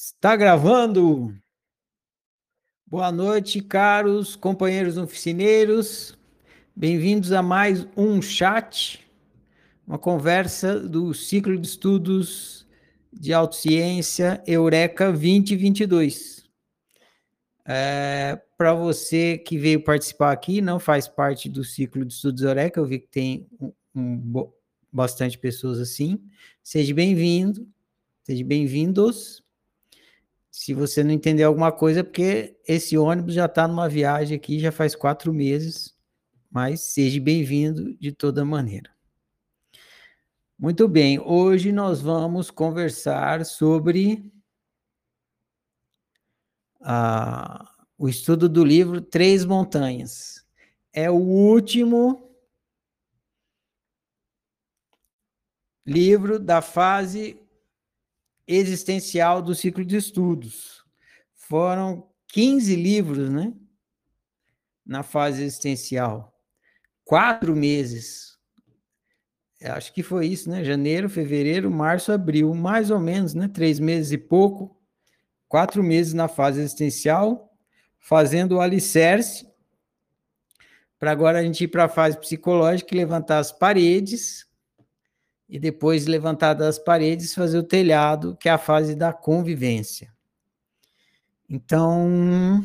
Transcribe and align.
Está 0.00 0.36
gravando? 0.36 1.36
Boa 2.86 3.10
noite, 3.10 3.60
caros 3.60 4.36
companheiros 4.36 4.96
oficineiros. 4.96 6.16
Bem-vindos 6.74 7.32
a 7.32 7.42
mais 7.42 7.84
um 7.96 8.22
chat, 8.22 9.04
uma 9.84 9.98
conversa 9.98 10.78
do 10.78 11.12
ciclo 11.12 11.58
de 11.58 11.66
estudos 11.66 12.64
de 13.12 13.32
autociência 13.32 14.40
Eureka 14.46 15.06
2022. 15.10 16.48
É, 17.66 18.40
Para 18.56 18.74
você 18.74 19.36
que 19.36 19.58
veio 19.58 19.82
participar 19.82 20.30
aqui, 20.30 20.60
não 20.60 20.78
faz 20.78 21.08
parte 21.08 21.48
do 21.48 21.64
ciclo 21.64 22.04
de 22.04 22.12
estudos 22.12 22.44
Eureka, 22.44 22.78
eu 22.78 22.86
vi 22.86 23.00
que 23.00 23.08
tem 23.08 23.48
um, 23.60 23.72
um, 23.96 24.52
bastante 24.92 25.36
pessoas 25.36 25.80
assim. 25.80 26.22
Seja 26.62 26.94
bem-vindo, 26.94 27.68
seja 28.22 28.44
bem-vindos. 28.44 29.42
Se 30.58 30.74
você 30.74 31.04
não 31.04 31.12
entender 31.12 31.44
alguma 31.44 31.70
coisa, 31.70 32.00
é 32.00 32.02
porque 32.02 32.58
esse 32.66 32.98
ônibus 32.98 33.34
já 33.34 33.46
está 33.46 33.68
numa 33.68 33.88
viagem 33.88 34.36
aqui, 34.36 34.58
já 34.58 34.72
faz 34.72 34.96
quatro 34.96 35.32
meses, 35.32 35.96
mas 36.50 36.80
seja 36.80 37.20
bem-vindo 37.20 37.94
de 37.94 38.10
toda 38.10 38.44
maneira. 38.44 38.90
Muito 40.58 40.88
bem, 40.88 41.20
hoje 41.20 41.70
nós 41.70 42.00
vamos 42.00 42.50
conversar 42.50 43.46
sobre 43.46 44.32
a, 46.80 47.72
o 47.96 48.08
estudo 48.08 48.48
do 48.48 48.64
livro 48.64 49.00
Três 49.00 49.44
Montanhas. 49.44 50.44
É 50.92 51.08
o 51.08 51.14
último 51.14 52.34
livro 55.86 56.36
da 56.40 56.60
fase 56.60 57.40
existencial 58.48 59.42
do 59.42 59.54
ciclo 59.54 59.84
de 59.84 59.96
estudos. 59.96 60.82
Foram 61.34 62.08
15 62.28 62.74
livros, 62.74 63.28
né? 63.28 63.52
Na 64.84 65.02
fase 65.02 65.42
existencial. 65.42 66.34
Quatro 67.04 67.54
meses. 67.54 68.38
Acho 69.62 69.92
que 69.92 70.02
foi 70.02 70.26
isso, 70.26 70.48
né? 70.48 70.64
Janeiro, 70.64 71.10
fevereiro, 71.10 71.70
março, 71.70 72.10
abril, 72.10 72.54
mais 72.54 72.90
ou 72.90 72.98
menos, 72.98 73.34
né? 73.34 73.48
Três 73.48 73.78
meses 73.78 74.12
e 74.12 74.18
pouco. 74.18 74.80
Quatro 75.46 75.82
meses 75.82 76.14
na 76.14 76.28
fase 76.28 76.60
existencial, 76.60 77.52
fazendo 77.98 78.56
o 78.56 78.60
alicerce 78.60 79.46
para 80.98 81.12
agora 81.12 81.38
a 81.38 81.42
gente 81.42 81.64
ir 81.64 81.68
para 81.68 81.84
a 81.84 81.88
fase 81.88 82.18
psicológica 82.18 82.92
e 82.92 82.98
levantar 82.98 83.38
as 83.38 83.52
paredes 83.52 84.47
e 85.48 85.58
depois 85.58 86.06
levantar 86.06 86.54
das 86.54 86.78
paredes 86.78 87.34
fazer 87.34 87.58
o 87.58 87.62
telhado, 87.62 88.36
que 88.38 88.48
é 88.48 88.52
a 88.52 88.58
fase 88.58 88.94
da 88.94 89.12
convivência. 89.12 90.12
Então, 91.48 92.62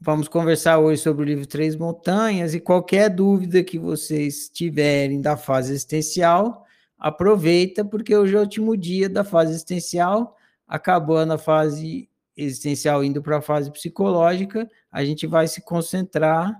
vamos 0.00 0.28
conversar 0.28 0.78
hoje 0.78 1.02
sobre 1.02 1.22
o 1.22 1.26
livro 1.26 1.46
Três 1.46 1.74
Montanhas 1.74 2.54
e 2.54 2.60
qualquer 2.60 3.10
dúvida 3.10 3.64
que 3.64 3.78
vocês 3.78 4.48
tiverem 4.48 5.20
da 5.20 5.36
fase 5.36 5.72
existencial, 5.72 6.64
aproveita 6.96 7.84
porque 7.84 8.16
hoje 8.16 8.36
é 8.36 8.38
o 8.38 8.42
último 8.42 8.76
dia 8.76 9.08
da 9.08 9.24
fase 9.24 9.50
existencial, 9.50 10.36
acabando 10.68 11.32
a 11.32 11.38
fase 11.38 12.08
existencial 12.36 13.02
indo 13.02 13.20
para 13.20 13.38
a 13.38 13.42
fase 13.42 13.72
psicológica, 13.72 14.68
a 14.92 15.04
gente 15.04 15.26
vai 15.26 15.48
se 15.48 15.60
concentrar 15.62 16.54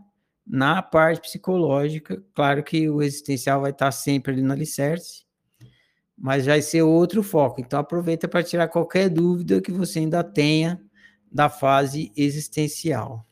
na 0.47 0.81
parte 0.81 1.21
psicológica, 1.23 2.23
claro 2.33 2.63
que 2.63 2.89
o 2.89 3.03
existencial 3.03 3.61
vai 3.61 3.73
estar 3.73 3.91
sempre 3.91 4.33
ali 4.33 4.43
no 4.43 4.53
alicerce, 4.53 5.25
mas 6.17 6.47
vai 6.47 6.63
ser 6.63 6.83
outro 6.83 7.23
foco. 7.23 7.61
Então 7.61 7.81
aproveita 7.81 8.29
para 8.29 8.43
tirar 8.43 8.69
qualquer 8.69 9.09
dúvida 9.09 9.61
que 9.61 9.73
você 9.73 9.99
ainda 9.99 10.23
tenha 10.23 10.81
da 11.31 11.49
fase 11.49 12.13
existencial. 12.17 13.27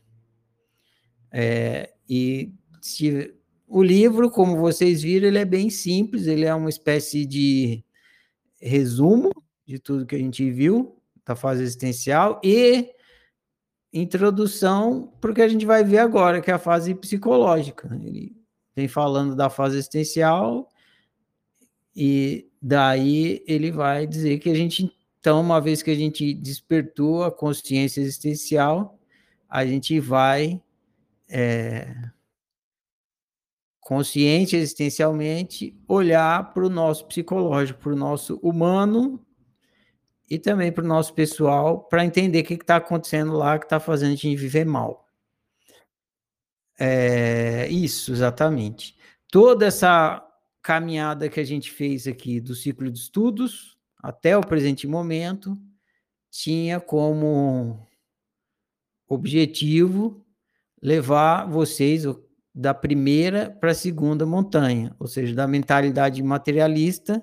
É, 1.31 1.93
e 2.07 2.53
se, 2.81 3.33
o 3.67 3.81
livro, 3.81 4.29
como 4.29 4.57
vocês 4.57 5.01
viram, 5.01 5.27
ele 5.27 5.39
é 5.39 5.45
bem 5.45 5.69
simples, 5.69 6.27
ele 6.27 6.45
é 6.45 6.53
uma 6.53 6.69
espécie 6.69 7.25
de 7.25 7.83
resumo 8.61 9.31
de 9.65 9.79
tudo 9.79 10.05
que 10.05 10.15
a 10.15 10.19
gente 10.19 10.49
viu 10.51 11.01
da 11.25 11.35
fase 11.35 11.63
existencial 11.63 12.39
e 12.43 12.94
introdução 13.95 15.13
porque 15.21 15.41
a 15.41 15.47
gente 15.47 15.65
vai 15.65 15.83
ver 15.83 15.99
agora, 15.99 16.41
que 16.41 16.51
é 16.51 16.53
a 16.53 16.59
fase 16.59 16.93
psicológica. 16.93 17.89
Ele 18.03 18.35
vem 18.75 18.87
falando 18.87 19.35
da 19.35 19.49
fase 19.49 19.77
existencial 19.77 20.69
e 21.95 22.47
daí 22.61 23.41
ele 23.47 23.71
vai 23.71 24.05
dizer 24.05 24.37
que 24.39 24.49
a 24.49 24.55
gente, 24.55 24.93
então, 25.19 25.39
uma 25.39 25.61
vez 25.61 25.81
que 25.81 25.91
a 25.91 25.95
gente 25.95 26.33
despertou 26.33 27.23
a 27.23 27.31
consciência 27.31 28.01
existencial, 28.01 28.99
a 29.49 29.65
gente 29.65 29.97
vai 29.99 30.61
é, 31.29 31.95
consciente 33.79 34.57
existencialmente 34.57 35.73
olhar 35.87 36.53
para 36.53 36.65
o 36.65 36.69
nosso 36.69 37.05
psicológico, 37.05 37.79
para 37.79 37.93
o 37.93 37.95
nosso 37.95 38.37
humano 38.43 39.24
e 40.29 40.39
também 40.39 40.71
para 40.71 40.83
o 40.83 40.87
nosso 40.87 41.13
pessoal, 41.13 41.83
para 41.83 42.05
entender 42.05 42.41
o 42.41 42.43
que 42.43 42.55
está 42.55 42.77
acontecendo 42.77 43.33
lá 43.33 43.59
que 43.59 43.65
está 43.65 43.79
fazendo 43.79 44.13
a 44.13 44.15
gente 44.15 44.35
viver 44.35 44.65
mal. 44.65 45.07
É, 46.79 47.67
isso, 47.69 48.11
exatamente. 48.11 48.97
Toda 49.31 49.65
essa 49.65 50.25
caminhada 50.61 51.29
que 51.29 51.39
a 51.39 51.43
gente 51.43 51.71
fez 51.71 52.07
aqui 52.07 52.39
do 52.39 52.55
ciclo 52.55 52.91
de 52.91 52.97
estudos 52.97 53.77
até 54.01 54.37
o 54.37 54.41
presente 54.41 54.87
momento 54.87 55.57
tinha 56.31 56.79
como 56.79 57.87
objetivo 59.07 60.25
levar 60.81 61.45
vocês 61.45 62.03
da 62.53 62.73
primeira 62.73 63.49
para 63.49 63.71
a 63.71 63.75
segunda 63.75 64.25
montanha, 64.25 64.95
ou 64.99 65.07
seja, 65.07 65.33
da 65.33 65.47
mentalidade 65.47 66.21
materialista 66.21 67.21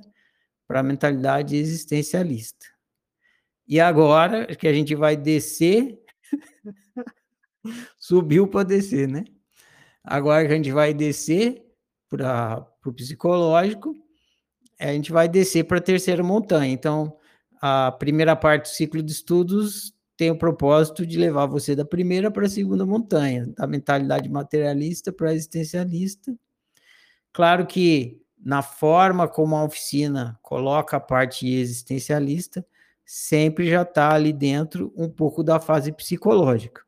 para 0.66 0.80
a 0.80 0.82
mentalidade 0.82 1.56
existencialista. 1.56 2.71
E 3.66 3.80
agora 3.80 4.46
que 4.56 4.66
a 4.66 4.72
gente 4.72 4.94
vai 4.94 5.16
descer, 5.16 5.98
subiu 7.98 8.46
para 8.46 8.64
descer, 8.64 9.08
né? 9.08 9.24
Agora 10.04 10.46
que 10.46 10.52
a 10.52 10.56
gente 10.56 10.72
vai 10.72 10.92
descer 10.92 11.64
para 12.08 12.66
o 12.84 12.92
psicológico, 12.92 13.94
a 14.78 14.92
gente 14.92 15.12
vai 15.12 15.28
descer 15.28 15.64
para 15.64 15.78
a 15.78 15.82
terceira 15.82 16.22
montanha. 16.22 16.72
Então, 16.72 17.16
a 17.60 17.92
primeira 17.92 18.34
parte 18.34 18.64
do 18.64 18.74
ciclo 18.74 19.02
de 19.02 19.12
estudos 19.12 19.94
tem 20.16 20.30
o 20.30 20.38
propósito 20.38 21.06
de 21.06 21.16
levar 21.18 21.46
você 21.46 21.74
da 21.74 21.84
primeira 21.84 22.30
para 22.30 22.46
a 22.46 22.50
segunda 22.50 22.84
montanha, 22.84 23.46
da 23.56 23.66
mentalidade 23.66 24.28
materialista 24.28 25.12
para 25.12 25.30
a 25.30 25.34
existencialista. 25.34 26.36
Claro 27.32 27.66
que 27.66 28.20
na 28.38 28.60
forma 28.60 29.28
como 29.28 29.56
a 29.56 29.64
oficina 29.64 30.38
coloca 30.42 30.96
a 30.96 31.00
parte 31.00 31.48
existencialista, 31.48 32.66
sempre 33.04 33.68
já 33.68 33.82
está 33.82 34.12
ali 34.12 34.32
dentro 34.32 34.92
um 34.96 35.08
pouco 35.08 35.42
da 35.42 35.60
fase 35.60 35.92
psicológica. 35.92 36.82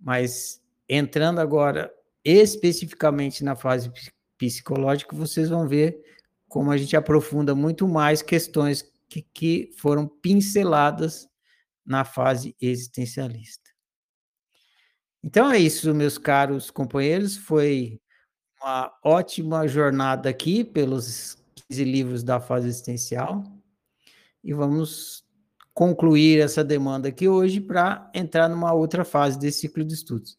Mas 0.00 0.60
entrando 0.88 1.40
agora 1.40 1.92
especificamente 2.24 3.42
na 3.44 3.56
fase 3.56 3.90
psicológica, 4.36 5.16
vocês 5.16 5.48
vão 5.48 5.66
ver 5.66 6.02
como 6.48 6.70
a 6.70 6.76
gente 6.76 6.96
aprofunda 6.96 7.54
muito 7.54 7.86
mais 7.86 8.22
questões 8.22 8.90
que, 9.08 9.22
que 9.22 9.70
foram 9.78 10.06
pinceladas 10.06 11.28
na 11.84 12.04
fase 12.04 12.54
existencialista. 12.60 13.70
Então 15.22 15.50
é 15.50 15.58
isso, 15.58 15.94
meus 15.94 16.18
caros 16.18 16.70
companheiros. 16.70 17.36
Foi 17.36 18.00
uma 18.60 18.92
ótima 19.04 19.66
jornada 19.66 20.28
aqui 20.28 20.64
pelos 20.64 21.36
15 21.68 21.84
livros 21.84 22.22
da 22.22 22.40
fase 22.40 22.68
existencial 22.68 23.44
e 24.42 24.52
vamos 24.52 25.24
concluir 25.72 26.40
essa 26.40 26.64
demanda 26.64 27.08
aqui 27.08 27.28
hoje 27.28 27.60
para 27.60 28.10
entrar 28.14 28.48
numa 28.48 28.72
outra 28.72 29.04
fase 29.04 29.38
desse 29.38 29.60
ciclo 29.60 29.84
de 29.84 29.94
estudos. 29.94 30.36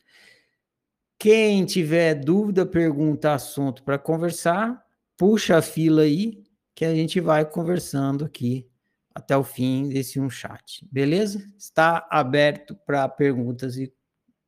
Quem 1.17 1.65
tiver 1.65 2.15
dúvida, 2.15 2.65
pergunta, 2.65 3.33
assunto 3.33 3.83
para 3.83 3.99
conversar, 3.99 4.83
puxa 5.15 5.57
a 5.57 5.61
fila 5.61 6.01
aí, 6.01 6.43
que 6.73 6.83
a 6.83 6.95
gente 6.95 7.19
vai 7.19 7.45
conversando 7.45 8.25
aqui 8.25 8.67
até 9.13 9.37
o 9.37 9.43
fim 9.43 9.89
desse 9.89 10.19
um 10.19 10.29
chat. 10.29 10.87
Beleza? 10.91 11.47
Está 11.57 12.07
aberto 12.09 12.75
para 12.85 13.07
perguntas 13.07 13.77
e, 13.77 13.93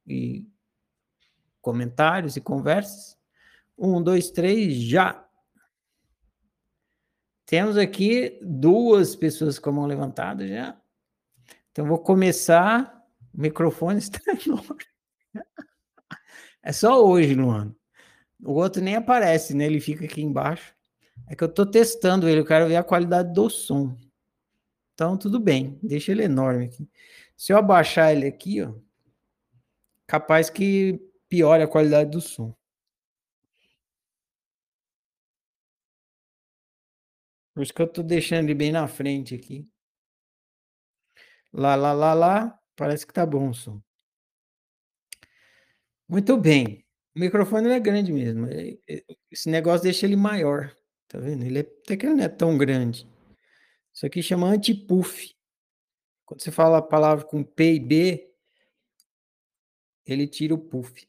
e 0.08 0.48
comentários 1.62 2.36
e 2.36 2.42
conversas. 2.42 3.18
Um, 3.78 4.02
dois, 4.02 4.32
três, 4.32 4.76
já! 4.76 5.23
Temos 7.46 7.78
aqui 7.78 8.40
duas 8.42 9.16
pessoas 9.16 9.60
com 9.60 9.70
a 9.70 9.74
mão 9.74 9.86
levantada 9.86 10.48
já. 10.48 10.80
Então, 11.72 11.86
vou 11.86 12.00
começar. 12.00 13.02
O 13.34 13.42
microfone 13.42 14.00
está 14.00 14.20
enorme. 14.46 14.86
É 16.62 16.72
só 16.72 17.06
hoje, 17.06 17.34
Luano. 17.34 17.76
O 18.42 18.54
outro 18.54 18.82
nem 18.82 18.96
aparece, 18.96 19.54
né? 19.54 19.66
Ele 19.66 19.80
fica 19.80 20.06
aqui 20.06 20.22
embaixo. 20.22 20.74
É 21.28 21.36
que 21.36 21.44
eu 21.44 21.48
estou 21.48 21.66
testando 21.66 22.28
ele, 22.28 22.40
eu 22.42 22.46
quero 22.46 22.68
ver 22.68 22.76
a 22.76 22.84
qualidade 22.84 23.34
do 23.34 23.50
som. 23.50 23.98
Então, 24.94 25.18
tudo 25.18 25.40
bem, 25.40 25.80
deixa 25.82 26.12
ele 26.12 26.24
enorme 26.24 26.66
aqui. 26.66 26.88
Se 27.36 27.52
eu 27.52 27.58
abaixar 27.58 28.12
ele 28.12 28.28
aqui, 28.28 28.62
ó, 28.62 28.74
capaz 30.06 30.50
que 30.50 31.00
piore 31.28 31.64
a 31.64 31.68
qualidade 31.68 32.12
do 32.12 32.22
som. 32.22 32.56
Por 37.54 37.62
isso 37.62 37.74
que 37.74 37.82
eu 37.82 37.86
estou 37.86 38.04
deixando 38.04 38.46
ele 38.46 38.56
bem 38.56 38.72
na 38.72 38.88
frente 38.88 39.36
aqui. 39.36 39.70
Lá, 41.52 41.76
lá, 41.76 41.94
lá, 41.94 42.14
lá, 42.14 42.60
parece 42.76 43.06
que 43.06 43.14
tá 43.14 43.26
bom 43.26 43.50
o 43.50 43.54
som. 43.54 43.82
Muito 46.08 46.36
bem. 46.36 46.84
O 47.16 47.20
microfone 47.20 47.70
é 47.70 47.80
grande 47.80 48.12
mesmo. 48.12 48.48
Esse 49.30 49.50
negócio 49.50 49.84
deixa 49.84 50.06
ele 50.06 50.16
maior. 50.16 50.76
Tá 51.08 51.20
vendo? 51.20 51.46
Ele 51.46 51.60
é, 51.60 51.62
até 51.62 51.96
que 51.96 52.08
ele 52.08 52.16
não 52.16 52.24
é 52.24 52.30
tão 52.30 52.58
grande. 52.58 53.08
Isso 53.94 54.06
aqui 54.06 54.24
chama 54.24 54.48
anti-puff. 54.48 55.36
Quando 56.26 56.42
você 56.42 56.52
fala 56.52 56.80
a 56.80 56.82
palavra 56.82 57.24
com 57.24 57.44
P 57.44 57.76
e 57.76 57.80
B, 57.80 58.36
ele 60.06 60.28
tira 60.28 60.56
o 60.56 60.58
puff. 60.58 61.08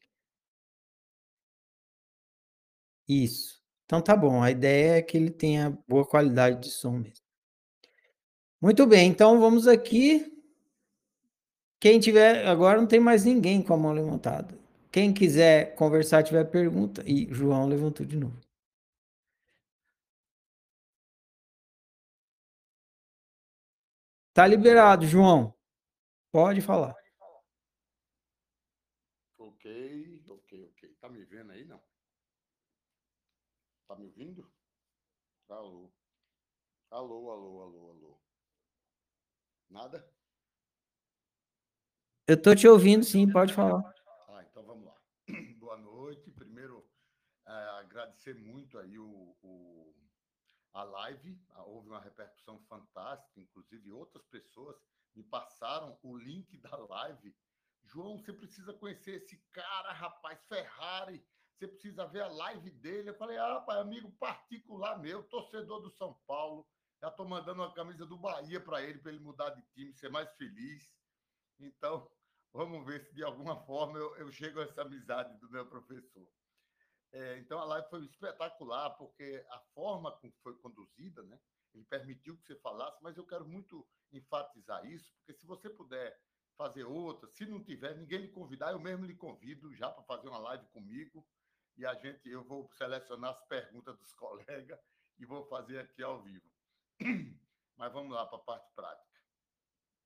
Isso. 3.08 3.63
Então 3.94 4.02
tá 4.02 4.16
bom, 4.16 4.42
a 4.42 4.50
ideia 4.50 4.98
é 4.98 5.02
que 5.02 5.16
ele 5.16 5.30
tenha 5.30 5.70
boa 5.86 6.04
qualidade 6.04 6.60
de 6.60 6.68
som 6.68 6.98
mesmo. 6.98 7.24
Muito 8.60 8.84
bem, 8.88 9.08
então 9.08 9.38
vamos 9.38 9.68
aqui. 9.68 10.36
Quem 11.78 12.00
tiver, 12.00 12.44
agora 12.44 12.80
não 12.80 12.88
tem 12.88 12.98
mais 12.98 13.24
ninguém 13.24 13.62
com 13.62 13.72
a 13.72 13.76
mão 13.76 13.92
levantada. 13.92 14.58
Quem 14.90 15.14
quiser 15.14 15.76
conversar, 15.76 16.24
tiver 16.24 16.42
pergunta. 16.50 17.04
E 17.06 17.32
João 17.32 17.68
levantou 17.68 18.04
de 18.04 18.16
novo. 18.16 18.36
Tá 24.32 24.44
liberado, 24.44 25.06
João. 25.06 25.54
Pode 26.32 26.60
falar. 26.60 26.96
Ok, 29.38 30.24
ok. 30.28 30.96
Tá 31.00 31.08
me 31.08 31.24
vendo 31.24 31.52
aí, 31.52 31.64
não? 31.64 31.80
Tá 33.86 33.94
me 33.96 34.06
ouvindo? 34.06 34.50
Alô. 35.48 35.92
Alô, 36.90 37.30
alô, 37.30 37.62
alô, 37.62 37.90
alô. 37.90 38.20
Nada? 39.68 40.10
Eu 42.26 42.40
tô 42.40 42.54
te 42.54 42.66
ouvindo, 42.66 43.04
sim, 43.04 43.30
pode 43.30 43.52
falar. 43.52 43.82
Ah, 44.28 44.42
então 44.42 44.64
vamos 44.64 44.86
lá. 44.86 44.96
Boa 45.58 45.76
noite. 45.76 46.30
Primeiro, 46.30 46.88
é, 47.46 47.52
agradecer 47.80 48.34
muito 48.34 48.78
aí 48.78 48.98
o, 48.98 49.36
o, 49.42 49.94
a 50.72 50.82
live. 50.84 51.38
Houve 51.66 51.90
uma 51.90 52.00
repercussão 52.00 52.58
fantástica, 52.60 53.38
inclusive 53.38 53.92
outras 53.92 54.24
pessoas 54.26 54.76
me 55.14 55.22
passaram 55.22 55.98
o 56.02 56.16
link 56.16 56.56
da 56.56 56.74
live. 56.74 57.36
João, 57.82 58.16
você 58.16 58.32
precisa 58.32 58.72
conhecer 58.72 59.16
esse 59.16 59.36
cara, 59.52 59.92
rapaz, 59.92 60.42
Ferrari 60.48 61.22
você 61.58 61.68
precisa 61.68 62.06
ver 62.06 62.22
a 62.22 62.28
live 62.28 62.70
dele. 62.70 63.10
Eu 63.10 63.14
falei, 63.14 63.38
ah, 63.38 63.60
pai, 63.60 63.80
amigo 63.80 64.10
particular 64.12 64.98
meu, 64.98 65.22
torcedor 65.24 65.80
do 65.80 65.90
São 65.90 66.14
Paulo. 66.26 66.66
Já 67.00 67.08
estou 67.08 67.26
mandando 67.26 67.62
uma 67.62 67.72
camisa 67.72 68.06
do 68.06 68.16
Bahia 68.16 68.60
para 68.60 68.82
ele, 68.82 68.98
para 68.98 69.12
ele 69.12 69.20
mudar 69.20 69.50
de 69.50 69.62
time, 69.72 69.92
ser 69.94 70.10
mais 70.10 70.30
feliz. 70.36 70.94
Então, 71.60 72.10
vamos 72.52 72.84
ver 72.84 73.00
se 73.00 73.14
de 73.14 73.22
alguma 73.22 73.64
forma 73.64 73.98
eu, 73.98 74.16
eu 74.16 74.30
chego 74.32 74.60
a 74.60 74.64
essa 74.64 74.82
amizade 74.82 75.36
do 75.38 75.50
meu 75.50 75.66
professor. 75.66 76.28
É, 77.12 77.38
então, 77.38 77.60
a 77.60 77.64
live 77.64 77.88
foi 77.88 78.04
espetacular, 78.04 78.90
porque 78.90 79.44
a 79.50 79.60
forma 79.72 80.10
como 80.18 80.32
foi 80.42 80.56
conduzida, 80.58 81.22
né? 81.22 81.38
Ele 81.72 81.84
permitiu 81.84 82.36
que 82.36 82.44
você 82.44 82.56
falasse, 82.56 83.00
mas 83.02 83.16
eu 83.16 83.26
quero 83.26 83.46
muito 83.46 83.86
enfatizar 84.12 84.84
isso, 84.86 85.12
porque 85.16 85.38
se 85.38 85.46
você 85.46 85.68
puder 85.68 86.16
fazer 86.56 86.84
outra, 86.84 87.28
se 87.28 87.46
não 87.46 87.62
tiver, 87.62 87.96
ninguém 87.96 88.20
lhe 88.20 88.28
convidar, 88.28 88.72
eu 88.72 88.78
mesmo 88.78 89.04
lhe 89.04 89.14
convido 89.14 89.74
já 89.74 89.90
para 89.90 90.04
fazer 90.04 90.28
uma 90.28 90.38
live 90.38 90.66
comigo 90.68 91.26
e 91.76 91.84
a 91.84 91.94
gente, 91.94 92.28
eu 92.28 92.44
vou 92.44 92.70
selecionar 92.72 93.30
as 93.30 93.42
perguntas 93.46 93.96
dos 93.98 94.12
colegas 94.14 94.80
e 95.18 95.24
vou 95.24 95.44
fazer 95.46 95.78
aqui 95.78 96.02
ao 96.02 96.22
vivo. 96.22 96.48
Mas 97.76 97.92
vamos 97.92 98.14
lá 98.14 98.26
para 98.26 98.38
a 98.38 98.42
parte 98.42 98.72
prática. 98.74 99.20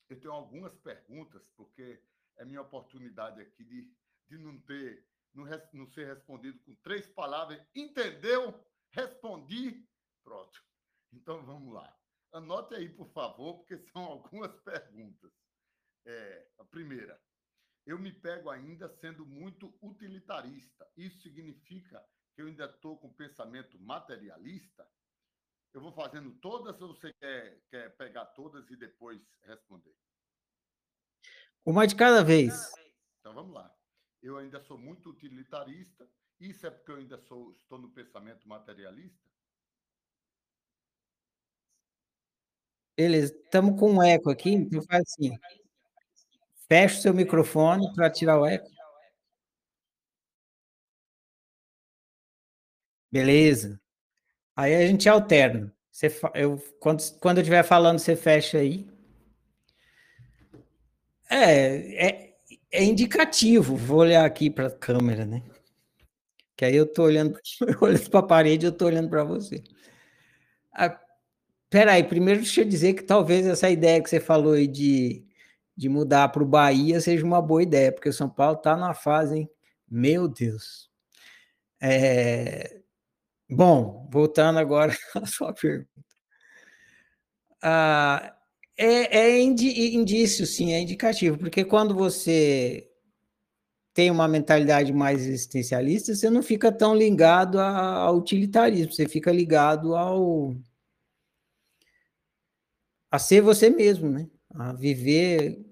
Eu 0.09 0.19
tenho 0.19 0.33
algumas 0.33 0.75
perguntas, 0.77 1.47
porque 1.55 2.03
é 2.37 2.45
minha 2.45 2.63
oportunidade 2.63 3.41
aqui 3.43 3.63
de, 3.65 3.95
de 4.27 4.39
não 4.39 4.59
ter, 4.63 5.07
não, 5.35 5.45
não 5.75 5.87
ser 5.87 6.07
respondido 6.07 6.59
com 6.61 6.75
três 6.77 7.07
palavras. 7.09 7.63
Entendeu? 7.75 8.59
Respondi. 8.91 9.87
Pronto. 10.25 10.65
Então 11.13 11.45
vamos 11.45 11.75
lá. 11.75 11.95
Anote 12.33 12.75
aí, 12.75 12.89
por 12.89 13.09
favor, 13.11 13.59
porque 13.59 13.79
são 13.79 14.03
algumas 14.05 14.55
perguntas. 14.61 15.33
É, 16.07 16.49
a 16.59 16.65
primeira, 16.65 17.21
eu 17.89 17.99
me 17.99 18.13
pego 18.13 18.51
ainda 18.51 18.87
sendo 18.87 19.25
muito 19.25 19.75
utilitarista. 19.81 20.87
Isso 20.95 21.23
significa 21.23 22.05
que 22.35 22.43
eu 22.43 22.47
ainda 22.47 22.67
estou 22.67 22.99
com 22.99 23.11
pensamento 23.11 23.81
materialista? 23.81 24.87
Eu 25.73 25.81
vou 25.81 25.91
fazendo 25.93 26.33
todas 26.33 26.79
ou 26.83 26.95
você 26.95 27.15
quer, 27.15 27.63
quer 27.71 27.97
pegar 27.97 28.27
todas 28.27 28.71
e 28.71 28.77
depois 28.77 29.23
responder? 29.43 29.97
Uma 31.65 31.87
de 31.87 31.97
cada 31.97 32.23
vez. 32.23 32.71
Então 33.21 33.33
vamos 33.33 33.55
lá. 33.55 33.75
Eu 34.23 34.37
ainda 34.37 34.61
sou 34.61 34.77
muito 34.77 35.09
utilitarista. 35.09 36.07
Isso 36.39 36.67
é 36.67 36.71
porque 36.71 36.93
eu 36.93 36.97
ainda 36.97 37.17
sou, 37.17 37.53
estou 37.53 37.79
no 37.79 37.91
pensamento 37.91 38.47
materialista? 38.47 39.27
Beleza, 42.95 43.35
estamos 43.35 43.81
com 43.81 43.93
um 43.93 44.03
eco 44.03 44.29
aqui, 44.29 44.51
então 44.51 44.83
faz 44.83 45.05
assim. 45.07 45.31
Feche 46.69 46.99
o 46.99 47.03
seu 47.03 47.15
microfone 47.15 47.93
para 47.95 48.11
tirar 48.11 48.39
o 48.39 48.47
eco. 48.47 48.69
Beleza. 53.11 53.81
Aí 54.55 54.75
a 54.75 54.87
gente 54.87 55.09
alterna. 55.09 55.75
Você, 55.91 56.09
eu, 56.35 56.59
quando, 56.79 57.03
quando 57.21 57.39
eu 57.39 57.43
estiver 57.43 57.63
falando, 57.63 57.99
você 57.99 58.15
fecha 58.15 58.59
aí. 58.59 58.87
É, 61.31 62.07
é, 62.07 62.37
é 62.71 62.85
indicativo. 62.85 63.77
Vou 63.77 64.01
olhar 64.01 64.25
aqui 64.25 64.51
para 64.51 64.67
a 64.67 64.71
câmera, 64.71 65.25
né? 65.25 65.43
Que 66.57 66.65
aí 66.67 66.77
eu 66.77 66.85
estou 66.85 67.07
olhando, 67.07 67.39
olhando 67.81 68.11
para 68.11 68.21
a 68.21 68.23
parede, 68.23 68.67
eu 68.67 68.73
estou 68.73 68.89
olhando 68.89 69.09
para 69.09 69.25
você. 69.25 69.63
Ah, 70.73 71.01
peraí, 71.71 72.05
primeiro 72.05 72.41
deixa 72.41 72.61
eu 72.61 72.69
dizer 72.69 72.95
que 72.95 73.03
talvez 73.05 73.47
essa 73.47 73.71
ideia 73.71 74.03
que 74.03 74.11
você 74.11 74.21
falou 74.21 74.53
aí 74.53 74.67
de 74.67 75.28
de 75.79 75.89
mudar 75.89 76.29
para 76.31 76.43
o 76.43 76.47
Bahia 76.47 77.01
seja 77.01 77.25
uma 77.25 77.41
boa 77.41 77.63
ideia, 77.63 77.93
porque 77.93 78.09
o 78.09 78.13
São 78.13 78.29
Paulo 78.29 78.59
está 78.59 78.77
na 78.77 78.93
fase, 78.93 79.39
hein? 79.39 79.51
Meu 79.89 80.27
Deus. 80.27 80.91
É... 81.81 82.81
Bom, 83.49 84.09
voltando 84.13 84.59
agora 84.59 84.93
à 85.15 85.25
sua 85.25 85.55
pergunta. 85.55 85.89
Ah, 87.63 88.37
é, 88.77 89.19
é 89.19 89.41
indício, 89.41 90.47
sim, 90.47 90.73
é 90.73 90.81
indicativo, 90.81 91.39
porque 91.39 91.65
quando 91.65 91.95
você 91.95 92.91
tem 93.95 94.11
uma 94.11 94.27
mentalidade 94.27 94.93
mais 94.93 95.27
existencialista, 95.27 96.15
você 96.15 96.29
não 96.29 96.43
fica 96.43 96.73
tão 96.73 96.95
ligado 96.95 97.61
ao 97.61 98.17
utilitarismo, 98.17 98.93
você 98.93 99.09
fica 99.09 99.31
ligado 99.31 99.95
ao 99.97 100.57
a 103.11 103.19
ser 103.19 103.41
você 103.41 103.71
mesmo, 103.71 104.11
né? 104.11 104.29
A 104.51 104.73
viver 104.73 105.68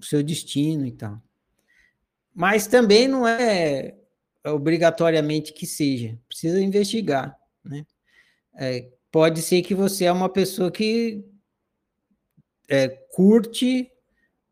o 0.00 0.04
seu 0.04 0.22
destino 0.22 0.86
e 0.86 0.92
tal. 0.92 1.20
Mas 2.34 2.66
também 2.66 3.06
não 3.06 3.26
é 3.26 3.94
obrigatoriamente 4.44 5.52
que 5.52 5.66
seja, 5.66 6.18
precisa 6.28 6.60
investigar, 6.60 7.36
né? 7.64 7.84
É, 8.54 8.90
pode 9.10 9.42
ser 9.42 9.62
que 9.62 9.74
você 9.74 10.06
é 10.06 10.12
uma 10.12 10.28
pessoa 10.28 10.70
que 10.70 11.24
é, 12.68 12.88
curte 12.88 13.90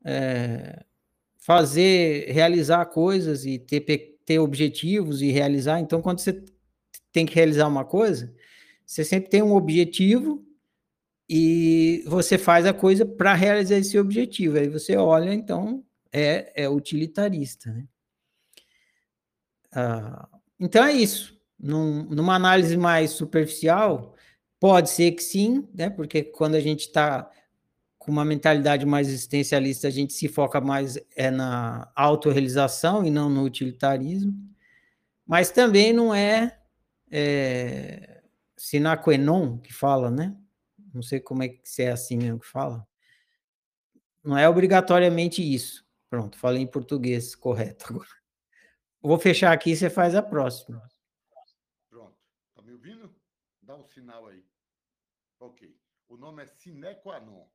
é, 0.04 0.84
fazer, 1.38 2.30
realizar 2.30 2.84
coisas 2.86 3.44
e 3.44 3.58
ter, 3.58 3.80
ter 4.24 4.38
objetivos 4.38 5.22
e 5.22 5.30
realizar. 5.30 5.80
Então, 5.80 6.02
quando 6.02 6.20
você 6.20 6.42
tem 7.12 7.24
que 7.24 7.34
realizar 7.34 7.66
uma 7.66 7.84
coisa, 7.84 8.34
você 8.84 9.04
sempre 9.04 9.30
tem 9.30 9.42
um 9.42 9.54
objetivo 9.54 10.44
e 11.28 12.02
você 12.06 12.38
faz 12.38 12.64
a 12.64 12.72
coisa 12.72 13.04
para 13.04 13.34
realizar 13.34 13.76
esse 13.76 13.98
objetivo. 13.98 14.58
Aí 14.58 14.68
você 14.68 14.96
olha, 14.96 15.34
então, 15.34 15.84
é, 16.10 16.52
é 16.54 16.68
utilitarista. 16.68 17.70
Né? 17.70 17.84
Ah, 19.72 20.26
então 20.58 20.84
é 20.84 20.92
isso. 20.92 21.38
Num, 21.58 22.04
numa 22.04 22.34
análise 22.34 22.76
mais 22.76 23.10
superficial, 23.10 24.14
pode 24.58 24.90
ser 24.90 25.12
que 25.12 25.22
sim, 25.22 25.68
né? 25.74 25.90
porque 25.90 26.22
quando 26.22 26.54
a 26.54 26.60
gente 26.60 26.86
está 26.86 27.30
com 27.98 28.10
uma 28.10 28.24
mentalidade 28.24 28.86
mais 28.86 29.08
existencialista, 29.08 29.86
a 29.86 29.90
gente 29.90 30.14
se 30.14 30.28
foca 30.28 30.62
mais 30.62 30.98
é 31.14 31.30
na 31.30 31.90
autorrealização 31.94 33.04
e 33.04 33.10
não 33.10 33.28
no 33.28 33.42
utilitarismo. 33.42 34.32
Mas 35.26 35.50
também 35.50 35.92
não 35.92 36.14
é, 36.14 36.58
é 37.10 38.22
sine 38.56 38.96
qua 38.96 39.18
non 39.18 39.58
que 39.58 39.74
fala, 39.74 40.10
né? 40.10 40.34
Não 40.92 41.02
sei 41.02 41.20
como 41.20 41.42
é 41.42 41.48
que 41.48 41.68
se 41.68 41.82
é 41.82 41.90
assim 41.90 42.16
mesmo 42.16 42.40
que 42.40 42.46
fala. 42.46 42.86
não 44.24 44.36
é 44.36 44.48
obrigatoriamente 44.48 45.42
isso. 45.42 45.86
Pronto, 46.08 46.38
falei 46.38 46.62
em 46.62 46.66
português 46.66 47.34
correto 47.34 47.86
agora. 47.92 48.18
Vou 49.00 49.18
fechar 49.18 49.52
aqui 49.52 49.70
e 49.72 49.76
você 49.76 49.88
faz 49.90 50.14
a 50.14 50.22
próxima. 50.22 50.82
Pronto. 51.88 52.16
Tá 52.54 52.62
me 52.62 52.72
ouvindo? 52.72 53.14
Dá 53.62 53.76
um 53.76 53.84
sinal 53.84 54.26
aí. 54.26 54.44
Ok. 55.38 55.78
O 56.08 56.16
nome 56.16 56.42
é 56.42 56.46
Sine 56.46 56.94
qua 56.96 57.20
non. 57.20 57.48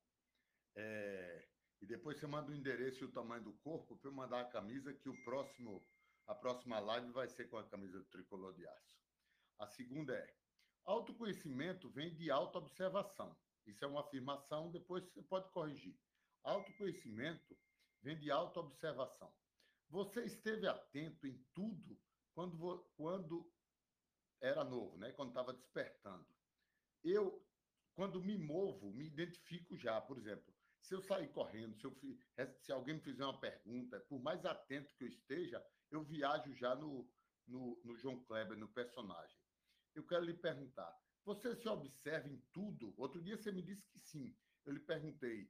É... 0.76 1.48
E 1.82 1.86
depois 1.86 2.18
você 2.18 2.28
manda 2.28 2.50
o 2.50 2.56
endereço 2.56 3.04
e 3.04 3.08
o 3.08 3.12
tamanho 3.12 3.44
do 3.44 3.54
corpo 3.54 3.98
para 3.98 4.10
eu 4.10 4.14
mandar 4.14 4.40
a 4.40 4.46
camisa, 4.46 4.94
que 4.94 5.10
o 5.10 5.24
próximo, 5.26 5.86
a 6.26 6.34
próxima 6.34 6.80
live 6.80 7.12
vai 7.12 7.28
ser 7.28 7.50
com 7.50 7.58
a 7.58 7.68
camisa 7.68 7.98
do 7.98 8.06
tricolor 8.06 8.54
de 8.54 8.66
aço. 8.66 8.94
A 9.60 9.68
segunda 9.68 10.14
é: 10.14 10.34
autoconhecimento 10.86 11.90
vem 11.90 12.14
de 12.14 12.30
autoobservação. 12.30 13.36
Isso 13.66 13.84
é 13.84 13.88
uma 13.88 14.02
afirmação, 14.02 14.72
depois 14.72 15.04
você 15.06 15.22
pode 15.22 15.50
corrigir. 15.52 15.98
Autoconhecimento 16.44 17.58
vem 18.02 18.18
de 18.18 18.30
autoobservação. 18.30 19.34
Você 19.90 20.26
esteve 20.26 20.68
atento 20.68 21.26
em 21.26 21.38
tudo 21.54 22.00
quando, 22.34 22.80
quando 22.96 23.52
era 24.42 24.64
novo, 24.64 24.98
né? 24.98 25.12
quando 25.14 25.30
estava 25.30 25.54
despertando. 25.54 26.28
Eu, 27.04 27.46
quando 27.94 28.22
me 28.22 28.38
movo, 28.38 28.92
me 28.92 29.06
identifico 29.06 29.78
já. 29.78 30.02
Por 30.02 30.18
exemplo, 30.18 30.54
se 30.82 30.94
eu 30.94 31.02
sair 31.02 31.32
correndo, 31.32 31.78
se, 31.78 31.86
eu, 31.86 31.96
se 32.60 32.72
alguém 32.72 32.96
me 32.96 33.02
fizer 33.02 33.24
uma 33.24 33.40
pergunta, 33.40 34.00
por 34.02 34.20
mais 34.22 34.46
atento 34.46 34.94
que 34.96 35.06
eu 35.06 35.08
esteja, 35.08 35.66
eu 35.90 36.04
viajo 36.04 36.54
já 36.56 36.76
no, 36.76 37.10
no, 37.48 37.80
no 37.84 37.96
João 37.96 38.22
Kleber, 38.26 38.58
no 38.58 38.68
personagem. 38.68 39.43
Eu 39.96 40.04
quero 40.04 40.26
lhe 40.26 40.34
perguntar: 40.34 40.96
você 41.26 41.56
se 41.56 41.68
observa 41.68 42.28
em 42.28 42.38
tudo? 42.52 42.94
Outro 42.98 43.22
dia 43.22 43.38
você 43.38 43.52
me 43.52 43.62
disse 43.62 43.88
que 43.90 44.00
sim. 44.00 44.36
Eu 44.66 44.74
lhe 44.74 44.80
perguntei: 44.80 45.50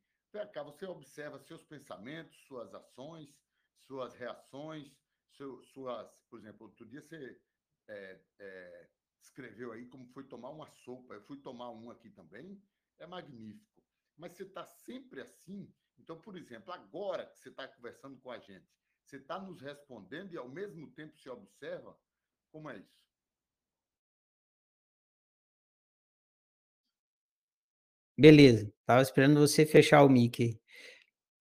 cá, 0.51 0.63
você 0.63 0.85
observa 0.85 1.39
seus 1.39 1.63
pensamentos, 1.63 2.35
suas 2.47 2.73
ações, 2.73 3.35
suas 3.77 4.13
reações, 4.15 4.91
seu, 5.29 5.61
suas. 5.63 6.11
Por 6.29 6.39
exemplo, 6.39 6.67
outro 6.67 6.85
dia 6.85 7.01
você 7.01 7.39
é, 7.87 8.21
é, 8.39 8.89
escreveu 9.21 9.71
aí 9.71 9.85
como 9.87 10.07
foi 10.07 10.23
tomar 10.25 10.49
uma 10.49 10.67
sopa. 10.67 11.13
Eu 11.13 11.23
fui 11.23 11.37
tomar 11.37 11.71
um 11.71 11.89
aqui 11.89 12.09
também. 12.09 12.61
É 12.99 13.07
magnífico. 13.07 13.83
Mas 14.17 14.33
você 14.33 14.43
está 14.43 14.65
sempre 14.65 15.21
assim. 15.21 15.73
Então, 15.97 16.19
por 16.19 16.37
exemplo, 16.37 16.71
agora 16.71 17.25
que 17.25 17.39
você 17.39 17.49
está 17.49 17.67
conversando 17.67 18.19
com 18.19 18.31
a 18.31 18.39
gente, 18.39 18.67
você 19.03 19.17
está 19.17 19.39
nos 19.39 19.61
respondendo 19.61 20.33
e 20.33 20.37
ao 20.37 20.49
mesmo 20.49 20.91
tempo 20.91 21.17
se 21.17 21.29
observa. 21.29 21.97
Como 22.51 22.69
é 22.69 22.77
isso? 22.77 23.03
Beleza, 28.17 28.71
estava 28.81 29.01
esperando 29.01 29.39
você 29.39 29.65
fechar 29.65 30.03
o 30.03 30.09
mic. 30.09 30.59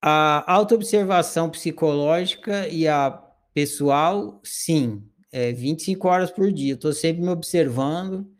A 0.00 0.52
autoobservação 0.52 1.50
psicológica 1.50 2.66
e 2.68 2.88
a 2.88 3.10
pessoal, 3.54 4.40
sim, 4.42 5.06
é 5.30 5.52
25 5.52 6.08
horas 6.08 6.30
por 6.30 6.50
dia. 6.52 6.74
Estou 6.74 6.92
sempre 6.92 7.22
me 7.22 7.28
observando. 7.28 8.30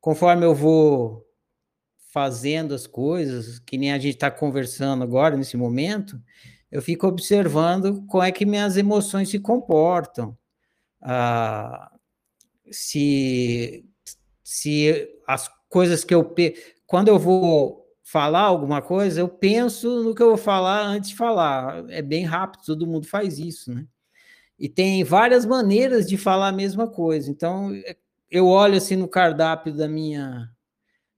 Conforme 0.00 0.44
eu 0.44 0.54
vou 0.54 1.26
fazendo 2.12 2.74
as 2.74 2.86
coisas, 2.86 3.58
que 3.58 3.78
nem 3.78 3.92
a 3.92 3.98
gente 3.98 4.14
está 4.14 4.30
conversando 4.30 5.04
agora, 5.04 5.36
nesse 5.36 5.56
momento, 5.56 6.20
eu 6.70 6.82
fico 6.82 7.06
observando 7.06 8.04
como 8.06 8.22
é 8.22 8.32
que 8.32 8.46
minhas 8.46 8.76
emoções 8.76 9.28
se 9.28 9.38
comportam. 9.38 10.36
Ah, 11.00 11.90
se, 12.70 13.84
se 14.42 15.08
as 15.26 15.50
coisas 15.68 16.04
que 16.04 16.14
eu 16.14 16.24
quando 16.88 17.08
eu 17.08 17.18
vou 17.18 17.86
falar 18.02 18.40
alguma 18.40 18.80
coisa, 18.80 19.20
eu 19.20 19.28
penso 19.28 20.02
no 20.02 20.14
que 20.14 20.22
eu 20.22 20.28
vou 20.28 20.38
falar 20.38 20.86
antes 20.86 21.10
de 21.10 21.16
falar. 21.16 21.84
É 21.90 22.00
bem 22.00 22.24
rápido, 22.24 22.64
todo 22.64 22.86
mundo 22.86 23.06
faz 23.06 23.38
isso, 23.38 23.72
né? 23.72 23.86
E 24.58 24.70
tem 24.70 25.04
várias 25.04 25.44
maneiras 25.44 26.08
de 26.08 26.16
falar 26.16 26.48
a 26.48 26.52
mesma 26.52 26.88
coisa. 26.88 27.30
Então, 27.30 27.74
é, 27.84 27.94
eu 28.30 28.46
olho 28.46 28.78
assim 28.78 28.96
no 28.96 29.06
cardápio 29.06 29.70
da 29.76 29.86
minha, 29.86 30.50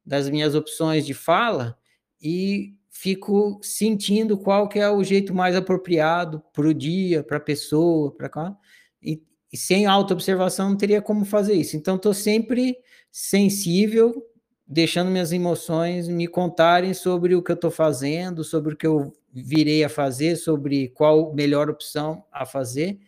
das 0.04 0.28
minhas 0.28 0.56
opções 0.56 1.06
de 1.06 1.14
fala 1.14 1.78
e 2.20 2.74
fico 2.90 3.60
sentindo 3.62 4.36
qual 4.36 4.68
que 4.68 4.80
é 4.80 4.90
o 4.90 5.04
jeito 5.04 5.32
mais 5.32 5.54
apropriado 5.54 6.42
para 6.52 6.66
o 6.66 6.74
dia, 6.74 7.22
para 7.22 7.36
a 7.36 7.40
pessoa, 7.40 8.12
para 8.12 8.28
cá. 8.28 8.56
E, 9.00 9.22
e 9.52 9.56
sem 9.56 9.86
autoobservação 9.86 10.70
não 10.70 10.76
teria 10.76 11.00
como 11.00 11.24
fazer 11.24 11.54
isso. 11.54 11.76
Então, 11.76 11.94
estou 11.94 12.12
sempre 12.12 12.76
sensível 13.12 14.26
deixando 14.72 15.10
minhas 15.10 15.32
emoções 15.32 16.06
me 16.06 16.28
contarem 16.28 16.94
sobre 16.94 17.34
o 17.34 17.42
que 17.42 17.50
eu 17.50 17.56
estou 17.56 17.72
fazendo, 17.72 18.44
sobre 18.44 18.74
o 18.74 18.76
que 18.76 18.86
eu 18.86 19.12
virei 19.32 19.82
a 19.82 19.88
fazer, 19.88 20.36
sobre 20.36 20.90
qual 20.90 21.34
melhor 21.34 21.68
opção 21.68 22.24
a 22.30 22.46
fazer. 22.46 23.00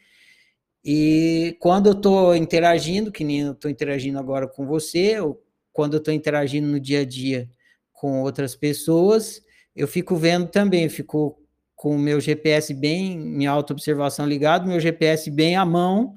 E 0.85 1.57
quando 1.61 1.87
eu 1.87 1.93
estou 1.93 2.35
interagindo, 2.35 3.13
que 3.13 3.23
nem 3.23 3.43
eu 3.43 3.53
estou 3.53 3.71
interagindo 3.71 4.19
agora 4.19 4.49
com 4.49 4.67
você, 4.67 5.21
ou 5.21 5.41
quando 5.73 5.95
eu 5.95 5.99
estou 5.99 6.13
interagindo 6.13 6.67
no 6.67 6.81
dia 6.81 7.03
a 7.03 7.05
dia 7.05 7.49
com 7.93 8.23
outras 8.23 8.57
pessoas, 8.57 9.41
eu 9.77 9.87
fico 9.87 10.17
vendo 10.17 10.49
também, 10.49 10.89
fico 10.89 11.41
com 11.77 11.95
o 11.95 11.99
meu 11.99 12.21
GPS 12.21 12.75
bem, 12.75 13.17
minha 13.17 13.53
auto-observação 13.53 14.27
ligado, 14.27 14.67
meu 14.67 14.81
GPS 14.81 15.31
bem 15.31 15.55
à 15.55 15.65
mão, 15.65 16.17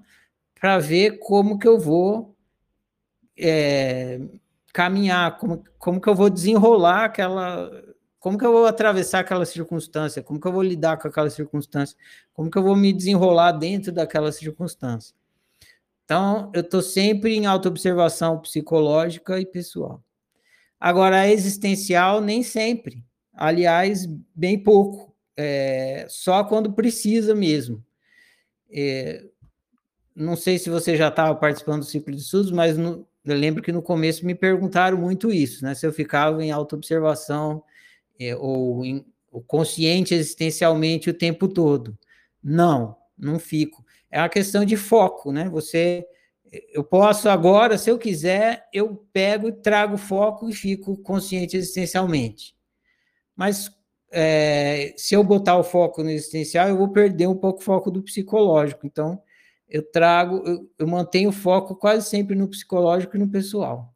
para 0.60 0.80
ver 0.80 1.20
como 1.20 1.60
que 1.60 1.68
eu 1.68 1.80
vou 1.80 2.36
é, 3.38 4.20
caminhar, 4.75 5.38
como, 5.38 5.63
como 5.79 6.01
que 6.01 6.10
eu 6.10 6.13
vou 6.13 6.29
desenrolar 6.29 7.05
aquela. 7.05 7.72
Como 8.20 8.38
que 8.38 8.46
eu 8.46 8.51
vou 8.51 8.65
atravessar 8.65 9.20
aquela 9.20 9.46
circunstância? 9.46 10.22
Como 10.22 10.38
que 10.38 10.46
eu 10.46 10.51
vou 10.51 10.62
lidar 10.62 10.98
com 10.98 11.08
aquela 11.08 11.29
circunstância? 11.29 11.96
Como 12.34 12.51
que 12.51 12.58
eu 12.58 12.63
vou 12.63 12.75
me 12.75 12.91
desenrolar 12.91 13.53
dentro 13.53 13.94
daquela 13.94 14.34
circunstância? 14.34 15.15
Então, 16.03 16.51
eu 16.53 16.60
estou 16.60 16.82
sempre 16.82 17.36
em 17.38 17.46
autoobservação 17.46 18.39
psicológica 18.39 19.39
e 19.39 19.46
pessoal. 19.46 20.03
Agora, 20.77 21.22
a 21.22 21.32
existencial, 21.32 22.20
nem 22.20 22.44
sempre. 22.44 23.01
Aliás, 23.34 24.05
bem 24.36 24.62
pouco. 24.62 25.15
É, 25.38 26.05
só 26.10 26.44
quando 26.44 26.74
precisa 26.74 27.34
mesmo. 27.34 27.82
É, 28.70 29.24
não 30.13 30.36
sei 30.36 30.60
se 30.60 30.70
você 30.70 30.98
já 30.98 31.08
estava 31.08 31.34
participando 31.36 31.82
do 31.82 31.86
ciclo 31.86 32.13
de 32.13 32.22
estudos, 32.22 32.51
mas 32.51 32.77
no, 32.77 33.08
eu 33.25 33.36
lembro 33.36 33.63
que 33.63 33.72
no 33.72 33.82
começo 33.82 34.25
me 34.25 34.36
perguntaram 34.36 34.98
muito 34.98 35.32
isso, 35.32 35.63
né? 35.63 35.74
Se 35.74 35.86
eu 35.86 35.91
ficava 35.91 36.44
em 36.44 36.51
autoobservação 36.51 37.63
é, 38.20 38.36
ou, 38.36 38.84
ou 39.32 39.41
consciente 39.41 40.13
existencialmente 40.13 41.10
o 41.10 41.13
tempo 41.13 41.48
todo. 41.48 41.98
Não, 42.44 42.96
não 43.17 43.39
fico. 43.39 43.84
É 44.12 44.20
uma 44.20 44.29
questão 44.29 44.63
de 44.63 44.77
foco, 44.77 45.32
né? 45.32 45.50
Você, 45.50 46.05
eu 46.72 46.84
posso 46.84 47.27
agora, 47.27 47.77
se 47.77 47.89
eu 47.89 47.98
quiser, 47.98 48.67
eu 48.72 49.05
pego 49.12 49.50
e 49.50 49.51
trago 49.51 49.98
foco 49.98 50.48
e 50.50 50.53
fico 50.53 50.98
consciente 50.98 51.58
existencialmente. 51.58 52.55
Mas 53.36 53.72
é, 54.12 54.94
se 54.96 55.15
eu 55.15 55.24
botar 55.24 55.58
o 55.58 55.63
foco 55.63 56.03
no 56.03 56.10
existencial, 56.10 56.70
eu 56.70 56.77
vou 56.77 56.89
perder 56.89 57.27
um 57.27 57.36
pouco 57.36 57.60
o 57.60 57.63
foco 57.63 57.89
do 57.91 58.03
psicológico. 58.03 58.86
Então, 58.86 59.22
eu 59.75 59.84
trago, 59.84 60.41
eu, 60.46 60.72
eu 60.79 60.88
mantenho 60.88 61.27
o 61.27 61.34
foco 61.34 61.75
quase 61.75 62.10
sempre 62.10 62.34
no 62.34 62.48
psicológico 62.48 63.17
e 63.17 63.20
no 63.20 63.29
pessoal. 63.29 63.94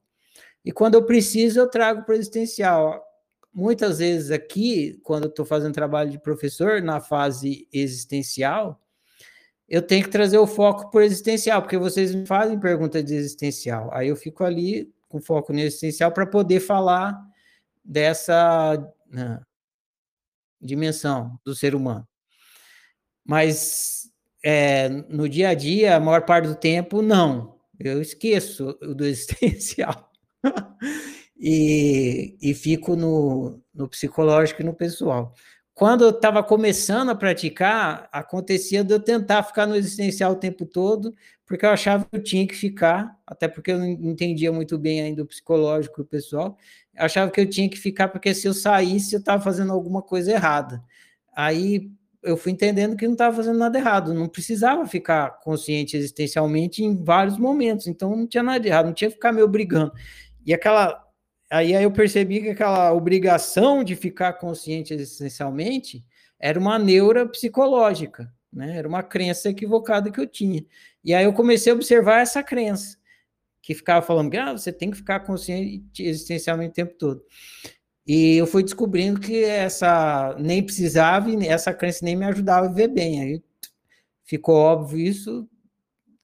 E 0.64 0.74
quando 0.74 0.96
eu 0.96 1.06
preciso, 1.06 1.58
eu 1.58 1.70
trago 1.70 2.04
para 2.04 2.12
o 2.12 2.16
existencial. 2.18 3.02
Muitas 3.54 4.00
vezes 4.00 4.30
aqui, 4.30 5.00
quando 5.04 5.24
eu 5.24 5.30
estou 5.30 5.46
fazendo 5.46 5.74
trabalho 5.74 6.12
de 6.12 6.20
professor, 6.20 6.82
na 6.82 7.00
fase 7.00 7.66
existencial, 7.72 8.84
eu 9.70 9.82
tenho 9.82 10.04
que 10.04 10.10
trazer 10.10 10.38
o 10.38 10.46
foco 10.46 10.92
para 10.92 11.00
o 11.00 11.02
existencial, 11.02 11.62
porque 11.62 11.78
vocês 11.78 12.14
me 12.14 12.26
fazem 12.26 12.60
pergunta 12.60 13.02
de 13.02 13.16
existencial. 13.16 13.90
Aí 13.94 14.10
eu 14.10 14.18
fico 14.18 14.44
ali 14.44 14.94
com 15.08 15.22
foco 15.22 15.54
no 15.54 15.60
existencial 15.60 16.12
para 16.12 16.28
poder 16.28 16.60
falar 16.60 17.18
dessa 17.82 18.86
né, 19.10 19.40
dimensão 20.60 21.40
do 21.46 21.56
ser 21.56 21.74
humano. 21.74 22.06
Mas 23.24 23.99
é, 24.44 24.90
no 24.90 25.28
dia 25.28 25.50
a 25.50 25.54
dia, 25.54 25.96
a 25.96 26.00
maior 26.00 26.22
parte 26.26 26.48
do 26.48 26.56
tempo, 26.56 27.02
não. 27.02 27.56
Eu 27.80 28.02
esqueço 28.02 28.74
do 28.82 29.04
existencial. 29.06 30.10
e, 31.38 32.38
e 32.42 32.54
fico 32.54 32.96
no, 32.96 33.62
no 33.74 33.88
psicológico 33.88 34.62
e 34.62 34.66
no 34.66 34.74
pessoal. 34.74 35.34
Quando 35.74 36.04
eu 36.04 36.10
estava 36.10 36.44
começando 36.44 37.10
a 37.10 37.16
praticar, 37.16 38.10
acontecia 38.12 38.84
de 38.84 38.94
eu 38.94 39.00
tentar 39.00 39.44
ficar 39.44 39.66
no 39.66 39.78
existencial 39.78 40.34
o 40.34 40.36
tempo 40.36 40.66
todo, 40.66 41.16
porque 41.46 41.66
eu 41.66 41.70
achava 41.70 42.04
que 42.04 42.18
eu 42.18 42.22
tinha 42.22 42.46
que 42.46 42.54
ficar, 42.54 43.18
até 43.26 43.48
porque 43.48 43.72
eu 43.72 43.80
não 43.80 43.88
entendia 43.88 44.52
muito 44.52 44.78
bem 44.78 45.02
ainda 45.02 45.24
o 45.24 45.26
psicológico 45.26 46.02
e 46.02 46.04
o 46.04 46.06
pessoal, 46.06 46.58
achava 46.98 47.32
que 47.32 47.40
eu 47.40 47.50
tinha 47.50 47.70
que 47.70 47.78
ficar, 47.78 48.10
porque 48.10 48.34
se 48.34 48.46
eu 48.46 48.54
saísse, 48.54 49.16
eu 49.16 49.20
estava 49.20 49.42
fazendo 49.42 49.72
alguma 49.72 50.02
coisa 50.02 50.34
errada. 50.34 50.84
Aí, 51.34 51.90
eu 52.22 52.36
fui 52.36 52.52
entendendo 52.52 52.96
que 52.96 53.06
não 53.06 53.14
estava 53.14 53.36
fazendo 53.36 53.58
nada 53.58 53.78
errado, 53.78 54.14
não 54.14 54.28
precisava 54.28 54.86
ficar 54.86 55.40
consciente 55.40 55.96
existencialmente 55.96 56.84
em 56.84 57.02
vários 57.04 57.38
momentos, 57.38 57.88
então 57.88 58.16
não 58.16 58.28
tinha 58.28 58.44
nada 58.44 58.60
de 58.60 58.68
errado, 58.68 58.88
não 58.88 58.94
tinha 58.94 59.10
que 59.10 59.16
ficar 59.16 59.32
me 59.32 59.42
obrigando. 59.42 59.94
E 60.46 60.54
aquela. 60.54 61.06
Aí, 61.52 61.76
aí 61.76 61.84
eu 61.84 61.92
percebi 61.92 62.42
que 62.42 62.50
aquela 62.50 62.94
obrigação 62.94 63.84
de 63.84 63.96
ficar 63.96 64.34
consciente 64.34 64.94
existencialmente 64.94 66.06
era 66.40 66.60
uma 66.60 66.78
neura 66.78 67.28
psicológica, 67.28 68.32
né? 68.54 68.78
Era 68.78 68.88
uma 68.88 69.02
crença 69.02 69.50
equivocada 69.50 70.12
que 70.12 70.20
eu 70.20 70.28
tinha. 70.28 70.64
E 71.04 71.14
aí 71.14 71.26
eu 71.26 71.34
comecei 71.34 71.72
a 71.72 71.76
observar 71.76 72.22
essa 72.22 72.44
crença, 72.44 72.98
que 73.62 73.74
ficava 73.74 74.06
falando 74.06 74.30
que 74.30 74.38
ah, 74.38 74.52
você 74.52 74.72
tem 74.72 74.92
que 74.92 74.98
ficar 74.98 75.22
consciente 75.22 76.04
existencialmente 76.04 76.72
o 76.72 76.76
tempo 76.76 76.96
todo. 76.98 77.24
E 78.12 78.38
eu 78.38 78.48
fui 78.48 78.64
descobrindo 78.64 79.20
que 79.20 79.44
essa 79.44 80.36
nem 80.40 80.64
precisava 80.64 81.30
e 81.30 81.48
essa 81.48 81.72
crença 81.72 82.04
nem 82.04 82.16
me 82.16 82.26
ajudava 82.26 82.66
a 82.66 82.70
viver 82.70 82.88
bem. 82.88 83.22
Aí 83.22 83.44
ficou 84.26 84.56
óbvio 84.56 84.98
isso, 84.98 85.48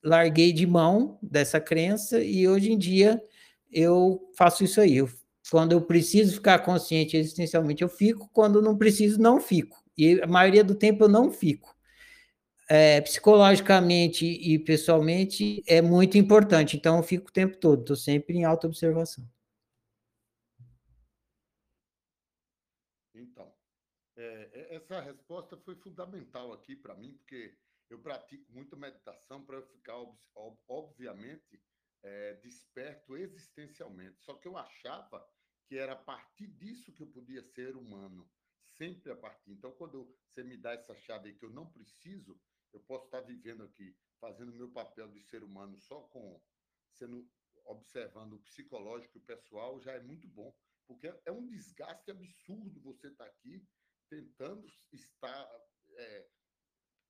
larguei 0.04 0.52
de 0.52 0.66
mão 0.66 1.20
dessa 1.22 1.60
crença 1.62 2.20
e 2.20 2.48
hoje 2.48 2.72
em 2.72 2.78
dia 2.78 3.22
eu 3.72 4.20
faço 4.36 4.64
isso 4.64 4.82
aí. 4.82 4.98
Eu, 4.98 5.08
quando 5.52 5.74
eu 5.74 5.82
preciso 5.82 6.34
ficar 6.34 6.58
consciente 6.58 7.18
existencialmente, 7.18 7.84
eu 7.84 7.90
fico, 7.90 8.28
quando 8.34 8.64
não 8.64 8.76
preciso, 8.76 9.22
não 9.22 9.40
fico. 9.40 9.78
E 9.96 10.20
a 10.24 10.26
maioria 10.26 10.64
do 10.64 10.74
tempo 10.74 11.04
eu 11.04 11.08
não 11.08 11.32
fico. 11.32 11.76
É, 12.68 13.00
psicologicamente 13.02 14.26
e 14.26 14.58
pessoalmente 14.58 15.62
é 15.68 15.84
muito 15.84 16.18
importante, 16.18 16.78
então 16.78 16.98
eu 16.98 17.04
fico 17.04 17.30
o 17.30 17.32
tempo 17.32 17.58
todo, 17.58 17.82
estou 17.82 17.96
sempre 17.96 18.38
em 18.38 18.44
auto-observação. 18.44 19.24
Essa 24.76 25.02
resposta 25.02 25.58
foi 25.58 25.76
fundamental 25.76 26.54
aqui 26.54 26.76
para 26.76 26.96
mim, 26.96 27.14
porque 27.18 27.58
eu 27.90 28.02
pratico 28.02 28.52
muita 28.52 28.76
meditação 28.76 29.46
para 29.46 29.58
eu 29.58 29.68
ficar, 29.68 29.96
obviamente, 30.68 31.62
é, 32.04 32.34
desperto 32.36 33.18
existencialmente. 33.18 34.22
Só 34.22 34.36
que 34.36 34.48
eu 34.48 34.58
achava 34.58 35.28
que 35.68 35.78
era 35.78 35.94
a 35.94 36.04
partir 36.04 36.48
disso 36.48 36.94
que 36.94 37.02
eu 37.02 37.08
podia 37.08 37.44
ser 37.44 37.76
humano, 37.76 38.30
sempre 38.78 39.12
a 39.12 39.16
partir. 39.16 39.52
Então, 39.52 39.72
quando 39.72 40.16
você 40.28 40.44
me 40.44 40.58
dá 40.58 40.74
essa 40.74 40.96
chave 40.96 41.34
que 41.34 41.46
eu 41.46 41.50
não 41.50 41.72
preciso, 41.72 42.40
eu 42.74 42.80
posso 42.82 43.06
estar 43.06 43.22
vivendo 43.22 43.64
aqui, 43.64 43.96
fazendo 44.20 44.54
meu 44.54 44.72
papel 44.72 45.08
de 45.12 45.22
ser 45.22 45.44
humano 45.44 45.78
só 45.78 46.02
com 46.02 46.42
sendo 46.92 47.28
observando 47.66 48.34
o 48.34 48.42
psicológico 48.44 49.18
e 49.18 49.22
o 49.22 49.26
pessoal 49.26 49.80
já 49.82 49.94
é 49.94 50.00
muito 50.00 50.28
bom, 50.28 50.56
porque 50.88 51.12
é 51.26 51.32
um 51.32 51.48
desgaste 51.48 52.12
absurdo 52.12 52.80
você 52.82 53.08
estar 53.08 53.26
aqui 53.26 53.66
tentando 54.10 54.68
estar 54.92 55.50
é, 55.98 56.28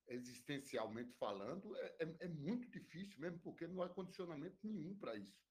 existencialmente 0.07 1.13
falando, 1.13 1.75
é, 1.77 1.95
é, 1.99 2.15
é, 2.21 2.27
muito 2.27 2.69
difícil, 2.69 3.19
mesmo 3.19 3.39
porque 3.39 3.67
não 3.67 3.81
há 3.81 3.89
condicionamento 3.89 4.57
nenhum 4.63 4.95
para 4.97 5.15
isso. 5.15 5.43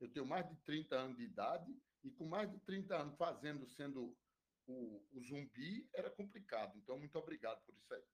Eu 0.00 0.08
tenho 0.08 0.26
mais 0.26 0.48
de 0.48 0.56
30 0.62 0.96
anos 0.96 1.16
de 1.16 1.24
idade 1.24 1.74
e 2.04 2.10
com 2.10 2.26
mais 2.26 2.50
de 2.50 2.58
30 2.60 2.96
anos 2.96 3.16
fazendo, 3.16 3.66
sendo 3.66 4.16
o, 4.66 5.04
o 5.12 5.20
zumbi, 5.22 5.88
era 5.94 6.10
complicado. 6.10 6.76
Então, 6.78 6.98
muito 6.98 7.16
obrigado 7.18 7.64
por 7.64 7.74
isso 7.74 7.94
aí. 7.94 8.04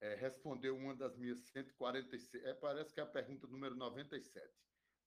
É, 0.00 0.14
respondeu 0.14 0.76
uma 0.76 0.94
das 0.94 1.16
minhas 1.16 1.40
146. 1.48 2.44
É, 2.44 2.54
parece 2.54 2.92
que 2.92 3.00
é 3.00 3.02
a 3.02 3.06
pergunta 3.06 3.46
número 3.46 3.74
97. 3.74 4.48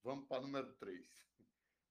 Vamos 0.03 0.27
para 0.27 0.37
a 0.37 0.41
número 0.41 0.73
3. 0.73 1.07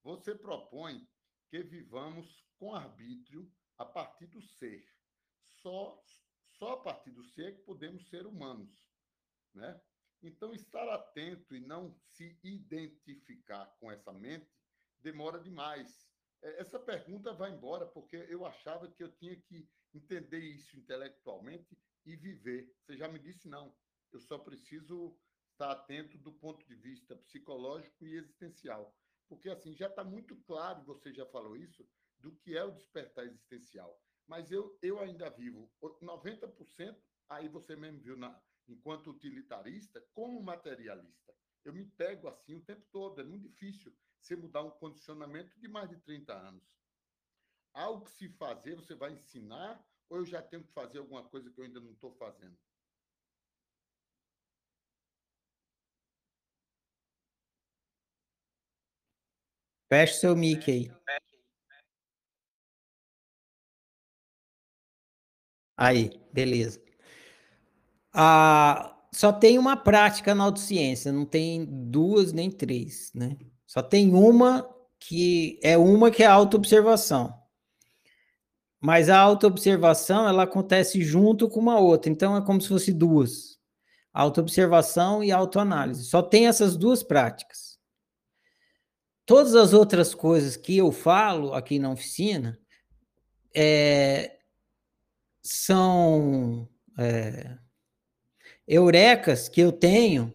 Você 0.02 0.34
propõe 0.34 1.08
que 1.48 1.62
vivamos 1.62 2.44
com 2.58 2.74
arbítrio 2.74 3.50
a 3.78 3.84
partir 3.84 4.26
do 4.26 4.42
ser 4.42 4.86
só, 5.62 6.02
só 6.58 6.72
a 6.72 6.82
partir 6.82 7.10
do 7.10 7.24
ser 7.24 7.56
que 7.56 7.62
podemos 7.62 8.08
ser 8.08 8.26
humanos. 8.26 8.84
Né? 9.54 9.80
Então, 10.22 10.52
estar 10.52 10.88
atento 10.88 11.54
e 11.54 11.60
não 11.60 11.94
se 11.94 12.38
identificar 12.42 13.66
com 13.78 13.90
essa 13.90 14.12
mente 14.12 14.50
demora 15.00 15.40
demais. 15.40 16.08
É, 16.42 16.60
essa 16.60 16.78
pergunta 16.78 17.32
vai 17.32 17.50
embora 17.50 17.86
porque 17.86 18.16
eu 18.28 18.44
achava 18.44 18.90
que 18.90 19.02
eu 19.02 19.10
tinha 19.12 19.36
que 19.36 19.68
entender 19.94 20.40
isso 20.40 20.76
intelectualmente 20.76 21.76
e 22.04 22.16
viver. 22.16 22.74
Você 22.80 22.96
já 22.96 23.08
me 23.08 23.18
disse 23.18 23.48
não. 23.48 23.74
Eu 24.12 24.20
só 24.20 24.38
preciso 24.38 25.16
estar 25.52 25.72
atento 25.72 26.18
do 26.18 26.32
ponto 26.32 26.66
de 26.66 26.74
vista 26.74 27.16
psicológico 27.16 28.06
e 28.06 28.16
existencial. 28.16 28.94
Porque 29.28 29.48
assim, 29.48 29.74
já 29.74 29.86
está 29.86 30.02
muito 30.02 30.36
claro, 30.42 30.84
você 30.84 31.12
já 31.12 31.24
falou 31.26 31.56
isso, 31.56 31.88
do 32.18 32.34
que 32.36 32.56
é 32.56 32.64
o 32.64 32.72
despertar 32.72 33.24
existencial 33.24 34.00
mas 34.30 34.52
eu, 34.52 34.78
eu 34.80 35.00
ainda 35.00 35.28
vivo 35.28 35.68
90%, 36.00 36.96
aí 37.28 37.48
você 37.48 37.74
mesmo 37.74 38.00
viu, 38.00 38.16
na, 38.16 38.40
enquanto 38.68 39.10
utilitarista, 39.10 40.00
como 40.14 40.40
materialista. 40.40 41.34
Eu 41.64 41.72
me 41.72 41.84
pego 41.84 42.28
assim 42.28 42.54
o 42.54 42.60
tempo 42.60 42.86
todo, 42.92 43.20
é 43.20 43.24
muito 43.24 43.48
difícil 43.48 43.92
você 44.20 44.36
mudar 44.36 44.62
um 44.62 44.70
condicionamento 44.70 45.58
de 45.58 45.66
mais 45.66 45.90
de 45.90 45.96
30 45.96 46.32
anos. 46.32 46.62
Algo 47.74 48.04
que 48.04 48.12
se 48.12 48.28
fazer, 48.28 48.76
você 48.76 48.94
vai 48.94 49.12
ensinar, 49.12 49.84
ou 50.08 50.18
eu 50.18 50.24
já 50.24 50.40
tenho 50.40 50.62
que 50.62 50.72
fazer 50.72 50.98
alguma 50.98 51.28
coisa 51.28 51.50
que 51.50 51.58
eu 51.60 51.64
ainda 51.64 51.80
não 51.80 51.90
estou 51.90 52.12
fazendo? 52.12 52.56
Feche 59.88 60.20
seu 60.20 60.36
mic 60.36 60.70
aí. 60.70 60.88
Aí, 65.80 66.10
beleza. 66.30 66.78
Ah, 68.12 68.94
só 69.10 69.32
tem 69.32 69.58
uma 69.58 69.78
prática 69.78 70.34
na 70.34 70.44
autociência, 70.44 71.10
não 71.10 71.24
tem 71.24 71.64
duas 71.64 72.34
nem 72.34 72.50
três, 72.50 73.10
né? 73.14 73.38
Só 73.66 73.82
tem 73.82 74.12
uma 74.14 74.68
que 74.98 75.58
é 75.62 75.78
uma 75.78 76.10
que 76.10 76.22
é 76.22 76.26
a 76.26 76.34
autoobservação. 76.34 77.32
Mas 78.78 79.08
a 79.08 79.18
autoobservação, 79.18 80.28
ela 80.28 80.42
acontece 80.42 81.02
junto 81.02 81.48
com 81.48 81.60
uma 81.60 81.78
outra, 81.78 82.12
então 82.12 82.36
é 82.36 82.44
como 82.44 82.60
se 82.60 82.68
fosse 82.68 82.92
duas. 82.92 83.58
Autoobservação 84.12 85.24
e 85.24 85.32
autoanálise. 85.32 86.04
Só 86.04 86.20
tem 86.20 86.46
essas 86.46 86.76
duas 86.76 87.02
práticas. 87.02 87.78
Todas 89.24 89.54
as 89.54 89.72
outras 89.72 90.14
coisas 90.14 90.58
que 90.58 90.76
eu 90.76 90.92
falo 90.92 91.54
aqui 91.54 91.78
na 91.78 91.90
oficina, 91.90 92.58
é, 93.54 94.39
são 95.42 96.68
é, 96.98 97.56
eurecas 98.66 99.48
que 99.48 99.60
eu 99.60 99.72
tenho 99.72 100.34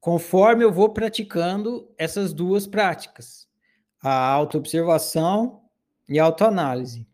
conforme 0.00 0.64
eu 0.64 0.72
vou 0.72 0.92
praticando 0.92 1.88
essas 1.96 2.32
duas 2.32 2.66
práticas, 2.66 3.48
a 4.02 4.12
autoobservação 4.12 5.62
e 6.08 6.18
a 6.18 6.24
autoanálise. 6.24 7.06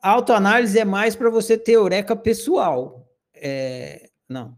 A 0.00 0.10
autoanálise 0.10 0.78
é 0.78 0.84
mais 0.84 1.14
para 1.14 1.28
você 1.28 1.58
ter 1.58 1.72
eureka 1.72 2.16
pessoal. 2.16 3.06
É, 3.34 4.08
não. 4.28 4.56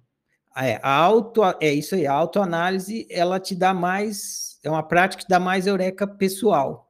É, 0.57 0.79
a 0.83 0.93
auto, 0.93 1.41
é 1.61 1.73
isso 1.73 1.95
aí, 1.95 2.07
a 2.07 2.13
autoanálise, 2.13 3.07
ela 3.11 3.39
te 3.39 3.55
dá 3.55 3.73
mais, 3.73 4.59
é 4.63 4.71
uma 4.71 4.83
prática 4.83 5.23
que 5.23 5.29
dá 5.29 5.39
mais 5.39 5.67
eureka 5.67 6.07
pessoal. 6.07 6.88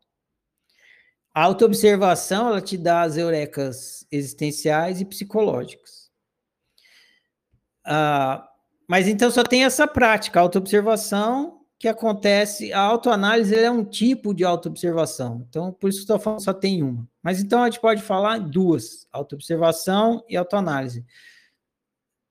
A 1.38 1.42
autoobservação, 1.44 2.48
ela 2.48 2.60
te 2.60 2.76
dá 2.76 3.02
as 3.02 3.16
eurecas 3.16 4.04
existenciais 4.10 5.00
e 5.00 5.04
psicológicas. 5.04 6.10
Ah, 7.86 8.44
mas 8.88 9.06
então 9.06 9.30
só 9.30 9.44
tem 9.44 9.64
essa 9.64 9.86
prática, 9.86 10.40
a 10.40 10.42
autoobservação, 10.42 11.60
que 11.78 11.86
acontece, 11.86 12.72
a 12.72 12.80
autoanálise 12.80 13.54
é 13.54 13.70
um 13.70 13.84
tipo 13.84 14.34
de 14.34 14.44
autoobservação. 14.44 15.46
Então, 15.48 15.72
por 15.72 15.88
isso 15.88 15.98
que 15.98 16.02
estou 16.02 16.18
falando 16.18 16.42
só 16.42 16.52
tem 16.52 16.82
uma. 16.82 17.08
Mas 17.22 17.40
então 17.40 17.62
a 17.62 17.66
gente 17.66 17.78
pode 17.78 18.02
falar 18.02 18.38
duas, 18.38 19.06
autoobservação 19.12 20.24
e 20.28 20.36
autoanálise. 20.36 21.06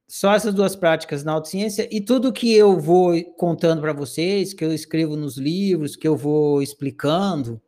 Só 0.06 0.34
essas 0.34 0.54
duas 0.54 0.76
práticas 0.76 1.24
na 1.24 1.32
autociência 1.32 1.88
e 1.90 2.02
tudo 2.02 2.34
que 2.34 2.54
eu 2.54 2.78
vou 2.78 3.24
contando 3.38 3.80
para 3.80 3.94
vocês, 3.94 4.54
que 4.54 4.66
eu 4.66 4.74
escrevo 4.74 5.16
nos 5.16 5.38
livros, 5.38 5.96
que 5.96 6.06
eu 6.10 6.18
vou 6.18 6.62
explicando, 6.62 7.62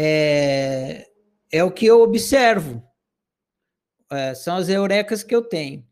é, 0.00 1.08
é 1.50 1.64
o 1.64 1.72
que 1.72 1.84
eu 1.84 2.00
observo. 2.00 2.80
É, 4.10 4.32
são 4.32 4.56
as 4.56 4.68
eurecas 4.68 5.24
que 5.24 5.34
eu 5.34 5.42
tenho. 5.42 5.84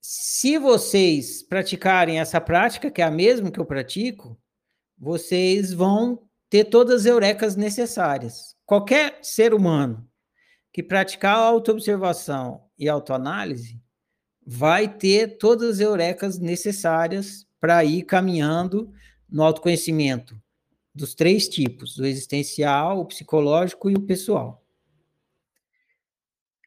Se 0.00 0.58
vocês 0.58 1.42
praticarem 1.42 2.18
essa 2.18 2.40
prática, 2.40 2.90
que 2.90 3.00
é 3.00 3.04
a 3.04 3.10
mesma 3.10 3.50
que 3.50 3.60
eu 3.60 3.64
pratico, 3.64 4.36
vocês 4.96 5.72
vão 5.72 6.28
ter 6.50 6.64
todas 6.64 7.02
as 7.02 7.06
eurecas 7.06 7.54
necessárias. 7.54 8.56
Qualquer 8.66 9.18
ser 9.22 9.54
humano 9.54 10.08
que 10.72 10.82
praticar 10.82 11.36
autoobservação 11.36 12.64
e 12.76 12.88
autoanálise 12.88 13.80
vai 14.44 14.88
ter 14.88 15.38
todas 15.38 15.74
as 15.74 15.80
eurecas 15.80 16.38
necessárias 16.38 17.46
para 17.60 17.84
ir 17.84 18.02
caminhando 18.02 18.92
no 19.28 19.42
autoconhecimento 19.44 20.40
dos 20.94 21.14
três 21.14 21.48
tipos, 21.48 21.98
o 21.98 22.04
existencial, 22.04 23.00
o 23.00 23.04
psicológico 23.04 23.90
e 23.90 23.94
o 23.94 24.02
pessoal. 24.02 24.64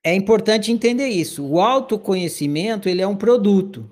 É 0.03 0.15
importante 0.15 0.71
entender 0.71 1.07
isso. 1.07 1.45
O 1.45 1.60
autoconhecimento, 1.60 2.89
ele 2.89 3.01
é 3.01 3.07
um 3.07 3.15
produto. 3.15 3.91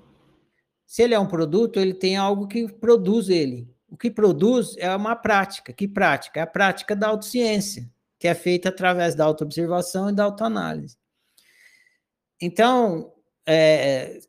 Se 0.86 1.02
ele 1.02 1.14
é 1.14 1.18
um 1.18 1.26
produto, 1.26 1.78
ele 1.78 1.94
tem 1.94 2.16
algo 2.16 2.48
que 2.48 2.66
produz 2.66 3.28
ele. 3.28 3.68
O 3.88 3.96
que 3.96 4.10
produz 4.10 4.76
é 4.78 4.94
uma 4.94 5.14
prática. 5.14 5.72
Que 5.72 5.86
prática? 5.86 6.40
É 6.40 6.42
a 6.42 6.46
prática 6.46 6.96
da 6.96 7.08
autociência, 7.08 7.88
que 8.18 8.26
é 8.26 8.34
feita 8.34 8.70
através 8.70 9.14
da 9.14 9.24
autoobservação 9.24 10.10
e 10.10 10.12
da 10.12 10.24
autoanálise. 10.24 10.96
Então, 12.40 13.12
é, 13.46 14.20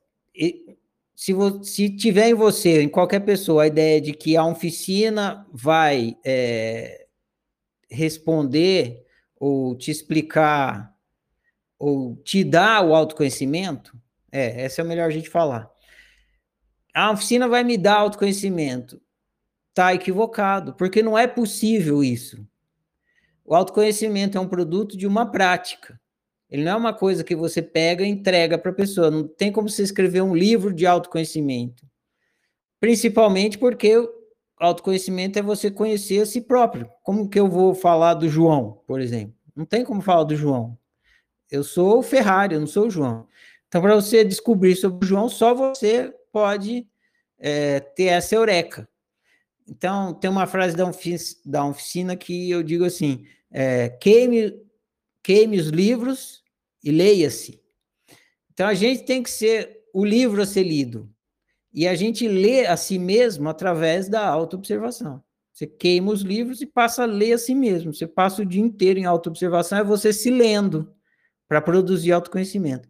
se, 1.21 1.35
se 1.61 1.95
tiver 1.95 2.29
em 2.29 2.33
você, 2.33 2.81
em 2.81 2.89
qualquer 2.89 3.19
pessoa, 3.19 3.61
a 3.61 3.67
ideia 3.67 4.01
de 4.01 4.11
que 4.11 4.35
a 4.35 4.43
oficina 4.43 5.45
vai 5.53 6.17
é, 6.25 7.05
responder 7.91 9.05
ou 9.39 9.75
te 9.75 9.91
explicar 9.91 10.91
ou 11.77 12.15
te 12.15 12.43
dar 12.43 12.83
o 12.83 12.95
autoconhecimento, 12.95 13.95
é, 14.31 14.63
essa 14.63 14.81
é 14.81 14.83
a 14.83 14.87
melhor 14.87 15.11
gente 15.11 15.29
falar. 15.29 15.69
A 16.91 17.11
oficina 17.11 17.47
vai 17.47 17.63
me 17.63 17.77
dar 17.77 17.97
autoconhecimento. 17.97 18.99
Tá 19.75 19.93
equivocado, 19.93 20.73
porque 20.73 21.03
não 21.03 21.15
é 21.15 21.27
possível 21.27 22.03
isso. 22.03 22.43
O 23.45 23.53
autoconhecimento 23.53 24.39
é 24.39 24.41
um 24.41 24.49
produto 24.49 24.97
de 24.97 25.05
uma 25.05 25.29
prática. 25.29 26.00
Ele 26.51 26.65
não 26.65 26.73
é 26.73 26.75
uma 26.75 26.93
coisa 26.93 27.23
que 27.23 27.33
você 27.33 27.61
pega 27.61 28.03
e 28.03 28.09
entrega 28.09 28.57
para 28.57 28.71
a 28.71 28.75
pessoa. 28.75 29.09
Não 29.09 29.25
tem 29.25 29.53
como 29.53 29.69
você 29.69 29.83
escrever 29.83 30.21
um 30.21 30.35
livro 30.35 30.73
de 30.73 30.85
autoconhecimento. 30.85 31.87
Principalmente 32.77 33.57
porque 33.57 33.95
autoconhecimento 34.59 35.39
é 35.39 35.41
você 35.41 35.71
conhecer 35.71 36.21
a 36.21 36.25
si 36.25 36.41
próprio. 36.41 36.89
Como 37.03 37.29
que 37.29 37.39
eu 37.39 37.47
vou 37.47 37.73
falar 37.73 38.15
do 38.15 38.27
João, 38.27 38.81
por 38.85 38.99
exemplo? 38.99 39.33
Não 39.55 39.65
tem 39.65 39.85
como 39.85 40.01
falar 40.01 40.25
do 40.25 40.35
João. 40.35 40.77
Eu 41.49 41.63
sou 41.63 41.99
o 41.99 42.03
Ferrari, 42.03 42.55
eu 42.55 42.59
não 42.59 42.67
sou 42.67 42.87
o 42.87 42.89
João. 42.89 43.27
Então, 43.67 43.81
para 43.81 43.95
você 43.95 44.23
descobrir 44.25 44.75
sobre 44.75 45.05
o 45.05 45.07
João, 45.07 45.29
só 45.29 45.53
você 45.53 46.13
pode 46.33 46.85
é, 47.39 47.79
ter 47.79 48.05
essa 48.05 48.35
eureka. 48.35 48.87
Então, 49.65 50.13
tem 50.13 50.29
uma 50.29 50.45
frase 50.45 50.75
da 50.75 50.85
oficina, 50.85 51.19
da 51.45 51.65
oficina 51.65 52.15
que 52.17 52.49
eu 52.49 52.61
digo 52.61 52.83
assim: 52.83 53.25
é, 53.49 53.89
queime, 53.89 54.53
queime 55.23 55.57
os 55.57 55.67
livros 55.67 56.40
e 56.83 56.91
leia-se. 56.91 57.61
Então 58.51 58.67
a 58.67 58.73
gente 58.73 59.03
tem 59.03 59.23
que 59.23 59.29
ser 59.29 59.81
o 59.93 60.03
livro 60.03 60.41
a 60.41 60.45
ser 60.45 60.63
lido. 60.63 61.09
E 61.73 61.87
a 61.87 61.95
gente 61.95 62.27
lê 62.27 62.65
a 62.65 62.75
si 62.75 62.99
mesmo 62.99 63.47
através 63.47 64.09
da 64.09 64.27
autoobservação. 64.27 65.23
Você 65.53 65.67
queima 65.67 66.11
os 66.11 66.21
livros 66.21 66.61
e 66.61 66.65
passa 66.65 67.03
a 67.03 67.05
ler 67.05 67.33
a 67.33 67.37
si 67.37 67.53
mesmo. 67.53 67.93
Você 67.93 68.07
passa 68.07 68.41
o 68.41 68.45
dia 68.45 68.61
inteiro 68.61 68.99
em 68.99 69.05
autoobservação, 69.05 69.77
é 69.77 69.83
você 69.83 70.11
se 70.11 70.29
lendo 70.29 70.93
para 71.47 71.61
produzir 71.61 72.11
autoconhecimento. 72.11 72.87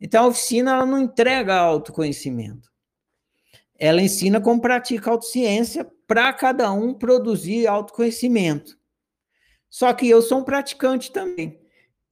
Então 0.00 0.24
a 0.24 0.28
oficina 0.28 0.72
ela 0.72 0.86
não 0.86 0.98
entrega 0.98 1.54
autoconhecimento. 1.54 2.70
Ela 3.78 4.02
ensina 4.02 4.40
como 4.40 4.60
pratica 4.60 5.10
autociência 5.10 5.90
para 6.06 6.32
cada 6.32 6.70
um 6.72 6.92
produzir 6.92 7.66
autoconhecimento. 7.66 8.78
Só 9.70 9.92
que 9.94 10.08
eu 10.08 10.20
sou 10.20 10.40
um 10.40 10.44
praticante 10.44 11.10
também. 11.10 11.61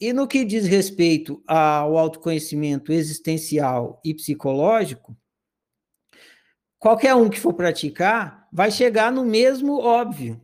E 0.00 0.14
no 0.14 0.26
que 0.26 0.46
diz 0.46 0.64
respeito 0.64 1.42
ao 1.46 1.98
autoconhecimento 1.98 2.90
existencial 2.90 4.00
e 4.02 4.14
psicológico, 4.14 5.14
qualquer 6.78 7.14
um 7.14 7.28
que 7.28 7.38
for 7.38 7.52
praticar 7.52 8.48
vai 8.50 8.70
chegar 8.70 9.12
no 9.12 9.26
mesmo 9.26 9.78
óbvio. 9.78 10.40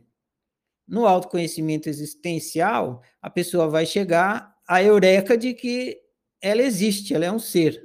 No 0.87 1.07
autoconhecimento 1.07 1.89
existencial, 1.89 3.01
a 3.19 3.31
pessoa 3.31 3.67
vai 3.67 3.85
chegar 3.85 4.55
à 4.67 4.83
eureka 4.83 5.35
de 5.35 5.55
que 5.55 5.99
ela 6.39 6.61
existe, 6.61 7.15
ela 7.15 7.25
é 7.25 7.31
um 7.31 7.39
ser. 7.39 7.83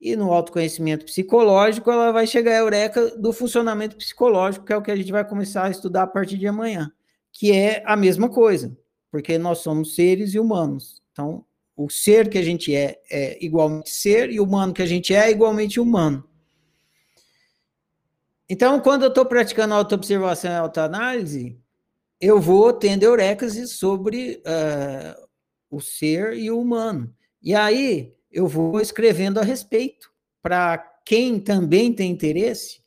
E 0.00 0.16
no 0.16 0.32
autoconhecimento 0.32 1.04
psicológico, 1.04 1.90
ela 1.90 2.10
vai 2.10 2.26
chegar 2.26 2.52
à 2.52 2.58
eureka 2.60 3.16
do 3.18 3.34
funcionamento 3.34 3.96
psicológico, 3.96 4.64
que 4.64 4.72
é 4.72 4.76
o 4.76 4.82
que 4.82 4.90
a 4.90 4.96
gente 4.96 5.12
vai 5.12 5.28
começar 5.28 5.66
a 5.66 5.70
estudar 5.70 6.04
a 6.04 6.06
partir 6.06 6.38
de 6.38 6.46
amanhã, 6.46 6.90
que 7.32 7.52
é 7.52 7.82
a 7.84 7.94
mesma 7.94 8.30
coisa 8.30 8.74
porque 9.10 9.38
nós 9.38 9.58
somos 9.58 9.94
seres 9.94 10.34
humanos. 10.34 11.02
Então, 11.12 11.44
o 11.76 11.88
ser 11.88 12.28
que 12.28 12.38
a 12.38 12.42
gente 12.42 12.74
é 12.74 13.00
é 13.10 13.44
igualmente 13.44 13.90
ser 13.90 14.30
e 14.30 14.40
o 14.40 14.44
humano 14.44 14.74
que 14.74 14.82
a 14.82 14.86
gente 14.86 15.14
é 15.14 15.26
é 15.26 15.30
igualmente 15.30 15.78
humano. 15.80 16.28
Então, 18.48 18.80
quando 18.80 19.02
eu 19.02 19.08
estou 19.08 19.26
praticando 19.26 19.74
autoobservação 19.74 20.50
e 20.50 20.56
autoanálise, 20.56 21.60
eu 22.20 22.40
vou 22.40 22.72
tendo 22.72 23.02
eurecas 23.02 23.70
sobre 23.70 24.42
uh, 24.46 25.28
o 25.70 25.80
ser 25.80 26.34
e 26.34 26.50
o 26.50 26.60
humano. 26.60 27.14
E 27.42 27.54
aí 27.54 28.14
eu 28.30 28.46
vou 28.46 28.80
escrevendo 28.80 29.38
a 29.38 29.44
respeito, 29.44 30.10
para 30.42 30.78
quem 31.04 31.38
também 31.38 31.92
tem 31.92 32.10
interesse, 32.10 32.82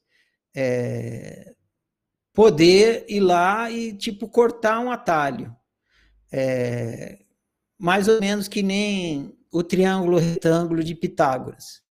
é, 0.56 1.54
poder 2.34 3.06
ir 3.08 3.20
lá 3.20 3.70
e, 3.72 3.94
tipo, 3.94 4.28
cortar 4.28 4.80
um 4.80 4.92
atalho. 4.92 5.56
É, 6.32 7.20
mais 7.78 8.08
ou 8.08 8.20
menos 8.20 8.48
que 8.48 8.62
nem 8.62 9.36
o 9.52 9.63
triângulo 9.63 10.17
retângulo 10.17 10.84
de 10.84 10.96
Pitágoras. 10.96 11.82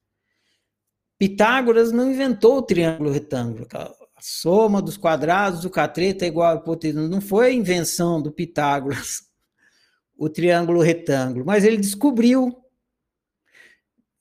Pitágoras 1.18 1.92
não 1.92 2.10
inventou 2.10 2.56
o 2.56 2.62
triângulo 2.62 3.10
retângulo. 3.10 3.66
A 3.74 3.94
soma 4.20 4.80
dos 4.80 4.96
quadrados 4.96 5.60
do 5.60 5.68
cateto 5.68 6.24
é 6.24 6.28
igual 6.28 6.52
a 6.52 6.60
hipotenusa. 6.60 7.08
Não 7.08 7.20
foi 7.20 7.48
a 7.48 7.52
invenção 7.52 8.22
do 8.22 8.32
Pitágoras, 8.32 9.24
o 10.16 10.30
triângulo 10.30 10.80
retângulo, 10.80 11.44
mas 11.44 11.64
ele 11.64 11.76
descobriu. 11.76 12.56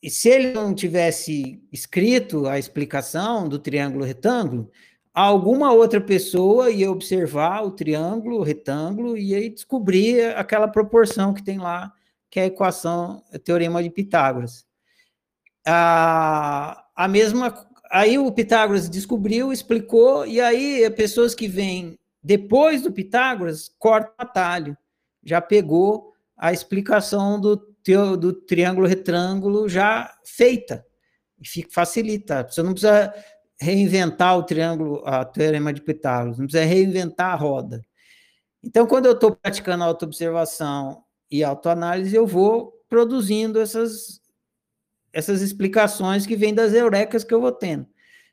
E 0.02 0.10
se 0.10 0.30
ele 0.30 0.54
não 0.54 0.74
tivesse 0.74 1.62
escrito 1.72 2.48
a 2.48 2.58
explicação 2.58 3.48
do 3.48 3.60
triângulo 3.60 4.04
retângulo, 4.04 4.70
alguma 5.22 5.72
outra 5.74 6.00
pessoa 6.00 6.70
ia 6.70 6.90
observar 6.90 7.64
o 7.64 7.72
triângulo, 7.72 8.38
o 8.38 8.44
retângulo, 8.44 9.18
e 9.18 9.36
aí 9.36 9.50
descobrir 9.50 10.36
aquela 10.36 10.68
proporção 10.68 11.34
que 11.34 11.44
tem 11.44 11.58
lá, 11.58 11.92
que 12.30 12.40
é 12.40 12.44
a 12.44 12.48
equação, 12.48 13.24
o 13.34 13.40
teorema 13.40 13.82
de 13.82 13.90
Pitágoras. 13.90 14.66
A, 15.66 16.86
a 16.96 17.08
mesma, 17.08 17.54
aí 17.92 18.18
o 18.18 18.32
Pitágoras 18.32 18.90
descobriu, 18.90 19.52
explicou, 19.52 20.26
e 20.26 20.40
aí 20.40 20.90
pessoas 20.92 21.36
que 21.36 21.48
vêm 21.48 21.98
depois 22.22 22.82
do 22.82 22.92
Pitágoras 22.92 23.70
cortam 23.80 24.14
o 24.20 24.22
atalho, 24.22 24.78
já 25.24 25.42
pegou 25.42 26.14
a 26.38 26.54
explicação 26.54 27.40
do, 27.40 27.58
teo, 27.58 28.16
do 28.16 28.34
triângulo 28.34 28.88
retângulo 28.88 29.68
já 29.68 30.14
feita, 30.24 30.86
e 31.42 31.48
fica, 31.48 31.70
facilita. 31.72 32.48
Você 32.50 32.62
não 32.62 32.72
precisa 32.74 33.14
reinventar 33.62 34.38
o 34.38 34.44
triângulo, 34.44 35.02
a 35.06 35.26
teorema 35.26 35.74
de 35.74 35.82
Pitágoras, 35.82 36.38
não 36.38 36.46
precisa 36.46 36.66
reinventar 36.66 37.34
a 37.34 37.36
roda. 37.36 37.82
Então, 38.64 38.88
quando 38.88 39.06
eu 39.06 39.14
estou 39.14 39.36
praticando 39.36 39.84
autoobservação 39.84 41.04
e 41.30 41.44
autoanálise, 41.44 42.16
eu 42.16 42.26
vou 42.26 42.74
produzindo 42.88 43.60
essas, 43.60 44.22
essas 45.14 45.42
explicações 45.42 46.26
que 46.26 46.36
vêm 46.36 46.54
das 46.54 46.74
eurecas 46.74 47.24
que 47.24 47.34
eu 47.34 47.42
vou 47.42 47.52
tendo. 47.52 47.88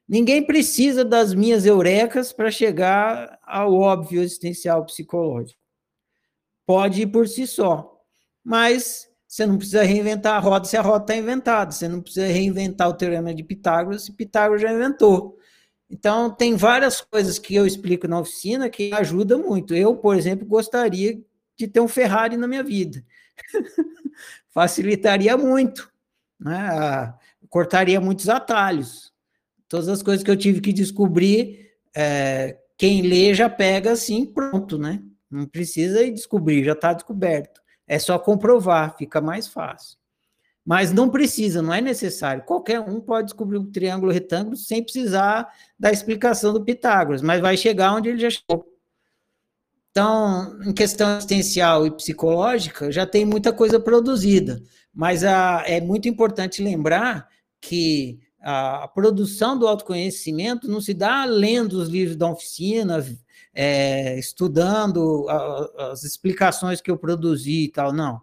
Ninguém 0.09 0.45
precisa 0.45 1.05
das 1.05 1.35
minhas 1.35 1.67
eurecas 1.67 2.33
para 2.33 2.51
chegar 2.51 3.39
ao 3.43 3.75
óbvio 3.75 4.23
existencial 4.23 4.85
psicológico. 4.85 5.61
Pode 6.65 7.03
ir 7.03 7.07
por 7.09 7.29
si 7.29 7.47
só, 7.47 8.01
mas 8.45 9.06
você 9.27 9.45
não 9.45 9.57
precisa 9.59 9.83
reinventar 9.83 10.35
a 10.35 10.39
roda 10.39 10.67
se 10.67 10.77
a 10.77 10.83
roda 10.83 11.05
está 11.05 11.17
inventada. 11.17 11.73
Você 11.73 11.89
não 11.89 12.01
precisa 12.01 12.27
reinventar 12.27 12.89
o 12.89 12.95
teorema 12.95 13.35
de 13.35 13.43
Pitágoras 13.43 14.05
se 14.05 14.13
Pitágoras 14.13 14.63
já 14.63 14.73
inventou. 14.73 15.37
Então, 15.91 16.31
tem 16.31 16.57
várias 16.57 17.01
coisas 17.01 17.39
que 17.39 17.55
eu 17.55 17.67
explico 17.67 18.09
na 18.09 18.21
oficina 18.21 18.69
que 18.69 18.93
ajudam 18.93 19.41
muito. 19.41 19.75
Eu, 19.75 19.97
por 19.97 20.17
exemplo, 20.17 20.47
gostaria 20.47 21.21
de 21.57 21.69
ter 21.69 21.81
um 21.81 21.89
Ferrari 21.89 22.37
na 22.37 22.47
minha 22.47 22.63
vida. 22.63 23.05
Facilitaria 24.51 25.37
muito. 25.37 25.91
Né? 26.39 27.15
Cortaria 27.49 28.01
muitos 28.01 28.29
atalhos. 28.29 29.13
Todas 29.69 29.89
as 29.89 30.03
coisas 30.03 30.25
que 30.25 30.31
eu 30.31 30.37
tive 30.37 30.61
que 30.61 30.73
descobrir, 30.73 31.73
é, 31.95 32.59
quem 32.77 33.03
lê 33.03 33.35
já 33.35 33.49
pega 33.49 33.93
assim, 33.93 34.25
pronto, 34.25 34.79
né? 34.79 35.03
Não 35.31 35.47
precisa 35.47 36.03
ir 36.03 36.13
descobrir, 36.13 36.65
já 36.65 36.73
está 36.73 36.93
descoberto. 36.93 37.61
É 37.87 37.99
só 37.99 38.19
comprovar, 38.19 38.97
fica 38.97 39.21
mais 39.21 39.47
fácil. 39.47 39.97
Mas 40.65 40.93
não 40.93 41.09
precisa, 41.09 41.63
não 41.63 41.73
é 41.73 41.81
necessário. 41.81 42.43
Qualquer 42.43 42.81
um 42.81 43.01
pode 43.01 43.29
descobrir 43.29 43.59
um 43.59 43.71
triângulo 43.71 44.11
retângulo 44.11 44.57
sem 44.57 44.83
precisar 44.83 45.49
da 45.79 45.93
explicação 45.93 46.53
do 46.53 46.65
Pitágoras, 46.65 47.23
mas 47.23 47.41
vai 47.41 47.57
chegar 47.57 47.95
onde 47.95 48.09
ele 48.09 48.19
já 48.19 48.31
chegou. 48.31 48.67
Então, 49.91 50.61
em 50.63 50.75
questão 50.75 51.17
existencial 51.17 51.87
e 51.87 51.91
psicológica, 51.91 52.91
já 52.91 53.07
tem 53.07 53.25
muita 53.25 53.53
coisa 53.53 53.81
produzida, 53.81 54.61
mas 54.93 55.25
a, 55.25 55.63
é 55.67 55.81
muito 55.81 56.09
importante 56.09 56.63
lembrar 56.63 57.29
que 57.61 58.19
a 58.41 58.87
produção 58.89 59.59
do 59.59 59.67
autoconhecimento 59.67 60.69
não 60.69 60.81
se 60.81 60.93
dá 60.93 61.25
lendo 61.25 61.75
os 61.75 61.89
livros 61.89 62.17
da 62.17 62.31
oficina, 62.31 63.05
é, 63.59 64.19
estudando 64.19 65.27
a, 65.31 65.93
as 65.93 66.05
explicações 66.05 66.83
que 66.83 66.91
eu 66.91 66.99
produzi 66.99 67.65
e 67.65 67.69
tal, 67.73 67.91
não. 67.91 68.21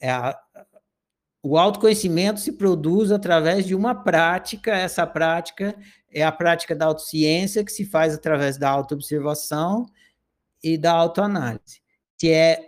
É 0.00 0.10
a, 0.10 0.36
o 1.40 1.56
autoconhecimento 1.56 2.40
se 2.40 2.52
produz 2.52 3.12
através 3.12 3.64
de 3.64 3.74
uma 3.74 3.94
prática, 3.94 4.72
essa 4.72 5.06
prática 5.06 5.76
é 6.10 6.24
a 6.24 6.32
prática 6.32 6.74
da 6.74 6.86
autociência, 6.86 7.64
que 7.64 7.70
se 7.70 7.84
faz 7.84 8.14
através 8.14 8.58
da 8.58 8.68
autoobservação 8.68 9.86
e 10.62 10.76
da 10.76 10.92
autoanálise, 10.92 11.80
que 12.18 12.30
é, 12.30 12.60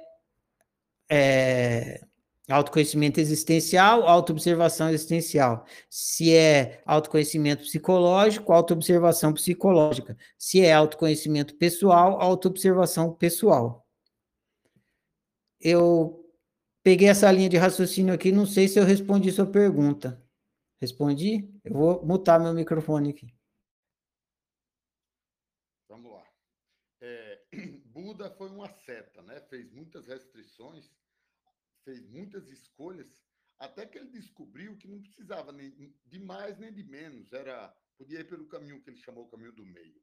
é 1.11 2.06
Autoconhecimento 2.49 3.19
existencial, 3.19 4.07
autoobservação 4.07 4.89
existencial. 4.91 5.67
Se 5.91 6.33
é 6.33 6.81
autoconhecimento 6.87 7.65
psicológico, 7.65 8.53
autoobservação 8.53 9.33
psicológica. 9.33 10.17
Se 10.39 10.61
é 10.61 10.73
autoconhecimento 10.73 11.57
pessoal, 11.57 12.21
autoobservação 12.21 13.13
pessoal. 13.13 13.85
Eu 15.61 16.25
peguei 16.85 17.09
essa 17.09 17.33
linha 17.33 17.49
de 17.49 17.57
raciocínio 17.57 18.15
aqui, 18.15 18.31
não 18.31 18.47
sei 18.47 18.69
se 18.69 18.79
eu 18.79 18.85
respondi 18.85 19.33
sua 19.33 19.47
pergunta. 19.47 20.23
Respondi? 20.81 21.51
Eu 21.65 21.73
vou 21.73 22.07
mutar 22.07 22.39
meu 22.39 22.55
microfone 22.55 23.11
aqui. 23.11 23.35
Vamos 25.89 26.13
lá. 26.13 26.23
É, 27.01 27.43
Buda 27.87 28.31
foi 28.31 28.51
uma 28.51 28.69
seta, 28.69 29.21
né? 29.23 29.41
Fez 29.51 29.69
muitas 29.73 30.07
restrições 30.07 30.89
fez 31.87 32.05
muitas 32.09 32.49
escolhas 32.49 33.09
até 33.59 33.87
que 33.87 33.96
ele 33.96 34.11
descobriu 34.11 34.77
que 34.77 34.88
não 34.88 35.01
precisava 35.01 35.53
nem 35.53 35.96
de 36.05 36.18
mais 36.18 36.59
nem 36.59 36.72
de 36.72 36.83
menos, 36.83 37.33
era 37.33 37.75
podia 37.96 38.20
ir 38.20 38.29
pelo 38.29 38.46
caminho 38.49 38.83
que 38.83 38.90
ele 38.90 38.99
chamou 38.99 39.25
o 39.25 39.31
caminho 39.31 39.53
do 39.53 39.64
meio. 39.64 40.03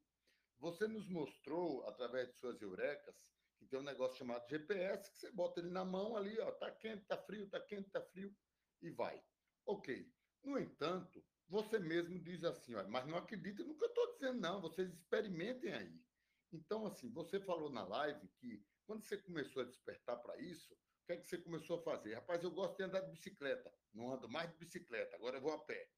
Você 0.60 0.88
nos 0.88 1.08
mostrou 1.08 1.86
através 1.88 2.30
de 2.30 2.39
suas 2.39 2.60
eurecas 2.62 3.15
que 3.60 3.65
tem 3.67 3.80
um 3.80 3.84
negócio 3.84 4.17
chamado 4.17 4.50
GPS 4.50 5.12
que 5.12 5.19
você 5.19 5.32
bota 5.32 5.60
ele 5.60 5.69
na 5.69 5.86
mão 5.86 6.15
ali, 6.15 6.39
ó, 6.39 6.52
tá 6.54 6.72
quente, 6.72 7.06
tá 7.06 7.17
frio, 7.17 7.48
tá 7.50 7.60
quente, 7.60 7.91
tá 7.91 8.02
frio 8.02 8.36
e 8.82 8.89
vai. 8.89 9.22
OK. 9.65 10.12
No 10.43 10.58
entanto, 10.58 11.24
você 11.48 11.78
mesmo 11.78 12.19
diz 12.24 12.43
assim, 12.43 12.74
ó, 12.74 12.88
mas 12.88 13.06
não 13.06 13.17
acredita 13.17 13.63
no 13.63 13.78
que 13.78 13.84
eu 13.84 13.89
estou 13.89 14.13
dizendo 14.13 14.39
não, 14.39 14.62
vocês 14.62 14.91
experimentem 14.91 15.74
aí. 15.74 16.02
Então 16.52 16.88
assim, 16.88 17.12
você 17.12 17.39
falou 17.39 17.69
na 17.69 17.86
live 17.86 18.28
que 18.39 18.65
quando 18.86 19.04
você 19.04 19.17
começou 19.17 19.62
a 19.62 19.65
despertar 19.65 20.17
para 20.17 20.41
isso, 20.41 20.76
o 21.04 21.06
que 21.06 21.13
é 21.13 21.18
que 21.18 21.28
você 21.28 21.38
começou 21.38 21.80
a 21.80 21.84
fazer? 21.84 22.13
Rapaz, 22.13 22.42
eu 22.44 22.52
gosto 22.52 22.78
de 22.78 22.84
andar 22.84 23.02
de 23.02 23.12
bicicleta. 23.12 23.70
Não 23.94 24.13
ando 24.13 24.30
mais 24.30 24.50
de 24.52 24.58
bicicleta, 24.58 25.16
agora 25.18 25.38
eu 25.38 25.42
vou 25.42 25.52
a 25.52 25.60
pé. 25.60 25.89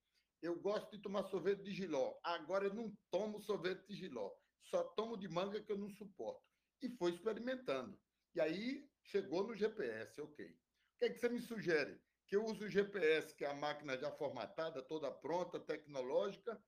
Eu 0.42 0.60
gosto 0.60 0.90
de 0.92 1.00
tomar 1.00 1.24
sorvete 1.26 1.62
de 1.62 1.72
giló. 1.72 2.18
Agora 2.24 2.66
eu 2.66 2.74
não 2.74 2.92
tomo 3.12 3.40
sorvete 3.40 3.86
de 3.88 3.96
giló. 3.96 4.32
Só 4.64 4.84
tomo 4.84 5.16
de 5.16 5.28
manga 5.28 5.62
que 5.62 5.72
eu 5.72 5.78
não 5.78 5.90
suporto. 5.92 6.44
E 6.82 6.90
foi 6.90 7.12
experimentando. 7.12 8.00
E 8.34 8.42
aí 8.42 8.90
chegou 9.04 9.46
no 9.46 9.56
GPS, 9.56 10.20
ok. 10.20 10.46
O 10.46 10.98
que 10.98 11.06
é 11.06 11.10
que 11.12 11.20
você 11.20 11.30
me 11.30 11.40
sugere? 11.40 12.02
Que 12.28 12.36
eu 12.36 12.44
use 12.44 12.64
o 12.64 12.70
GPS, 12.70 13.36
que 13.36 13.46
é 13.46 13.50
a 13.50 13.54
máquina 13.54 13.96
já 13.98 14.12
formatada, 14.12 14.82
toda 14.82 15.12
pronta, 15.12 15.60
tecnológica, 15.60 16.60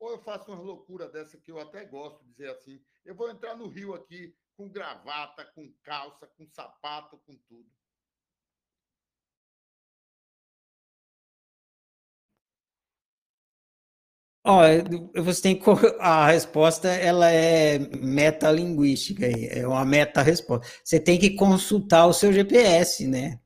ou 0.00 0.10
eu 0.10 0.18
faço 0.18 0.50
uma 0.50 0.60
loucura 0.60 1.08
dessa 1.08 1.38
que 1.38 1.52
eu 1.52 1.60
até 1.60 1.84
gosto 1.84 2.24
de 2.24 2.30
dizer 2.32 2.50
assim, 2.50 2.84
eu 3.04 3.14
vou 3.14 3.30
entrar 3.30 3.56
no 3.56 3.68
rio 3.68 3.94
aqui 3.94 4.36
com 4.56 4.68
gravata, 4.68 5.44
com 5.44 5.72
calça, 5.82 6.26
com 6.26 6.46
sapato, 6.48 7.18
com 7.18 7.36
tudo. 7.36 7.70
Ó, 14.46 14.60
você 15.22 15.40
tem 15.40 15.60
a 16.00 16.26
resposta 16.26 16.88
ela 16.88 17.30
é 17.30 17.78
metalinguística, 17.78 19.24
é 19.26 19.66
uma 19.66 19.84
meta-resposta. 19.86 20.66
Você 20.84 21.00
tem 21.00 21.18
que 21.18 21.30
consultar 21.30 22.06
o 22.06 22.12
seu 22.12 22.30
GPS, 22.30 23.06
né? 23.06 23.40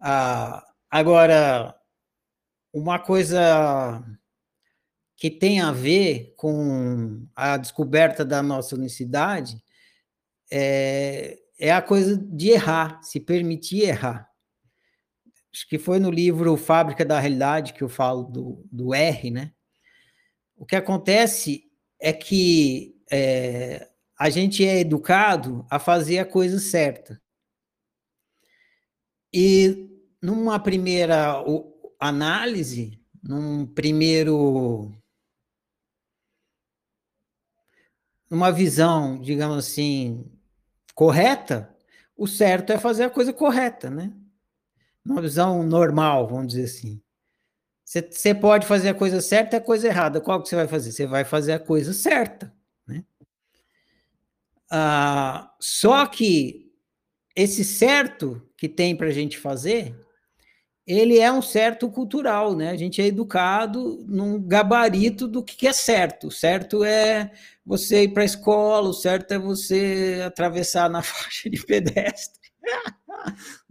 Ah, 0.00 0.64
agora, 0.90 1.74
uma 2.72 2.98
coisa 2.98 4.04
que 5.16 5.30
tem 5.30 5.60
a 5.60 5.72
ver 5.72 6.34
com 6.36 7.26
a 7.34 7.56
descoberta 7.56 8.24
da 8.24 8.42
nossa 8.42 8.76
unicidade 8.76 9.60
é, 10.52 11.38
é 11.58 11.72
a 11.72 11.82
coisa 11.82 12.16
de 12.16 12.50
errar, 12.50 13.02
se 13.02 13.20
permitir 13.20 13.82
errar. 13.84 14.30
Acho 15.52 15.68
que 15.68 15.78
foi 15.78 15.98
no 15.98 16.10
livro 16.10 16.56
Fábrica 16.56 17.04
da 17.04 17.18
Realidade 17.18 17.72
que 17.72 17.82
eu 17.82 17.88
falo 17.88 18.24
do, 18.24 18.64
do 18.70 18.94
R, 18.94 19.30
né? 19.30 19.52
O 20.56 20.64
que 20.64 20.74
acontece 20.74 21.70
é 22.00 22.12
que 22.12 22.98
é, 23.10 23.88
a 24.18 24.30
gente 24.30 24.64
é 24.64 24.80
educado 24.80 25.66
a 25.70 25.78
fazer 25.78 26.18
a 26.18 26.24
coisa 26.24 26.58
certa. 26.58 27.20
E 29.32 29.88
numa 30.20 30.58
primeira 30.58 31.44
análise, 32.00 32.98
num 33.22 33.66
primeiro. 33.66 34.92
numa 38.28 38.50
visão, 38.50 39.20
digamos 39.20 39.58
assim, 39.58 40.24
correta, 40.94 41.72
o 42.16 42.26
certo 42.26 42.72
é 42.72 42.78
fazer 42.78 43.04
a 43.04 43.10
coisa 43.10 43.32
correta, 43.32 43.88
né? 43.88 44.12
Uma 45.04 45.22
visão 45.22 45.62
normal, 45.62 46.26
vamos 46.26 46.48
dizer 46.48 46.64
assim. 46.64 47.00
Você 47.86 48.34
pode 48.34 48.66
fazer 48.66 48.88
a 48.88 48.94
coisa 48.94 49.20
certa 49.20 49.54
e 49.54 49.58
a 49.58 49.62
coisa 49.62 49.86
errada. 49.86 50.20
Qual 50.20 50.42
que 50.42 50.48
você 50.48 50.56
vai 50.56 50.66
fazer? 50.66 50.90
Você 50.90 51.06
vai 51.06 51.24
fazer 51.24 51.52
a 51.52 51.60
coisa 51.60 51.92
certa. 51.92 52.52
Né? 52.84 53.04
Ah, 54.68 55.54
só 55.60 56.04
que 56.06 56.72
esse 57.34 57.64
certo 57.64 58.42
que 58.56 58.68
tem 58.68 58.96
para 58.96 59.06
a 59.06 59.12
gente 59.12 59.38
fazer, 59.38 59.94
ele 60.84 61.20
é 61.20 61.30
um 61.30 61.40
certo 61.40 61.88
cultural, 61.88 62.56
né? 62.56 62.70
A 62.70 62.76
gente 62.76 63.00
é 63.00 63.06
educado 63.06 64.04
num 64.08 64.42
gabarito 64.42 65.28
do 65.28 65.40
que 65.40 65.68
é 65.68 65.72
certo. 65.72 66.26
O 66.26 66.32
certo 66.32 66.82
é 66.82 67.30
você 67.64 68.02
ir 68.02 68.08
para 68.08 68.22
a 68.22 68.26
escola, 68.26 68.88
o 68.88 68.94
certo 68.94 69.30
é 69.32 69.38
você 69.38 70.22
atravessar 70.26 70.90
na 70.90 71.02
faixa 71.04 71.48
de 71.48 71.64
pedestre. 71.64 72.45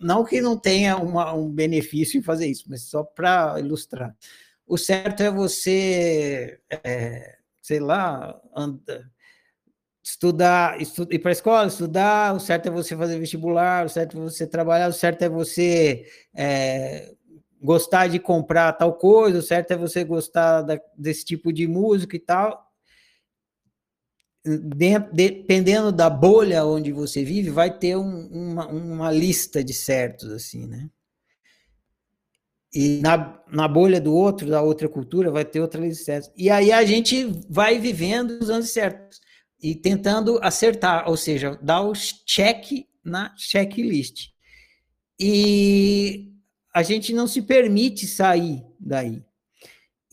Não 0.00 0.24
que 0.24 0.40
não 0.40 0.58
tenha 0.58 0.96
uma, 0.96 1.32
um 1.34 1.50
benefício 1.50 2.18
em 2.18 2.22
fazer 2.22 2.46
isso, 2.46 2.64
mas 2.68 2.82
só 2.82 3.02
para 3.02 3.58
ilustrar. 3.58 4.14
O 4.66 4.78
certo 4.78 5.22
é 5.22 5.30
você, 5.30 6.58
é, 6.70 7.36
sei 7.60 7.80
lá, 7.80 8.40
anda, 8.56 9.10
estudar, 10.02 10.80
estu, 10.80 11.06
ir 11.10 11.18
para 11.18 11.30
a 11.30 11.32
escola, 11.32 11.66
estudar, 11.66 12.34
o 12.34 12.40
certo 12.40 12.66
é 12.66 12.70
você 12.70 12.96
fazer 12.96 13.18
vestibular, 13.18 13.86
o 13.86 13.88
certo 13.88 14.16
é 14.16 14.20
você 14.20 14.46
trabalhar, 14.46 14.88
o 14.88 14.92
certo 14.92 15.22
é 15.22 15.28
você 15.28 16.06
é, 16.34 17.14
gostar 17.60 18.08
de 18.08 18.18
comprar 18.18 18.72
tal 18.74 18.94
coisa, 18.94 19.38
o 19.38 19.42
certo 19.42 19.72
é 19.72 19.76
você 19.76 20.04
gostar 20.04 20.62
da, 20.62 20.80
desse 20.96 21.24
tipo 21.24 21.52
de 21.52 21.66
música 21.66 22.16
e 22.16 22.20
tal 22.20 22.63
dependendo 25.12 25.90
da 25.90 26.10
bolha 26.10 26.64
onde 26.64 26.92
você 26.92 27.24
vive, 27.24 27.50
vai 27.50 27.76
ter 27.76 27.96
um, 27.96 28.26
uma, 28.26 28.66
uma 28.68 29.10
lista 29.10 29.64
de 29.64 29.72
certos, 29.72 30.30
assim, 30.30 30.66
né? 30.66 30.90
E 32.74 33.00
na, 33.00 33.40
na 33.50 33.68
bolha 33.68 34.00
do 34.00 34.12
outro, 34.12 34.50
da 34.50 34.60
outra 34.60 34.88
cultura, 34.88 35.30
vai 35.30 35.44
ter 35.44 35.60
outra 35.60 35.80
lista 35.80 35.98
de 35.98 36.04
certos. 36.04 36.32
E 36.36 36.50
aí 36.50 36.72
a 36.72 36.84
gente 36.84 37.24
vai 37.48 37.78
vivendo 37.78 38.32
os 38.32 38.50
anos 38.50 38.70
certos 38.70 39.20
e 39.62 39.74
tentando 39.74 40.38
acertar, 40.42 41.08
ou 41.08 41.16
seja, 41.16 41.58
dar 41.62 41.82
o 41.82 41.94
check 41.94 42.86
na 43.02 43.32
checklist. 43.36 44.30
E 45.18 46.32
a 46.74 46.82
gente 46.82 47.14
não 47.14 47.26
se 47.26 47.40
permite 47.40 48.06
sair 48.06 48.62
daí. 48.78 49.22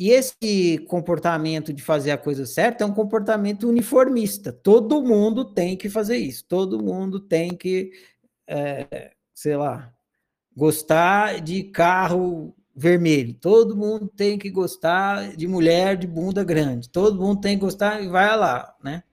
E 0.02 0.10
esse 0.10 0.80
comportamento 0.88 1.72
de 1.72 1.84
fazer 1.84 2.10
a 2.10 2.18
coisa 2.18 2.44
certa 2.44 2.84
é 2.84 2.88
um 2.88 2.92
comportamento 2.92 3.70
uniformista. 3.70 4.52
Todo 4.52 5.04
mundo 5.04 5.46
tem 5.46 5.78
que 5.78 5.92
fazer 5.92 6.18
isso. 6.18 6.44
Todo 6.46 6.82
mundo 6.82 7.20
tem 7.20 7.56
que, 7.56 7.92
é, 8.48 9.14
sei 9.32 9.56
lá, 9.56 9.94
gostar 10.58 11.40
de 11.40 11.66
carro 11.66 12.52
vermelho. 12.76 13.36
Todo 13.36 13.78
mundo 13.78 14.08
tem 14.08 14.40
que 14.40 14.50
gostar 14.50 15.36
de 15.38 15.46
mulher 15.46 15.96
de 15.96 16.08
bunda 16.08 16.44
grande. 16.44 16.90
Todo 16.90 17.22
mundo 17.22 17.40
tem 17.40 17.56
que 17.56 17.64
gostar 17.64 18.02
e 18.02 18.08
vai 18.08 18.36
lá, 18.36 18.76
né? 18.84 19.04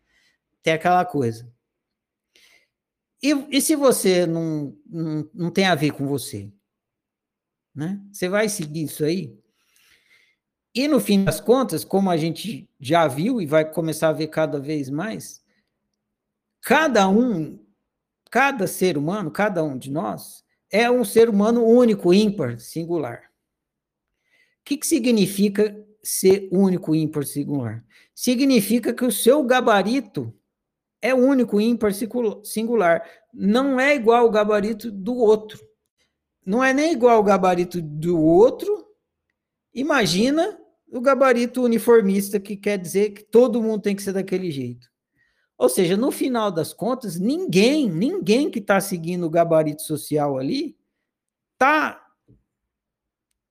Tem 0.62 0.72
aquela 0.72 1.04
coisa. 1.04 1.52
E, 3.22 3.32
e 3.50 3.60
se 3.60 3.76
você 3.76 4.24
não, 4.24 4.74
não, 4.86 5.30
não 5.34 5.50
tem 5.50 5.66
a 5.66 5.74
ver 5.74 5.90
com 5.90 6.06
você? 6.06 6.50
Né? 7.74 8.00
Você 8.10 8.26
vai 8.26 8.48
seguir 8.48 8.84
isso 8.84 9.04
aí? 9.04 9.38
E 10.74 10.86
no 10.86 11.00
fim 11.00 11.24
das 11.24 11.40
contas, 11.40 11.84
como 11.84 12.10
a 12.10 12.16
gente 12.16 12.68
já 12.78 13.06
viu 13.08 13.40
e 13.40 13.46
vai 13.46 13.70
começar 13.70 14.08
a 14.08 14.12
ver 14.12 14.28
cada 14.28 14.60
vez 14.60 14.90
mais, 14.90 15.42
cada 16.60 17.08
um, 17.08 17.58
cada 18.30 18.66
ser 18.66 18.96
humano, 18.98 19.30
cada 19.30 19.64
um 19.64 19.76
de 19.76 19.90
nós, 19.90 20.44
é 20.70 20.90
um 20.90 21.04
ser 21.04 21.28
humano 21.28 21.64
único, 21.64 22.12
ímpar, 22.12 22.58
singular. 22.58 23.22
O 24.60 24.64
que, 24.64 24.76
que 24.76 24.86
significa 24.86 25.74
ser 26.02 26.48
único, 26.52 26.94
ímpar, 26.94 27.24
singular? 27.24 27.84
Significa 28.14 28.92
que 28.92 29.04
o 29.04 29.12
seu 29.12 29.42
gabarito 29.42 30.32
é 31.00 31.14
único, 31.14 31.60
ímpar, 31.60 31.92
singular. 32.44 33.02
Não 33.32 33.80
é 33.80 33.94
igual 33.94 34.24
ao 34.24 34.30
gabarito 34.30 34.90
do 34.90 35.16
outro. 35.16 35.58
Não 36.44 36.62
é 36.62 36.72
nem 36.72 36.92
igual 36.92 37.16
ao 37.16 37.22
gabarito 37.22 37.80
do 37.80 38.20
outro, 38.20 38.87
Imagina 39.74 40.58
o 40.90 41.00
gabarito 41.00 41.62
uniformista, 41.62 42.40
que 42.40 42.56
quer 42.56 42.78
dizer 42.78 43.10
que 43.10 43.22
todo 43.22 43.62
mundo 43.62 43.82
tem 43.82 43.94
que 43.94 44.02
ser 44.02 44.12
daquele 44.12 44.50
jeito. 44.50 44.88
Ou 45.56 45.68
seja, 45.68 45.96
no 45.96 46.10
final 46.10 46.50
das 46.50 46.72
contas, 46.72 47.18
ninguém, 47.18 47.90
ninguém 47.90 48.50
que 48.50 48.60
está 48.60 48.80
seguindo 48.80 49.26
o 49.26 49.30
gabarito 49.30 49.82
social 49.82 50.38
ali 50.38 50.78
tá 51.58 52.04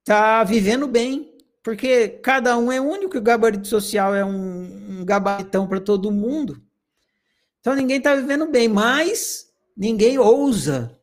tá 0.06 0.42
vivendo 0.46 0.88
bem, 0.88 1.36
porque 1.62 2.08
cada 2.08 2.58
um 2.58 2.72
é 2.72 2.80
único, 2.80 3.18
o 3.18 3.22
gabarito 3.22 3.68
social 3.68 4.16
é 4.16 4.24
um, 4.24 5.02
um 5.02 5.06
gabaritão 5.06 5.68
para 5.68 5.82
todo 5.82 6.14
mundo. 6.14 6.64
Então 7.60 7.76
ninguém 7.76 7.98
está 7.98 8.16
vivendo 8.16 8.50
bem, 8.50 8.70
mas 8.70 9.52
ninguém 9.76 10.18
ousa 10.18 10.98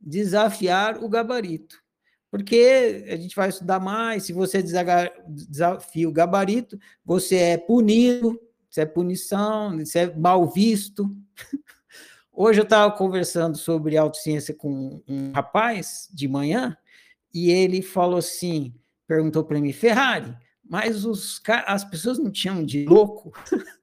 desafiar 0.00 1.02
o 1.04 1.08
gabarito. 1.08 1.79
Porque 2.30 3.04
a 3.08 3.16
gente 3.16 3.34
vai 3.34 3.48
estudar 3.48 3.80
mais, 3.80 4.24
se 4.24 4.32
você 4.32 4.62
desafia 4.62 6.08
o 6.08 6.12
gabarito, 6.12 6.78
você 7.04 7.36
é 7.36 7.58
punido, 7.58 8.40
isso 8.70 8.80
é 8.80 8.86
punição, 8.86 9.80
isso 9.80 9.98
é 9.98 10.14
mal 10.14 10.48
visto. 10.48 11.10
Hoje 12.32 12.60
eu 12.60 12.64
estava 12.64 12.92
conversando 12.92 13.58
sobre 13.58 13.96
autociência 13.96 14.54
com 14.54 15.02
um 15.08 15.32
rapaz 15.32 16.08
de 16.12 16.28
manhã, 16.28 16.76
e 17.34 17.50
ele 17.50 17.82
falou 17.82 18.18
assim, 18.18 18.74
perguntou 19.06 19.44
para 19.44 19.60
mim, 19.60 19.72
Ferrari, 19.72 20.34
mas 20.64 21.04
os, 21.04 21.42
as 21.66 21.84
pessoas 21.84 22.18
não 22.18 22.30
te 22.30 22.42
chamam 22.42 22.64
de 22.64 22.84
louco? 22.84 23.32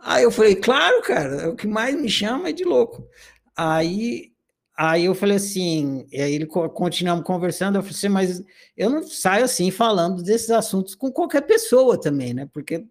Aí 0.00 0.22
eu 0.22 0.30
falei, 0.30 0.54
claro, 0.54 1.02
cara, 1.02 1.50
o 1.50 1.56
que 1.56 1.66
mais 1.66 2.00
me 2.00 2.08
chama 2.08 2.50
é 2.50 2.52
de 2.52 2.64
louco. 2.64 3.08
Aí, 3.56 4.32
aí 4.78 5.06
eu 5.06 5.14
falei 5.14 5.36
assim, 5.38 6.06
e 6.12 6.22
aí 6.22 6.32
ele 6.32 6.46
continuamos 6.46 7.24
conversando, 7.24 7.74
eu 7.74 7.82
falei 7.82 7.96
assim, 7.96 8.08
mas 8.08 8.44
eu 8.76 8.88
não 8.88 9.02
saio 9.02 9.44
assim 9.44 9.72
falando 9.72 10.22
desses 10.22 10.50
assuntos 10.50 10.94
com 10.94 11.10
qualquer 11.10 11.40
pessoa 11.40 12.00
também, 12.00 12.32
né? 12.32 12.48
Porque 12.52 12.86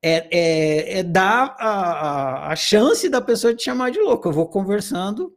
é, 0.00 0.28
é, 0.30 0.98
é 1.00 1.02
dar 1.02 1.54
a, 1.58 1.68
a, 1.68 2.52
a 2.52 2.56
chance 2.56 3.06
da 3.10 3.20
pessoa 3.20 3.54
te 3.54 3.64
chamar 3.64 3.90
de 3.90 3.98
louco. 3.98 4.26
Eu 4.26 4.32
vou 4.32 4.46
conversando 4.46 5.30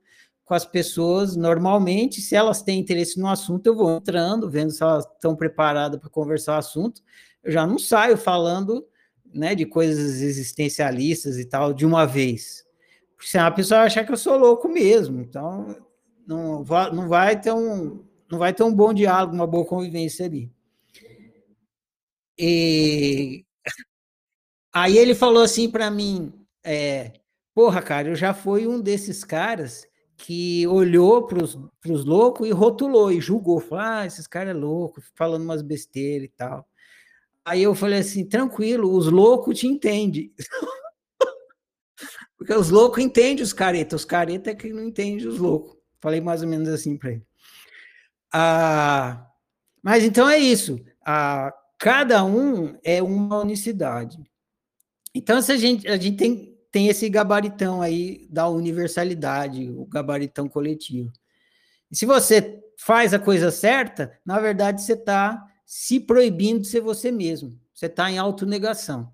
com 0.45 0.53
as 0.53 0.63
pessoas 0.63 1.35
normalmente, 1.35 2.21
se 2.21 2.33
elas 2.33 2.61
têm 2.61 2.79
interesse 2.79 3.19
no 3.19 3.27
assunto, 3.27 3.67
eu 3.67 3.75
vou 3.75 3.97
entrando, 3.97 4.49
vendo 4.49 4.71
se 4.71 4.81
elas 4.81 5.05
estão 5.05 5.35
preparadas 5.35 5.99
para 5.99 6.09
conversar 6.09 6.55
o 6.55 6.59
assunto. 6.59 7.01
Eu 7.43 7.51
já 7.51 7.67
não 7.67 7.77
saio 7.77 8.15
falando 8.15 8.87
né, 9.33 9.53
de 9.53 9.65
coisas 9.65 10.21
existencialistas 10.21 11.37
e 11.37 11.43
tal 11.43 11.73
de 11.73 11.85
uma 11.85 12.05
vez. 12.05 12.63
Porque 13.17 13.31
senão 13.31 13.47
a 13.47 13.51
pessoa 13.51 13.79
vai 13.79 13.87
achar 13.87 14.05
que 14.05 14.13
eu 14.13 14.17
sou 14.17 14.37
louco 14.37 14.69
mesmo. 14.69 15.19
Então, 15.19 15.75
não 16.29 16.63
vai, 16.63 16.91
não 16.91 17.09
vai 17.09 17.41
ter 17.41 17.51
um 17.51 18.05
não 18.31 18.37
vai 18.37 18.53
ter 18.53 18.61
um 18.61 18.73
bom 18.73 18.93
diálogo, 18.93 19.33
uma 19.33 19.47
boa 19.47 19.65
convivência 19.65 20.27
ali. 20.27 20.51
E 22.37 23.43
aí 24.71 24.97
ele 24.97 25.15
falou 25.15 25.41
assim 25.41 25.69
para 25.69 25.89
mim, 25.89 26.31
é, 26.63 27.13
porra, 27.55 27.81
cara, 27.81 28.09
eu 28.09 28.15
já 28.15 28.33
fui 28.33 28.67
um 28.67 28.79
desses 28.79 29.23
caras 29.23 29.87
que 30.15 30.67
olhou 30.67 31.25
para 31.25 31.43
os 31.43 32.05
loucos 32.05 32.47
e 32.47 32.51
rotulou 32.51 33.11
e 33.11 33.19
julgou, 33.19 33.59
falou, 33.59 33.83
ah, 33.83 34.05
esses 34.05 34.27
caras 34.27 34.55
é 34.55 34.57
louco, 34.57 35.01
falando 35.15 35.43
umas 35.43 35.63
besteiras 35.63 36.27
e 36.27 36.31
tal. 36.37 36.67
Aí 37.43 37.63
eu 37.63 37.73
falei 37.73 37.99
assim, 37.99 38.27
tranquilo, 38.27 38.95
os 38.95 39.07
loucos 39.07 39.59
te 39.59 39.65
entendem. 39.65 40.31
Porque 42.37 42.53
os 42.53 42.69
loucos 42.69 43.03
entendem 43.03 43.43
os 43.43 43.53
caretas, 43.53 44.01
os 44.01 44.05
caretas 44.05 44.53
é 44.53 44.55
que 44.55 44.71
não 44.71 44.83
entendem 44.83 45.27
os 45.27 45.39
loucos. 45.39 45.78
Falei 46.01 46.21
mais 46.21 46.41
ou 46.41 46.47
menos 46.47 46.69
assim 46.69 46.97
para 46.97 47.11
ele. 47.11 47.25
Ah, 48.33 49.27
mas 49.81 50.03
então 50.03 50.29
é 50.29 50.37
isso. 50.37 50.79
Ah, 51.05 51.53
cada 51.77 52.23
um 52.23 52.77
é 52.83 53.01
uma 53.01 53.39
unicidade. 53.39 54.17
Então, 55.13 55.41
se 55.41 55.51
a 55.51 55.57
gente, 55.57 55.87
a 55.87 55.97
gente 55.97 56.17
tem, 56.17 56.57
tem 56.71 56.87
esse 56.87 57.09
gabaritão 57.09 57.81
aí 57.81 58.27
da 58.29 58.47
universalidade, 58.47 59.69
o 59.71 59.85
gabaritão 59.85 60.47
coletivo. 60.47 61.11
E 61.91 61.95
se 61.95 62.05
você 62.05 62.61
faz 62.77 63.13
a 63.13 63.19
coisa 63.19 63.51
certa, 63.51 64.17
na 64.25 64.39
verdade 64.39 64.81
você 64.81 64.93
está 64.93 65.43
se 65.65 65.99
proibindo 65.99 66.61
de 66.61 66.67
ser 66.67 66.81
você 66.81 67.11
mesmo. 67.11 67.59
Você 67.73 67.87
está 67.87 68.09
em 68.11 68.17
autonegação. 68.17 69.11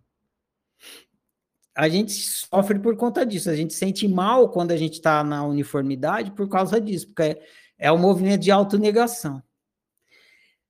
A 1.76 1.90
gente 1.90 2.14
sofre 2.14 2.80
por 2.80 2.96
conta 2.96 3.26
disso. 3.26 3.50
A 3.50 3.56
gente 3.56 3.74
sente 3.74 4.08
mal 4.08 4.50
quando 4.50 4.72
a 4.72 4.78
gente 4.78 4.94
está 4.94 5.24
na 5.24 5.46
uniformidade 5.46 6.32
por 6.32 6.48
causa 6.48 6.80
disso, 6.80 7.08
porque 7.08 7.24
é, 7.24 7.42
é 7.78 7.92
um 7.92 7.98
movimento 7.98 8.42
de 8.42 8.52
autonegação. 8.52 9.44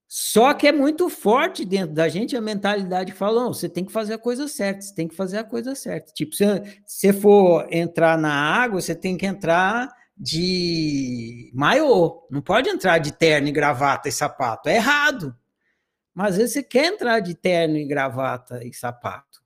Só 0.07 0.53
que 0.53 0.67
é 0.67 0.71
muito 0.71 1.09
forte 1.09 1.65
dentro 1.65 1.93
da 1.93 2.07
gente 2.07 2.35
a 2.35 2.41
mentalidade 2.41 3.11
que 3.11 3.17
fala: 3.17 3.43
não, 3.43 3.53
você 3.53 3.67
tem 3.67 3.83
que 3.83 3.91
fazer 3.91 4.13
a 4.13 4.17
coisa 4.17 4.47
certa, 4.47 4.81
você 4.81 4.95
tem 4.95 5.07
que 5.07 5.15
fazer 5.15 5.37
a 5.37 5.43
coisa 5.43 5.75
certa. 5.75 6.11
Tipo, 6.13 6.35
se 6.35 6.45
você 6.85 7.11
for 7.11 7.67
entrar 7.71 8.17
na 8.17 8.33
água, 8.33 8.81
você 8.81 8.95
tem 8.95 9.17
que 9.17 9.25
entrar 9.25 9.89
de 10.17 11.51
maiô, 11.53 12.25
não 12.31 12.41
pode 12.41 12.69
entrar 12.69 12.99
de 12.99 13.11
terno 13.11 13.47
e 13.47 13.51
gravata 13.51 14.07
e 14.07 14.11
sapato, 14.11 14.69
é 14.69 14.75
errado. 14.75 15.35
Mas 16.13 16.31
às 16.31 16.37
vezes 16.37 16.53
você 16.53 16.63
quer 16.63 16.85
entrar 16.85 17.19
de 17.19 17.35
terno 17.35 17.75
e 17.75 17.85
gravata 17.85 18.63
e 18.63 18.73
sapato. 18.73 19.44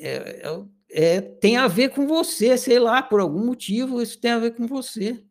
É, 0.00 0.42
é, 0.90 1.16
é, 1.16 1.20
tem 1.20 1.56
a 1.56 1.66
ver 1.66 1.90
com 1.90 2.06
você, 2.06 2.56
sei 2.56 2.78
lá, 2.78 3.02
por 3.02 3.20
algum 3.20 3.44
motivo 3.44 4.00
isso 4.00 4.18
tem 4.18 4.30
a 4.30 4.38
ver 4.38 4.54
com 4.54 4.66
você. 4.66 5.22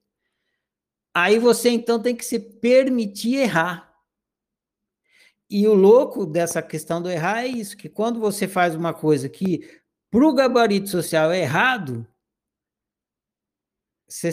Aí 1.13 1.39
você 1.39 1.69
então 1.69 1.99
tem 1.99 2.15
que 2.15 2.25
se 2.25 2.39
permitir 2.39 3.37
errar. 3.37 3.87
E 5.49 5.67
o 5.67 5.73
louco 5.73 6.25
dessa 6.25 6.61
questão 6.61 7.01
do 7.01 7.09
errar 7.09 7.43
é 7.43 7.47
isso, 7.47 7.77
que 7.77 7.87
quando 7.89 8.19
você 8.19 8.47
faz 8.47 8.75
uma 8.75 8.93
coisa 8.93 9.29
que 9.29 9.81
para 10.11 10.25
o 10.25 10.33
gabarito 10.33 10.89
social 10.89 11.31
é 11.31 11.39
errado, 11.39 12.05
você, 14.07 14.31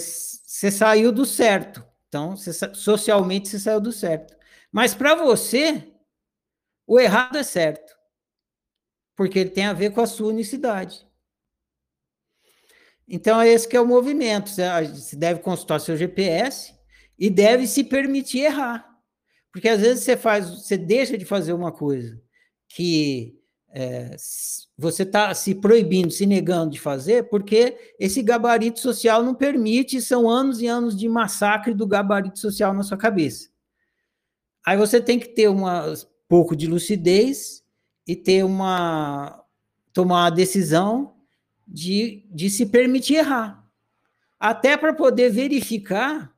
saiu 0.71 1.11
do 1.11 1.25
certo. 1.25 1.85
Então, 2.09 2.37
você, 2.37 2.53
socialmente 2.75 3.49
você 3.49 3.59
saiu 3.59 3.81
do 3.81 3.93
certo. 3.93 4.37
Mas 4.71 4.95
para 4.95 5.15
você, 5.15 5.93
o 6.87 6.99
errado 7.01 7.37
é 7.37 7.43
certo. 7.43 7.94
Porque 9.17 9.39
ele 9.39 9.51
tem 9.51 9.67
a 9.67 9.73
ver 9.73 9.93
com 9.93 10.01
a 10.01 10.07
sua 10.07 10.29
unicidade. 10.29 11.07
Então, 13.07 13.41
é 13.41 13.49
esse 13.49 13.69
que 13.69 13.77
é 13.77 13.81
o 13.81 13.87
movimento. 13.87 14.51
Você 14.51 15.17
deve 15.17 15.41
consultar 15.41 15.79
seu 15.79 15.97
GPS 15.97 16.75
e 17.19 17.31
deve 17.31 17.67
se 17.67 17.85
permitir 17.85 18.41
errar. 18.41 18.89
Porque 19.53 19.69
às 19.69 19.81
vezes 19.81 20.03
você 20.05 20.17
faz, 20.17 20.51
você 20.51 20.77
deixa 20.77 21.17
de 21.17 21.25
fazer 21.25 21.53
uma 21.53 21.71
coisa 21.71 22.21
que 22.69 23.39
é, 23.77 24.15
você 24.79 25.03
está 25.03 25.35
se 25.35 25.55
proibindo, 25.55 26.13
se 26.13 26.27
negando 26.27 26.71
de 26.71 26.81
fazer, 26.81 27.29
porque 27.29 27.77
esse 27.99 28.23
gabarito 28.23 28.79
social 28.79 29.23
não 29.23 29.35
permite, 29.35 30.01
são 30.01 30.31
anos 30.31 30.61
e 30.61 30.67
anos 30.69 30.97
de 30.97 31.09
massacre 31.09 31.75
do 31.75 31.87
gabarito 31.87 32.39
social 32.39 32.73
na 32.73 32.85
sua 32.85 32.97
cabeça. 32.97 33.49
Aí 34.65 34.77
você 34.77 35.01
tem 35.01 35.19
que 35.19 35.29
ter 35.29 35.49
um 35.49 35.65
pouco 36.29 36.55
de 36.55 36.69
lucidez 36.69 37.64
e 38.07 38.15
ter 38.15 38.45
uma 38.45 39.43
tomar 39.93 40.27
a 40.27 40.31
decisão 40.31 41.15
de, 41.67 42.27
de 42.31 42.51
se 42.51 42.67
permitir 42.67 43.15
errar. 43.15 43.65
Até 44.39 44.77
para 44.77 44.93
poder 44.93 45.31
verificar 45.31 46.35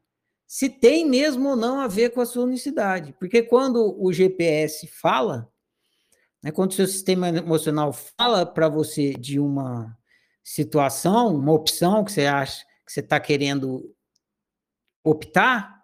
se 0.47 0.69
tem 0.69 1.09
mesmo 1.09 1.49
ou 1.51 1.57
não 1.57 1.81
a 1.81 1.89
ver 1.89 2.11
com 2.11 2.21
a 2.21 2.27
sua 2.27 2.45
unicidade. 2.45 3.15
Porque 3.19 3.43
quando 3.43 3.97
o 4.01 4.13
GPS 4.13 4.87
fala, 4.87 5.51
né, 6.43 6.53
quando 6.53 6.71
o 6.71 6.75
seu 6.75 6.87
sistema 6.87 7.29
emocional 7.29 7.93
fala 7.93 8.47
para 8.47 8.69
você 8.69 9.15
de 9.15 9.41
uma 9.41 9.97
situação, 10.45 11.35
uma 11.35 11.53
opção 11.53 12.05
que 12.05 12.13
você 12.13 12.27
acha 12.27 12.65
que 12.87 12.93
você 12.93 13.01
está 13.01 13.19
querendo 13.19 13.93
optar, 15.03 15.76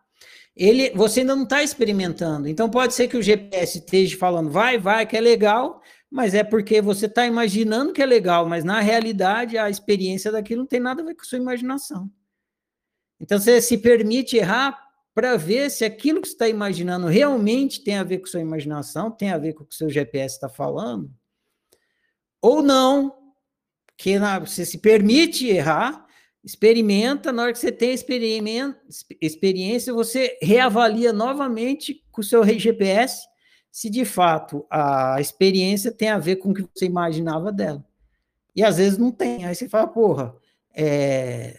ele, 0.56 0.90
você 0.90 1.20
ainda 1.20 1.34
não 1.34 1.44
está 1.44 1.62
experimentando. 1.62 2.48
Então 2.48 2.68
pode 2.68 2.94
ser 2.94 3.08
que 3.08 3.16
o 3.16 3.22
GPS 3.22 3.78
esteja 3.78 4.16
falando, 4.18 4.50
vai, 4.50 4.78
vai, 4.78 5.06
que 5.06 5.16
é 5.16 5.20
legal, 5.20 5.81
mas 6.10 6.35
é 6.35 6.44
porque 6.44 6.83
você 6.83 7.06
está 7.06 7.27
imaginando 7.27 7.92
que 7.92 8.02
é 8.02 8.06
legal, 8.06 8.46
mas 8.46 8.64
na 8.64 8.81
realidade 8.81 9.56
a 9.56 9.70
experiência 9.70 10.31
daquilo 10.31 10.60
não 10.60 10.68
tem 10.68 10.81
nada 10.81 11.02
a 11.02 11.04
ver 11.04 11.14
com 11.14 11.22
a 11.22 11.24
sua 11.24 11.38
imaginação. 11.38 12.10
Então 13.18 13.38
você 13.38 13.60
se 13.62 13.79
permite 13.79 14.37
errar 14.37 14.79
para 15.14 15.37
ver 15.37 15.70
se 15.70 15.85
aquilo 15.85 16.20
que 16.20 16.29
você 16.29 16.35
está 16.35 16.48
imaginando 16.48 17.06
realmente 17.06 17.83
tem 17.83 17.96
a 17.96 18.04
ver 18.04 18.18
com 18.18 18.24
a 18.24 18.31
sua 18.31 18.40
imaginação, 18.40 19.10
tem 19.10 19.31
a 19.31 19.38
ver 19.38 19.54
com 19.54 19.62
o 19.62 19.66
que 19.66 19.74
o 19.74 19.77
seu 19.77 19.88
GPS 19.88 20.35
está 20.35 20.48
falando, 20.48 21.10
ou 22.40 22.62
não, 22.62 23.14
que 23.96 24.18
você 24.40 24.66
se 24.66 24.79
permite 24.79 25.46
errar 25.46 26.02
Experimenta, 26.44 27.32
na 27.32 27.42
hora 27.42 27.52
que 27.52 27.58
você 27.58 27.70
tem 27.70 27.94
experiência, 29.20 29.94
você 29.94 30.38
reavalia 30.42 31.12
novamente 31.12 32.04
com 32.10 32.20
o 32.20 32.24
seu 32.24 32.44
GPS 32.44 33.22
se 33.70 33.88
de 33.88 34.04
fato 34.04 34.66
a 34.70 35.16
experiência 35.18 35.90
tem 35.90 36.10
a 36.10 36.18
ver 36.18 36.36
com 36.36 36.50
o 36.50 36.54
que 36.54 36.68
você 36.74 36.84
imaginava 36.84 37.50
dela. 37.50 37.82
E 38.54 38.62
às 38.62 38.76
vezes 38.76 38.98
não 38.98 39.10
tem. 39.10 39.46
Aí 39.46 39.54
você 39.54 39.66
fala, 39.66 39.86
porra, 39.86 40.34
é, 40.74 41.56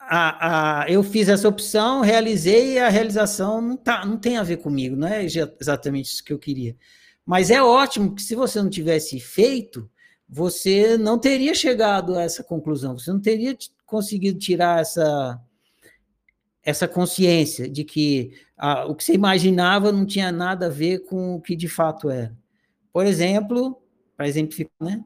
a, 0.00 0.82
a, 0.82 0.90
eu 0.90 1.02
fiz 1.04 1.28
essa 1.28 1.48
opção, 1.48 2.00
realizei 2.00 2.74
e 2.74 2.78
a 2.78 2.88
realização 2.88 3.60
não, 3.60 3.76
tá, 3.76 4.04
não 4.04 4.18
tem 4.18 4.38
a 4.38 4.42
ver 4.42 4.58
comigo, 4.58 4.96
não 4.96 5.06
é 5.06 5.24
exatamente 5.24 6.06
isso 6.06 6.24
que 6.24 6.32
eu 6.32 6.38
queria. 6.38 6.76
Mas 7.24 7.50
é 7.50 7.62
ótimo 7.62 8.14
que 8.14 8.22
se 8.22 8.34
você 8.34 8.60
não 8.60 8.70
tivesse 8.70 9.20
feito, 9.20 9.88
você 10.28 10.98
não 10.98 11.18
teria 11.18 11.54
chegado 11.54 12.16
a 12.16 12.22
essa 12.22 12.42
conclusão, 12.42 12.98
você 12.98 13.10
não 13.12 13.20
teria 13.20 13.56
conseguido 13.84 14.38
tirar 14.38 14.80
essa, 14.80 15.40
essa 16.62 16.88
consciência 16.88 17.68
de 17.68 17.84
que 17.84 18.32
ah, 18.56 18.86
o 18.86 18.94
que 18.94 19.04
você 19.04 19.14
imaginava 19.14 19.92
não 19.92 20.04
tinha 20.04 20.32
nada 20.32 20.66
a 20.66 20.70
ver 20.70 21.04
com 21.04 21.36
o 21.36 21.40
que 21.40 21.54
de 21.54 21.68
fato 21.68 22.10
era. 22.10 22.36
Por 22.92 23.06
exemplo, 23.06 23.80
para 24.16 24.26
exemplificar, 24.26 24.72
né? 24.80 25.04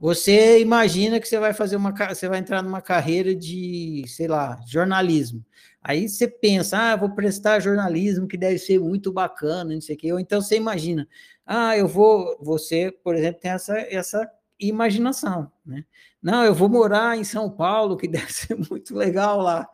Você 0.00 0.60
imagina 0.60 1.18
que 1.18 1.26
você 1.26 1.38
vai 1.40 1.52
fazer 1.52 1.74
uma, 1.74 1.92
você 1.92 2.28
vai 2.28 2.38
entrar 2.38 2.62
numa 2.62 2.80
carreira 2.80 3.34
de, 3.34 4.04
sei 4.06 4.28
lá, 4.28 4.60
jornalismo. 4.66 5.44
Aí 5.82 6.08
você 6.08 6.28
pensa, 6.28 6.78
ah, 6.78 6.96
vou 6.96 7.10
prestar 7.14 7.58
jornalismo 7.60 8.28
que 8.28 8.36
deve 8.36 8.58
ser 8.58 8.78
muito 8.78 9.12
bacana, 9.12 9.74
não 9.74 9.80
sei 9.80 9.96
o 9.96 9.98
quê. 9.98 10.12
Ou 10.12 10.20
então 10.20 10.40
você 10.40 10.56
imagina, 10.56 11.08
ah, 11.44 11.76
eu 11.76 11.88
vou, 11.88 12.38
você, 12.40 12.92
por 13.02 13.16
exemplo, 13.16 13.40
tem 13.40 13.50
essa, 13.50 13.76
essa 13.78 14.30
imaginação, 14.60 15.50
né? 15.64 15.84
Não, 16.22 16.44
eu 16.44 16.54
vou 16.54 16.68
morar 16.68 17.16
em 17.16 17.24
São 17.24 17.50
Paulo, 17.50 17.96
que 17.96 18.08
deve 18.08 18.32
ser 18.32 18.56
muito 18.56 18.94
legal 18.94 19.40
lá. 19.40 19.68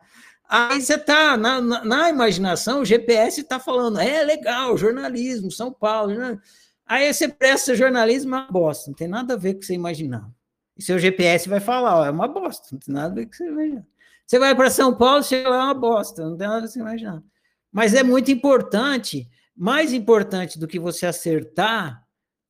Aí 0.47 0.79
você 0.81 0.93
está 0.93 1.35
na, 1.35 1.59
na, 1.59 1.83
na, 1.83 2.09
imaginação, 2.09 2.81
o 2.81 2.85
GPS 2.85 3.41
está 3.41 3.59
falando, 3.59 3.99
é 3.99 4.23
legal, 4.23 4.77
jornalismo, 4.77 5.51
São 5.51 5.71
Paulo. 5.71 6.13
Né? 6.13 6.39
Aí 6.85 7.11
você 7.11 7.27
presta 7.27 7.75
jornalismo, 7.75 8.35
é 8.35 8.39
uma 8.39 8.51
bosta, 8.51 8.91
não 8.91 8.95
tem 8.95 9.07
nada 9.07 9.33
a 9.33 9.37
ver 9.37 9.53
com 9.53 9.57
o 9.57 9.59
que 9.61 9.65
você 9.65 9.73
imaginar. 9.73 10.29
E 10.77 10.83
seu 10.83 10.99
GPS 10.99 11.49
vai 11.49 11.59
falar, 11.59 11.99
ó, 11.99 12.05
é 12.05 12.11
uma 12.11 12.27
bosta, 12.27 12.67
não 12.71 12.79
tem 12.79 12.93
nada 12.93 13.11
a 13.11 13.15
ver 13.15 13.23
com 13.23 13.29
o 13.29 13.31
que 13.31 13.37
você 13.37 13.47
imaginar. 13.47 13.85
Você 14.27 14.39
vai 14.39 14.55
para 14.55 14.69
São 14.69 14.95
Paulo, 14.95 15.23
chega 15.23 15.49
lá, 15.49 15.57
é 15.57 15.63
uma 15.63 15.73
bosta, 15.73 16.23
não 16.23 16.37
tem 16.37 16.47
nada 16.47 16.57
a 16.57 16.61
ver 16.61 16.63
com 16.63 16.67
o 16.67 16.71
que 16.71 16.73
você 16.73 16.79
imaginar. 16.79 17.23
Mas 17.71 17.93
é 17.93 18.03
muito 18.03 18.31
importante, 18.31 19.27
mais 19.55 19.93
importante 19.93 20.59
do 20.59 20.67
que 20.67 20.79
você 20.79 21.07
acertar 21.07 22.03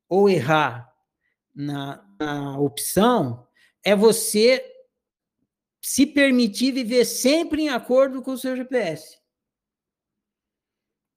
ou 0.10 0.30
errar 0.30 0.90
na 1.54 2.05
opção, 2.60 3.48
é 3.84 3.96
você 3.96 4.64
se 5.82 6.06
permitir 6.06 6.72
viver 6.72 7.06
sempre 7.06 7.64
em 7.64 7.70
acordo 7.70 8.22
com 8.22 8.32
o 8.32 8.38
seu 8.38 8.56
GPS. 8.56 9.18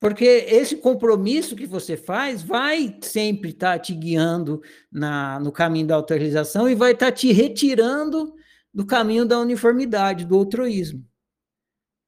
Porque 0.01 0.25
esse 0.25 0.77
compromisso 0.77 1.57
que 1.57 1.67
você 1.67 1.97
faz 1.97 2.43
vai 2.43 2.99
sempre 3.03 3.51
estar 3.51 3.73
tá 3.73 3.79
te 3.79 3.95
guiando 3.95 4.63
na, 4.93 5.41
no 5.41 5.51
caminho 5.51 5.87
da 5.87 5.97
autorização 5.97 6.69
e 6.69 6.75
vai 6.75 6.93
estar 6.93 7.07
tá 7.07 7.13
te 7.13 7.33
retirando 7.33 8.35
do 8.73 8.87
caminho 8.87 9.25
da 9.27 9.41
uniformidade, 9.41 10.25
do 10.25 10.37
altruísmo. 10.37 11.05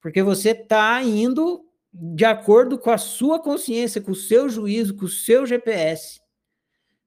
Porque 0.01 0.23
você 0.23 0.51
está 0.51 1.03
indo 1.03 1.65
de 1.93 2.25
acordo 2.25 2.79
com 2.79 2.91
a 2.91 2.99
sua 2.99 3.41
consciência, 3.41 4.01
com 4.01 4.13
o 4.13 4.15
seu 4.15 4.49
juízo, 4.49 4.95
com 4.95 5.07
o 5.07 5.09
seu 5.09 5.45
GPS. 5.45 6.21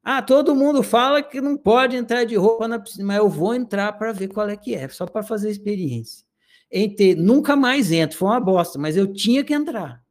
Ah, 0.04 0.22
todo 0.22 0.54
mundo 0.54 0.84
fala 0.84 1.24
que 1.24 1.39
não 1.39 1.56
pode 1.56 1.95
entrar 1.95 2.26
de 2.26 2.36
roupa 2.36 2.68
na 2.68 2.78
piscina, 2.78 3.06
mas 3.06 3.18
eu 3.18 3.30
vou 3.30 3.56
entrar 3.56 3.93
para 3.93 4.12
ver 4.12 4.28
qual 4.28 4.49
é 4.49 4.58
que 4.58 4.76
é, 4.76 4.89
só 4.89 5.06
para 5.06 5.24
fazer 5.24 5.49
experiência. 5.49 6.26
Entre, 6.70 7.16
nunca 7.16 7.56
mais 7.56 7.91
entro, 7.91 8.18
foi 8.18 8.28
uma 8.28 8.39
bosta, 8.39 8.78
mas 8.78 8.97
eu 8.97 9.14
tinha 9.14 9.43
que 9.43 9.54
entrar. 9.54 10.04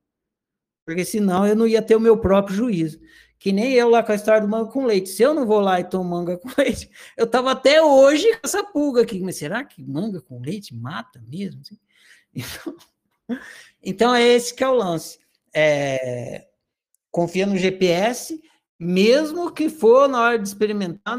Porque 0.87 1.05
senão 1.05 1.47
eu 1.47 1.55
não 1.55 1.67
ia 1.67 1.83
ter 1.83 1.95
o 1.95 2.01
meu 2.01 2.17
próprio 2.17 2.57
juízo. 2.57 3.01
Que 3.39 3.53
nem 3.53 3.73
eu 3.73 3.91
lá 3.91 4.03
com 4.03 4.13
a 4.13 4.15
história 4.15 4.41
do 4.41 4.49
manga 4.49 4.71
com 4.71 4.87
leite. 4.87 5.09
Se 5.09 5.23
eu 5.23 5.35
não 5.35 5.45
vou 5.45 5.61
lá 5.61 5.81
e 5.81 5.85
tomo 5.85 6.09
manga 6.09 6.39
com 6.39 6.49
leite, 6.57 6.89
eu 7.17 7.25
estava 7.25 7.51
até 7.51 7.83
hoje 7.83 8.31
com 8.35 8.41
essa 8.45 8.65
pulga 8.65 9.03
aqui. 9.03 9.21
Mas 9.21 9.37
será 9.37 9.65
que 9.65 9.83
manga 9.83 10.21
com 10.21 10.41
leite 10.41 10.75
mata 10.75 11.23
mesmo? 11.29 11.61
Então, 12.35 12.75
então 13.83 14.15
é 14.15 14.23
esse 14.23 14.55
que 14.55 14.65
é 14.65 14.69
o 14.69 14.75
lance. 14.75 15.19
É, 15.55 16.47
confia 17.11 17.45
no 17.45 17.59
GPS 17.59 18.41
mesmo 18.83 19.53
que 19.53 19.69
for 19.69 20.09
na 20.09 20.21
hora 20.21 20.39
de 20.39 20.49
experimentar, 20.49 21.17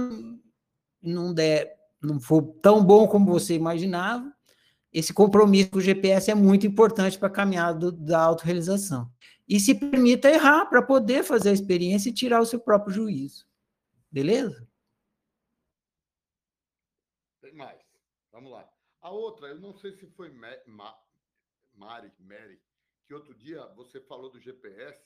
não 1.01 1.33
der, 1.33 1.75
não 2.01 2.19
for 2.19 2.41
tão 2.61 2.83
bom 2.83 3.07
como 3.07 3.31
você 3.31 3.55
imaginava, 3.55 4.31
esse 4.91 5.13
compromisso 5.13 5.71
com 5.71 5.77
o 5.77 5.81
GPS 5.81 6.29
é 6.29 6.35
muito 6.35 6.67
importante 6.67 7.17
para 7.17 7.29
a 7.29 7.31
caminhada 7.31 7.79
do, 7.79 7.91
da 7.91 8.21
autorrealização. 8.21 9.11
E 9.47 9.59
se 9.59 9.73
permita 9.73 10.29
errar 10.29 10.65
para 10.65 10.81
poder 10.81 11.23
fazer 11.23 11.49
a 11.49 11.53
experiência 11.53 12.09
e 12.09 12.13
tirar 12.13 12.41
o 12.41 12.45
seu 12.45 12.59
próprio 12.59 12.93
juízo. 12.93 13.47
Beleza? 14.11 14.67
Tem 17.41 17.53
mais. 17.53 17.81
Vamos 18.31 18.51
lá. 18.51 18.69
A 19.01 19.09
outra, 19.09 19.47
eu 19.47 19.59
não 19.59 19.73
sei 19.73 19.93
se 19.93 20.05
foi 20.07 20.29
Ma 20.29 20.95
Mari, 21.73 22.11
Mary, 22.19 22.61
que 23.05 23.13
outro 23.13 23.33
dia 23.33 23.65
você 23.75 23.99
falou 23.99 24.29
do 24.29 24.39
GPS, 24.39 25.01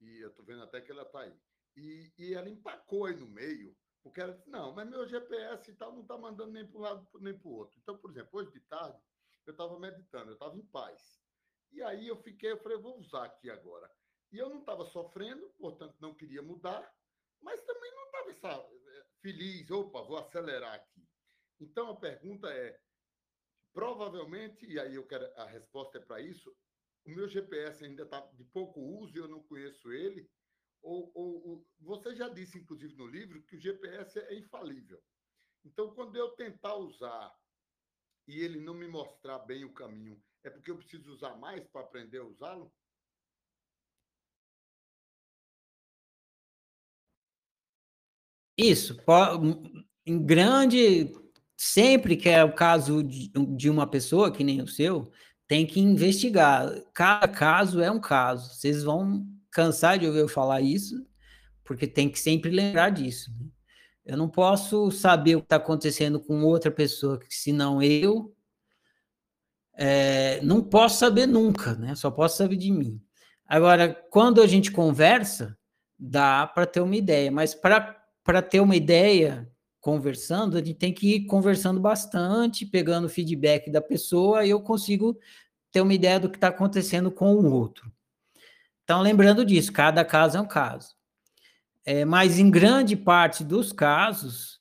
e 0.00 0.20
eu 0.20 0.30
estou 0.30 0.44
vendo 0.44 0.62
até 0.62 0.80
que 0.80 0.90
ela 0.90 1.02
está 1.02 1.20
aí. 1.20 1.34
E, 1.76 2.12
e 2.18 2.34
ela 2.34 2.48
empacou 2.48 3.06
aí 3.06 3.16
no 3.16 3.28
meio, 3.28 3.76
porque 4.02 4.20
ela 4.20 4.32
disse, 4.32 4.48
não, 4.48 4.74
mas 4.74 4.88
meu 4.88 5.06
GPS 5.06 5.70
e 5.70 5.76
tal 5.76 5.92
não 5.92 6.02
está 6.02 6.16
mandando 6.16 6.52
nem 6.52 6.66
para 6.66 6.78
um 6.78 6.82
lado 6.82 7.08
nem 7.20 7.38
para 7.38 7.48
o 7.48 7.52
outro. 7.52 7.78
Então, 7.80 7.98
por 7.98 8.10
exemplo, 8.10 8.30
hoje 8.32 8.50
de 8.52 8.60
tarde, 8.60 8.98
eu 9.46 9.52
estava 9.52 9.78
meditando, 9.78 10.30
eu 10.30 10.34
estava 10.34 10.56
em 10.56 10.66
paz. 10.66 11.20
E 11.72 11.82
aí 11.82 12.08
eu 12.08 12.16
fiquei, 12.16 12.52
eu 12.52 12.58
falei, 12.58 12.78
vou 12.78 12.98
usar 12.98 13.24
aqui 13.24 13.50
agora. 13.50 13.90
E 14.32 14.38
eu 14.38 14.48
não 14.48 14.60
estava 14.60 14.84
sofrendo, 14.84 15.50
portanto 15.58 15.96
não 16.00 16.14
queria 16.14 16.42
mudar, 16.42 16.92
mas 17.40 17.62
também 17.62 17.90
não 17.92 18.04
estava 18.04 18.64
eh, 18.64 19.06
feliz, 19.20 19.70
opa, 19.70 20.02
vou 20.02 20.18
acelerar 20.18 20.74
aqui. 20.74 21.08
Então 21.60 21.90
a 21.90 21.96
pergunta 21.96 22.48
é, 22.48 22.80
provavelmente, 23.72 24.66
e 24.66 24.78
aí 24.78 24.94
eu 24.94 25.06
quero 25.06 25.26
a 25.36 25.44
resposta 25.46 25.98
é 25.98 26.00
para 26.00 26.20
isso, 26.20 26.54
o 27.04 27.10
meu 27.10 27.28
GPS 27.28 27.84
ainda 27.84 28.04
está 28.04 28.20
de 28.20 28.44
pouco 28.44 28.80
uso, 28.80 29.16
eu 29.16 29.28
não 29.28 29.42
conheço 29.42 29.92
ele, 29.92 30.30
ou, 30.82 31.10
ou, 31.14 31.66
você 31.80 32.14
já 32.14 32.28
disse, 32.28 32.58
inclusive, 32.58 32.94
no 32.96 33.06
livro, 33.06 33.42
que 33.42 33.56
o 33.56 33.60
GPS 33.60 34.18
é 34.18 34.38
infalível. 34.38 35.00
Então, 35.64 35.94
quando 35.94 36.16
eu 36.16 36.30
tentar 36.30 36.74
usar 36.76 37.32
e 38.26 38.40
ele 38.40 38.60
não 38.60 38.74
me 38.74 38.88
mostrar 38.88 39.38
bem 39.40 39.64
o 39.64 39.72
caminho, 39.72 40.22
é 40.42 40.50
porque 40.50 40.70
eu 40.70 40.76
preciso 40.76 41.12
usar 41.12 41.36
mais 41.36 41.66
para 41.68 41.82
aprender 41.82 42.18
a 42.18 42.24
usá-lo? 42.24 42.72
Isso, 48.56 48.96
em 50.06 50.22
grande, 50.22 51.12
sempre 51.56 52.16
que 52.16 52.28
é 52.28 52.44
o 52.44 52.54
caso 52.54 53.02
de, 53.02 53.70
uma 53.70 53.86
pessoa, 53.86 54.32
que 54.32 54.44
nem 54.44 54.60
o 54.60 54.68
seu, 54.68 55.10
tem 55.48 55.66
que 55.66 55.80
investigar. 55.80 56.70
Cada 56.92 57.26
caso 57.26 57.80
é 57.80 57.90
um 57.90 58.00
caso. 58.00 58.54
Vocês 58.54 58.84
vão 58.84 59.26
cansar 59.50 59.98
de 59.98 60.06
ouvir 60.06 60.20
eu 60.20 60.28
falar 60.28 60.60
isso, 60.60 61.06
porque 61.64 61.86
tem 61.86 62.08
que 62.08 62.18
sempre 62.18 62.50
lembrar 62.50 62.90
disso. 62.90 63.30
Né? 63.38 63.46
Eu 64.04 64.16
não 64.16 64.28
posso 64.28 64.90
saber 64.90 65.36
o 65.36 65.40
que 65.40 65.46
está 65.46 65.56
acontecendo 65.56 66.18
com 66.18 66.42
outra 66.42 66.70
pessoa, 66.70 67.20
senão 67.28 67.82
eu. 67.82 68.34
É, 69.74 70.40
não 70.42 70.62
posso 70.62 70.98
saber 70.98 71.26
nunca, 71.26 71.74
né? 71.74 71.94
Só 71.94 72.10
posso 72.10 72.36
saber 72.36 72.56
de 72.56 72.70
mim. 72.70 73.00
Agora, 73.46 73.94
quando 74.10 74.42
a 74.42 74.46
gente 74.46 74.70
conversa, 74.70 75.56
dá 75.98 76.46
para 76.46 76.66
ter 76.66 76.80
uma 76.80 76.96
ideia, 76.96 77.30
mas 77.30 77.54
para 77.54 78.42
ter 78.42 78.60
uma 78.60 78.76
ideia 78.76 79.50
conversando, 79.80 80.56
a 80.56 80.60
gente 80.60 80.74
tem 80.74 80.92
que 80.92 81.16
ir 81.16 81.26
conversando 81.26 81.80
bastante, 81.80 82.66
pegando 82.66 83.08
feedback 83.08 83.70
da 83.70 83.80
pessoa, 83.80 84.44
e 84.44 84.50
eu 84.50 84.60
consigo 84.60 85.18
ter 85.72 85.80
uma 85.80 85.94
ideia 85.94 86.20
do 86.20 86.28
que 86.28 86.36
está 86.36 86.48
acontecendo 86.48 87.10
com 87.10 87.34
o 87.34 87.52
outro. 87.52 87.90
Então, 88.90 89.02
lembrando 89.02 89.44
disso, 89.44 89.72
cada 89.72 90.04
caso 90.04 90.36
é 90.36 90.40
um 90.40 90.48
caso. 90.48 90.96
É, 91.84 92.04
mas 92.04 92.40
em 92.40 92.50
grande 92.50 92.96
parte 92.96 93.44
dos 93.44 93.72
casos, 93.72 94.58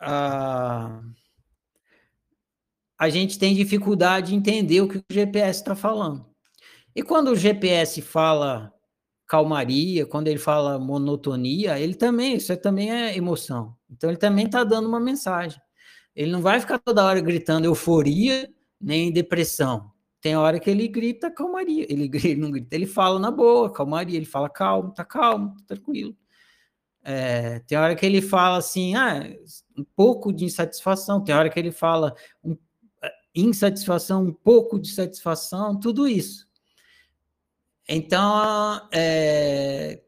a, 0.00 1.00
a 2.98 3.08
gente 3.08 3.38
tem 3.38 3.54
dificuldade 3.54 4.30
de 4.30 4.34
entender 4.34 4.80
o 4.80 4.88
que 4.88 4.98
o 4.98 5.04
GPS 5.08 5.60
está 5.60 5.76
falando. 5.76 6.26
E 6.92 7.04
quando 7.04 7.28
o 7.28 7.36
GPS 7.36 8.02
fala 8.02 8.74
calmaria, 9.28 10.04
quando 10.04 10.26
ele 10.26 10.40
fala 10.40 10.76
monotonia, 10.76 11.78
ele 11.78 11.94
também, 11.94 12.34
isso 12.34 12.56
também 12.56 12.90
é 12.90 13.16
emoção. 13.16 13.76
Então 13.88 14.10
ele 14.10 14.18
também 14.18 14.46
está 14.46 14.64
dando 14.64 14.88
uma 14.88 14.98
mensagem. 14.98 15.60
Ele 16.16 16.32
não 16.32 16.42
vai 16.42 16.58
ficar 16.58 16.80
toda 16.80 17.04
hora 17.04 17.20
gritando 17.20 17.64
euforia 17.64 18.52
nem 18.80 19.12
depressão. 19.12 19.92
Tem 20.26 20.36
hora 20.36 20.58
que 20.58 20.68
ele 20.68 20.88
grita 20.88 21.30
calmaria, 21.30 21.86
ele, 21.88 22.10
ele 22.12 22.34
não 22.34 22.50
grita, 22.50 22.74
ele 22.74 22.84
fala 22.84 23.16
na 23.16 23.30
boa, 23.30 23.72
calmaria, 23.72 24.16
ele 24.16 24.26
fala 24.26 24.50
calmo, 24.50 24.90
tá 24.90 25.04
calmo, 25.04 25.54
tá 25.58 25.76
tranquilo. 25.76 26.16
É, 27.04 27.60
tem 27.60 27.78
hora 27.78 27.94
que 27.94 28.04
ele 28.04 28.20
fala 28.20 28.56
assim, 28.56 28.96
ah, 28.96 29.22
um 29.78 29.84
pouco 29.84 30.32
de 30.32 30.44
insatisfação, 30.44 31.22
tem 31.22 31.32
hora 31.32 31.48
que 31.48 31.56
ele 31.56 31.70
fala 31.70 32.12
um, 32.42 32.58
é, 33.00 33.12
insatisfação, 33.36 34.24
um 34.24 34.32
pouco 34.32 34.80
de 34.80 34.90
satisfação, 34.90 35.78
tudo 35.78 36.08
isso. 36.08 36.48
Então, 37.88 38.88
é, 38.92 40.02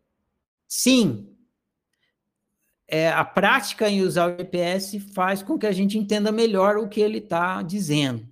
sim, 0.66 1.32
é, 2.88 3.08
a 3.08 3.24
prática 3.24 3.88
em 3.88 4.02
usar 4.02 4.34
o 4.34 4.36
GPS 4.36 4.98
faz 4.98 5.44
com 5.44 5.56
que 5.56 5.66
a 5.68 5.70
gente 5.70 5.96
entenda 5.96 6.32
melhor 6.32 6.76
o 6.76 6.88
que 6.88 7.00
ele 7.00 7.18
está 7.18 7.62
dizendo. 7.62 8.27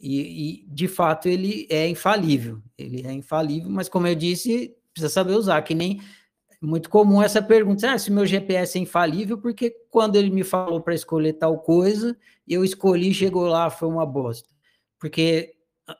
E, 0.00 0.62
e, 0.62 0.66
de 0.66 0.88
fato 0.88 1.28
ele 1.28 1.66
é 1.68 1.86
infalível, 1.86 2.62
ele 2.78 3.06
é 3.06 3.12
infalível, 3.12 3.70
mas 3.70 3.88
como 3.88 4.06
eu 4.06 4.14
disse, 4.14 4.74
precisa 4.92 5.12
saber 5.12 5.34
usar, 5.34 5.60
que 5.62 5.74
nem 5.74 6.00
muito 6.62 6.90
comum 6.90 7.22
essa 7.22 7.42
pergunta, 7.42 7.90
ah, 7.90 7.98
se 7.98 8.10
meu 8.10 8.26
GPS 8.26 8.78
é 8.78 8.80
infalível, 8.82 9.38
porque 9.38 9.70
quando 9.90 10.16
ele 10.16 10.30
me 10.30 10.44
falou 10.44 10.80
para 10.80 10.94
escolher 10.94 11.34
tal 11.34 11.58
coisa, 11.58 12.16
eu 12.46 12.64
escolhi, 12.64 13.14
chegou 13.14 13.46
lá, 13.46 13.70
foi 13.70 13.88
uma 13.88 14.04
bosta. 14.04 14.48
Porque 14.98 15.54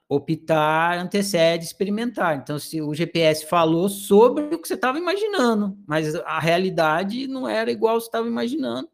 optar 0.09 0.99
antecede 0.99 1.65
experimentar. 1.65 2.37
Então, 2.37 2.59
se 2.59 2.81
o 2.81 2.95
GPS 2.95 3.47
falou 3.47 3.89
sobre 3.89 4.55
o 4.55 4.59
que 4.59 4.69
você 4.69 4.75
estava 4.75 4.99
imaginando, 4.99 5.79
mas 5.87 6.15
a 6.15 6.39
realidade 6.39 7.27
não 7.27 7.49
era 7.49 7.71
igual 7.71 8.01
você 8.01 8.07
estava 8.07 8.27
imaginando, 8.27 8.89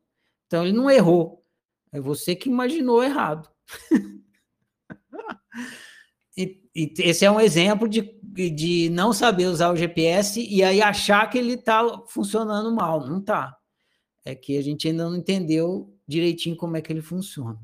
então 0.47 0.65
ele 0.65 0.77
não 0.77 0.91
errou. 0.91 1.43
É 1.93 2.01
você 2.01 2.35
que 2.35 2.49
imaginou 2.49 3.03
errado. 3.03 3.49
e, 6.37 6.69
e, 6.75 6.95
esse 6.99 7.25
é 7.25 7.31
um 7.31 7.41
exemplo 7.41 7.89
de, 7.89 8.03
de 8.51 8.91
não 8.91 9.13
saber 9.13 9.47
usar 9.47 9.71
o 9.71 9.77
GPS 9.77 10.41
e 10.41 10.63
aí 10.63 10.83
achar 10.83 11.29
que 11.31 11.39
ele 11.39 11.55
está 11.55 11.83
funcionando 12.09 12.75
mal. 12.75 13.07
Não 13.07 13.21
está. 13.21 13.57
É 14.25 14.35
que 14.35 14.59
a 14.59 14.63
gente 14.63 14.89
ainda 14.89 15.09
não 15.09 15.17
entendeu 15.17 15.97
direitinho 16.07 16.57
como 16.57 16.77
é 16.77 16.83
que 16.83 16.93
ele 16.93 17.03
funciona. 17.03 17.59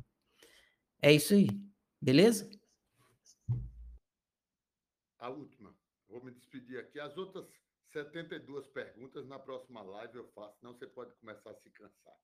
É 1.01 1.13
isso 1.13 1.35
aí. 1.35 1.49
Beleza? 2.01 2.49
A 5.19 5.29
última. 5.29 5.75
Vou 6.09 6.23
me 6.25 6.31
despedir 6.31 6.79
aqui. 6.79 6.99
As 6.99 7.17
outras 7.17 7.47
72 7.93 8.67
perguntas 8.69 9.27
na 9.27 9.39
próxima 9.39 9.83
live 9.83 10.17
eu 10.17 10.27
faço, 10.29 10.57
não 10.63 10.73
você 10.73 10.87
pode 10.87 11.15
começar 11.17 11.51
a 11.51 11.55
se 11.55 11.71
cansar. 11.71 12.17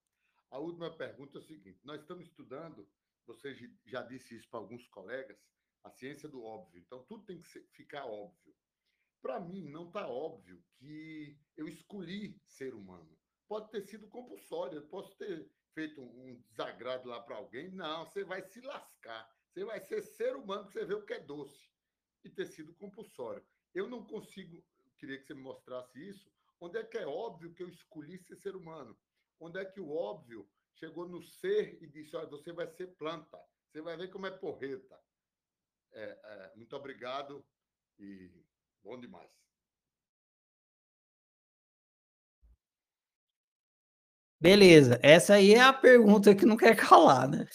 A 0.51 0.59
última 0.59 0.91
pergunta 0.91 1.39
é 1.39 1.41
o 1.41 1.45
seguinte: 1.45 1.79
nós 1.85 2.01
estamos 2.01 2.27
estudando, 2.27 2.89
você 3.27 3.55
já 3.85 4.03
disse 4.03 4.35
isso 4.37 4.49
para 4.49 4.61
alguns 4.61 4.87
colegas, 4.89 5.37
a 5.85 5.91
ciência 5.91 6.29
do 6.29 6.43
óbvio. 6.43 6.81
Então, 6.81 7.05
tudo 7.05 7.25
tem 7.25 7.41
que 7.41 7.49
ficar 7.73 8.07
óbvio. 8.07 8.55
Para 9.21 9.41
mim, 9.41 9.69
não 9.69 9.89
está 9.89 10.09
óbvio 10.09 10.63
que 10.77 11.37
eu 11.57 11.69
escolhi 11.69 12.41
ser 12.47 12.75
humano. 12.75 13.19
Pode 13.49 13.71
ter 13.71 13.83
sido 13.83 14.09
compulsório, 14.09 14.79
eu 14.79 14.87
posso 14.87 15.17
ter 15.17 15.51
feito 15.75 16.01
um 16.01 16.41
desagrado 16.49 17.09
lá 17.09 17.21
para 17.21 17.37
alguém. 17.37 17.71
Não, 17.71 18.05
você 18.07 18.25
vai 18.25 18.43
se 18.43 18.61
lascar. 18.61 19.29
Você 19.49 19.65
vai 19.65 19.81
ser 19.81 20.03
ser 20.03 20.37
humano, 20.37 20.67
que 20.67 20.75
você 20.75 20.85
vê 20.85 20.95
o 20.95 21.05
que 21.05 21.15
é 21.15 21.21
doce 21.21 21.71
e 22.25 22.31
ter 22.31 22.47
sido 22.47 22.75
compulsório. 22.75 23.45
Eu 23.75 23.89
não 23.89 24.05
consigo, 24.05 24.63
queria 24.99 25.19
que 25.19 25.27
você 25.27 25.35
me 25.35 25.43
mostrasse 25.43 25.99
isso, 26.09 26.31
onde 26.61 26.79
é 26.79 26.85
que 26.85 26.99
é 26.99 27.07
óbvio 27.07 27.53
que 27.55 27.63
eu 27.63 27.69
escolhi 27.69 28.19
ser 28.19 28.37
ser 28.37 28.57
humano? 28.57 28.97
Onde 29.41 29.59
é 29.59 29.65
que 29.65 29.81
o 29.81 29.91
óbvio 29.91 30.49
chegou 30.75 31.09
no 31.09 31.23
ser 31.23 31.83
e 31.83 31.87
disse, 31.87 32.15
olha, 32.17 32.29
você 32.29 32.53
vai 32.53 32.69
ser 32.69 32.89
planta, 32.97 33.39
você 33.67 33.81
vai 33.81 33.97
ver 33.97 34.11
como 34.11 34.27
é 34.27 34.31
porreta. 34.31 35.01
É, 35.93 36.19
é, 36.25 36.53
muito 36.57 36.75
obrigado 36.77 37.45
e 37.99 38.31
bom 38.83 38.99
demais. 38.99 39.29
Beleza, 44.41 45.01
essa 45.03 45.35
aí 45.35 45.55
é 45.55 45.61
a 45.61 45.73
pergunta 45.73 46.35
que 46.35 46.47
não 46.47 46.57
quer 46.57 46.77
calar, 46.77 47.29
né? 47.29 47.47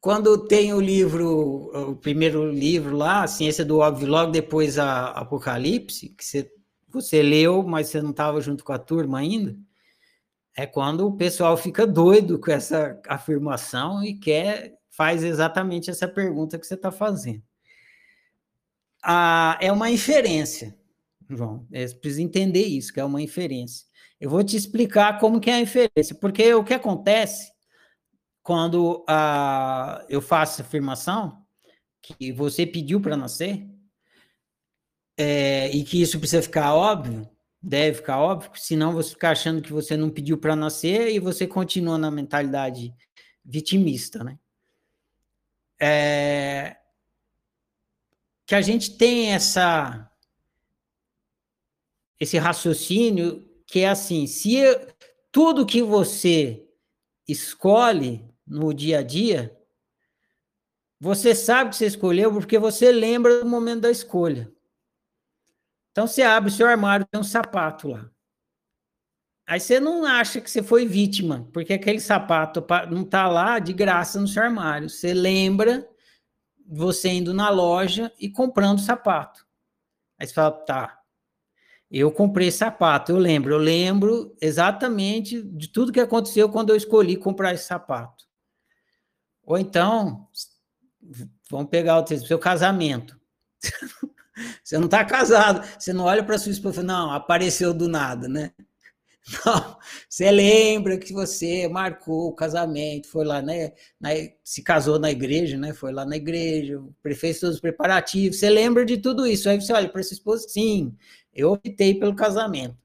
Quando 0.00 0.46
tem 0.46 0.74
o 0.74 0.80
livro, 0.80 1.90
o 1.90 1.96
primeiro 1.96 2.50
livro 2.50 2.96
lá, 2.96 3.22
a 3.22 3.26
Ciência 3.26 3.64
do 3.64 3.78
Óbvio, 3.78 4.08
logo 4.08 4.30
depois 4.30 4.78
a 4.78 5.08
Apocalipse, 5.10 6.10
que 6.10 6.24
você, 6.24 6.52
você 6.88 7.22
leu, 7.22 7.62
mas 7.62 7.88
você 7.88 8.02
não 8.02 8.10
estava 8.10 8.40
junto 8.40 8.62
com 8.62 8.72
a 8.72 8.78
turma 8.78 9.18
ainda, 9.18 9.56
é 10.56 10.66
quando 10.66 11.06
o 11.06 11.16
pessoal 11.16 11.56
fica 11.56 11.86
doido 11.86 12.38
com 12.38 12.50
essa 12.50 13.00
afirmação 13.08 14.04
e 14.04 14.18
quer, 14.18 14.74
faz 14.92 15.24
exatamente 15.24 15.90
essa 15.90 16.06
pergunta 16.06 16.58
que 16.58 16.66
você 16.66 16.74
está 16.74 16.92
fazendo. 16.92 17.42
Ah, 19.02 19.58
é 19.60 19.72
uma 19.72 19.90
inferência, 19.90 20.78
João. 21.28 21.66
É, 21.72 21.86
precisa 21.88 22.22
entender 22.22 22.64
isso, 22.64 22.92
que 22.92 23.00
é 23.00 23.04
uma 23.04 23.20
inferência. 23.20 23.86
Eu 24.20 24.30
vou 24.30 24.44
te 24.44 24.56
explicar 24.56 25.18
como 25.18 25.40
que 25.40 25.50
é 25.50 25.54
a 25.54 25.60
inferência, 25.60 26.14
porque 26.14 26.54
o 26.54 26.62
que 26.62 26.74
acontece 26.74 27.50
quando 28.42 29.04
uh, 29.08 30.04
eu 30.08 30.20
faço 30.20 30.62
afirmação 30.62 31.44
que 32.00 32.32
você 32.32 32.66
pediu 32.66 33.00
para 33.00 33.16
nascer, 33.16 33.68
é, 35.16 35.70
e 35.70 35.84
que 35.84 36.00
isso 36.00 36.18
precisa 36.18 36.42
ficar 36.42 36.74
óbvio, 36.74 37.28
deve 37.60 37.98
ficar 37.98 38.18
óbvio, 38.18 38.50
senão 38.54 38.92
você 38.92 39.10
fica 39.10 39.30
achando 39.30 39.62
que 39.62 39.72
você 39.72 39.96
não 39.96 40.10
pediu 40.10 40.38
para 40.38 40.56
nascer 40.56 41.12
e 41.12 41.18
você 41.18 41.46
continua 41.46 41.96
na 41.96 42.10
mentalidade 42.10 42.92
vitimista, 43.44 44.24
né? 44.24 44.38
É, 45.84 46.76
que 48.46 48.54
a 48.54 48.60
gente 48.60 48.96
tem 48.96 49.32
essa 49.32 50.08
esse 52.20 52.38
raciocínio 52.38 53.44
que 53.66 53.80
é 53.80 53.88
assim, 53.88 54.28
se 54.28 54.60
tudo 55.32 55.66
que 55.66 55.82
você 55.82 56.64
escolhe 57.26 58.24
no 58.46 58.72
dia 58.72 59.00
a 59.00 59.02
dia, 59.02 59.58
você 61.00 61.34
sabe 61.34 61.70
que 61.70 61.76
você 61.76 61.86
escolheu 61.86 62.32
porque 62.32 62.60
você 62.60 62.92
lembra 62.92 63.40
do 63.40 63.46
momento 63.46 63.80
da 63.80 63.90
escolha. 63.90 64.52
Então 65.90 66.06
você 66.06 66.22
abre 66.22 66.48
o 66.48 66.52
seu 66.52 66.68
armário, 66.68 67.06
tem 67.10 67.20
um 67.20 67.24
sapato 67.24 67.88
lá. 67.88 68.08
Aí 69.46 69.58
você 69.58 69.80
não 69.80 70.04
acha 70.04 70.40
que 70.40 70.50
você 70.50 70.62
foi 70.62 70.86
vítima, 70.86 71.48
porque 71.52 71.72
aquele 71.72 72.00
sapato 72.00 72.64
não 72.90 73.02
está 73.02 73.26
lá 73.28 73.58
de 73.58 73.72
graça 73.72 74.20
no 74.20 74.28
seu 74.28 74.42
armário. 74.42 74.88
Você 74.88 75.12
lembra 75.12 75.86
você 76.66 77.08
indo 77.10 77.34
na 77.34 77.50
loja 77.50 78.12
e 78.18 78.30
comprando 78.30 78.80
sapato. 78.80 79.44
Aí 80.18 80.26
você 80.26 80.32
fala, 80.32 80.52
tá, 80.52 81.02
eu 81.90 82.10
comprei 82.10 82.50
sapato, 82.50 83.12
eu 83.12 83.18
lembro, 83.18 83.52
eu 83.52 83.58
lembro 83.58 84.34
exatamente 84.40 85.42
de 85.42 85.68
tudo 85.68 85.92
que 85.92 86.00
aconteceu 86.00 86.48
quando 86.48 86.70
eu 86.70 86.76
escolhi 86.76 87.16
comprar 87.16 87.52
esse 87.52 87.64
sapato. 87.64 88.24
Ou 89.44 89.58
então, 89.58 90.26
vamos 91.50 91.68
pegar 91.68 92.00
o 92.00 92.06
seu 92.06 92.38
casamento. 92.38 93.20
Você 94.64 94.78
não 94.78 94.86
está 94.86 95.04
casado, 95.04 95.62
você 95.78 95.92
não 95.92 96.04
olha 96.04 96.24
para 96.24 96.38
sua 96.38 96.50
esposa 96.50 96.80
e 96.80 96.86
fala, 96.86 96.86
não, 96.86 97.10
apareceu 97.12 97.74
do 97.74 97.86
nada, 97.86 98.26
né? 98.26 98.52
Não, 99.44 99.78
você 100.08 100.30
lembra 100.30 100.98
que 100.98 101.12
você 101.12 101.68
marcou 101.68 102.28
o 102.28 102.34
casamento, 102.34 103.08
foi 103.08 103.24
lá, 103.24 103.40
né? 103.40 103.72
Na, 104.00 104.10
se 104.42 104.62
casou 104.62 104.98
na 104.98 105.10
igreja, 105.10 105.56
né? 105.56 105.72
Foi 105.72 105.92
lá 105.92 106.04
na 106.04 106.16
igreja, 106.16 106.82
fez 107.16 107.38
todos 107.38 107.56
os 107.56 107.60
preparativos, 107.60 108.38
você 108.38 108.50
lembra 108.50 108.84
de 108.84 108.98
tudo 108.98 109.26
isso. 109.26 109.48
Aí 109.48 109.60
você 109.60 109.72
olha 109.72 109.88
para 109.88 110.02
sua 110.02 110.14
esposa, 110.14 110.48
sim, 110.48 110.96
eu 111.32 111.52
optei 111.52 111.94
pelo 111.98 112.16
casamento. 112.16 112.76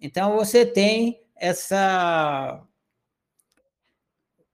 Então 0.00 0.36
você 0.36 0.64
tem 0.64 1.20
essa 1.36 2.64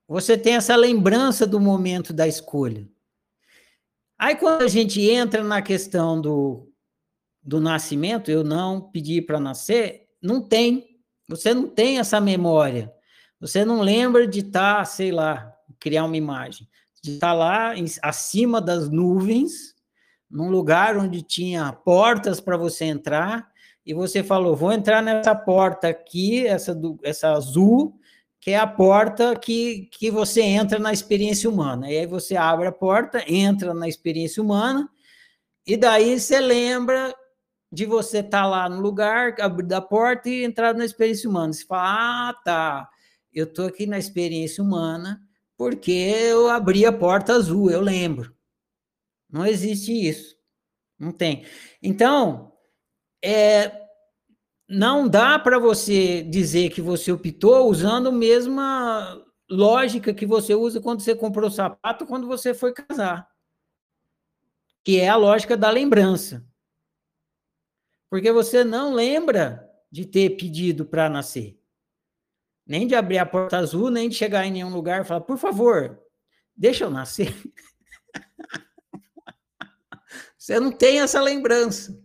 você 0.07 0.35
tem 0.35 0.55
essa 0.55 0.75
lembrança 0.75 1.45
do 1.45 1.59
momento 1.59 2.11
da 2.11 2.27
escolha. 2.27 2.89
Aí 4.17 4.35
quando 4.35 4.63
a 4.63 4.67
gente 4.67 4.99
entra 5.01 5.43
na 5.43 5.61
questão 5.61 6.19
do, 6.19 6.67
do 7.43 7.61
nascimento, 7.61 8.31
eu 8.31 8.43
não 8.43 8.81
pedi 8.81 9.21
para 9.21 9.39
nascer, 9.39 10.08
não 10.21 10.41
tem. 10.41 10.99
Você 11.27 11.53
não 11.53 11.67
tem 11.67 11.99
essa 11.99 12.19
memória. 12.19 12.91
Você 13.39 13.63
não 13.63 13.81
lembra 13.81 14.27
de 14.27 14.39
estar, 14.39 14.79
tá, 14.79 14.85
sei 14.85 15.11
lá, 15.11 15.53
criar 15.79 16.03
uma 16.05 16.17
imagem, 16.17 16.67
de 17.01 17.13
estar 17.13 17.27
tá 17.27 17.33
lá 17.33 17.77
em, 17.77 17.85
acima 18.01 18.59
das 18.59 18.89
nuvens, 18.89 19.75
num 20.29 20.49
lugar 20.49 20.97
onde 20.97 21.21
tinha 21.21 21.71
portas 21.71 22.39
para 22.39 22.57
você 22.57 22.85
entrar, 22.85 23.49
e 23.85 23.93
você 23.93 24.23
falou: 24.23 24.55
vou 24.55 24.73
entrar 24.73 25.01
nessa 25.01 25.33
porta 25.33 25.87
aqui, 25.87 26.45
essa, 26.45 26.75
do, 26.75 26.99
essa 27.01 27.31
azul, 27.31 27.97
que 28.41 28.51
é 28.51 28.57
a 28.57 28.67
porta 28.67 29.35
que, 29.35 29.89
que 29.91 30.11
você 30.11 30.41
entra 30.41 30.77
na 30.77 30.91
experiência 30.91 31.49
humana. 31.49 31.89
E 31.89 31.97
aí 31.97 32.05
você 32.05 32.35
abre 32.35 32.67
a 32.67 32.71
porta, 32.71 33.23
entra 33.27 33.73
na 33.73 33.87
experiência 33.87 34.43
humana, 34.43 34.89
e 35.65 35.77
daí 35.77 36.19
você 36.19 36.39
lembra 36.39 37.15
de 37.71 37.85
você 37.85 38.19
estar 38.19 38.41
tá 38.41 38.47
lá 38.47 38.67
no 38.67 38.81
lugar, 38.81 39.35
abrir 39.39 39.73
a 39.73 39.81
porta 39.81 40.29
e 40.29 40.43
entrar 40.43 40.73
na 40.73 40.85
experiência 40.85 41.29
humana. 41.29 41.53
Você 41.53 41.65
fala, 41.65 42.29
ah, 42.29 42.33
tá, 42.43 42.89
eu 43.33 43.45
estou 43.45 43.67
aqui 43.67 43.85
na 43.85 43.99
experiência 43.99 44.63
humana 44.63 45.21
porque 45.57 45.91
eu 45.91 46.49
abri 46.49 46.85
a 46.85 46.91
porta 46.91 47.33
azul, 47.33 47.69
eu 47.69 47.81
lembro. 47.81 48.33
Não 49.29 49.45
existe 49.45 49.91
isso. 49.91 50.37
Não 50.97 51.11
tem. 51.11 51.45
Então, 51.83 52.53
é, 53.23 53.71
não 54.67 55.07
dá 55.07 55.37
para 55.37 55.59
você 55.59 56.23
dizer 56.23 56.69
que 56.69 56.81
você 56.81 57.11
optou 57.11 57.69
usando 57.69 58.07
a 58.07 58.11
mesma 58.11 59.21
lógica 59.49 60.13
que 60.13 60.25
você 60.25 60.55
usa 60.55 60.79
quando 60.79 61.01
você 61.01 61.13
comprou 61.13 61.49
o 61.49 61.51
sapato, 61.51 62.05
quando 62.05 62.25
você 62.25 62.53
foi 62.53 62.73
casar. 62.73 63.27
Que 64.83 64.99
é 64.99 65.09
a 65.09 65.15
lógica 65.15 65.57
da 65.57 65.69
lembrança. 65.69 66.48
Porque 68.09 68.31
você 68.31 68.63
não 68.63 68.93
lembra 68.93 69.69
de 69.91 70.05
ter 70.05 70.31
pedido 70.31 70.85
para 70.85 71.09
nascer. 71.09 71.59
Nem 72.65 72.87
de 72.87 72.95
abrir 72.95 73.17
a 73.17 73.25
porta 73.25 73.57
azul, 73.57 73.89
nem 73.89 74.09
de 74.09 74.15
chegar 74.15 74.45
em 74.45 74.51
nenhum 74.51 74.69
lugar 74.69 75.01
e 75.01 75.05
falar, 75.05 75.21
por 75.21 75.37
favor, 75.37 75.99
deixa 76.55 76.83
eu 76.83 76.89
nascer. 76.89 77.35
você 80.37 80.59
não 80.59 80.71
tem 80.71 80.99
essa 80.99 81.21
lembrança. 81.21 81.99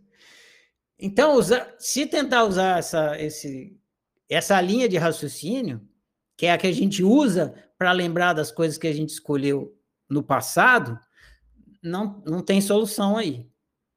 Então, 0.98 1.38
se 1.78 2.06
tentar 2.06 2.44
usar 2.44 2.78
essa, 2.78 3.20
esse, 3.20 3.78
essa 4.28 4.60
linha 4.60 4.88
de 4.88 4.96
raciocínio, 4.96 5.86
que 6.36 6.46
é 6.46 6.52
a 6.52 6.58
que 6.58 6.66
a 6.66 6.72
gente 6.72 7.02
usa 7.02 7.54
para 7.76 7.92
lembrar 7.92 8.32
das 8.32 8.50
coisas 8.50 8.78
que 8.78 8.86
a 8.86 8.92
gente 8.92 9.10
escolheu 9.10 9.76
no 10.08 10.22
passado, 10.22 10.98
não, 11.82 12.22
não 12.24 12.42
tem 12.42 12.60
solução 12.60 13.16
aí. 13.16 13.50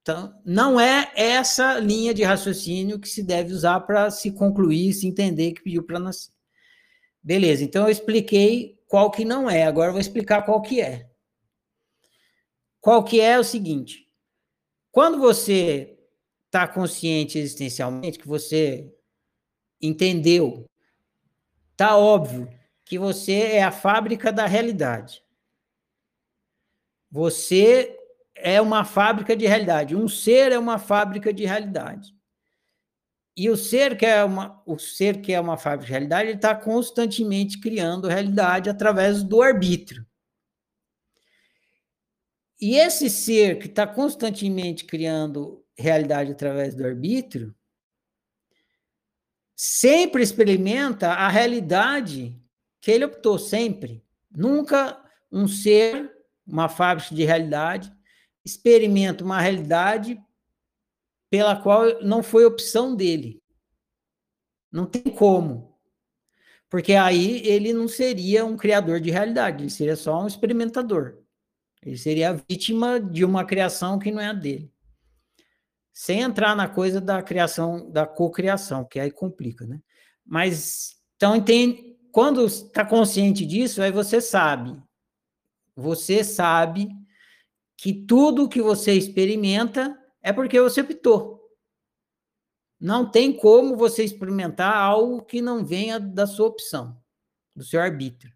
Então, 0.10 0.42
não 0.46 0.80
é 0.80 1.12
essa 1.18 1.78
linha 1.80 2.14
de 2.14 2.24
raciocínio 2.24 2.98
que 2.98 3.10
se 3.10 3.22
deve 3.22 3.52
usar 3.52 3.82
para 3.82 4.10
se 4.10 4.32
concluir, 4.32 4.94
se 4.94 5.06
entender 5.06 5.52
que 5.52 5.62
pediu 5.62 5.84
para 5.84 6.00
nascer. 6.00 6.32
Beleza, 7.22 7.62
então 7.62 7.84
eu 7.84 7.92
expliquei 7.92 8.82
qual 8.88 9.12
que 9.12 9.26
não 9.26 9.50
é, 9.50 9.64
agora 9.64 9.90
eu 9.90 9.92
vou 9.92 10.00
explicar 10.00 10.44
qual 10.44 10.62
que 10.62 10.80
é. 10.80 11.10
Qual 12.80 13.04
que 13.04 13.20
é, 13.20 13.32
é 13.32 13.40
o 13.40 13.44
seguinte, 13.44 14.10
quando 14.94 15.20
você 15.20 16.00
está 16.46 16.66
consciente 16.66 17.38
existencialmente, 17.38 18.18
que 18.18 18.30
você 18.30 18.90
entendeu, 19.82 20.70
tá 21.76 21.98
óbvio 21.98 22.48
que 22.86 22.98
você 22.98 23.34
é 23.34 23.64
a 23.64 23.74
fábrica 23.74 24.32
da 24.32 24.46
realidade. 24.46 25.22
Você 27.12 27.97
é 28.38 28.62
uma 28.62 28.86
fábrica 28.86 29.36
de 29.36 29.46
realidade. 29.46 29.96
Um 29.96 30.08
ser 30.08 30.52
é 30.52 30.60
uma 30.60 30.78
fábrica 30.78 31.34
de 31.34 31.46
realidade. 31.46 32.16
E 33.36 33.50
o 33.50 33.56
ser 33.56 33.96
que 33.98 34.06
é 34.06 34.24
uma, 34.24 34.62
o 34.66 34.80
ser 34.80 35.22
que 35.22 35.32
é 35.32 35.40
uma 35.40 35.58
fábrica 35.58 35.86
de 35.86 35.92
realidade, 35.92 36.30
ele 36.30 36.38
está 36.38 36.56
constantemente 36.56 37.60
criando 37.60 38.08
realidade 38.08 38.70
através 38.70 39.22
do 39.24 39.42
arbítrio. 39.42 40.06
E 42.60 42.76
esse 42.76 43.10
ser 43.10 43.60
que 43.60 43.68
está 43.68 43.86
constantemente 43.86 44.86
criando 44.86 45.64
realidade 45.78 46.32
através 46.32 46.74
do 46.74 46.84
arbítrio, 46.84 47.56
sempre 49.56 50.24
experimenta 50.24 51.10
a 51.10 51.28
realidade 51.28 52.36
que 52.82 52.90
ele 52.90 53.06
optou, 53.06 53.38
sempre. 53.38 54.04
Nunca 54.32 55.00
um 55.32 55.48
ser, 55.48 56.12
uma 56.46 56.68
fábrica 56.68 57.14
de 57.14 57.24
realidade, 57.24 57.96
experimenta 58.48 59.26
uma 59.26 59.42
realidade 59.42 60.20
pela 61.30 61.62
qual 61.62 62.02
não 62.02 62.24
foi 62.24 62.46
opção 62.46 62.96
dele. 62.96 63.44
Não 64.72 64.86
tem 64.86 65.04
como. 65.04 65.78
Porque 66.70 66.94
aí 66.94 67.46
ele 67.46 67.74
não 67.74 67.88
seria 67.88 68.46
um 68.46 68.58
criador 68.58 69.00
de 69.00 69.12
realidade, 69.12 69.64
ele 69.64 69.70
seria 69.70 69.96
só 69.96 70.24
um 70.24 70.28
experimentador. 70.28 71.22
Ele 71.82 71.98
seria 71.98 72.42
vítima 72.50 73.00
de 73.00 73.24
uma 73.24 73.46
criação 73.46 74.00
que 74.00 74.12
não 74.12 74.22
é 74.22 74.28
a 74.28 74.34
dele. 74.34 74.72
Sem 75.94 76.22
entrar 76.22 76.56
na 76.56 76.68
coisa 76.68 77.00
da 77.02 77.22
criação, 77.22 77.90
da 77.92 78.06
cocriação, 78.06 78.86
que 78.86 79.00
aí 79.00 79.12
complica, 79.12 79.66
né? 79.66 79.82
Mas, 80.26 80.96
então, 81.16 81.36
entende, 81.36 81.98
quando 82.12 82.46
está 82.46 82.86
consciente 82.86 83.46
disso, 83.46 83.82
aí 83.82 83.92
você 83.92 84.20
sabe. 84.20 84.78
Você 85.76 86.24
sabe 86.24 86.90
que 87.78 87.94
tudo 87.94 88.50
que 88.50 88.62
você 88.62 88.94
experimenta 88.94 89.98
é 90.22 90.34
porque 90.34 90.60
você 90.60 90.82
optou. 90.82 91.38
Não 92.80 93.10
tem 93.10 93.32
como 93.32 93.78
você 93.78 94.04
experimentar 94.04 94.76
algo 94.76 95.24
que 95.24 95.42
não 95.42 95.64
venha 95.64 96.00
da 96.00 96.28
sua 96.28 96.48
opção, 96.48 97.00
do 97.56 97.64
seu 97.64 97.80
arbítrio. 97.80 98.36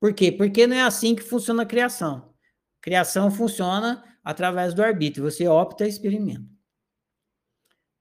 Por 0.00 0.12
quê? 0.12 0.32
Porque 0.32 0.66
não 0.66 0.76
é 0.76 0.82
assim 0.82 1.14
que 1.14 1.22
funciona 1.22 1.62
a 1.62 1.66
criação. 1.66 2.34
Criação 2.80 3.30
funciona 3.30 4.04
através 4.22 4.74
do 4.74 4.82
arbítrio. 4.82 5.30
Você 5.30 5.46
opta 5.46 5.86
e 5.86 5.88
experimenta. 5.88 6.48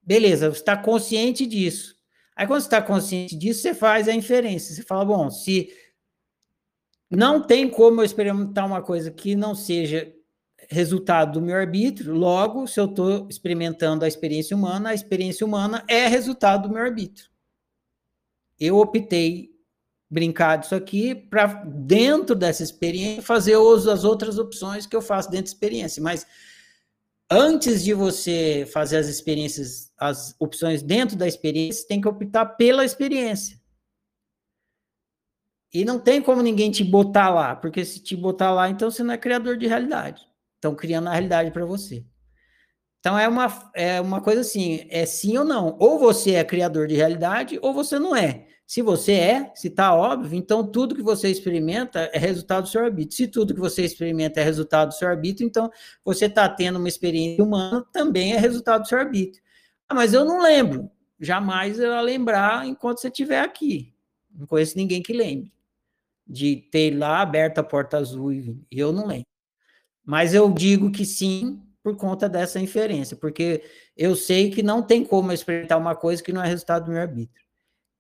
Beleza, 0.02 0.50
você 0.50 0.60
está 0.60 0.78
consciente 0.78 1.46
disso. 1.46 1.96
Aí, 2.36 2.46
quando 2.46 2.62
você 2.62 2.68
está 2.68 2.82
consciente 2.82 3.36
disso, 3.36 3.62
você 3.62 3.74
faz 3.74 4.08
a 4.08 4.14
inferência. 4.14 4.76
Você 4.76 4.84
fala, 4.84 5.06
bom, 5.06 5.32
se 5.32 5.74
não 7.16 7.42
tem 7.42 7.70
como 7.70 8.02
eu 8.02 8.06
experimentar 8.06 8.66
uma 8.66 8.82
coisa 8.82 9.12
que 9.12 9.36
não 9.36 9.54
seja 9.54 10.12
resultado 10.70 11.34
do 11.34 11.46
meu 11.46 11.56
arbítrio, 11.56 12.14
logo, 12.14 12.68
se 12.68 12.80
eu 12.80 12.86
estou 12.86 13.28
experimentando 13.30 14.04
a 14.04 14.08
experiência 14.08 14.56
humana, 14.56 14.90
a 14.90 14.94
experiência 14.94 15.46
humana 15.46 15.84
é 15.88 16.08
resultado 16.08 16.68
do 16.68 16.74
meu 16.74 16.84
arbítrio. 16.84 17.30
Eu 18.60 18.78
optei 18.78 19.56
brincar 20.10 20.58
disso 20.58 20.76
aqui 20.76 21.14
para, 21.14 21.48
dentro 21.66 22.36
dessa 22.36 22.64
experiência, 22.64 23.22
fazer 23.22 23.58
uso 23.58 23.88
das 23.88 24.04
outras 24.04 24.38
opções 24.38 24.86
que 24.86 24.96
eu 24.96 25.02
faço 25.02 25.30
dentro 25.30 25.46
da 25.46 25.52
experiência. 25.52 26.02
Mas 26.02 26.26
antes 27.30 27.84
de 27.84 27.94
você 27.94 28.68
fazer 28.72 28.98
as 28.98 29.08
experiências, 29.08 29.92
as 29.98 30.36
opções 30.40 30.82
dentro 30.82 31.18
da 31.18 31.28
experiência, 31.28 31.88
tem 31.88 32.00
que 32.00 32.08
optar 32.08 32.46
pela 32.46 32.86
experiência. 32.86 33.60
E 35.76 35.84
não 35.84 36.00
tem 36.00 36.22
como 36.22 36.42
ninguém 36.42 36.72
te 36.72 36.86
botar 36.86 37.30
lá, 37.30 37.54
porque 37.54 37.84
se 37.84 38.00
te 38.00 38.16
botar 38.16 38.50
lá, 38.50 38.70
então 38.70 38.90
você 38.90 39.04
não 39.04 39.14
é 39.14 39.18
criador 39.18 39.58
de 39.58 39.68
realidade. 39.68 40.26
Estão 40.56 40.74
criando 40.74 41.10
a 41.10 41.12
realidade 41.12 41.52
para 41.52 41.66
você. 41.66 42.06
Então 43.02 43.20
é 43.20 43.28
uma, 43.28 43.72
é 43.76 44.00
uma 44.00 44.22
coisa 44.22 44.40
assim, 44.40 44.88
é 44.90 45.06
sim 45.06 45.38
ou 45.38 45.44
não. 45.44 45.76
Ou 45.78 46.00
você 46.00 46.36
é 46.36 46.46
criador 46.46 46.88
de 46.88 46.96
realidade, 46.96 47.60
ou 47.62 47.74
você 47.74 48.00
não 48.00 48.16
é. 48.16 48.48
Se 48.66 48.82
você 48.82 49.12
é, 49.16 49.52
se 49.54 49.68
está 49.68 49.94
óbvio, 49.94 50.38
então 50.38 50.66
tudo 50.66 50.96
que 50.96 51.04
você 51.04 51.30
experimenta 51.30 52.10
é 52.14 52.18
resultado 52.18 52.64
do 52.64 52.70
seu 52.70 52.82
arbítrio. 52.82 53.18
Se 53.18 53.28
tudo 53.28 53.54
que 53.54 53.60
você 53.60 53.84
experimenta 53.84 54.40
é 54.40 54.44
resultado 54.46 54.88
do 54.90 54.94
seu 54.94 55.10
arbítrio, 55.10 55.46
então 55.46 55.70
você 56.06 56.28
está 56.28 56.48
tendo 56.48 56.80
uma 56.80 56.88
experiência 56.88 57.44
humana, 57.44 57.86
também 57.92 58.32
é 58.32 58.38
resultado 58.38 58.84
do 58.84 58.88
seu 58.88 58.98
arbítrio. 58.98 59.44
Ah, 59.90 59.94
mas 59.94 60.14
eu 60.14 60.24
não 60.24 60.42
lembro. 60.42 60.90
Jamais 61.20 61.80
eu 61.80 62.00
lembrar 62.00 62.66
enquanto 62.66 63.02
você 63.02 63.10
estiver 63.10 63.42
aqui. 63.42 63.94
Não 64.34 64.48
conheço 64.48 64.78
ninguém 64.78 65.04
que 65.04 65.12
lembre 65.12 65.54
de 66.28 66.58
ter 66.72 66.98
lá 66.98 67.22
aberto 67.22 67.60
a 67.60 67.64
porta 67.64 67.98
azul 67.98 68.34
e 68.34 68.58
eu 68.72 68.92
não 68.92 69.08
lembro. 69.08 69.28
Mas 70.04 70.34
eu 70.34 70.52
digo 70.52 70.92
que 70.92 71.06
sim 71.06 71.62
por 71.84 71.96
conta 71.96 72.28
dessa 72.28 72.60
inferência, 72.60 73.16
porque 73.16 73.64
eu 73.96 74.16
sei 74.16 74.50
que 74.50 74.64
não 74.64 74.82
tem 74.82 75.06
como 75.06 75.32
experimentar 75.32 75.78
uma 75.78 75.96
coisa 75.96 76.24
que 76.24 76.34
não 76.34 76.44
é 76.44 76.48
resultado 76.48 76.86
do 76.86 76.92
meu 76.92 77.02
arbítrio. 77.02 77.46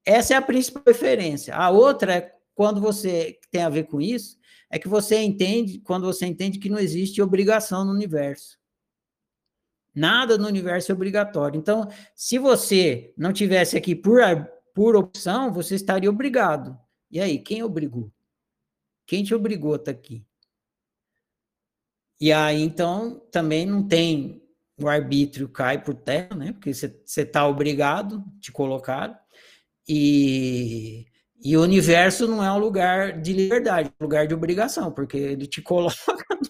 Essa 0.03 0.33
é 0.33 0.37
a 0.37 0.41
principal 0.41 0.83
referência. 0.85 1.55
A 1.55 1.69
outra 1.69 2.15
é 2.15 2.35
quando 2.55 2.81
você 2.81 3.39
tem 3.51 3.63
a 3.63 3.69
ver 3.69 3.83
com 3.83 4.01
isso, 4.01 4.37
é 4.71 4.79
que 4.79 4.87
você 4.87 5.19
entende, 5.21 5.79
quando 5.79 6.05
você 6.05 6.25
entende 6.25 6.57
que 6.57 6.69
não 6.69 6.79
existe 6.79 7.21
obrigação 7.21 7.85
no 7.85 7.91
universo. 7.91 8.57
Nada 9.93 10.37
no 10.37 10.47
universo 10.47 10.91
é 10.91 10.95
obrigatório. 10.95 11.57
Então, 11.57 11.87
se 12.15 12.37
você 12.37 13.13
não 13.17 13.31
tivesse 13.31 13.77
aqui 13.77 13.95
por, 13.95 14.19
por 14.73 14.95
opção, 14.95 15.53
você 15.53 15.75
estaria 15.75 16.09
obrigado. 16.09 16.77
E 17.09 17.19
aí, 17.19 17.39
quem 17.39 17.63
obrigou? 17.63 18.11
Quem 19.05 19.23
te 19.23 19.33
obrigou 19.35 19.73
a 19.73 19.77
estar 19.77 19.91
aqui? 19.91 20.25
E 22.19 22.31
aí, 22.31 22.61
então, 22.61 23.19
também 23.31 23.65
não 23.65 23.87
tem 23.87 24.41
o 24.77 24.87
arbítrio 24.87 25.47
cai 25.47 25.81
por 25.81 25.93
terra, 25.93 26.35
né? 26.35 26.51
Porque 26.53 26.73
você 26.73 27.21
está 27.21 27.47
obrigado, 27.47 28.23
te 28.39 28.51
colocar. 28.51 29.19
E, 29.87 31.05
e 31.43 31.55
o 31.55 31.61
universo 31.61 32.27
não 32.27 32.43
é 32.43 32.51
um 32.51 32.57
lugar 32.57 33.21
de 33.21 33.33
liberdade, 33.33 33.89
é 33.89 34.03
um 34.03 34.05
lugar 34.05 34.27
de 34.27 34.33
obrigação, 34.33 34.91
porque 34.91 35.17
ele 35.17 35.47
te 35.47 35.61
coloca 35.63 35.95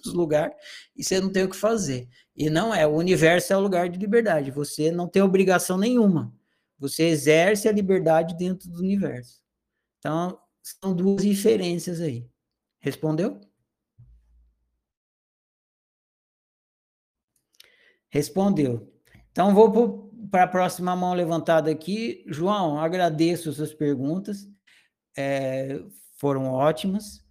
nos 0.03 0.13
lugares 0.13 0.55
e 0.95 1.03
você 1.03 1.19
não 1.19 1.31
tem 1.31 1.43
o 1.43 1.49
que 1.49 1.55
fazer. 1.55 2.07
E 2.35 2.49
não 2.49 2.73
é, 2.73 2.87
o 2.87 2.95
universo 2.95 3.53
é 3.53 3.57
o 3.57 3.59
um 3.59 3.63
lugar 3.63 3.89
de 3.89 3.99
liberdade, 3.99 4.51
você 4.51 4.91
não 4.91 5.07
tem 5.07 5.21
obrigação 5.21 5.77
nenhuma. 5.77 6.33
Você 6.79 7.03
exerce 7.03 7.67
a 7.67 7.71
liberdade 7.71 8.35
dentro 8.37 8.69
do 8.69 8.79
universo. 8.79 9.41
Então, 9.99 10.37
são 10.61 10.93
duas 10.93 11.23
diferenças 11.23 12.01
aí. 12.01 12.27
Respondeu? 12.85 13.41
Respondeu. 18.09 18.93
Então, 19.31 19.55
vou 19.55 20.11
para 20.29 20.43
a 20.43 20.47
próxima 20.47 20.95
mão 20.95 21.15
levantada 21.15 21.71
aqui. 21.71 22.23
João, 22.27 22.77
agradeço 22.77 23.51
suas 23.51 23.73
perguntas, 23.73 24.47
é, 25.17 25.81
foram 26.19 26.45
ótimas. 26.45 27.25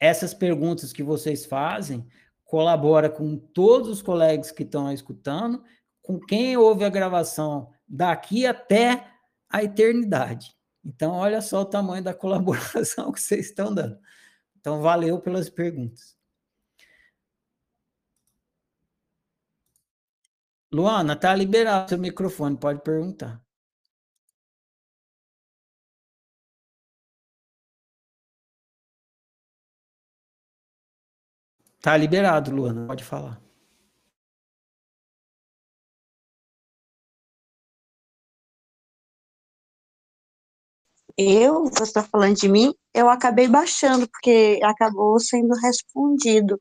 Essas 0.00 0.34
perguntas 0.34 0.92
que 0.92 1.04
vocês 1.04 1.46
fazem 1.46 2.04
colabora 2.44 3.08
com 3.08 3.36
todos 3.36 3.88
os 3.88 4.02
colegas 4.02 4.50
que 4.50 4.64
estão 4.64 4.92
escutando, 4.92 5.62
com 6.02 6.18
quem 6.18 6.56
ouve 6.56 6.84
a 6.84 6.90
gravação 6.90 7.70
daqui 7.86 8.44
até 8.46 9.12
a 9.48 9.62
eternidade. 9.62 10.56
Então, 10.84 11.12
olha 11.12 11.40
só 11.40 11.60
o 11.60 11.66
tamanho 11.66 12.02
da 12.02 12.12
colaboração 12.14 13.12
que 13.12 13.20
vocês 13.20 13.46
estão 13.46 13.72
dando. 13.72 13.96
Então, 14.60 14.82
valeu 14.82 15.18
pelas 15.18 15.48
perguntas. 15.48 16.18
Luana, 20.72 21.16
tá 21.16 21.34
liberado 21.34 21.88
seu 21.88 21.98
microfone, 21.98 22.56
pode 22.58 22.82
perguntar. 22.82 23.42
Tá 31.80 31.96
liberado, 31.96 32.50
Luana, 32.50 32.86
pode 32.86 33.02
falar. 33.02 33.40
Eu, 41.16 41.64
você 41.64 41.82
está 41.82 42.02
falando 42.02 42.36
de 42.36 42.48
mim, 42.48 42.74
eu 42.94 43.08
acabei 43.08 43.48
baixando, 43.48 44.08
porque 44.08 44.60
acabou 44.62 45.18
sendo 45.20 45.54
respondido. 45.56 46.60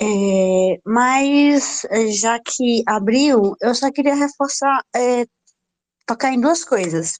É, 0.00 0.80
mas 0.86 1.82
já 2.20 2.38
que 2.38 2.82
abriu, 2.86 3.56
eu 3.60 3.74
só 3.74 3.90
queria 3.90 4.14
reforçar, 4.14 4.80
é, 4.94 5.26
tocar 6.06 6.32
em 6.32 6.40
duas 6.40 6.64
coisas. 6.64 7.18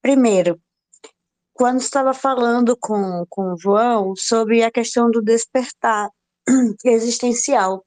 Primeiro, 0.00 0.60
quando 1.52 1.80
estava 1.80 2.14
falando 2.14 2.76
com, 2.78 3.24
com 3.28 3.54
o 3.54 3.58
João 3.58 4.14
sobre 4.16 4.62
a 4.62 4.70
questão 4.70 5.10
do 5.10 5.22
despertar 5.22 6.10
existencial. 6.84 7.84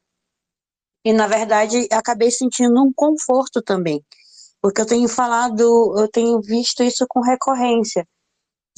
E, 1.06 1.14
na 1.14 1.28
verdade, 1.28 1.88
acabei 1.92 2.30
sentindo 2.30 2.84
um 2.84 2.92
conforto 2.94 3.62
também, 3.62 4.04
porque 4.62 4.82
eu 4.82 4.86
tenho 4.86 5.08
falado, 5.08 5.96
eu 5.98 6.10
tenho 6.10 6.42
visto 6.42 6.84
isso 6.84 7.06
com 7.08 7.22
recorrência, 7.22 8.06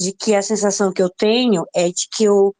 de 0.02 0.12
que 0.12 0.34
a 0.34 0.42
sensação 0.42 0.92
que 0.92 1.02
eu 1.02 1.08
tenho 1.08 1.64
é 1.74 1.88
de 1.88 2.08
que 2.10 2.24
eu, 2.24 2.54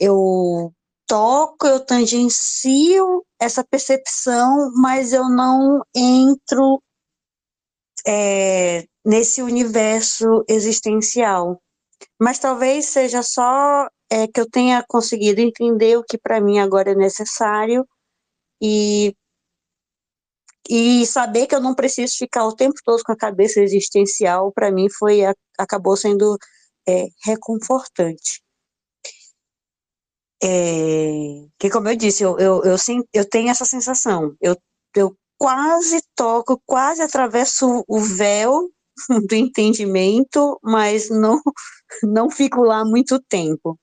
eu 0.00 0.72
toco, 1.06 1.66
eu 1.66 1.84
tangencio 1.84 3.24
essa 3.40 3.64
percepção, 3.64 4.72
mas 4.74 5.12
eu 5.12 5.28
não 5.28 5.82
entro 5.94 6.82
é, 8.06 8.84
nesse 9.04 9.40
universo 9.42 10.44
existencial. 10.48 11.60
Mas 12.20 12.38
talvez 12.38 12.86
seja 12.86 13.22
só 13.22 13.88
é, 14.10 14.26
que 14.26 14.40
eu 14.40 14.50
tenha 14.50 14.84
conseguido 14.88 15.40
entender 15.40 15.96
o 15.96 16.04
que 16.04 16.18
para 16.18 16.40
mim 16.40 16.58
agora 16.58 16.90
é 16.92 16.94
necessário 16.94 17.86
e, 18.60 19.14
e 20.68 21.06
saber 21.06 21.46
que 21.46 21.54
eu 21.54 21.60
não 21.60 21.74
preciso 21.74 22.16
ficar 22.18 22.44
o 22.46 22.54
tempo 22.54 22.74
todo 22.84 23.02
com 23.02 23.12
a 23.12 23.16
cabeça 23.16 23.60
existencial, 23.60 24.52
para 24.52 24.70
mim 24.70 24.88
foi 24.90 25.20
acabou 25.58 25.96
sendo 25.96 26.36
é, 26.86 27.06
reconfortante. 27.24 28.42
É, 30.42 31.46
que 31.58 31.68
como 31.70 31.88
eu 31.88 31.96
disse, 31.96 32.22
eu, 32.22 32.38
eu, 32.38 32.62
eu, 32.64 32.76
eu 33.12 33.28
tenho 33.28 33.50
essa 33.50 33.64
sensação, 33.64 34.36
eu, 34.40 34.56
eu 34.94 35.16
quase 35.36 36.00
toco, 36.14 36.60
quase 36.66 37.02
atravesso 37.02 37.84
o 37.88 38.00
véu 38.00 38.70
do 39.28 39.34
entendimento, 39.34 40.58
mas 40.62 41.08
não, 41.10 41.40
não 42.02 42.30
fico 42.30 42.62
lá 42.62 42.84
muito 42.84 43.20
tempo. 43.28 43.78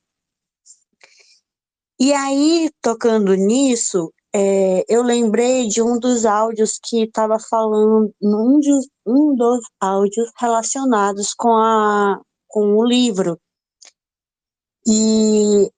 E 1.99 2.11
aí, 2.13 2.69
tocando 2.81 3.33
nisso, 3.35 4.13
é, 4.37 4.83
eu 4.89 5.01
lembrei 5.01 5.65
de 5.65 5.81
um 5.81 5.97
dos 5.97 6.25
áudios 6.25 6.77
que 6.83 7.03
estava 7.03 7.39
falando, 7.39 8.13
um, 8.21 8.59
de, 8.59 8.69
um 9.05 9.33
dos 9.33 9.61
áudios 9.79 10.29
relacionados 10.37 11.33
com, 11.33 11.55
a, 11.55 12.19
com 12.45 12.75
o 12.75 12.85
livro. 12.85 13.39
E 14.85 15.71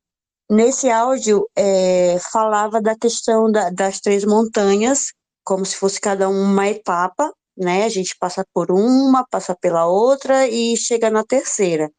nesse 0.49 0.89
áudio 0.89 1.47
é, 1.55 2.18
falava 2.32 2.82
da 2.82 2.97
questão 2.97 3.51
da, 3.51 3.70
das 3.70 3.99
três 3.99 4.26
montanhas, 4.26 5.14
como 5.43 5.64
se 5.64 5.76
fosse 5.76 6.01
cada 6.01 6.28
uma 6.28 6.68
etapa, 6.68 7.32
né? 7.55 7.84
A 7.84 7.89
gente 7.89 8.16
passa 8.20 8.43
por 8.51 8.72
uma, 8.72 9.24
passa 9.30 9.55
pela 9.55 9.86
outra 9.86 10.47
e 10.47 10.76
chega 10.76 11.12
na 11.12 11.24
terceira. 11.24 11.91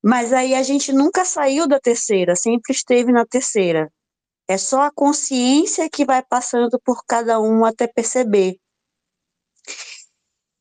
Mas 0.00 0.32
aí 0.32 0.54
a 0.54 0.62
gente 0.62 0.92
nunca 0.92 1.24
saiu 1.24 1.66
da 1.66 1.80
terceira, 1.80 2.36
sempre 2.36 2.72
esteve 2.72 3.10
na 3.10 3.26
terceira. 3.26 3.90
É 4.48 4.56
só 4.56 4.82
a 4.82 4.90
consciência 4.90 5.88
que 5.90 6.04
vai 6.04 6.22
passando 6.24 6.80
por 6.82 7.04
cada 7.06 7.38
um 7.40 7.64
até 7.64 7.86
perceber. 7.86 8.58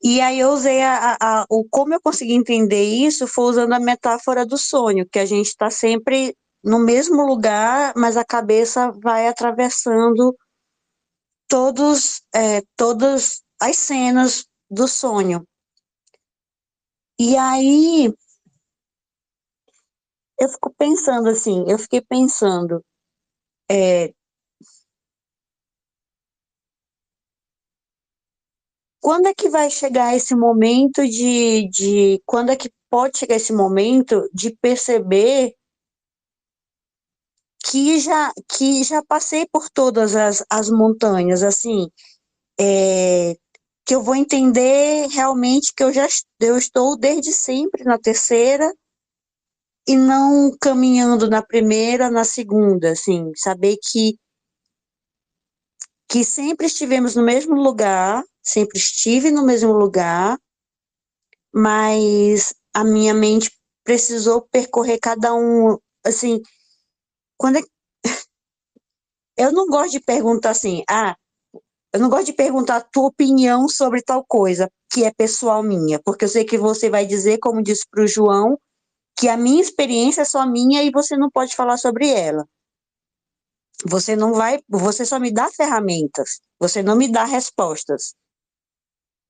E 0.04 0.22
aí 0.22 0.40
eu 0.40 0.50
usei 0.50 0.82
a, 0.84 1.18
a, 1.20 1.42
a, 1.42 1.46
o 1.50 1.64
como 1.70 1.94
eu 1.94 2.02
consegui 2.02 2.34
entender 2.34 2.84
isso 2.84 3.28
foi 3.28 3.46
usando 3.46 3.74
a 3.74 3.80
metáfora 3.80 4.46
do 4.46 4.58
sonho, 4.58 5.08
que 5.10 5.18
a 5.18 5.26
gente 5.26 5.48
está 5.48 5.72
sempre 5.72 6.36
no 6.64 6.80
mesmo 6.80 7.26
lugar, 7.26 7.94
mas 7.96 8.18
a 8.18 8.26
cabeça 8.26 8.92
vai 8.92 9.28
atravessando 9.28 10.36
todos, 11.48 12.22
é, 12.36 12.62
todas 12.76 13.42
as 13.60 13.78
cenas 13.78 14.46
do 14.70 14.88
sonho. 14.88 15.48
E 17.20 17.36
aí 17.36 18.14
eu 20.40 20.50
fico 20.50 20.74
pensando 20.78 21.30
assim, 21.30 21.66
eu 21.68 21.80
fiquei 21.80 22.02
pensando, 22.02 22.84
é, 23.70 24.14
quando 29.02 29.28
é 29.28 29.34
que 29.34 29.50
vai 29.50 29.70
chegar 29.70 30.16
esse 30.16 30.36
momento 30.36 31.08
de, 31.08 31.70
de 31.70 32.22
quando 32.26 32.52
é 32.52 32.56
que 32.56 32.70
pode 32.90 33.18
chegar 33.18 33.36
esse 33.36 33.54
momento 33.54 34.30
de 34.34 34.56
perceber 34.62 35.54
que 37.64 38.00
já 38.00 38.32
que 38.50 38.84
já 38.84 39.04
passei 39.04 39.46
por 39.52 39.70
todas 39.70 40.16
as, 40.16 40.44
as 40.50 40.70
montanhas 40.70 41.44
assim 41.44 41.90
é, 42.60 43.36
que 43.86 43.96
eu 43.96 44.02
vou 44.02 44.16
entender 44.16 45.08
realmente 45.10 45.74
que 45.76 45.84
eu 45.84 45.94
já 45.94 46.08
eu 46.40 46.58
estou 46.58 46.98
desde 46.98 47.32
sempre 47.34 47.84
na 47.84 47.98
terceira 47.98 48.74
e 49.88 49.96
não 49.96 50.56
caminhando 50.60 51.30
na 51.30 51.42
primeira, 51.42 52.12
na 52.12 52.26
segunda, 52.26 52.92
assim, 52.92 53.32
saber 53.36 53.78
que 53.82 54.18
que 56.10 56.24
sempre 56.24 56.68
estivemos 56.68 57.16
no 57.16 57.24
mesmo 57.24 57.56
lugar, 57.56 58.24
sempre 58.42 58.80
estive 58.80 59.30
no 59.30 59.46
mesmo 59.46 59.74
lugar, 59.74 60.38
mas 61.54 62.54
a 62.74 62.84
minha 62.84 63.14
mente 63.14 63.52
precisou 63.84 64.42
percorrer 64.50 65.00
cada 65.00 65.34
um, 65.36 65.78
assim, 66.06 66.42
quando 67.38 67.58
é... 67.58 67.62
eu 69.38 69.52
não 69.52 69.68
gosto 69.68 69.92
de 69.92 70.00
perguntar 70.00 70.52
assim, 70.52 70.82
ah, 70.90 71.16
eu 71.94 72.00
não 72.00 72.10
gosto 72.10 72.28
de 72.28 72.34
perguntar 72.34 72.78
a 72.78 72.82
tua 72.82 73.08
opinião 73.08 73.68
sobre 73.68 74.02
tal 74.02 74.24
coisa, 74.26 74.70
que 74.90 75.04
é 75.04 75.12
pessoal 75.12 75.62
minha, 75.62 76.00
porque 76.04 76.24
eu 76.26 76.30
sei 76.30 76.46
que 76.46 76.58
você 76.58 76.90
vai 76.90 77.06
dizer, 77.06 77.38
como 77.40 77.62
disse 77.62 77.86
para 77.90 78.04
o 78.04 78.08
João, 78.08 78.58
que 79.18 79.28
a 79.28 79.36
minha 79.36 79.62
experiência 79.62 80.22
é 80.22 80.26
só 80.26 80.46
minha 80.46 80.84
e 80.84 80.92
você 80.92 81.18
não 81.18 81.30
pode 81.30 81.56
falar 81.56 81.78
sobre 81.78 82.08
ela. 82.10 82.48
Você 83.86 84.16
não 84.16 84.34
vai, 84.34 84.60
você 84.68 85.06
só 85.06 85.20
me 85.20 85.32
dá 85.32 85.50
ferramentas, 85.52 86.42
você 86.60 86.84
não 86.84 86.96
me 86.96 87.12
dá 87.12 87.24
respostas. 87.26 88.14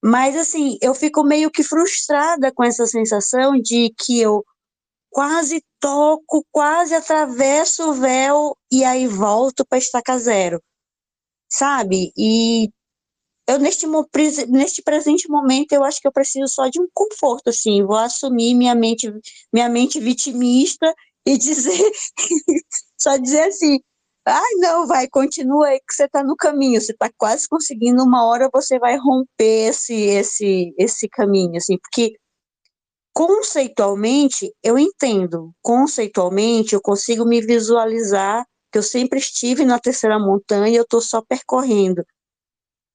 Mas 0.03 0.35
assim, 0.35 0.77
eu 0.81 0.93
fico 0.93 1.23
meio 1.23 1.49
que 1.49 1.63
frustrada 1.63 2.51
com 2.53 2.63
essa 2.63 2.85
sensação 2.85 3.53
de 3.59 3.93
que 3.97 4.19
eu 4.19 4.43
quase 5.09 5.63
toco, 5.79 6.45
quase 6.51 6.93
atravesso 6.93 7.89
o 7.89 7.93
véu 7.93 8.55
e 8.71 8.83
aí 8.83 9.07
volto 9.07 9.65
para 9.65 9.77
estaca 9.77 10.17
zero. 10.17 10.61
Sabe? 11.49 12.11
E 12.17 12.69
eu 13.47 13.57
neste, 13.59 13.87
neste 14.49 14.81
presente 14.83 15.29
momento 15.29 15.71
eu 15.71 15.83
acho 15.83 16.01
que 16.01 16.07
eu 16.07 16.11
preciso 16.11 16.47
só 16.49 16.67
de 16.67 16.81
um 16.81 16.87
conforto 16.93 17.49
assim. 17.49 17.83
Vou 17.83 17.95
assumir 17.95 18.53
minha 18.53 18.75
mente 18.75 19.11
minha 19.53 19.69
mente 19.69 19.99
vitimista 19.99 20.93
e 21.25 21.37
dizer 21.37 21.91
só 22.97 23.17
dizer 23.17 23.43
assim 23.43 23.79
ai 24.25 24.51
não 24.57 24.85
vai 24.87 25.07
continua 25.07 25.67
aí 25.67 25.79
que 25.79 25.93
você 25.93 26.05
está 26.05 26.23
no 26.23 26.35
caminho. 26.35 26.81
Você 26.81 26.91
está 26.91 27.09
quase 27.17 27.47
conseguindo 27.47 28.03
uma 28.03 28.25
hora 28.25 28.49
você 28.53 28.77
vai 28.79 28.97
romper 28.97 29.69
esse 29.69 29.93
esse 29.95 30.73
esse 30.77 31.07
caminho 31.09 31.57
assim. 31.57 31.77
Porque 31.79 32.17
conceitualmente 33.13 34.53
eu 34.63 34.77
entendo. 34.77 35.53
Conceitualmente 35.61 36.73
eu 36.75 36.81
consigo 36.81 37.25
me 37.25 37.41
visualizar 37.41 38.45
que 38.71 38.77
eu 38.77 38.83
sempre 38.83 39.19
estive 39.19 39.65
na 39.65 39.79
terceira 39.79 40.19
montanha 40.19 40.75
eu 40.77 40.83
estou 40.83 41.01
só 41.01 41.21
percorrendo 41.21 42.03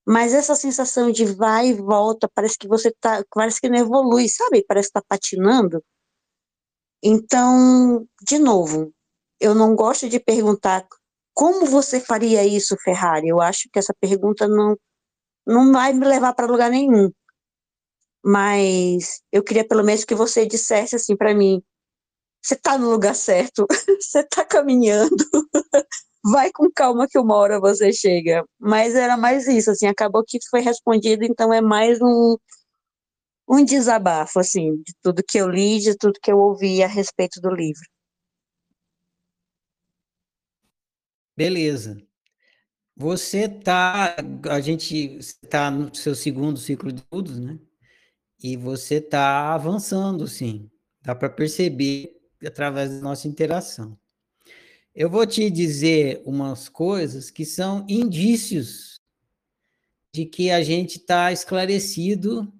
mas 0.05 0.33
essa 0.33 0.55
sensação 0.55 1.11
de 1.11 1.25
vai 1.25 1.69
e 1.69 1.73
volta, 1.73 2.29
parece 2.33 2.57
que 2.57 2.67
você 2.67 2.91
tá, 2.99 3.23
parece 3.33 3.61
que 3.61 3.69
não 3.69 3.79
evolui, 3.79 4.27
sabe? 4.29 4.65
Parece 4.67 4.89
que 4.89 4.93
tá 4.93 5.03
patinando. 5.07 5.83
Então, 7.03 8.07
de 8.21 8.39
novo, 8.39 8.93
eu 9.39 9.53
não 9.55 9.75
gosto 9.75 10.09
de 10.09 10.19
perguntar 10.19 10.85
como 11.33 11.65
você 11.65 11.99
faria 11.99 12.45
isso, 12.45 12.77
Ferrari. 12.83 13.27
Eu 13.27 13.41
acho 13.41 13.69
que 13.71 13.79
essa 13.79 13.93
pergunta 13.99 14.47
não 14.47 14.77
não 15.45 15.71
vai 15.73 15.93
me 15.93 16.05
levar 16.07 16.33
para 16.33 16.47
lugar 16.47 16.69
nenhum. 16.69 17.11
Mas 18.25 19.21
eu 19.31 19.43
queria 19.43 19.67
pelo 19.67 19.83
menos 19.83 20.05
que 20.05 20.15
você 20.15 20.45
dissesse 20.45 20.95
assim 20.95 21.15
para 21.15 21.35
mim: 21.35 21.61
você 22.41 22.55
está 22.55 22.77
no 22.77 22.89
lugar 22.89 23.15
certo, 23.15 23.65
você 23.99 24.19
está 24.19 24.45
caminhando, 24.45 25.15
vai 26.23 26.51
com 26.51 26.71
calma 26.71 27.07
que 27.07 27.19
uma 27.19 27.35
hora 27.35 27.59
você 27.59 27.91
chega. 27.91 28.45
Mas 28.59 28.95
era 28.95 29.17
mais 29.17 29.47
isso, 29.47 29.71
assim, 29.71 29.87
acabou 29.87 30.23
que 30.25 30.39
foi 30.49 30.61
respondido, 30.61 31.23
então 31.25 31.53
é 31.53 31.61
mais 31.61 31.99
um, 32.01 32.37
um 33.49 33.63
desabafo, 33.63 34.39
assim, 34.39 34.77
de 34.77 34.93
tudo 35.01 35.23
que 35.27 35.37
eu 35.37 35.49
li, 35.49 35.79
de 35.79 35.95
tudo 35.97 36.19
que 36.21 36.31
eu 36.31 36.37
ouvi 36.39 36.81
a 36.83 36.87
respeito 36.87 37.41
do 37.41 37.49
livro. 37.53 37.83
Beleza. 41.35 41.97
Você 42.95 43.49
tá, 43.49 44.15
a 44.49 44.61
gente 44.61 45.17
está 45.17 45.71
no 45.71 45.93
seu 45.95 46.15
segundo 46.15 46.59
ciclo 46.59 46.91
de 46.91 47.01
estudos, 47.01 47.39
né? 47.39 47.59
E 48.41 48.55
você 48.55 48.95
está 48.95 49.53
avançando, 49.53 50.27
sim. 50.27 50.69
Dá 51.01 51.15
para 51.15 51.29
perceber 51.29 52.11
através 52.45 52.91
da 52.91 53.01
nossa 53.01 53.27
interação. 53.27 53.97
Eu 54.95 55.09
vou 55.09 55.25
te 55.25 55.49
dizer 55.49 56.21
umas 56.25 56.69
coisas 56.69 57.31
que 57.31 57.45
são 57.45 57.85
indícios 57.89 59.01
de 60.13 60.25
que 60.25 60.51
a 60.51 60.61
gente 60.61 60.97
está 60.97 61.31
esclarecido 61.31 62.53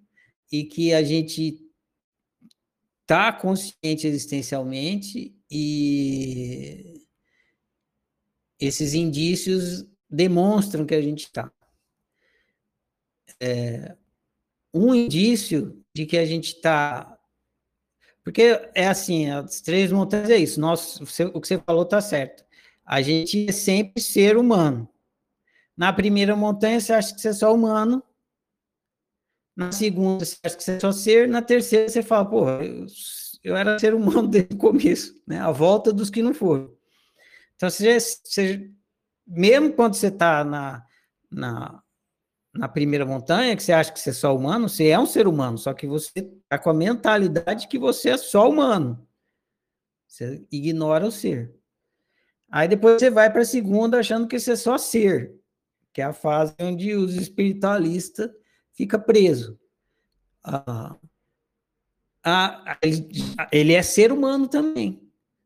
e 0.52 0.64
que 0.64 0.94
a 0.94 1.04
gente 1.04 1.64
está 3.02 3.32
consciente 3.32 4.08
existencialmente 4.08 5.36
e 5.50 7.06
esses 8.60 8.94
indícios 8.94 9.86
demonstram 10.10 10.86
que 10.86 10.96
a 10.96 11.02
gente 11.02 11.26
está. 11.26 11.52
É, 13.40 13.96
um 14.74 14.96
indício 14.96 15.84
de 15.94 16.06
que 16.06 16.18
a 16.18 16.26
gente 16.26 16.56
está. 16.56 17.13
Porque 18.24 18.60
é 18.74 18.88
assim, 18.88 19.30
as 19.30 19.60
três 19.60 19.92
montanhas 19.92 20.30
é 20.30 20.38
isso. 20.38 20.60
Nosso, 20.60 21.04
o 21.34 21.42
que 21.42 21.48
você 21.48 21.58
falou 21.60 21.84
está 21.84 22.00
certo. 22.00 22.46
A 22.86 23.02
gente 23.02 23.50
é 23.50 23.52
sempre 23.52 24.02
ser 24.02 24.38
humano. 24.38 24.88
Na 25.76 25.92
primeira 25.92 26.36
montanha, 26.36 26.80
você 26.80 26.94
acha 26.94 27.14
que 27.14 27.20
você 27.20 27.30
é 27.30 27.34
só 27.34 27.54
humano. 27.54 28.02
Na 29.56 29.72
segunda, 29.72 30.24
você 30.24 30.38
acha 30.44 30.56
que 30.56 30.64
você 30.64 30.72
é 30.74 30.80
só 30.80 30.92
ser. 30.92 31.28
Na 31.28 31.42
terceira, 31.42 31.90
você 31.90 32.02
fala, 32.02 32.26
pô, 32.26 32.50
eu, 32.50 32.86
eu 33.44 33.56
era 33.56 33.78
ser 33.78 33.94
humano 33.94 34.28
desde 34.30 34.56
o 34.56 34.58
começo, 34.58 35.22
né? 35.28 35.40
A 35.40 35.52
volta 35.52 35.92
dos 35.92 36.10
que 36.10 36.24
não 36.24 36.34
foram. 36.34 36.74
Então, 37.56 37.70
você, 37.70 38.00
você 38.00 38.72
mesmo 39.28 39.74
quando 39.74 39.96
você 39.96 40.08
está 40.08 40.44
na, 40.44 40.86
na, 41.32 41.83
na 42.54 42.68
primeira 42.68 43.06
montanha, 43.06 43.56
que 43.56 43.64
você 43.64 43.74
acha 43.74 43.92
que 43.92 44.00
você 44.00 44.12
é 44.12 44.14
só 44.14 44.36
humano, 44.36 44.70
você 44.70 44.90
é 44.90 45.00
um 45.00 45.08
ser 45.08 45.28
humano, 45.28 45.58
só 45.58 45.74
que 45.74 45.88
você 45.88 46.12
está 46.20 46.60
com 46.60 46.70
a 46.70 46.74
mentalidade 46.74 47.68
que 47.68 47.80
você 47.80 48.12
é 48.12 48.18
só 48.18 48.48
humano. 48.48 49.08
Você 50.08 50.46
ignora 50.52 51.08
o 51.08 51.12
ser. 51.12 51.56
Aí 52.52 52.68
depois 52.68 53.02
você 53.02 53.10
vai 53.10 53.32
para 53.32 53.42
a 53.42 53.46
segunda 53.46 54.00
achando 54.00 54.28
que 54.28 54.40
você 54.40 54.52
é 54.52 54.56
só 54.56 54.78
ser, 54.78 55.34
que 55.92 56.02
é 56.02 56.06
a 56.06 56.14
fase 56.14 56.54
onde 56.62 56.94
os 56.94 57.16
espiritualistas 57.16 58.30
fica 58.72 59.00
preso. 59.00 59.60
Ah, 60.44 60.96
ah, 62.24 62.78
ele, 62.84 63.10
ele 63.52 63.74
é 63.74 63.82
ser 63.82 64.12
humano 64.12 64.48
também, 64.48 65.02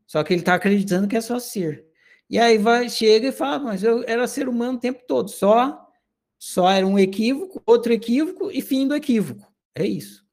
só 0.05 0.21
que 0.23 0.33
ele 0.33 0.41
está 0.41 0.55
acreditando 0.55 1.07
que 1.07 1.15
é 1.15 1.21
só 1.21 1.39
ser. 1.39 1.87
E 2.29 2.37
aí 2.37 2.57
vai, 2.57 2.89
chega 2.89 3.29
e 3.29 3.31
fala, 3.31 3.59
mas 3.59 3.83
eu 3.83 4.03
era 4.05 4.27
ser 4.27 4.49
humano 4.49 4.77
o 4.77 4.81
tempo 4.81 5.01
todo, 5.07 5.29
só 5.29 5.86
só 6.39 6.69
era 6.69 6.85
um 6.85 6.99
equívoco, 6.99 7.61
outro 7.65 7.91
equívoco 7.91 8.51
e 8.51 8.61
fim 8.61 8.87
do 8.87 8.95
equívoco. 8.95 9.51
É 9.75 9.85
isso. 9.85 10.25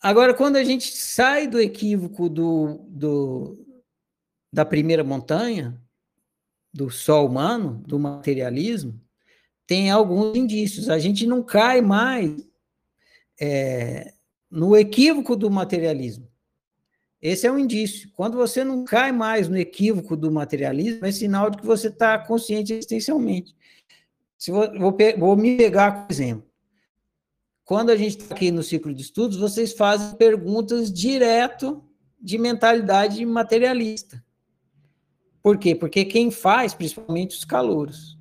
Agora, 0.00 0.34
quando 0.34 0.56
a 0.56 0.64
gente 0.64 0.92
sai 0.92 1.46
do 1.46 1.60
equívoco 1.60 2.28
do, 2.28 2.84
do, 2.88 3.64
da 4.52 4.64
primeira 4.64 5.04
montanha, 5.04 5.80
do 6.72 6.90
só 6.90 7.24
humano, 7.24 7.82
do 7.86 7.98
materialismo, 7.98 9.00
tem 9.66 9.90
alguns 9.90 10.36
indícios. 10.36 10.88
A 10.88 10.98
gente 10.98 11.26
não 11.26 11.42
cai 11.42 11.80
mais 11.80 12.44
é, 13.40 14.12
no 14.50 14.76
equívoco 14.76 15.36
do 15.36 15.50
materialismo. 15.50 16.28
Esse 17.20 17.46
é 17.46 17.52
um 17.52 17.58
indício. 17.58 18.10
Quando 18.14 18.36
você 18.36 18.64
não 18.64 18.84
cai 18.84 19.12
mais 19.12 19.48
no 19.48 19.56
equívoco 19.56 20.16
do 20.16 20.32
materialismo, 20.32 21.06
é 21.06 21.12
sinal 21.12 21.50
de 21.50 21.58
que 21.58 21.66
você 21.66 21.86
está 21.86 22.18
consciente 22.18 22.72
existencialmente. 22.72 23.54
Se 24.42 24.50
vou, 24.50 24.68
vou, 24.76 24.96
vou 25.18 25.36
me 25.36 25.56
pegar 25.56 25.92
como 25.92 26.06
exemplo. 26.10 26.50
Quando 27.64 27.90
a 27.90 27.96
gente 27.96 28.18
está 28.18 28.34
aqui 28.34 28.50
no 28.50 28.60
ciclo 28.60 28.92
de 28.92 29.00
estudos, 29.00 29.36
vocês 29.36 29.72
fazem 29.72 30.16
perguntas 30.16 30.92
direto 30.92 31.80
de 32.20 32.38
mentalidade 32.38 33.24
materialista. 33.24 34.20
Por 35.40 35.56
quê? 35.58 35.76
Porque 35.76 36.04
quem 36.04 36.32
faz, 36.32 36.74
principalmente 36.74 37.36
os 37.36 37.44
calouros, 37.44 38.18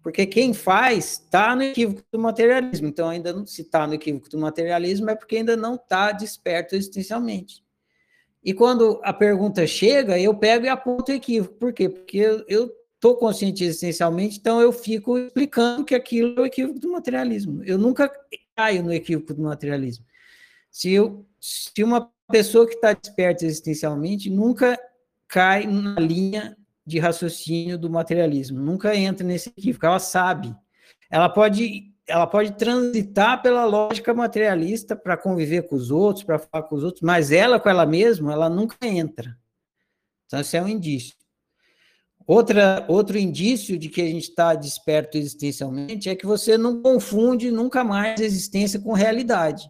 porque 0.00 0.26
quem 0.26 0.54
faz 0.54 1.14
está 1.14 1.56
no 1.56 1.64
equívoco 1.64 2.04
do 2.12 2.20
materialismo. 2.20 2.86
Então, 2.86 3.08
ainda 3.08 3.32
não 3.32 3.44
se 3.44 3.62
está 3.62 3.84
no 3.84 3.94
equívoco 3.94 4.28
do 4.28 4.38
materialismo, 4.38 5.10
é 5.10 5.16
porque 5.16 5.38
ainda 5.38 5.56
não 5.56 5.74
está 5.74 6.12
desperto 6.12 6.76
existencialmente. 6.76 7.64
E 8.44 8.54
quando 8.54 9.00
a 9.02 9.12
pergunta 9.12 9.66
chega, 9.66 10.20
eu 10.20 10.32
pego 10.36 10.66
e 10.66 10.68
aponto 10.68 11.10
o 11.10 11.14
equívoco. 11.16 11.56
Por 11.56 11.72
quê? 11.72 11.88
Porque 11.88 12.44
eu 12.46 12.77
estou 12.98 13.16
consciente 13.16 13.64
existencialmente, 13.64 14.38
então 14.38 14.60
eu 14.60 14.72
fico 14.72 15.16
explicando 15.16 15.84
que 15.84 15.94
aquilo 15.94 16.40
é 16.40 16.42
o 16.42 16.46
equívoco 16.46 16.80
do 16.80 16.90
materialismo. 16.90 17.62
Eu 17.64 17.78
nunca 17.78 18.10
caio 18.56 18.82
no 18.82 18.92
equívoco 18.92 19.32
do 19.32 19.42
materialismo. 19.42 20.04
Se, 20.70 20.90
eu, 20.90 21.24
se 21.40 21.82
uma 21.82 22.10
pessoa 22.30 22.66
que 22.66 22.74
está 22.74 22.92
desperta 22.92 23.46
existencialmente 23.46 24.28
nunca 24.28 24.78
cai 25.28 25.66
na 25.66 25.98
linha 26.00 26.56
de 26.84 26.98
raciocínio 26.98 27.78
do 27.78 27.88
materialismo, 27.88 28.58
nunca 28.58 28.94
entra 28.96 29.24
nesse 29.24 29.48
equívoco, 29.50 29.86
ela 29.86 30.00
sabe. 30.00 30.54
Ela 31.08 31.28
pode 31.28 31.94
ela 32.08 32.26
pode 32.26 32.52
transitar 32.52 33.42
pela 33.42 33.66
lógica 33.66 34.14
materialista 34.14 34.96
para 34.96 35.14
conviver 35.14 35.68
com 35.68 35.76
os 35.76 35.90
outros, 35.90 36.24
para 36.24 36.38
falar 36.38 36.64
com 36.64 36.74
os 36.74 36.82
outros, 36.82 37.02
mas 37.02 37.30
ela 37.30 37.60
com 37.60 37.68
ela 37.68 37.84
mesma, 37.84 38.32
ela 38.32 38.48
nunca 38.48 38.74
entra. 38.86 39.36
Então, 40.24 40.40
isso 40.40 40.56
é 40.56 40.62
um 40.62 40.68
indício. 40.68 41.17
Outra, 42.28 42.84
outro 42.90 43.16
indício 43.16 43.78
de 43.78 43.88
que 43.88 44.02
a 44.02 44.06
gente 44.06 44.28
está 44.28 44.54
desperto 44.54 45.16
existencialmente 45.16 46.10
é 46.10 46.14
que 46.14 46.26
você 46.26 46.58
não 46.58 46.82
confunde 46.82 47.50
nunca 47.50 47.82
mais 47.82 48.20
existência 48.20 48.78
com 48.78 48.92
realidade. 48.92 49.66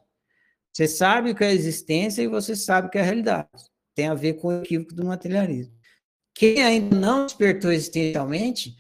Você 0.73 0.89
sabe 0.89 1.31
o 1.31 1.37
que 1.37 1.45
é 1.45 1.53
existência 1.53 2.21
e 2.21 2.27
você 2.27 2.57
sabe 2.57 2.89
o 2.89 2.91
que 2.91 2.99
é 2.99 3.03
realidade. 3.03 3.49
Tem 3.95 4.09
a 4.09 4.15
ver 4.15 4.35
com 4.35 4.49
o 4.49 4.61
equívoco 4.61 4.93
do 4.93 5.05
materialismo. 5.05 5.73
Quem 6.35 6.61
ainda 6.61 6.97
não 6.97 7.27
despertou 7.27 7.71
existencialmente 7.71 8.75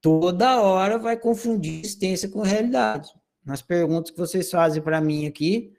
toda 0.00 0.60
hora 0.60 0.98
vai 0.98 1.16
confundir 1.16 1.84
existência 1.84 2.28
com 2.28 2.40
realidade. 2.40 3.08
Nas 3.44 3.62
perguntas 3.62 4.10
que 4.10 4.18
vocês 4.18 4.50
fazem 4.50 4.82
para 4.82 5.00
mim 5.00 5.26
aqui, 5.26 5.72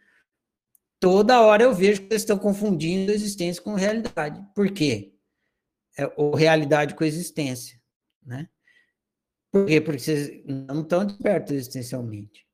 toda 1.01 1.41
hora 1.41 1.63
eu 1.63 1.73
vejo 1.73 2.01
que 2.01 2.07
vocês 2.07 2.21
estão 2.21 2.37
confundindo 2.37 3.11
existência 3.11 3.61
com 3.61 3.73
realidade. 3.73 4.41
Por 4.55 4.71
quê? 4.71 5.11
É, 5.97 6.11
ou 6.15 6.33
realidade 6.33 6.95
com 6.95 7.03
existência, 7.03 7.79
né? 8.25 8.47
Por 9.51 9.65
quê? 9.65 9.81
Porque 9.81 9.99
vocês 9.99 10.43
não 10.45 10.81
estão 10.81 11.05
despertos 11.05 11.51
existencialmente. 11.51 12.47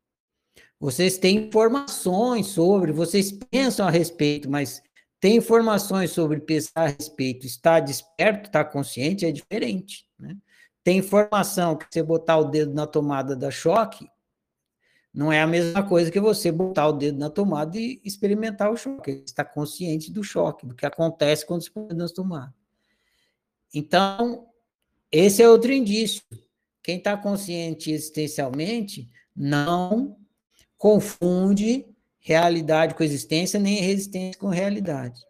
Vocês 0.80 1.18
têm 1.18 1.48
informações 1.48 2.48
sobre, 2.48 2.92
vocês 2.92 3.32
pensam 3.32 3.88
a 3.88 3.92
respeito, 3.92 4.50
mas 4.50 4.82
tem 5.20 5.38
informações 5.38 6.12
sobre 6.12 6.40
pensar 6.40 6.84
a 6.84 6.88
respeito, 6.88 7.46
estar 7.46 7.80
desperto, 7.80 8.48
estar 8.48 8.66
consciente 8.66 9.26
é 9.26 9.32
diferente, 9.32 10.08
né? 10.20 10.36
Tem 10.84 11.00
informação 11.00 11.76
que 11.76 11.86
você 11.92 12.02
botar 12.02 12.38
o 12.38 12.46
dedo 12.46 12.74
na 12.74 12.88
tomada 12.88 13.36
da 13.36 13.52
choque, 13.52 14.08
não 15.14 15.32
é 15.32 15.42
a 15.42 15.48
mesma 15.48 15.82
coisa 15.82 16.12
que 16.12 16.20
você 16.20 16.52
botar 16.52 16.88
o 16.88 16.94
dedo 16.94 17.18
na 17.18 17.30
tomada 17.30 17.76
e 17.76 18.00
experimentar 18.06 18.72
o 18.72 18.78
choque. 18.78 19.24
Está 19.26 19.44
consciente 19.44 20.12
do 20.12 20.24
choque, 20.24 20.66
do 20.66 20.76
que 20.76 20.86
acontece 20.86 21.44
quando 21.44 21.64
você 21.64 21.72
põe 21.72 21.86
o 21.86 21.88
dedo 21.88 21.98
na 21.98 22.08
tomada. 22.08 22.54
Então, 23.74 24.48
esse 25.12 25.42
é 25.42 25.50
outro 25.50 25.72
indício. 25.72 26.22
Quem 26.84 26.98
está 26.98 27.18
consciente 27.18 27.92
existencialmente 27.92 29.10
não 29.36 30.18
confunde 30.78 31.86
realidade 32.20 32.96
com 32.96 33.04
existência, 33.04 33.60
nem 33.60 33.82
resistência 33.82 34.40
com 34.40 34.48
realidade. 34.48 35.22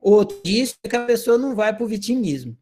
Outro 0.00 0.38
indício 0.38 0.76
é 0.82 0.88
que 0.88 0.96
a 0.96 1.06
pessoa 1.06 1.38
não 1.38 1.54
vai 1.54 1.74
para 1.74 1.84
o 1.84 1.88
vitimismo 1.88 2.56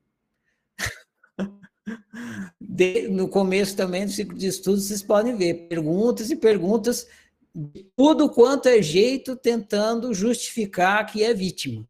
de, 2.61 3.09
no 3.09 3.29
começo 3.29 3.77
também 3.77 4.07
do 4.07 4.13
ciclo 4.13 4.37
de 4.37 4.47
estudos, 4.47 4.85
vocês 4.85 5.03
podem 5.03 5.37
ver 5.37 5.69
perguntas 5.69 6.31
e 6.31 6.37
perguntas 6.37 7.07
de 7.55 7.85
tudo 7.97 8.29
quanto 8.29 8.69
é 8.69 8.83
jeito 8.83 9.37
tentando 9.37 10.13
justificar 10.13 11.07
que 11.07 11.23
é 11.23 11.33
vítima. 11.33 11.89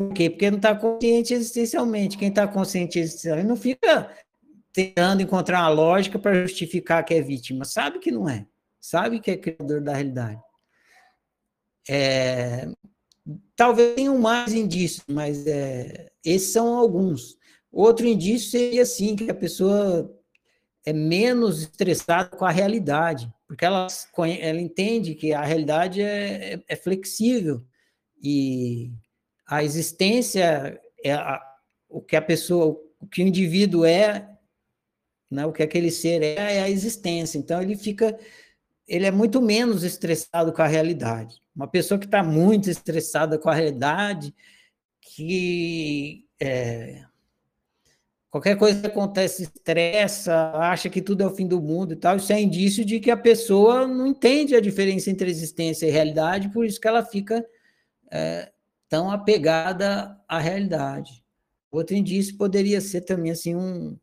Por 0.00 0.14
quê? 0.14 0.30
Porque 0.30 0.50
não 0.50 0.56
está 0.56 0.74
consciente 0.74 1.34
existencialmente. 1.34 2.16
Quem 2.16 2.30
está 2.30 2.48
consciente 2.48 2.98
existencialmente 2.98 3.46
não 3.46 3.54
fica 3.54 4.10
tentando 4.72 5.20
encontrar 5.20 5.60
uma 5.60 5.68
lógica 5.68 6.18
para 6.18 6.40
justificar 6.40 7.04
que 7.04 7.12
é 7.12 7.20
vítima. 7.20 7.66
Sabe 7.66 7.98
que 7.98 8.10
não 8.10 8.26
é. 8.26 8.46
Sabe 8.80 9.20
que 9.20 9.30
é 9.30 9.36
criador 9.36 9.82
da 9.82 9.92
realidade. 9.92 10.40
É, 11.86 12.66
talvez 13.54 13.94
tenham 13.94 14.16
mais 14.16 14.54
indícios, 14.54 15.04
mas 15.06 15.46
é, 15.46 16.10
esses 16.24 16.50
são 16.50 16.78
alguns. 16.78 17.36
Outro 17.70 18.06
indício 18.06 18.52
seria, 18.52 18.80
assim, 18.80 19.14
que 19.14 19.30
a 19.30 19.34
pessoa 19.34 20.10
é 20.86 20.94
menos 20.94 21.60
estressada 21.60 22.30
com 22.30 22.46
a 22.46 22.50
realidade, 22.50 23.30
porque 23.46 23.66
ela, 23.66 23.86
ela 24.40 24.60
entende 24.62 25.14
que 25.14 25.34
a 25.34 25.44
realidade 25.44 26.00
é, 26.00 26.54
é, 26.54 26.62
é 26.66 26.74
flexível 26.74 27.62
e 28.22 28.90
a 29.50 29.64
existência 29.64 30.80
é 31.02 31.12
a, 31.12 31.42
o 31.88 32.00
que 32.00 32.14
a 32.14 32.22
pessoa, 32.22 32.80
o 33.00 33.06
que 33.08 33.20
o 33.20 33.26
indivíduo 33.26 33.84
é, 33.84 34.30
né, 35.28 35.44
o 35.44 35.52
que 35.52 35.60
aquele 35.60 35.90
ser 35.90 36.22
é, 36.22 36.36
é 36.36 36.62
a 36.62 36.70
existência. 36.70 37.36
Então 37.36 37.60
ele 37.60 37.76
fica, 37.76 38.16
ele 38.86 39.06
é 39.06 39.10
muito 39.10 39.42
menos 39.42 39.82
estressado 39.82 40.52
com 40.52 40.62
a 40.62 40.68
realidade. 40.68 41.42
Uma 41.54 41.66
pessoa 41.66 41.98
que 41.98 42.06
está 42.06 42.22
muito 42.22 42.70
estressada 42.70 43.36
com 43.38 43.50
a 43.50 43.54
realidade, 43.54 44.32
que 45.00 46.28
é, 46.40 47.02
qualquer 48.30 48.56
coisa 48.56 48.80
que 48.80 48.86
acontece 48.86 49.42
estressa, 49.42 50.52
acha 50.54 50.88
que 50.88 51.02
tudo 51.02 51.24
é 51.24 51.26
o 51.26 51.34
fim 51.34 51.48
do 51.48 51.60
mundo 51.60 51.92
e 51.92 51.96
tal, 51.96 52.18
isso 52.18 52.32
é 52.32 52.40
indício 52.40 52.84
de 52.84 53.00
que 53.00 53.10
a 53.10 53.16
pessoa 53.16 53.84
não 53.84 54.06
entende 54.06 54.54
a 54.54 54.60
diferença 54.60 55.10
entre 55.10 55.28
existência 55.28 55.86
e 55.86 55.90
realidade, 55.90 56.50
por 56.50 56.64
isso 56.64 56.80
que 56.80 56.86
ela 56.86 57.04
fica 57.04 57.44
é, 58.12 58.52
tão 58.90 59.10
apegada 59.10 60.20
à 60.28 60.38
realidade. 60.38 61.24
Outro 61.70 61.94
indício 61.94 62.36
poderia 62.36 62.80
ser 62.80 63.02
também 63.02 63.30
assim 63.30 63.54
um 63.54 63.96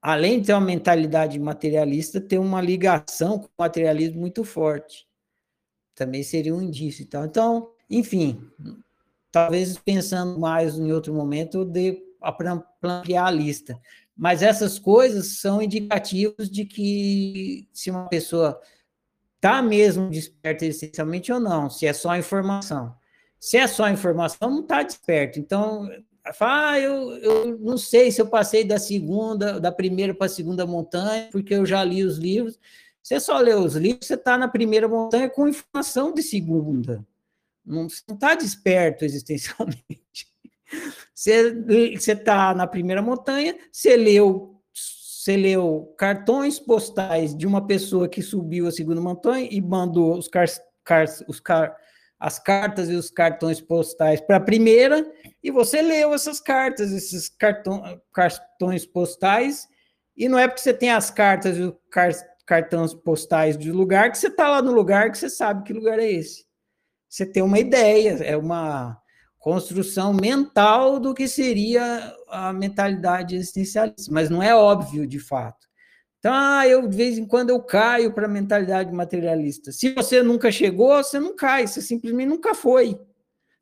além 0.00 0.40
de 0.40 0.48
ter 0.48 0.52
uma 0.52 0.60
mentalidade 0.60 1.38
materialista, 1.38 2.20
ter 2.20 2.38
uma 2.38 2.60
ligação 2.60 3.38
com 3.38 3.46
o 3.46 3.50
materialismo 3.58 4.20
muito 4.20 4.44
forte. 4.44 5.06
Também 5.94 6.22
seria 6.22 6.54
um 6.54 6.60
indício. 6.60 7.02
Então, 7.02 7.24
então 7.24 7.70
enfim, 7.88 8.50
talvez 9.30 9.78
pensando 9.78 10.38
mais 10.38 10.78
em 10.78 10.90
outro 10.92 11.14
momento, 11.14 11.64
de 11.64 12.02
ampliar 12.22 13.26
a 13.26 13.30
lista. 13.30 13.78
Mas 14.16 14.42
essas 14.42 14.78
coisas 14.78 15.38
são 15.38 15.60
indicativos 15.60 16.50
de 16.50 16.64
que 16.64 17.68
se 17.72 17.90
uma 17.90 18.08
pessoa 18.08 18.60
está 19.36 19.60
mesmo 19.60 20.08
desperta 20.08 20.64
essencialmente 20.64 21.32
ou 21.32 21.40
não, 21.40 21.68
se 21.68 21.86
é 21.86 21.92
só 21.92 22.16
informação. 22.16 22.94
Se 23.44 23.58
é 23.58 23.66
só 23.66 23.90
informação, 23.90 24.48
não 24.48 24.60
está 24.60 24.82
desperto. 24.82 25.38
Então, 25.38 25.86
fala, 26.32 26.70
ah, 26.70 26.80
eu, 26.80 27.10
eu 27.18 27.58
não 27.58 27.76
sei 27.76 28.10
se 28.10 28.18
eu 28.18 28.26
passei 28.26 28.64
da 28.64 28.78
segunda, 28.78 29.60
da 29.60 29.70
primeira 29.70 30.14
para 30.14 30.24
a 30.24 30.30
segunda 30.30 30.66
montanha, 30.66 31.28
porque 31.30 31.52
eu 31.52 31.66
já 31.66 31.84
li 31.84 32.02
os 32.02 32.16
livros. 32.16 32.58
Você 33.02 33.20
só 33.20 33.36
lê 33.36 33.52
os 33.52 33.74
livros, 33.74 34.06
você 34.06 34.14
está 34.14 34.38
na 34.38 34.48
primeira 34.48 34.88
montanha 34.88 35.28
com 35.28 35.46
informação 35.46 36.14
de 36.14 36.22
segunda. 36.22 37.06
Não 37.62 37.86
está 37.86 38.34
desperto 38.34 39.04
existencialmente. 39.04 40.32
Você 41.14 42.12
está 42.12 42.52
na 42.54 42.66
primeira 42.66 43.00
montanha, 43.00 43.56
você 43.70 43.94
leu, 43.96 44.60
você 44.72 45.36
leu 45.36 45.94
cartões 45.96 46.58
postais 46.58 47.36
de 47.36 47.46
uma 47.46 47.64
pessoa 47.64 48.08
que 48.08 48.20
subiu 48.20 48.66
a 48.66 48.72
segunda 48.72 49.00
montanha 49.00 49.46
e 49.48 49.60
mandou 49.60 50.18
os, 50.18 50.26
car, 50.26 50.46
car, 50.82 51.04
os 51.28 51.38
car, 51.38 51.76
as 52.24 52.38
cartas 52.38 52.88
e 52.88 52.94
os 52.94 53.10
cartões 53.10 53.60
postais 53.60 54.18
para 54.18 54.36
a 54.36 54.40
primeira, 54.40 55.06
e 55.42 55.50
você 55.50 55.82
leu 55.82 56.14
essas 56.14 56.40
cartas, 56.40 56.90
esses 56.90 57.28
cartão, 57.28 58.00
cartões 58.14 58.86
postais, 58.86 59.68
e 60.16 60.26
não 60.26 60.38
é 60.38 60.48
porque 60.48 60.62
você 60.62 60.72
tem 60.72 60.90
as 60.90 61.10
cartas 61.10 61.58
e 61.58 61.60
os 61.60 61.74
car, 61.90 62.10
cartões 62.46 62.94
postais 62.94 63.58
de 63.58 63.70
lugar 63.70 64.10
que 64.10 64.16
você 64.16 64.28
está 64.28 64.48
lá 64.48 64.62
no 64.62 64.72
lugar 64.72 65.10
que 65.10 65.18
você 65.18 65.28
sabe 65.28 65.64
que 65.64 65.74
lugar 65.74 65.98
é 65.98 66.10
esse. 66.10 66.46
Você 67.10 67.26
tem 67.26 67.42
uma 67.42 67.58
ideia, 67.58 68.12
é 68.24 68.38
uma 68.38 68.98
construção 69.38 70.14
mental 70.14 70.98
do 70.98 71.12
que 71.12 71.28
seria 71.28 72.16
a 72.28 72.54
mentalidade 72.54 73.36
existencialista, 73.36 74.10
mas 74.10 74.30
não 74.30 74.42
é 74.42 74.56
óbvio 74.56 75.06
de 75.06 75.18
fato. 75.18 75.66
Então, 76.24 76.32
ah, 76.34 76.66
eu 76.66 76.88
de 76.88 76.96
vez 76.96 77.18
em 77.18 77.26
quando 77.26 77.50
eu 77.50 77.60
caio 77.60 78.10
para 78.10 78.24
a 78.24 78.28
mentalidade 78.28 78.90
materialista. 78.90 79.70
Se 79.70 79.92
você 79.92 80.22
nunca 80.22 80.50
chegou, 80.50 80.96
você 80.96 81.20
não 81.20 81.36
cai, 81.36 81.66
você 81.66 81.82
simplesmente 81.82 82.30
nunca 82.30 82.54
foi. 82.54 82.98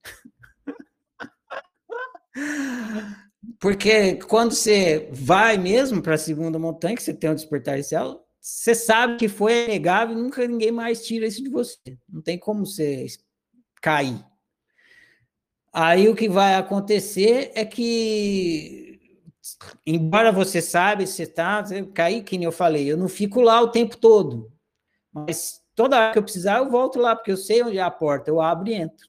Porque 3.58 4.14
quando 4.28 4.52
você 4.52 5.08
vai 5.10 5.58
mesmo 5.58 6.00
para 6.00 6.14
a 6.14 6.18
segunda 6.18 6.56
montanha, 6.56 6.94
que 6.94 7.02
você 7.02 7.12
tem 7.12 7.30
um 7.30 7.34
despertar 7.34 7.74
inicial, 7.74 8.24
você 8.40 8.76
sabe 8.76 9.16
que 9.16 9.26
foi 9.26 9.66
negável 9.66 10.16
e 10.16 10.22
nunca 10.22 10.46
ninguém 10.46 10.70
mais 10.70 11.04
tira 11.04 11.26
isso 11.26 11.42
de 11.42 11.50
você. 11.50 11.98
Não 12.08 12.22
tem 12.22 12.38
como 12.38 12.64
você 12.64 13.06
cair. 13.80 14.24
Aí 15.72 16.08
o 16.08 16.14
que 16.14 16.28
vai 16.28 16.54
acontecer 16.54 17.50
é 17.56 17.64
que, 17.64 18.91
embora 19.86 20.30
você 20.30 20.62
saiba, 20.62 21.04
você 21.04 21.24
está, 21.24 21.64
cair, 21.94 22.22
que 22.22 22.38
nem 22.38 22.44
eu 22.44 22.52
falei, 22.52 22.90
eu 22.90 22.96
não 22.96 23.08
fico 23.08 23.40
lá 23.40 23.60
o 23.60 23.68
tempo 23.68 23.96
todo. 23.96 24.52
Mas 25.12 25.60
toda 25.74 25.96
hora 25.96 26.12
que 26.12 26.18
eu 26.18 26.22
precisar, 26.22 26.58
eu 26.58 26.70
volto 26.70 26.98
lá, 26.98 27.14
porque 27.16 27.32
eu 27.32 27.36
sei 27.36 27.62
onde 27.62 27.78
é 27.78 27.82
a 27.82 27.90
porta, 27.90 28.30
eu 28.30 28.40
abro 28.40 28.68
e 28.68 28.74
entro. 28.74 29.08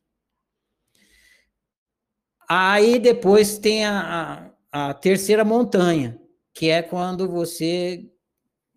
Aí 2.50 3.00
depois 3.00 3.58
tem 3.58 3.86
a, 3.86 4.52
a, 4.72 4.90
a 4.90 4.94
terceira 4.94 5.46
montanha, 5.46 6.20
que 6.54 6.70
é 6.70 6.82
quando 6.82 7.30
você 7.30 8.10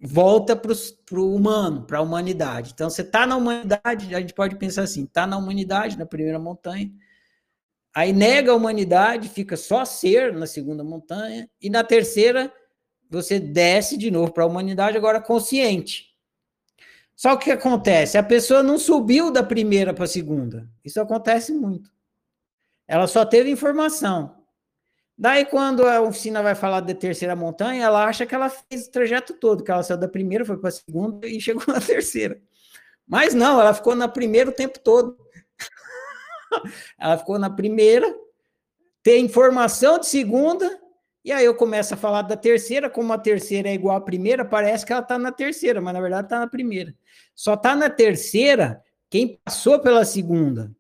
volta 0.01 0.55
para 0.55 0.73
o 1.19 1.35
humano, 1.35 1.85
para 1.85 1.99
a 1.99 2.03
humanidade. 2.03 2.73
Então, 2.73 2.89
você 2.89 3.03
está 3.03 3.27
na 3.27 3.37
humanidade, 3.37 4.15
a 4.15 4.21
gente 4.21 4.35
pode 4.35 4.57
pensar 4.57 4.83
assim, 4.83 5.05
está 5.05 5.27
na 5.27 5.37
humanidade, 5.37 5.99
na 5.99 6.07
primeira 6.07 6.39
montanha, 6.39 6.91
Aí 7.97 8.13
nega 8.13 8.53
a 8.53 8.55
humanidade, 8.55 9.27
fica 9.27 9.57
só 9.57 9.83
ser 9.87 10.31
na 10.35 10.47
segunda 10.47 10.85
montanha, 10.85 11.49
e 11.59 11.71
na 11.71 11.83
terceira 11.83 12.53
você 13.09 13.41
desce 13.41 13.97
de 13.97 14.11
novo 14.11 14.35
para 14.35 14.45
a 14.45 14.47
humanidade, 14.47 14.99
agora 14.99 15.19
consciente. 15.19 16.15
Só 17.15 17.35
que 17.37 17.45
o 17.45 17.45
que 17.47 17.51
acontece? 17.53 18.19
A 18.19 18.23
pessoa 18.23 18.63
não 18.63 18.79
subiu 18.79 19.31
da 19.31 19.43
primeira 19.43 19.95
para 19.95 20.05
a 20.05 20.09
segunda. 20.09 20.69
Isso 20.85 21.01
acontece 21.01 21.55
muito. 21.55 21.91
Ela 22.87 23.07
só 23.07 23.25
teve 23.25 23.51
informação. 23.51 24.45
Daí, 25.17 25.47
quando 25.47 25.87
a 25.87 26.03
oficina 26.03 26.43
vai 26.43 26.55
falar 26.55 26.81
da 26.81 26.95
terceira 26.95 27.35
montanha, 27.35 27.87
ela 27.87 28.05
acha 28.05 28.27
que 28.27 28.35
ela 28.35 28.51
fez 28.51 28.89
o 28.89 28.91
trajeto 28.91 29.33
todo, 29.33 29.65
que 29.65 29.71
ela 29.71 29.83
saiu 29.83 29.99
da 29.99 30.07
primeira, 30.07 30.45
foi 30.45 30.59
para 30.59 30.69
a 30.69 30.73
segunda 30.73 31.27
e 31.27 31.41
chegou 31.41 31.65
na 31.67 31.81
terceira. 31.81 32.39
Mas 33.09 33.33
não, 33.33 33.59
ela 33.59 33.73
ficou 33.73 33.95
na 33.95 34.07
primeira 34.07 34.51
o 34.51 34.53
tempo 34.53 34.79
todo. 34.81 35.17
ela 36.99 37.19
ficou 37.19 37.39
na 37.39 37.51
primeira, 37.51 38.15
tem 39.03 39.25
informação 39.25 39.99
de 39.99 40.07
segunda, 40.07 40.81
e 41.25 41.33
aí 41.33 41.45
eu 41.45 41.55
começo 41.55 41.95
a 41.95 41.97
falar 41.97 42.23
da 42.23 42.37
terceira, 42.37 42.89
como 42.89 43.13
a 43.13 43.19
terceira 43.19 43.69
é 43.69 43.75
igual 43.75 43.97
à 43.97 44.01
primeira, 44.01 44.45
parece 44.45 44.87
que 44.87 44.93
ela 44.93 45.03
está 45.03 45.19
na 45.19 45.33
terceira, 45.33 45.81
mas 45.81 45.95
na 45.95 46.01
verdade 46.01 46.27
está 46.27 46.39
na 46.39 46.47
primeira. 46.47 46.95
Só 47.35 47.55
está 47.55 47.75
na 47.75 47.91
terceira 47.91 48.83
quem 49.11 49.39
passou 49.45 49.81
pela 49.81 50.05
segunda. 50.05 50.71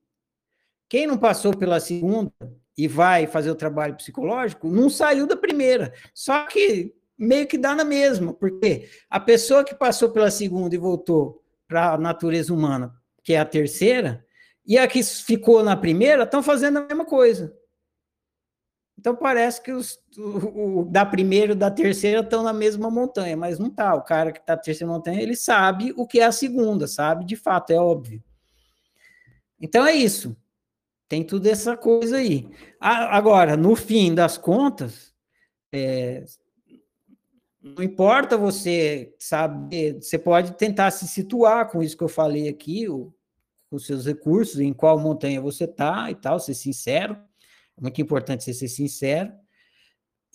Quem 0.88 1.06
não 1.06 1.18
passou 1.18 1.56
pela 1.56 1.80
segunda 1.80 2.32
e 2.76 2.86
vai 2.86 3.26
fazer 3.26 3.50
o 3.50 3.56
trabalho 3.56 3.96
psicológico, 3.96 4.68
não 4.68 4.90
saiu 4.90 5.26
da 5.26 5.36
primeira. 5.36 5.92
Só 6.14 6.46
que 6.46 6.94
meio 7.18 7.46
que 7.46 7.56
dá 7.56 7.74
na 7.74 7.84
mesma, 7.84 8.34
porque 8.34 8.88
a 9.08 9.18
pessoa 9.18 9.64
que 9.64 9.74
passou 9.74 10.10
pela 10.10 10.30
segunda 10.30 10.74
e 10.74 10.78
voltou 10.78 11.42
para 11.66 11.94
a 11.94 11.98
natureza 11.98 12.52
humana, 12.52 12.94
que 13.22 13.32
é 13.32 13.40
a 13.40 13.44
terceira, 13.44 14.24
e 14.66 14.76
a 14.76 14.86
que 14.88 15.02
ficou 15.02 15.62
na 15.62 15.76
primeira 15.76 16.24
estão 16.24 16.42
fazendo 16.42 16.78
a 16.78 16.82
mesma 16.82 17.04
coisa. 17.04 17.56
Então 18.98 19.14
parece 19.14 19.62
que 19.62 19.70
os 19.70 19.98
o, 20.16 20.80
o, 20.80 20.84
da 20.84 21.04
primeira 21.04 21.52
e 21.52 21.56
da 21.56 21.70
terceira 21.70 22.20
estão 22.20 22.42
na 22.42 22.52
mesma 22.52 22.90
montanha, 22.90 23.36
mas 23.36 23.58
não 23.58 23.70
tá. 23.70 23.94
O 23.94 24.02
cara 24.02 24.32
que 24.32 24.40
está 24.40 24.54
na 24.56 24.62
terceira 24.62 24.92
montanha, 24.92 25.20
ele 25.20 25.36
sabe 25.36 25.92
o 25.96 26.06
que 26.06 26.20
é 26.20 26.24
a 26.24 26.32
segunda, 26.32 26.86
sabe? 26.88 27.24
De 27.24 27.36
fato, 27.36 27.72
é 27.72 27.76
óbvio. 27.76 28.22
Então 29.60 29.86
é 29.86 29.92
isso. 29.92 30.36
Tem 31.08 31.22
tudo 31.22 31.46
essa 31.46 31.76
coisa 31.76 32.16
aí. 32.16 32.48
Agora, 32.80 33.56
no 33.56 33.76
fim 33.76 34.14
das 34.14 34.36
contas, 34.36 35.14
é, 35.72 36.24
não 37.62 37.82
importa 37.82 38.36
você 38.36 39.14
saber, 39.18 40.00
você 40.00 40.18
pode 40.18 40.52
tentar 40.56 40.90
se 40.90 41.06
situar 41.06 41.70
com 41.70 41.82
isso 41.82 41.96
que 41.96 42.02
eu 42.02 42.08
falei 42.08 42.48
aqui, 42.48 42.88
o, 42.88 43.12
com 43.70 43.78
seus 43.78 44.06
recursos, 44.06 44.60
em 44.60 44.72
qual 44.72 44.98
montanha 44.98 45.40
você 45.40 45.64
está 45.64 46.10
e 46.10 46.14
tal, 46.14 46.38
ser 46.38 46.54
sincero. 46.54 47.16
É 47.76 47.80
muito 47.80 48.00
importante 48.00 48.44
você 48.44 48.54
ser 48.54 48.68
sincero. 48.68 49.32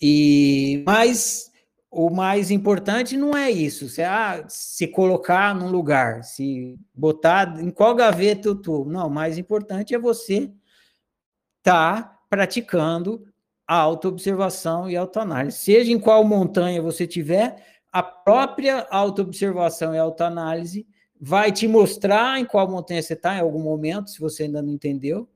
E 0.00 0.82
mas 0.86 1.50
o 1.90 2.08
mais 2.08 2.50
importante 2.50 3.16
não 3.18 3.36
é 3.36 3.50
isso, 3.50 3.86
se, 3.86 4.02
ah, 4.02 4.44
se 4.48 4.88
colocar 4.88 5.54
num 5.54 5.70
lugar, 5.70 6.24
se 6.24 6.78
botar 6.94 7.60
em 7.60 7.70
qual 7.70 7.94
gaveta 7.94 8.48
eu 8.48 8.54
estou. 8.54 8.86
Não, 8.86 9.08
o 9.08 9.10
mais 9.10 9.36
importante 9.36 9.94
é 9.94 9.98
você 9.98 10.50
estar 11.58 12.02
tá 12.02 12.18
praticando 12.30 13.26
a 13.66 13.76
autoobservação 13.76 14.88
e 14.88 14.96
autoanálise. 14.96 15.58
Seja 15.58 15.92
em 15.92 15.98
qual 15.98 16.24
montanha 16.24 16.80
você 16.80 17.06
tiver, 17.06 17.62
a 17.92 18.02
própria 18.02 18.86
autoobservação 18.90 19.94
e 19.94 19.98
autoanálise 19.98 20.86
vai 21.24 21.52
te 21.52 21.68
mostrar 21.68 22.40
em 22.40 22.44
qual 22.44 22.68
montanha 22.68 23.00
você 23.00 23.12
está 23.12 23.36
em 23.36 23.40
algum 23.40 23.62
momento, 23.62 24.10
se 24.10 24.18
você 24.18 24.42
ainda 24.42 24.60
não 24.60 24.72
entendeu. 24.72 25.30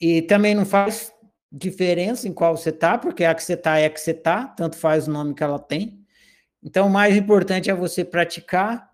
E 0.00 0.22
também 0.22 0.54
não 0.54 0.64
faz 0.64 1.12
diferença 1.50 2.28
em 2.28 2.32
qual 2.32 2.56
você 2.56 2.70
está, 2.70 2.96
porque 2.96 3.24
a 3.24 3.34
que 3.34 3.42
você 3.42 3.54
está 3.54 3.80
é 3.80 3.86
a 3.86 3.90
que 3.90 4.00
você 4.00 4.12
está, 4.12 4.46
tanto 4.46 4.76
faz 4.76 5.08
o 5.08 5.10
nome 5.10 5.34
que 5.34 5.42
ela 5.42 5.58
tem. 5.58 6.06
Então, 6.62 6.86
o 6.86 6.90
mais 6.90 7.16
importante 7.16 7.68
é 7.68 7.74
você 7.74 8.04
praticar 8.04 8.88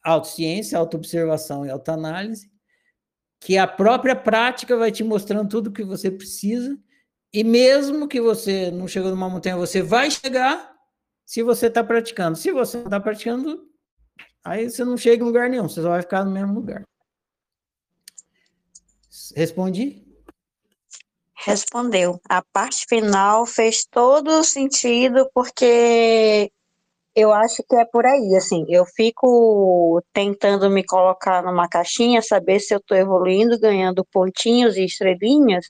autociência, 0.00 0.78
autoobservação 0.78 1.66
e 1.66 1.70
autoanálise, 1.70 2.48
que 3.40 3.58
a 3.58 3.66
própria 3.66 4.14
prática 4.14 4.76
vai 4.76 4.92
te 4.92 5.02
mostrando 5.02 5.48
tudo 5.48 5.70
o 5.70 5.72
que 5.72 5.82
você 5.82 6.08
precisa, 6.08 6.78
e 7.32 7.42
mesmo 7.42 8.06
que 8.06 8.20
você 8.20 8.70
não 8.70 8.86
chegou 8.86 9.10
numa 9.10 9.28
montanha, 9.28 9.56
você 9.56 9.82
vai 9.82 10.08
chegar 10.08 10.72
se 11.26 11.42
você 11.42 11.66
está 11.66 11.82
praticando. 11.82 12.38
Se 12.38 12.52
você 12.52 12.76
não 12.76 12.84
está 12.84 13.00
praticando, 13.00 13.71
Aí 14.44 14.68
você 14.68 14.84
não 14.84 14.96
chega 14.96 15.22
em 15.22 15.26
lugar 15.26 15.48
nenhum, 15.48 15.68
você 15.68 15.80
só 15.80 15.90
vai 15.90 16.02
ficar 16.02 16.24
no 16.24 16.30
mesmo 16.32 16.54
lugar. 16.54 16.82
Respondi? 19.36 20.02
Respondeu. 21.44 22.20
A 22.28 22.42
parte 22.52 22.86
final 22.88 23.46
fez 23.46 23.84
todo 23.84 24.44
sentido, 24.44 25.28
porque 25.34 26.50
eu 27.14 27.32
acho 27.32 27.62
que 27.68 27.76
é 27.76 27.84
por 27.84 28.06
aí, 28.06 28.34
assim, 28.36 28.64
eu 28.68 28.86
fico 28.86 30.02
tentando 30.12 30.70
me 30.70 30.84
colocar 30.84 31.42
numa 31.42 31.68
caixinha, 31.68 32.22
saber 32.22 32.58
se 32.60 32.74
eu 32.74 32.78
estou 32.78 32.96
evoluindo, 32.96 33.58
ganhando 33.60 34.04
pontinhos 34.10 34.76
e 34.76 34.84
estrelinhas, 34.84 35.68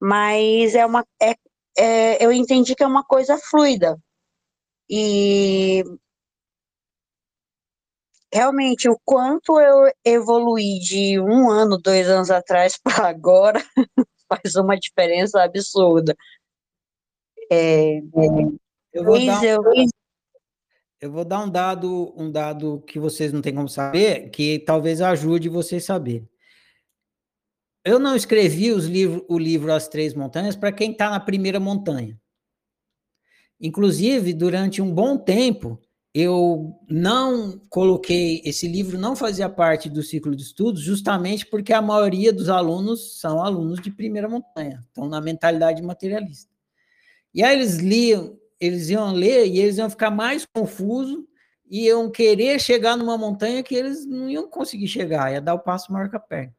mas 0.00 0.74
é 0.74 0.84
uma, 0.84 1.04
é, 1.22 1.34
é, 1.78 2.24
eu 2.24 2.32
entendi 2.32 2.74
que 2.74 2.82
é 2.82 2.86
uma 2.86 3.04
coisa 3.04 3.38
fluida, 3.38 3.96
e 4.88 5.84
realmente 8.32 8.88
o 8.88 8.98
quanto 9.04 9.58
eu 9.60 9.90
evoluí 10.04 10.78
de 10.78 11.18
um 11.20 11.50
ano, 11.50 11.78
dois 11.78 12.08
anos 12.08 12.30
atrás 12.30 12.78
para 12.82 13.08
agora, 13.08 13.60
faz 14.28 14.54
uma 14.54 14.76
diferença 14.76 15.42
absurda. 15.42 16.16
É, 17.50 17.98
eu 18.92 19.04
vou 19.04 19.26
dar... 19.26 19.44
eu, 19.44 19.62
eu 21.00 21.10
vou 21.10 21.24
dar 21.24 21.42
um 21.42 21.50
dado, 21.50 22.14
um 22.16 22.30
dado 22.30 22.82
que 22.86 22.98
vocês 22.98 23.32
não 23.32 23.40
têm 23.40 23.54
como 23.54 23.68
saber, 23.68 24.30
que 24.30 24.58
talvez 24.60 25.00
ajude 25.00 25.48
vocês 25.48 25.82
a 25.84 25.86
saber. 25.86 26.28
Eu 27.84 27.98
não 27.98 28.14
escrevi 28.14 28.70
os 28.70 28.84
livro, 28.84 29.24
o 29.28 29.38
livro 29.38 29.72
As 29.72 29.88
Três 29.88 30.12
Montanhas 30.12 30.54
para 30.54 30.70
quem 30.70 30.92
está 30.92 31.08
na 31.08 31.18
primeira 31.18 31.58
montanha. 31.58 32.20
Inclusive, 33.58 34.34
durante 34.34 34.82
um 34.82 34.92
bom 34.92 35.16
tempo, 35.16 35.80
eu 36.14 36.74
não 36.88 37.60
coloquei, 37.68 38.42
esse 38.44 38.66
livro 38.66 38.98
não 38.98 39.14
fazia 39.14 39.48
parte 39.48 39.88
do 39.88 40.02
ciclo 40.02 40.34
de 40.34 40.42
estudos, 40.42 40.82
justamente 40.82 41.46
porque 41.46 41.72
a 41.72 41.80
maioria 41.80 42.32
dos 42.32 42.48
alunos 42.48 43.20
são 43.20 43.42
alunos 43.42 43.80
de 43.80 43.90
primeira 43.90 44.28
montanha, 44.28 44.80
estão 44.88 45.08
na 45.08 45.20
mentalidade 45.20 45.82
materialista. 45.82 46.50
E 47.32 47.42
aí 47.44 47.56
eles 47.56 47.76
liam 47.76 48.40
eles 48.60 48.90
iam 48.90 49.12
ler 49.12 49.46
e 49.46 49.58
eles 49.58 49.78
iam 49.78 49.88
ficar 49.88 50.10
mais 50.10 50.44
confusos 50.44 51.24
e 51.68 51.86
iam 51.86 52.10
querer 52.10 52.60
chegar 52.60 52.96
numa 52.96 53.16
montanha 53.16 53.62
que 53.62 53.74
eles 53.74 54.04
não 54.04 54.28
iam 54.28 54.48
conseguir 54.48 54.86
chegar, 54.86 55.32
ia 55.32 55.40
dar 55.40 55.54
o 55.54 55.58
passo 55.58 55.90
maior 55.90 56.10
que 56.10 56.16
a 56.16 56.20
perna. 56.20 56.54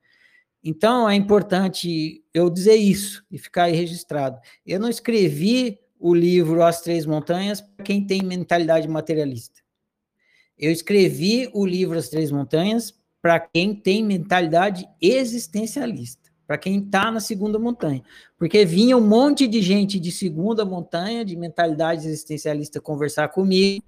Então, 0.64 1.10
é 1.10 1.16
importante 1.16 2.24
eu 2.34 2.50
dizer 2.50 2.76
isso 2.76 3.24
e 3.30 3.38
ficar 3.38 3.64
aí 3.64 3.74
registrado. 3.74 4.40
Eu 4.66 4.80
não 4.80 4.90
escrevi 4.90 5.80
o 6.02 6.14
livro 6.14 6.64
As 6.64 6.82
Três 6.82 7.06
Montanhas 7.06 7.62
para 7.62 7.86
quem 7.86 8.06
tem 8.06 8.24
mentalidade 8.24 8.88
materialista. 8.88 9.62
Eu 10.58 10.72
escrevi 10.72 11.50
o 11.54 11.66
livro 11.66 11.98
As 11.98 12.10
Três 12.10 12.32
Montanhas 12.32 12.94
para 13.22 13.40
quem 13.40 13.76
tem 13.76 14.04
mentalidade 14.04 14.88
existencialista 15.00 16.22
para 16.52 16.58
quem 16.58 16.80
está 16.80 17.10
na 17.10 17.22
segunda 17.22 17.58
montanha. 17.58 18.04
Porque 18.38 18.66
vinha 18.66 18.98
um 18.98 19.08
monte 19.08 19.48
de 19.48 19.62
gente 19.62 19.98
de 19.98 20.12
segunda 20.12 20.66
montanha, 20.66 21.24
de 21.24 21.38
mentalidade 21.38 22.06
existencialista, 22.06 22.82
conversar 22.82 23.30
comigo, 23.30 23.86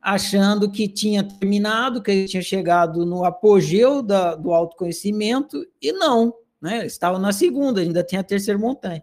achando 0.00 0.70
que 0.70 0.88
tinha 0.88 1.22
terminado, 1.22 2.02
que 2.02 2.24
tinha 2.24 2.42
chegado 2.42 3.04
no 3.04 3.22
apogeu 3.22 4.00
da, 4.00 4.34
do 4.34 4.54
autoconhecimento, 4.54 5.62
e 5.78 5.92
não, 5.92 6.32
né? 6.58 6.86
Estava 6.86 7.18
na 7.18 7.34
segunda, 7.34 7.82
ainda 7.82 8.02
tinha 8.02 8.22
a 8.22 8.24
terceira 8.24 8.58
montanha. 8.58 9.02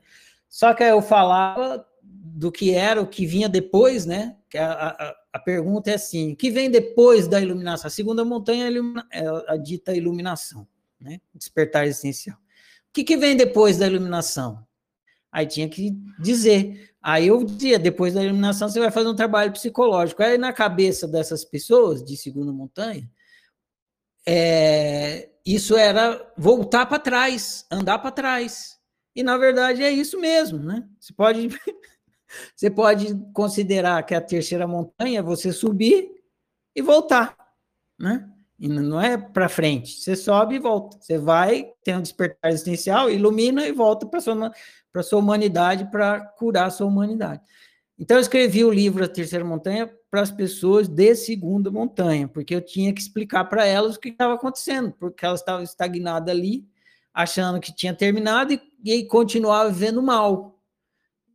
Só 0.49 0.73
que 0.73 0.81
eu 0.83 0.99
falava 0.99 1.85
do 2.43 2.51
que 2.51 2.71
era, 2.71 3.01
o 3.01 3.07
que 3.07 3.25
vinha 3.25 3.49
depois, 3.49 4.05
né? 4.05 4.37
A, 4.55 5.07
a, 5.07 5.15
a 5.33 5.39
pergunta 5.39 5.91
é 5.91 5.95
assim: 5.95 6.33
o 6.33 6.35
que 6.35 6.51
vem 6.51 6.69
depois 6.69 7.27
da 7.27 7.41
iluminação? 7.41 7.87
A 7.87 7.89
segunda 7.89 8.23
montanha 8.23 8.65
é 9.11 9.19
a, 9.19 9.23
é 9.23 9.53
a 9.53 9.57
dita 9.57 9.95
iluminação, 9.95 10.67
né? 10.99 11.19
Despertar 11.33 11.87
essencial 11.87 12.37
que, 12.93 13.03
que 13.03 13.17
vem 13.17 13.35
depois 13.35 13.77
da 13.77 13.87
iluminação? 13.87 14.65
Aí 15.31 15.47
tinha 15.47 15.67
que 15.67 15.91
dizer. 16.19 16.93
Aí 17.01 17.27
eu 17.27 17.43
dizia, 17.43 17.79
depois 17.79 18.13
da 18.13 18.23
iluminação 18.23 18.69
você 18.69 18.79
vai 18.79 18.91
fazer 18.91 19.09
um 19.09 19.15
trabalho 19.15 19.51
psicológico. 19.51 20.21
Aí 20.21 20.37
na 20.37 20.53
cabeça 20.53 21.07
dessas 21.07 21.43
pessoas 21.43 22.03
de 22.03 22.15
segunda 22.15 22.53
montanha, 22.53 23.09
é, 24.25 25.31
isso 25.43 25.75
era 25.75 26.31
voltar 26.37 26.85
para 26.85 26.99
trás, 26.99 27.65
andar 27.71 27.97
para 27.97 28.11
trás. 28.11 28.79
E 29.15 29.23
na 29.23 29.37
verdade 29.37 29.83
é 29.83 29.91
isso 29.91 30.19
mesmo, 30.19 30.59
né? 30.59 30.87
Você 30.99 31.11
pode, 31.13 31.49
você 32.55 32.69
pode 32.69 33.15
considerar 33.33 34.03
que 34.03 34.15
a 34.15 34.21
terceira 34.21 34.67
montanha 34.67 35.19
é 35.19 35.23
você 35.23 35.51
subir 35.51 36.09
e 36.75 36.81
voltar, 36.81 37.35
né? 37.99 38.29
E 38.59 38.67
não 38.67 39.01
é 39.01 39.17
para 39.17 39.49
frente. 39.49 39.99
Você 39.99 40.15
sobe 40.15 40.55
e 40.55 40.59
volta. 40.59 40.97
Você 40.99 41.17
vai, 41.17 41.71
tem 41.83 41.97
um 41.97 42.01
despertar 42.01 42.49
existencial, 42.51 43.09
ilumina 43.09 43.67
e 43.67 43.71
volta 43.71 44.05
para 44.05 44.21
sua 44.21 44.51
para 44.91 45.01
sua 45.01 45.19
humanidade 45.19 45.89
para 45.89 46.19
curar 46.19 46.67
a 46.67 46.69
sua 46.69 46.85
humanidade. 46.85 47.41
Então 47.97 48.17
eu 48.17 48.21
escrevi 48.21 48.63
o 48.63 48.71
livro 48.71 49.03
A 49.03 49.07
Terceira 49.07 49.43
Montanha 49.43 49.91
para 50.09 50.21
as 50.21 50.31
pessoas 50.31 50.87
de 50.87 51.15
segunda 51.15 51.71
montanha, 51.71 52.27
porque 52.27 52.53
eu 52.53 52.61
tinha 52.61 52.93
que 52.93 53.01
explicar 53.01 53.45
para 53.45 53.65
elas 53.65 53.95
o 53.95 53.99
que 53.99 54.09
estava 54.09 54.35
acontecendo, 54.35 54.91
porque 54.99 55.25
elas 55.25 55.39
estavam 55.39 55.63
estagnadas 55.63 56.29
ali, 56.29 56.67
achando 57.11 57.59
que 57.59 57.75
tinha 57.75 57.93
terminado 57.93 58.53
e, 58.53 58.61
e 58.83 59.05
continuavam 59.05 59.73
vivendo 59.73 60.01
mal. 60.01 60.52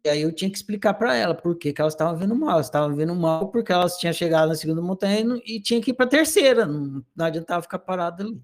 E 0.08 0.10
aí 0.10 0.22
eu 0.22 0.32
tinha 0.32 0.50
que 0.50 0.56
explicar 0.56 0.94
para 0.94 1.14
ela 1.14 1.34
por 1.34 1.54
que, 1.58 1.74
elas 1.78 1.92
estavam 1.92 2.16
vendo 2.16 2.34
mal. 2.34 2.52
Elas 2.52 2.66
estavam 2.66 2.96
vendo 2.96 3.14
mal 3.14 3.50
porque 3.50 3.70
elas 3.70 3.98
tinham 3.98 4.12
chegado 4.12 4.48
na 4.48 4.54
segunda 4.54 4.80
montanha 4.80 5.22
e 5.44 5.60
tinha 5.60 5.82
que 5.82 5.90
ir 5.90 5.94
para 5.94 6.06
a 6.06 6.08
terceira. 6.08 6.64
Não, 6.64 7.04
não 7.14 7.26
adiantava 7.26 7.60
ficar 7.60 7.78
parado 7.78 8.22
ali. 8.22 8.42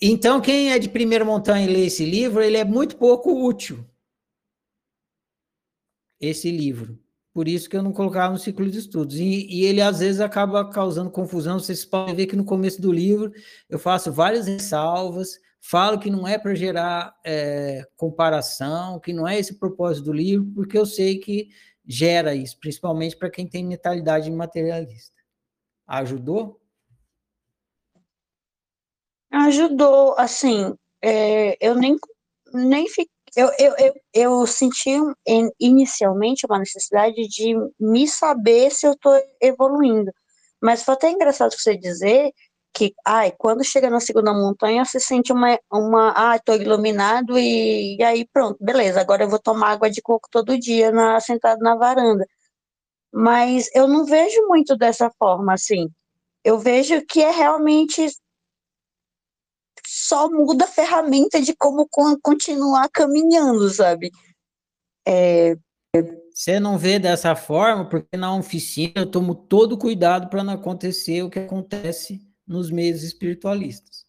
Então, 0.00 0.40
quem 0.40 0.72
é 0.72 0.78
de 0.78 0.88
primeira 0.88 1.26
montanha 1.26 1.66
e 1.66 1.72
lê 1.72 1.84
esse 1.84 2.06
livro, 2.06 2.42
ele 2.42 2.56
é 2.56 2.64
muito 2.64 2.96
pouco 2.96 3.46
útil. 3.46 3.84
Esse 6.18 6.50
livro. 6.50 6.98
Por 7.34 7.46
isso 7.46 7.68
que 7.68 7.76
eu 7.76 7.82
não 7.82 7.92
colocava 7.92 8.32
no 8.32 8.38
ciclo 8.38 8.70
de 8.70 8.78
estudos. 8.78 9.16
E, 9.16 9.46
e, 9.46 9.66
ele, 9.66 9.82
às 9.82 9.98
vezes, 9.98 10.22
acaba 10.22 10.70
causando 10.70 11.10
confusão. 11.10 11.58
Vocês 11.58 11.84
podem 11.84 12.14
ver 12.14 12.26
que 12.26 12.36
no 12.36 12.46
começo 12.46 12.80
do 12.80 12.90
livro 12.90 13.30
eu 13.68 13.78
faço 13.78 14.10
várias 14.10 14.46
ressalvas, 14.46 15.38
Falo 15.66 15.98
que 15.98 16.10
não 16.10 16.28
é 16.28 16.36
para 16.36 16.54
gerar 16.54 17.18
é, 17.24 17.88
comparação, 17.96 19.00
que 19.00 19.14
não 19.14 19.26
é 19.26 19.38
esse 19.38 19.52
o 19.52 19.58
propósito 19.58 20.04
do 20.04 20.12
livro, 20.12 20.52
porque 20.54 20.76
eu 20.76 20.84
sei 20.84 21.18
que 21.18 21.48
gera 21.86 22.34
isso, 22.34 22.58
principalmente 22.60 23.16
para 23.16 23.30
quem 23.30 23.48
tem 23.48 23.64
mentalidade 23.64 24.30
materialista. 24.30 25.18
Ajudou? 25.86 26.60
Ajudou, 29.32 30.14
assim, 30.18 30.76
é, 31.02 31.56
eu 31.66 31.74
nem, 31.74 31.96
nem 32.52 32.86
fiquei, 32.86 33.08
eu, 33.34 33.50
eu, 33.58 33.74
eu, 33.78 33.94
eu 34.12 34.46
senti 34.46 34.90
inicialmente 35.58 36.44
uma 36.44 36.58
necessidade 36.58 37.26
de 37.26 37.54
me 37.80 38.06
saber 38.06 38.70
se 38.70 38.86
eu 38.86 38.92
estou 38.92 39.18
evoluindo, 39.40 40.12
mas 40.60 40.82
foi 40.82 40.92
até 40.92 41.10
engraçado 41.10 41.54
você 41.58 41.74
dizer 41.74 42.32
que, 42.74 42.92
ai, 43.06 43.32
quando 43.38 43.64
chega 43.64 43.88
na 43.88 44.00
segunda 44.00 44.34
montanha, 44.34 44.84
você 44.84 44.98
sente 44.98 45.32
uma, 45.32 45.58
uma 45.72 46.12
ah, 46.16 46.36
estou 46.36 46.56
iluminado 46.56 47.38
e, 47.38 47.96
e, 47.96 48.02
aí 48.02 48.26
pronto, 48.32 48.58
beleza, 48.60 49.00
agora 49.00 49.22
eu 49.22 49.28
vou 49.28 49.38
tomar 49.38 49.70
água 49.70 49.88
de 49.88 50.02
coco 50.02 50.28
todo 50.30 50.58
dia 50.58 50.90
na, 50.90 51.20
sentado 51.20 51.60
na 51.60 51.76
varanda. 51.76 52.26
Mas 53.12 53.70
eu 53.74 53.86
não 53.86 54.04
vejo 54.04 54.44
muito 54.48 54.76
dessa 54.76 55.08
forma, 55.18 55.54
assim. 55.54 55.88
Eu 56.44 56.58
vejo 56.58 57.00
que 57.06 57.22
é 57.22 57.30
realmente 57.30 58.08
só 59.86 60.28
muda 60.28 60.64
a 60.64 60.68
ferramenta 60.68 61.40
de 61.40 61.54
como 61.54 61.88
continuar 62.20 62.88
caminhando, 62.90 63.70
sabe? 63.70 64.10
É... 65.06 65.56
Você 66.32 66.58
não 66.58 66.76
vê 66.76 66.98
dessa 66.98 67.36
forma, 67.36 67.88
porque 67.88 68.16
na 68.16 68.34
oficina 68.34 68.94
eu 68.96 69.10
tomo 69.10 69.36
todo 69.36 69.78
cuidado 69.78 70.28
para 70.28 70.42
não 70.42 70.54
acontecer 70.54 71.22
o 71.22 71.30
que 71.30 71.38
acontece 71.38 72.33
nos 72.46 72.70
meios 72.70 73.02
espiritualistas. 73.02 74.04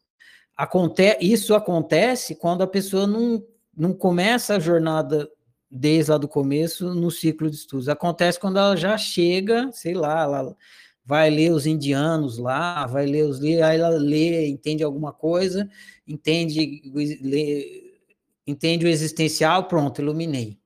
Aconte 0.55 1.17
isso 1.19 1.53
acontece 1.53 2.35
quando 2.35 2.63
a 2.63 2.67
pessoa 2.67 3.05
não, 3.05 3.45
não 3.75 3.93
começa 3.93 4.55
a 4.55 4.59
jornada 4.59 5.29
desde 5.69 6.11
lá 6.11 6.17
do 6.17 6.27
começo 6.27 6.93
no 6.93 7.11
ciclo 7.11 7.49
de 7.49 7.57
estudos. 7.57 7.89
Acontece 7.89 8.39
quando 8.39 8.57
ela 8.57 8.75
já 8.77 8.97
chega, 8.97 9.69
sei 9.71 9.93
lá, 9.93 10.23
ela 10.23 10.57
vai 11.03 11.29
ler 11.29 11.51
os 11.51 11.65
indianos 11.65 12.37
lá, 12.37 12.87
vai 12.87 13.05
ler 13.05 13.23
os 13.23 13.41
aí 13.41 13.79
ela 13.79 13.89
lê, 13.89 14.47
entende 14.47 14.83
alguma 14.83 15.13
coisa, 15.13 15.69
entende, 16.07 16.81
lê, 17.21 17.99
entende 18.47 18.85
o 18.85 18.89
existencial, 18.89 19.67
pronto, 19.67 20.01
iluminei. 20.01 20.57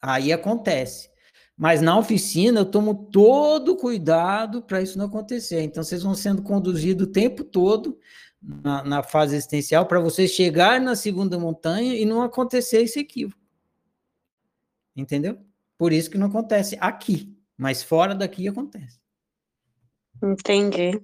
Aí 0.00 0.32
acontece. 0.32 1.11
Mas 1.56 1.80
na 1.80 1.98
oficina 1.98 2.60
eu 2.60 2.64
tomo 2.64 3.06
todo 3.10 3.76
cuidado 3.76 4.62
para 4.62 4.82
isso 4.82 4.98
não 4.98 5.06
acontecer. 5.06 5.62
Então 5.62 5.82
vocês 5.82 6.02
vão 6.02 6.14
sendo 6.14 6.42
conduzidos 6.42 7.06
o 7.06 7.10
tempo 7.10 7.44
todo 7.44 7.98
na, 8.42 8.82
na 8.82 9.02
fase 9.02 9.36
existencial 9.36 9.86
para 9.86 10.00
vocês 10.00 10.30
chegar 10.30 10.80
na 10.80 10.96
segunda 10.96 11.38
montanha 11.38 11.94
e 11.94 12.04
não 12.04 12.22
acontecer 12.22 12.82
esse 12.82 12.98
equívoco. 12.98 13.40
Entendeu? 14.96 15.38
Por 15.78 15.92
isso 15.92 16.10
que 16.10 16.18
não 16.18 16.26
acontece 16.26 16.76
aqui, 16.80 17.36
mas 17.56 17.82
fora 17.82 18.14
daqui 18.14 18.48
acontece. 18.48 19.00
Entendi. 20.22 21.00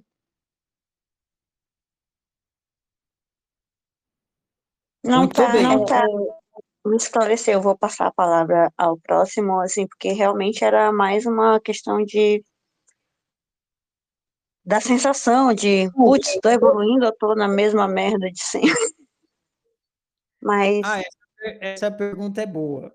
Não 5.03 5.19
Muito 5.19 5.35
tá, 5.35 5.51
bem. 5.51 5.63
não 5.63 5.85
tá. 5.85 6.03
Me 6.89 6.97
esclareceu, 6.97 7.53
eu 7.53 7.61
vou 7.61 7.77
passar 7.77 8.07
a 8.07 8.11
palavra 8.11 8.73
ao 8.75 8.97
próximo, 8.97 9.59
assim, 9.59 9.85
porque 9.87 10.11
realmente 10.11 10.63
era 10.63 10.91
mais 10.91 11.23
uma 11.23 11.59
questão 11.59 12.03
de 12.03 12.43
da 14.65 14.81
sensação 14.81 15.53
de, 15.53 15.87
putz, 15.93 16.39
tô 16.41 16.49
evoluindo, 16.49 17.05
eu 17.05 17.11
tô 17.11 17.35
na 17.35 17.47
mesma 17.47 17.87
merda 17.87 18.29
de 18.31 18.41
sempre. 18.41 18.69
Mas. 20.41 20.81
Ah, 20.83 20.99
essa, 20.99 21.57
essa 21.61 21.91
pergunta 21.91 22.41
é 22.41 22.45
boa. 22.47 22.93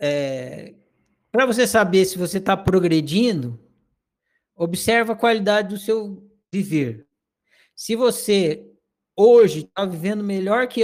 É, 0.00 0.74
Para 1.30 1.44
você 1.44 1.66
saber 1.66 2.06
se 2.06 2.16
você 2.16 2.38
está 2.38 2.56
progredindo, 2.56 3.60
observa 4.56 5.12
a 5.12 5.16
qualidade 5.16 5.68
do 5.68 5.78
seu 5.78 6.26
viver. 6.50 7.06
Se 7.76 7.94
você 7.94 8.70
hoje 9.14 9.60
está 9.60 9.84
vivendo 9.84 10.24
melhor 10.24 10.66
que 10.66 10.82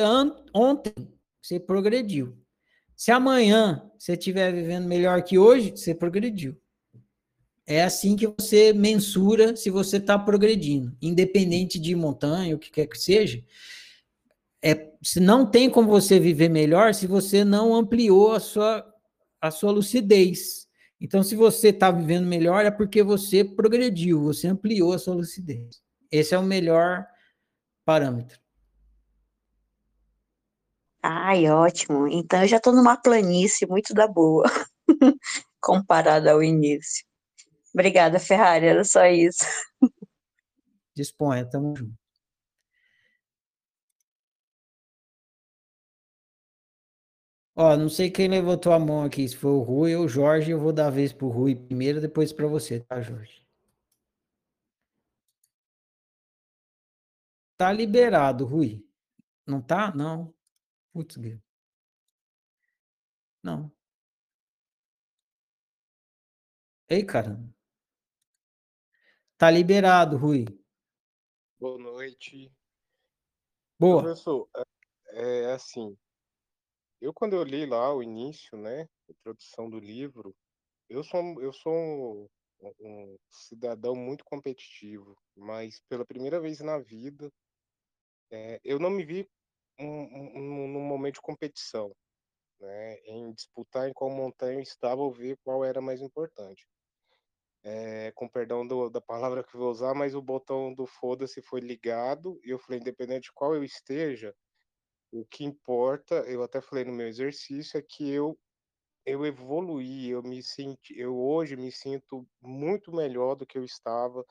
ontem, 0.54 0.92
você 1.42 1.58
progrediu. 1.58 2.36
Se 2.96 3.10
amanhã 3.10 3.90
você 3.98 4.12
estiver 4.12 4.52
vivendo 4.52 4.86
melhor 4.86 5.22
que 5.22 5.38
hoje, 5.38 5.70
você 5.70 5.94
progrediu. 5.94 6.56
É 7.66 7.82
assim 7.82 8.16
que 8.16 8.26
você 8.26 8.72
mensura 8.72 9.54
se 9.54 9.70
você 9.70 9.98
está 9.98 10.18
progredindo, 10.18 10.96
independente 11.00 11.78
de 11.78 11.94
montanha, 11.94 12.56
o 12.56 12.58
que 12.58 12.70
quer 12.70 12.86
que 12.86 12.98
seja. 12.98 13.42
É, 14.62 14.90
não 15.16 15.46
tem 15.48 15.70
como 15.70 15.88
você 15.88 16.18
viver 16.18 16.48
melhor 16.48 16.92
se 16.92 17.06
você 17.06 17.44
não 17.44 17.74
ampliou 17.74 18.32
a 18.32 18.40
sua, 18.40 18.84
a 19.40 19.50
sua 19.50 19.70
lucidez. 19.70 20.68
Então, 21.00 21.22
se 21.22 21.34
você 21.34 21.68
está 21.68 21.90
vivendo 21.90 22.26
melhor, 22.26 22.66
é 22.66 22.70
porque 22.70 23.02
você 23.02 23.42
progrediu, 23.42 24.20
você 24.20 24.48
ampliou 24.48 24.92
a 24.92 24.98
sua 24.98 25.14
lucidez. 25.14 25.80
Esse 26.10 26.34
é 26.34 26.38
o 26.38 26.42
melhor 26.42 27.06
parâmetro. 27.84 28.38
Ai, 31.02 31.48
ótimo. 31.50 32.06
Então, 32.08 32.42
eu 32.42 32.48
já 32.48 32.56
estou 32.58 32.74
numa 32.74 32.96
planície 32.96 33.66
muito 33.66 33.94
da 33.94 34.06
boa, 34.06 34.44
comparada 35.60 36.32
ao 36.32 36.42
início. 36.42 37.04
Obrigada, 37.74 38.18
Ferrari, 38.20 38.66
era 38.66 38.84
só 38.84 39.06
isso. 39.06 39.44
Disponha, 40.94 41.44
tamo 41.48 41.74
junto. 41.76 41.98
Ó, 47.56 47.76
não 47.76 47.88
sei 47.88 48.10
quem 48.10 48.28
levantou 48.28 48.72
a 48.72 48.78
mão 48.78 49.04
aqui, 49.04 49.28
se 49.28 49.36
foi 49.36 49.50
o 49.50 49.60
Rui 49.60 49.94
ou 49.94 50.04
o 50.04 50.08
Jorge, 50.08 50.50
eu 50.50 50.58
vou 50.58 50.72
dar 50.72 50.86
a 50.86 50.90
vez 50.90 51.12
pro 51.12 51.28
Rui 51.28 51.54
primeiro, 51.54 52.00
depois 52.00 52.32
para 52.32 52.46
você, 52.46 52.80
tá, 52.80 53.00
Jorge? 53.02 53.44
Tá 57.56 57.72
liberado, 57.72 58.44
Rui. 58.46 58.84
Não 59.46 59.60
tá? 59.62 59.94
Não. 59.94 60.34
Putz, 60.92 61.16
Não. 63.42 63.70
Ei, 66.88 67.04
caramba. 67.04 67.54
Tá 69.38 69.50
liberado, 69.50 70.16
Rui. 70.16 70.44
Boa 71.58 71.78
noite. 71.78 72.52
Boa. 73.78 74.02
Professor, 74.02 74.48
é, 75.12 75.42
é 75.42 75.52
assim, 75.52 75.96
eu 77.00 77.14
quando 77.14 77.34
eu 77.34 77.42
li 77.44 77.64
lá 77.64 77.94
o 77.94 78.02
início, 78.02 78.58
né, 78.58 78.82
a 78.82 79.12
introdução 79.12 79.70
do 79.70 79.78
livro, 79.78 80.34
eu 80.88 81.02
sou, 81.04 81.40
eu 81.40 81.52
sou 81.52 81.72
um, 81.72 82.28
um 82.80 83.18
cidadão 83.30 83.94
muito 83.94 84.24
competitivo, 84.24 85.16
mas 85.36 85.80
pela 85.88 86.04
primeira 86.04 86.40
vez 86.40 86.60
na 86.60 86.78
vida, 86.78 87.32
é, 88.30 88.60
eu 88.62 88.78
não 88.78 88.90
me 88.90 89.04
vi 89.04 89.30
um, 89.86 90.38
um, 90.38 90.68
num 90.68 90.80
momento 90.80 91.14
de 91.14 91.22
competição, 91.22 91.94
né, 92.60 92.96
em 93.04 93.32
disputar 93.32 93.88
em 93.88 93.92
qual 93.92 94.10
montanha 94.10 94.58
eu 94.58 94.62
estava 94.62 95.00
ou 95.00 95.12
ver 95.12 95.38
qual 95.44 95.64
era 95.64 95.80
mais 95.80 96.00
importante 96.00 96.66
é, 97.62 98.10
com 98.12 98.28
perdão 98.28 98.66
do, 98.66 98.88
da 98.88 99.00
palavra 99.00 99.44
que 99.44 99.56
vou 99.56 99.70
usar, 99.70 99.94
mas 99.94 100.14
o 100.14 100.22
botão 100.22 100.72
do 100.72 100.86
foda-se 100.86 101.42
foi 101.42 101.60
ligado 101.60 102.40
e 102.44 102.50
eu 102.50 102.58
falei, 102.58 102.80
independente 102.80 103.24
de 103.24 103.32
qual 103.32 103.54
eu 103.54 103.62
esteja, 103.62 104.34
o 105.12 105.24
que 105.26 105.44
importa, 105.44 106.16
eu 106.26 106.42
até 106.42 106.60
falei 106.60 106.84
no 106.84 106.92
meu 106.92 107.08
exercício, 107.08 107.78
é 107.78 107.82
que 107.82 108.10
eu 108.10 108.38
eu 109.06 109.24
evoluí, 109.24 110.10
eu 110.10 110.22
me 110.22 110.42
senti, 110.42 110.94
eu 110.98 111.18
hoje 111.18 111.56
me 111.56 111.72
sinto 111.72 112.28
muito 112.40 112.92
melhor 112.94 113.34
do 113.34 113.46
que 113.46 113.56
eu 113.58 113.64
estava 113.64 114.24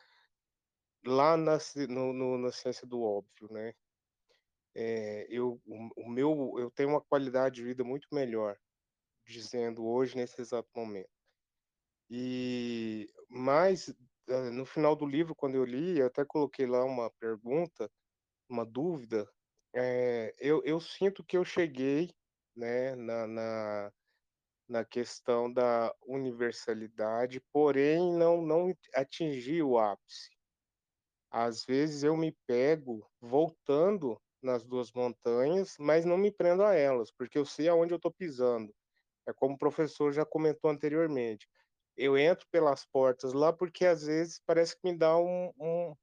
lá 1.05 1.35
na, 1.35 1.57
no, 1.89 2.13
no, 2.13 2.37
na 2.37 2.51
ciência 2.51 2.87
do 2.87 3.01
óbvio, 3.01 3.51
né? 3.51 3.73
É, 4.75 5.27
eu, 5.29 5.61
o, 5.65 6.05
o 6.05 6.09
meu, 6.09 6.55
eu 6.59 6.71
tenho 6.71 6.89
uma 6.89 7.01
qualidade 7.01 7.55
de 7.57 7.63
vida 7.63 7.83
muito 7.83 8.07
melhor, 8.13 8.57
dizendo 9.27 9.85
hoje 9.85 10.15
nesse 10.17 10.41
exato 10.41 10.69
momento. 10.75 11.09
E 12.09 13.07
mas 13.29 13.89
eh, 14.27 14.49
no 14.51 14.65
final 14.65 14.95
do 14.95 15.05
livro, 15.05 15.35
quando 15.35 15.55
eu 15.55 15.63
li, 15.65 15.99
eu 15.99 16.07
até 16.07 16.25
coloquei 16.25 16.65
lá 16.65 16.83
uma 16.83 17.11
pergunta, 17.19 17.89
uma 18.49 18.65
dúvida. 18.65 19.29
É, 19.75 20.35
eu, 20.39 20.63
eu 20.65 20.79
sinto 20.81 21.23
que 21.25 21.37
eu 21.37 21.45
cheguei, 21.45 22.11
né, 22.55 22.95
na, 22.95 23.27
na, 23.27 23.93
na 24.69 24.85
questão 24.85 25.51
da 25.53 25.93
universalidade, 26.07 27.41
porém 27.53 28.13
não 28.13 28.41
não 28.41 28.73
atingi 28.95 29.61
o 29.63 29.77
ápice. 29.79 30.29
Às 31.31 31.65
vezes 31.65 32.03
eu 32.03 32.15
me 32.15 32.31
pego 32.47 33.07
voltando 33.19 34.19
nas 34.41 34.63
duas 34.65 34.91
montanhas, 34.91 35.75
mas 35.79 36.05
não 36.05 36.17
me 36.17 36.31
prendo 36.31 36.63
a 36.63 36.73
elas, 36.75 37.11
porque 37.11 37.37
eu 37.37 37.45
sei 37.45 37.67
aonde 37.69 37.93
eu 37.93 37.97
estou 37.97 38.11
pisando. 38.11 38.73
É 39.27 39.33
como 39.33 39.55
o 39.55 39.57
professor 39.57 40.11
já 40.11 40.25
comentou 40.25 40.71
anteriormente 40.71 41.47
eu 41.99 42.17
entro 42.17 42.47
pelas 42.49 42.85
portas 42.85 43.33
lá 43.33 43.51
porque 43.51 43.85
às 43.85 44.03
vezes 44.03 44.41
parece 44.45 44.73
que 44.73 44.89
me 44.89 44.97
dá 44.97 45.17
um, 45.17 45.51
um, 45.59 45.95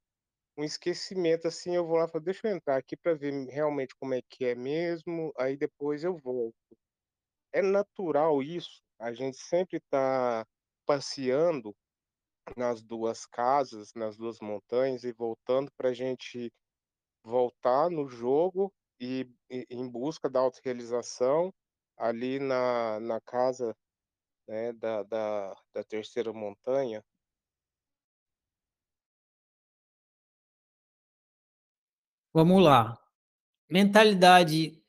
um 0.57 0.63
esquecimento 0.63 1.47
assim. 1.47 1.75
Eu 1.75 1.85
vou 1.87 1.97
lá 1.97 2.05
e 2.05 2.11
falo, 2.11 2.23
deixa 2.23 2.47
eu 2.47 2.55
entrar 2.55 2.77
aqui 2.77 2.95
para 2.95 3.15
ver 3.15 3.33
realmente 3.49 3.95
como 3.99 4.13
é 4.13 4.21
que 4.29 4.45
é 4.45 4.55
mesmo, 4.55 5.33
aí 5.37 5.57
depois 5.57 6.03
eu 6.03 6.15
volto. 6.15 6.55
É 7.51 7.61
natural 7.61 8.43
isso, 8.43 8.83
a 8.99 9.11
gente 9.11 9.37
sempre 9.37 9.77
está 9.77 10.45
passeando 10.85 11.75
nas 12.55 12.83
duas 12.83 13.25
casas, 13.25 13.91
nas 13.95 14.15
duas 14.15 14.39
montanhas 14.39 15.03
e 15.03 15.11
voltando 15.11 15.71
para 15.75 15.89
a 15.89 15.93
gente 15.93 16.51
voltar 17.27 17.89
no 17.89 18.07
jogo 18.07 18.73
e, 18.99 19.29
e 19.49 19.67
em 19.69 19.87
busca 19.87 20.29
da 20.29 20.39
autorrealização 20.39 21.53
ali 21.97 22.39
na, 22.39 22.99
na 22.99 23.19
casa 23.21 23.75
né, 24.47 24.71
da, 24.73 25.03
da, 25.03 25.55
da 25.73 25.83
terceira 25.83 26.31
montanha, 26.31 27.03
Vamos 32.33 32.63
lá. 32.63 32.95
Mentalidade, 33.67 34.79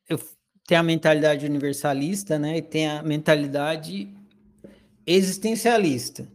tenho 0.67 0.81
a 0.81 0.83
mentalidade 0.83 1.47
universalista, 1.47 2.39
né? 2.39 2.59
E 2.59 2.63
tem 2.63 2.87
a 2.87 3.03
mentalidade 3.03 4.15
existencialista. 5.07 6.29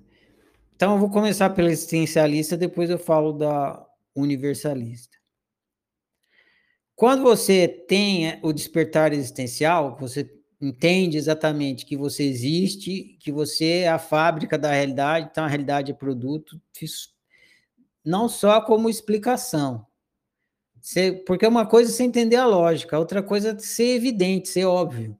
Então 0.76 0.94
eu 0.94 1.00
vou 1.00 1.12
começar 1.12 1.52
pela 1.52 1.72
existencialista, 1.72 2.58
depois 2.58 2.90
eu 2.90 2.98
falo 2.98 3.32
da 3.32 3.86
universalista. 4.16 5.23
Quando 7.04 7.22
você 7.22 7.68
tem 7.68 8.40
o 8.42 8.54
despertar 8.54 9.12
existencial, 9.12 9.98
você 10.00 10.26
entende 10.62 11.18
exatamente 11.18 11.86
que 11.86 11.98
você 11.98 12.24
existe, 12.24 13.18
que 13.20 13.30
você 13.30 13.80
é 13.80 13.90
a 13.90 14.00
fábrica 14.00 14.58
da 14.58 14.72
realidade, 14.72 15.28
então 15.30 15.44
a 15.44 15.50
realidade 15.50 15.92
é 15.92 15.94
produto, 15.94 16.62
não 18.06 18.30
só 18.30 18.62
como 18.62 18.90
explicação. 18.90 19.86
Você, 20.80 21.12
porque 21.12 21.46
uma 21.46 21.66
coisa 21.66 21.92
é 21.92 21.94
você 21.94 22.04
entender 22.04 22.38
a 22.38 22.46
lógica, 22.46 22.98
outra 22.98 23.22
coisa 23.22 23.50
é 23.50 23.60
ser 23.60 23.98
evidente, 23.98 24.48
ser 24.48 24.64
óbvio. 24.64 25.20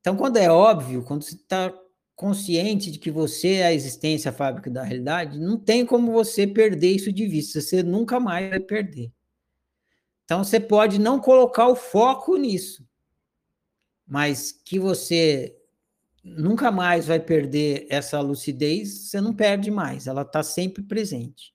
Então, 0.00 0.16
quando 0.16 0.38
é 0.38 0.50
óbvio, 0.50 1.04
quando 1.04 1.22
você 1.22 1.34
está 1.34 1.70
consciente 2.16 2.90
de 2.90 2.98
que 2.98 3.10
você 3.10 3.56
é 3.56 3.66
a 3.66 3.74
existência, 3.74 4.30
a 4.30 4.32
fábrica 4.32 4.70
da 4.70 4.84
realidade, 4.84 5.38
não 5.38 5.58
tem 5.58 5.84
como 5.84 6.10
você 6.12 6.46
perder 6.46 6.92
isso 6.92 7.12
de 7.12 7.26
vista, 7.26 7.60
você 7.60 7.82
nunca 7.82 8.18
mais 8.18 8.48
vai 8.48 8.60
perder. 8.60 9.12
Então, 10.30 10.44
você 10.44 10.60
pode 10.60 11.00
não 11.00 11.18
colocar 11.18 11.66
o 11.66 11.74
foco 11.74 12.36
nisso, 12.36 12.86
mas 14.06 14.52
que 14.52 14.78
você 14.78 15.56
nunca 16.22 16.70
mais 16.70 17.08
vai 17.08 17.18
perder 17.18 17.88
essa 17.90 18.20
lucidez, 18.20 19.08
você 19.08 19.20
não 19.20 19.34
perde 19.34 19.72
mais, 19.72 20.06
ela 20.06 20.22
está 20.22 20.40
sempre 20.44 20.84
presente. 20.84 21.52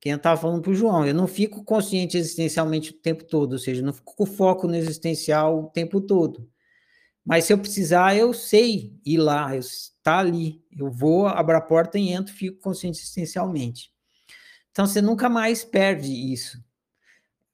Quem 0.00 0.10
estava 0.14 0.40
falando 0.40 0.60
para 0.62 0.72
o 0.72 0.74
João, 0.74 1.06
eu 1.06 1.14
não 1.14 1.28
fico 1.28 1.62
consciente 1.62 2.18
existencialmente 2.18 2.90
o 2.90 2.94
tempo 2.94 3.22
todo, 3.22 3.52
ou 3.52 3.58
seja, 3.60 3.80
não 3.82 3.92
fico 3.92 4.16
com 4.16 4.26
foco 4.26 4.66
no 4.66 4.74
existencial 4.74 5.60
o 5.60 5.70
tempo 5.70 6.00
todo. 6.00 6.50
Mas 7.24 7.44
se 7.44 7.52
eu 7.52 7.58
precisar, 7.58 8.16
eu 8.16 8.34
sei 8.34 8.98
ir 9.06 9.18
lá, 9.18 9.54
está 9.56 10.18
ali. 10.18 10.60
Eu 10.76 10.90
vou, 10.90 11.28
abro 11.28 11.56
a 11.56 11.60
porta 11.60 12.00
e 12.00 12.08
entro, 12.08 12.34
fico 12.34 12.60
consciente 12.60 12.98
existencialmente. 12.98 13.92
Então 14.72 14.88
você 14.88 15.00
nunca 15.00 15.28
mais 15.28 15.62
perde 15.62 16.10
isso. 16.10 16.60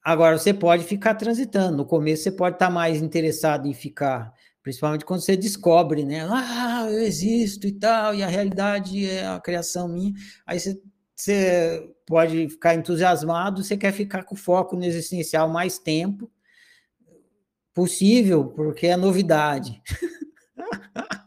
Agora, 0.08 0.38
você 0.38 0.54
pode 0.54 0.84
ficar 0.84 1.16
transitando. 1.16 1.76
No 1.76 1.84
começo, 1.84 2.22
você 2.22 2.32
pode 2.32 2.56
estar 2.56 2.70
mais 2.70 3.02
interessado 3.02 3.68
em 3.68 3.74
ficar, 3.74 4.32
principalmente 4.62 5.04
quando 5.04 5.20
você 5.20 5.36
descobre, 5.36 6.02
né? 6.02 6.26
Ah, 6.30 6.86
eu 6.90 7.00
existo 7.00 7.66
e 7.66 7.72
tal, 7.72 8.14
e 8.14 8.22
a 8.22 8.26
realidade 8.26 9.04
é 9.04 9.26
a 9.26 9.38
criação 9.38 9.86
minha. 9.86 10.14
Aí 10.46 10.58
você, 10.58 10.80
você 11.14 11.90
pode 12.06 12.48
ficar 12.48 12.74
entusiasmado, 12.74 13.62
você 13.62 13.76
quer 13.76 13.92
ficar 13.92 14.24
com 14.24 14.34
foco 14.34 14.76
no 14.76 14.84
existencial 14.86 15.46
mais 15.46 15.78
tempo 15.78 16.30
possível, 17.74 18.46
porque 18.46 18.86
é 18.86 18.96
novidade. 18.96 19.82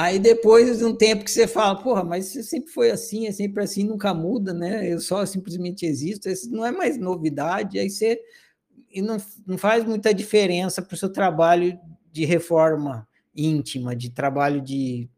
Aí 0.00 0.20
depois 0.20 0.78
de 0.78 0.84
um 0.84 0.94
tempo 0.94 1.24
que 1.24 1.30
você 1.32 1.48
fala, 1.48 1.82
porra, 1.82 2.04
mas 2.04 2.26
você 2.26 2.40
sempre 2.44 2.70
foi 2.70 2.88
assim, 2.88 3.26
é 3.26 3.32
sempre 3.32 3.64
assim, 3.64 3.82
nunca 3.82 4.14
muda, 4.14 4.54
né? 4.54 4.86
Eu 4.86 5.00
só 5.00 5.26
simplesmente 5.26 5.84
existo, 5.84 6.28
isso 6.28 6.48
não 6.52 6.64
é 6.64 6.70
mais 6.70 6.96
novidade, 6.96 7.80
aí 7.80 7.90
você 7.90 8.22
e 8.92 9.02
não, 9.02 9.16
não 9.44 9.58
faz 9.58 9.84
muita 9.84 10.14
diferença 10.14 10.80
para 10.80 10.94
o 10.94 10.96
seu 10.96 11.12
trabalho 11.12 11.76
de 12.12 12.24
reforma 12.24 13.08
íntima, 13.34 13.96
de 13.96 14.10
trabalho 14.10 14.62
de 14.62 15.10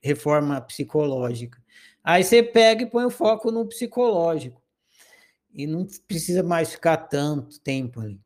reforma 0.00 0.60
psicológica. 0.60 1.60
Aí 2.04 2.22
você 2.22 2.40
pega 2.40 2.84
e 2.84 2.86
põe 2.88 3.06
o 3.06 3.10
foco 3.10 3.50
no 3.50 3.66
psicológico. 3.66 4.62
E 5.52 5.66
não 5.66 5.84
precisa 6.06 6.44
mais 6.44 6.70
ficar 6.70 6.96
tanto 6.96 7.58
tempo 7.58 8.00
ali. 8.00 8.20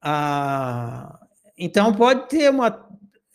Ah, 0.00 1.20
então 1.58 1.94
pode 1.94 2.26
ter 2.26 2.50
uma 2.50 2.70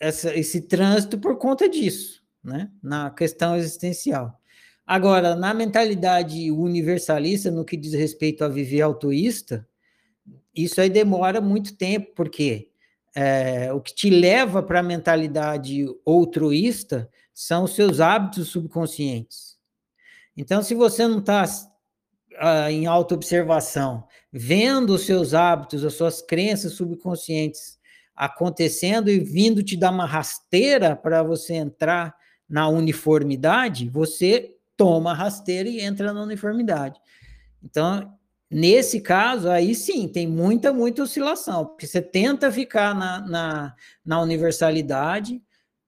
essa, 0.02 0.36
esse 0.36 0.60
trânsito 0.62 1.16
por 1.16 1.38
conta 1.38 1.68
disso, 1.68 2.20
né? 2.42 2.68
na 2.82 3.08
questão 3.08 3.56
existencial. 3.56 4.36
Agora, 4.84 5.36
na 5.36 5.54
mentalidade 5.54 6.50
universalista, 6.50 7.52
no 7.52 7.64
que 7.64 7.76
diz 7.76 7.92
respeito 7.92 8.44
a 8.44 8.48
viver 8.48 8.80
autoísta, 8.80 9.66
isso 10.52 10.80
aí 10.80 10.90
demora 10.90 11.40
muito 11.40 11.76
tempo, 11.76 12.12
porque 12.16 12.68
é, 13.14 13.72
o 13.72 13.80
que 13.80 13.94
te 13.94 14.10
leva 14.10 14.60
para 14.60 14.80
a 14.80 14.82
mentalidade 14.82 15.86
altruísta 16.04 17.08
são 17.32 17.64
os 17.64 17.76
seus 17.76 18.00
hábitos 18.00 18.48
subconscientes. 18.48 19.56
Então, 20.36 20.64
se 20.64 20.74
você 20.74 21.06
não 21.06 21.20
está 21.20 21.44
ah, 22.38 22.72
em 22.72 22.86
auto-observação, 22.86 24.04
vendo 24.32 24.94
os 24.94 25.06
seus 25.06 25.32
hábitos, 25.32 25.84
as 25.84 25.94
suas 25.94 26.20
crenças 26.20 26.72
subconscientes 26.72 27.78
acontecendo 28.14 29.10
e 29.10 29.18
vindo 29.18 29.62
te 29.62 29.76
dar 29.76 29.90
uma 29.90 30.06
rasteira 30.06 30.94
para 30.94 31.22
você 31.22 31.54
entrar 31.54 32.14
na 32.48 32.68
uniformidade, 32.68 33.88
você 33.88 34.54
toma 34.76 35.14
rasteira 35.14 35.68
e 35.68 35.80
entra 35.80 36.12
na 36.12 36.22
uniformidade. 36.22 37.00
Então, 37.62 38.12
nesse 38.50 39.00
caso, 39.00 39.48
aí 39.48 39.74
sim, 39.74 40.08
tem 40.08 40.26
muita, 40.26 40.72
muita 40.72 41.02
oscilação, 41.02 41.66
porque 41.66 41.86
você 41.86 42.02
tenta 42.02 42.50
ficar 42.50 42.94
na, 42.94 43.20
na, 43.20 43.74
na 44.04 44.20
universalidade, 44.20 45.40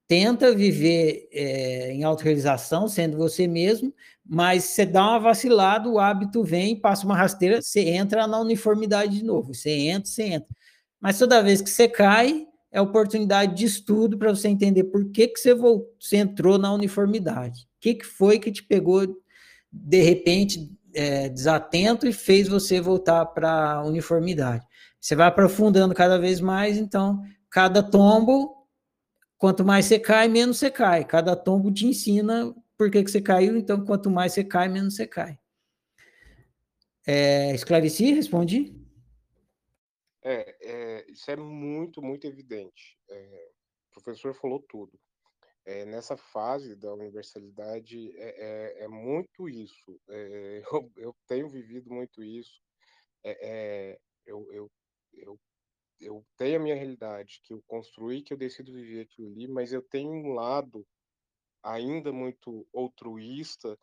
tenta 0.06 0.54
viver 0.54 1.28
é, 1.32 1.92
em 1.92 2.04
autorrealização, 2.04 2.88
sendo 2.88 3.16
você 3.16 3.46
mesmo, 3.46 3.92
mas 4.24 4.64
você 4.64 4.86
dá 4.86 5.02
uma 5.02 5.18
vacilada, 5.18 5.88
o 5.88 5.98
hábito 5.98 6.42
vem, 6.42 6.78
passa 6.78 7.04
uma 7.04 7.16
rasteira, 7.16 7.60
você 7.60 7.80
entra 7.80 8.26
na 8.26 8.40
uniformidade 8.40 9.18
de 9.18 9.24
novo, 9.24 9.54
você 9.54 9.70
entra, 9.70 10.08
você 10.10 10.22
entra. 10.24 10.48
Mas 11.04 11.18
toda 11.18 11.42
vez 11.42 11.60
que 11.60 11.68
você 11.68 11.86
cai, 11.86 12.46
é 12.72 12.80
oportunidade 12.80 13.54
de 13.54 13.66
estudo 13.66 14.16
para 14.16 14.34
você 14.34 14.48
entender 14.48 14.84
por 14.84 15.10
que, 15.10 15.28
que 15.28 15.38
você, 15.38 15.52
voltou, 15.52 15.94
você 16.00 16.16
entrou 16.16 16.56
na 16.56 16.72
uniformidade. 16.72 17.64
O 17.76 17.80
que, 17.82 17.96
que 17.96 18.06
foi 18.06 18.38
que 18.38 18.50
te 18.50 18.62
pegou, 18.62 19.06
de 19.70 20.02
repente, 20.02 20.72
é, 20.94 21.28
desatento 21.28 22.06
e 22.06 22.12
fez 22.12 22.48
você 22.48 22.80
voltar 22.80 23.26
para 23.26 23.72
a 23.72 23.84
uniformidade. 23.84 24.66
Você 24.98 25.14
vai 25.14 25.26
aprofundando 25.26 25.94
cada 25.94 26.18
vez 26.18 26.40
mais, 26.40 26.78
então, 26.78 27.22
cada 27.50 27.82
tombo, 27.82 28.66
quanto 29.36 29.62
mais 29.62 29.84
você 29.84 29.98
cai, 29.98 30.26
menos 30.26 30.56
você 30.56 30.70
cai. 30.70 31.04
Cada 31.04 31.36
tombo 31.36 31.70
te 31.70 31.84
ensina 31.84 32.54
por 32.78 32.90
que, 32.90 33.04
que 33.04 33.10
você 33.10 33.20
caiu, 33.20 33.58
então, 33.58 33.84
quanto 33.84 34.10
mais 34.10 34.32
você 34.32 34.42
cai, 34.42 34.68
menos 34.68 34.96
você 34.96 35.06
cai. 35.06 35.38
É, 37.06 37.54
esclareci? 37.54 38.10
Respondi? 38.14 38.83
É, 40.24 40.56
é, 40.62 41.10
isso 41.10 41.30
é 41.30 41.36
muito, 41.36 42.00
muito 42.00 42.26
evidente. 42.26 42.98
É, 43.10 43.50
o 43.90 44.02
professor 44.02 44.34
falou 44.34 44.64
tudo. 44.68 44.98
É, 45.66 45.84
nessa 45.84 46.16
fase 46.16 46.74
da 46.74 46.92
universalidade 46.92 48.10
é, 48.16 48.80
é, 48.80 48.84
é 48.84 48.88
muito 48.88 49.48
isso. 49.48 50.00
É, 50.08 50.62
eu, 50.72 50.92
eu, 50.96 51.16
tenho 51.26 51.48
vivido 51.48 51.90
muito 51.90 52.22
isso. 52.22 52.60
eu, 54.26 54.46
eu, 54.50 54.70
eu, 55.12 55.40
eu 56.00 56.26
tenho 56.36 56.56
a 56.56 56.62
minha 56.62 56.74
realidade, 56.74 57.40
que 57.42 57.52
eu 57.52 57.62
construí, 57.66 58.22
que 58.22 58.32
eu 58.32 58.38
decido 58.38 58.72
viver 58.72 59.02
aquilo 59.02 59.28
ali, 59.28 59.46
mas 59.46 59.72
eu 59.72 59.82
tenho 59.82 60.10
um 60.10 60.32
lado 60.32 60.86
ainda 61.62 62.12
muito 62.12 62.66
altruísta 62.74 63.78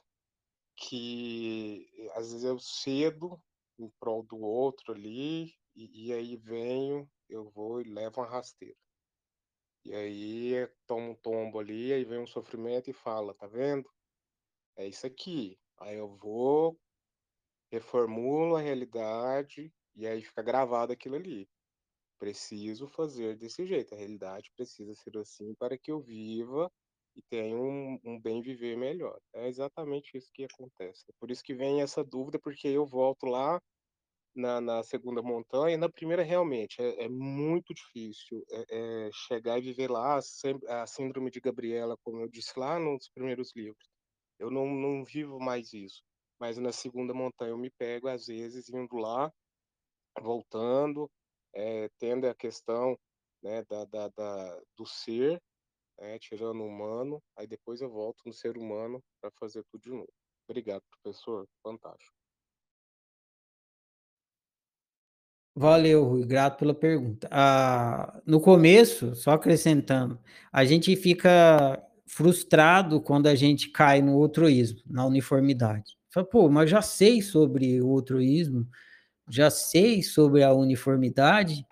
que 0.75 1.87
às 2.13 2.31
vezes 2.31 2.43
eu 2.43 2.59
cedo 2.59 3.41
em 3.77 3.89
prol 3.99 4.23
do 4.23 4.39
outro 4.39 4.93
ali 4.93 5.55
e, 5.75 6.07
e 6.07 6.13
aí 6.13 6.37
venho, 6.37 7.09
eu 7.29 7.49
vou 7.49 7.81
e 7.81 7.83
levo 7.85 8.21
uma 8.21 8.27
rasteira. 8.27 8.77
E 9.83 9.93
aí 9.93 10.67
tomo 10.85 11.11
um 11.11 11.15
tombo 11.15 11.59
ali, 11.59 11.91
aí 11.91 12.03
vem 12.03 12.19
um 12.19 12.27
sofrimento 12.27 12.89
e 12.89 12.93
fala, 12.93 13.33
tá 13.33 13.47
vendo? 13.47 13.89
É 14.77 14.87
isso 14.87 15.07
aqui. 15.07 15.57
Aí 15.79 15.97
eu 15.97 16.15
vou, 16.17 16.79
reformulo 17.71 18.55
a 18.55 18.61
realidade 18.61 19.73
e 19.95 20.05
aí 20.05 20.21
fica 20.23 20.43
gravado 20.43 20.93
aquilo 20.93 21.15
ali. 21.15 21.49
Preciso 22.19 22.87
fazer 22.87 23.37
desse 23.37 23.65
jeito. 23.65 23.95
A 23.95 23.97
realidade 23.97 24.51
precisa 24.55 24.93
ser 24.93 25.17
assim 25.17 25.55
para 25.55 25.77
que 25.77 25.91
eu 25.91 25.99
viva 25.99 26.71
e 27.15 27.21
tenha 27.23 27.57
um, 27.57 27.99
um 28.03 28.19
bem 28.19 28.41
viver 28.41 28.77
melhor. 28.77 29.19
É 29.33 29.47
exatamente 29.47 30.17
isso 30.17 30.29
que 30.33 30.45
acontece. 30.45 31.05
É 31.09 31.13
por 31.19 31.31
isso 31.31 31.43
que 31.43 31.55
vem 31.55 31.81
essa 31.81 32.03
dúvida, 32.03 32.37
porque 32.39 32.67
eu 32.67 32.85
volto 32.85 33.25
lá 33.25 33.61
na, 34.35 34.61
na 34.61 34.83
segunda 34.83 35.21
montanha. 35.21 35.77
Na 35.77 35.89
primeira, 35.89 36.23
realmente, 36.23 36.81
é, 36.81 37.05
é 37.05 37.09
muito 37.09 37.73
difícil 37.73 38.43
é, 38.49 38.65
é 39.07 39.09
chegar 39.13 39.57
e 39.57 39.61
viver 39.61 39.89
lá 39.89 40.17
a, 40.17 40.87
síndrome 40.87 41.29
de 41.31 41.39
Gabriela, 41.39 41.97
como 42.03 42.21
eu 42.21 42.27
disse 42.27 42.57
lá 42.57 42.79
nos 42.79 43.09
primeiros 43.09 43.53
livros. 43.55 43.89
Eu 44.39 44.49
não, 44.49 44.65
não 44.67 45.03
vivo 45.03 45.39
mais 45.39 45.73
isso. 45.73 46.03
Mas 46.39 46.57
na 46.57 46.71
segunda 46.71 47.13
montanha 47.13 47.51
eu 47.51 47.57
me 47.57 47.69
pego, 47.69 48.07
às 48.07 48.25
vezes, 48.27 48.69
indo 48.69 48.95
lá, 48.97 49.31
voltando, 50.19 51.09
é, 51.53 51.89
tendo 51.99 52.27
a 52.27 52.35
questão 52.35 52.97
né, 53.43 53.63
da, 53.69 53.85
da, 53.85 54.07
da, 54.09 54.61
do 54.75 54.85
ser, 54.85 55.41
né, 55.99 56.17
tirando 56.19 56.61
o 56.61 56.67
humano, 56.67 57.21
aí 57.35 57.45
depois 57.47 57.81
eu 57.81 57.89
volto 57.89 58.21
no 58.25 58.33
ser 58.33 58.57
humano 58.57 59.03
para 59.21 59.31
fazer 59.39 59.63
tudo 59.69 59.81
de 59.81 59.89
novo. 59.91 60.11
Obrigado, 60.47 60.83
professor. 60.89 61.47
Fantástico. 61.63 62.20
Valeu, 65.55 66.05
Rui, 66.05 66.25
grato 66.25 66.59
pela 66.59 66.73
pergunta. 66.73 67.27
Ah, 67.29 68.21
no 68.25 68.39
começo, 68.39 69.13
só 69.15 69.31
acrescentando, 69.31 70.17
a 70.51 70.63
gente 70.63 70.95
fica 70.95 71.81
frustrado 72.05 73.01
quando 73.01 73.27
a 73.27 73.35
gente 73.35 73.69
cai 73.69 74.01
no 74.01 74.21
altruísmo, 74.21 74.81
na 74.85 75.05
uniformidade. 75.05 75.97
Fala, 76.09 76.25
pô, 76.25 76.49
mas 76.49 76.69
já 76.69 76.81
sei 76.81 77.21
sobre 77.21 77.81
o 77.81 77.89
altruísmo, 77.89 78.67
já 79.29 79.49
sei 79.49 80.01
sobre 80.03 80.43
a 80.43 80.53
uniformidade, 80.53 81.65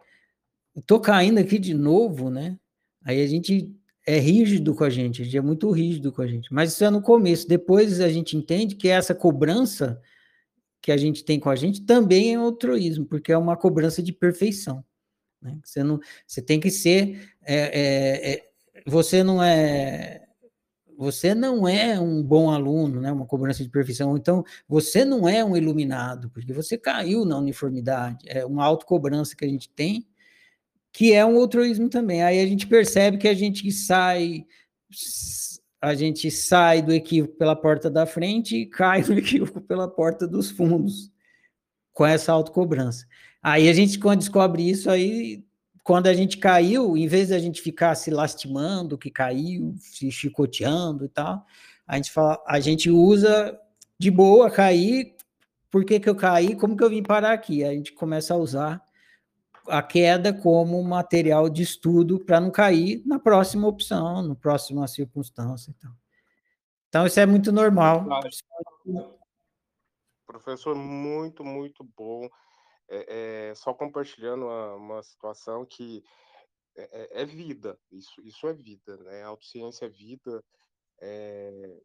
tô 0.86 1.00
caindo 1.00 1.40
aqui 1.40 1.58
de 1.58 1.74
novo, 1.74 2.30
né? 2.30 2.58
Aí 3.04 3.22
a 3.22 3.28
gente 3.28 3.74
é 4.08 4.18
rígido 4.18 4.74
com 4.74 4.84
a 4.84 4.90
gente, 4.90 5.22
a 5.22 5.26
gente 5.26 5.38
é 5.38 5.42
muito 5.42 5.70
rígido 5.72 6.12
com 6.12 6.22
a 6.22 6.28
gente. 6.28 6.54
Mas 6.54 6.74
isso 6.74 6.84
é 6.84 6.90
no 6.90 7.02
começo, 7.02 7.48
depois 7.48 8.00
a 8.02 8.10
gente 8.10 8.36
entende 8.36 8.76
que 8.76 8.88
essa 8.88 9.16
cobrança 9.16 10.02
que 10.82 10.92
a 10.92 10.98
gente 10.98 11.24
tem 11.24 11.40
com 11.40 11.50
a 11.50 11.56
gente 11.56 11.82
também 11.82 12.34
é 12.34 12.36
altruísmo, 12.36 13.06
porque 13.06 13.32
é 13.32 13.38
uma 13.38 13.58
cobrança 13.58 14.02
de 14.02 14.14
perfeição. 14.14 14.84
Né? 15.42 15.58
Você, 15.64 15.84
não, 15.84 16.00
você 16.26 16.42
tem 16.42 16.60
que 16.60 16.72
ser. 16.72 17.34
É, 17.42 17.56
é, 17.56 18.34
é, 18.34 18.50
você 18.86 19.24
não 19.24 19.44
é. 19.44 20.26
Você 20.98 21.34
não 21.34 21.66
é 21.66 21.98
um 21.98 22.22
bom 22.22 22.52
aluno, 22.52 23.00
né? 23.00 23.10
uma 23.10 23.26
cobrança 23.26 23.64
de 23.64 23.70
perfeição. 23.70 24.18
Então, 24.18 24.44
você 24.68 25.06
não 25.06 25.30
é 25.30 25.44
um 25.46 25.56
iluminado, 25.56 26.30
porque 26.30 26.52
você 26.52 26.78
caiu 26.78 27.24
na 27.24 27.38
uniformidade. 27.38 28.26
É 28.28 28.46
uma 28.46 28.66
autocobrança 28.66 29.34
que 29.34 29.46
a 29.46 29.48
gente 29.48 29.70
tem, 29.70 30.06
que 30.92 31.14
é 31.14 31.26
um 31.26 31.40
altruísmo 31.40 31.88
também. 31.88 32.22
Aí 32.22 32.42
a 32.42 32.46
gente 32.46 32.68
percebe 32.68 33.18
que 33.18 33.30
a 33.30 33.34
gente 33.34 33.72
sai 33.72 34.46
a 35.82 35.94
gente 35.94 36.30
sai 36.30 36.82
do 36.82 36.94
equívoco 36.94 37.36
pela 37.36 37.56
porta 37.56 37.90
da 37.90 38.06
frente 38.06 38.58
e 38.58 38.66
cai 38.66 39.02
no 39.02 39.14
equívoco 39.18 39.62
pela 39.62 39.88
porta 39.88 40.28
dos 40.28 40.52
fundos, 40.52 41.12
com 41.94 42.06
essa 42.06 42.32
autocobrança. 42.32 43.06
Aí 43.42 43.70
a 43.70 43.74
gente, 43.74 43.98
quando 43.98 44.20
descobre 44.20 44.70
isso, 44.70 44.90
aí, 44.90 45.44
quando 45.84 46.08
a 46.08 46.14
gente 46.14 46.38
caiu, 46.38 46.98
em 46.98 47.08
vez 47.08 47.30
da 47.30 47.40
gente 47.40 47.62
ficar 47.62 47.96
se 47.96 48.12
lastimando 48.12 48.98
que 48.98 49.10
caiu, 49.10 49.74
se 49.78 50.12
chicoteando 50.12 51.06
e 51.06 51.10
tal, 51.10 51.46
a 51.88 51.96
gente, 51.96 52.12
fala, 52.12 52.44
a 52.46 52.60
gente 52.60 52.90
usa 52.90 53.58
de 53.98 54.12
boa 54.12 54.52
cair, 54.52 55.16
por 55.72 55.86
que, 55.86 56.00
que 56.00 56.10
eu 56.10 56.16
caí, 56.16 56.56
como 56.56 56.76
que 56.76 56.84
eu 56.84 56.90
vim 56.90 57.02
parar 57.02 57.34
aqui. 57.34 57.64
A 57.64 57.72
gente 57.72 57.94
começa 57.94 58.34
a 58.34 58.38
usar 58.38 58.82
a 59.70 59.82
queda 59.82 60.34
como 60.34 60.84
material 60.84 61.50
de 61.50 61.62
estudo 61.62 62.20
para 62.20 62.40
não 62.40 62.52
cair 62.52 63.02
na 63.06 63.20
próxima 63.20 63.68
opção, 63.68 64.22
na 64.22 64.36
próxima 64.36 64.88
circunstância. 64.88 65.74
Então, 65.78 65.91
então 66.88 67.06
isso 67.06 67.20
é 67.20 67.26
muito 67.26 67.52
normal. 67.52 68.06
Professor, 70.26 70.76
muito, 70.76 71.44
muito 71.44 71.84
bom. 71.84 72.28
É, 72.88 73.50
é, 73.50 73.56
só 73.56 73.74
compartilhando 73.74 74.46
uma, 74.46 74.76
uma 74.76 75.04
situação 75.04 75.66
que 75.66 76.04
é, 76.76 76.82
é, 76.82 77.22
é, 77.22 77.26
vida, 77.26 77.78
isso, 77.91 78.22
isso 78.22 78.48
é 78.48 78.54
vida, 78.54 78.98
né? 78.98 79.24
A 79.24 79.28
autociência 79.28 79.86
é 79.86 79.90
vida. 79.90 80.44
É, 81.02 81.78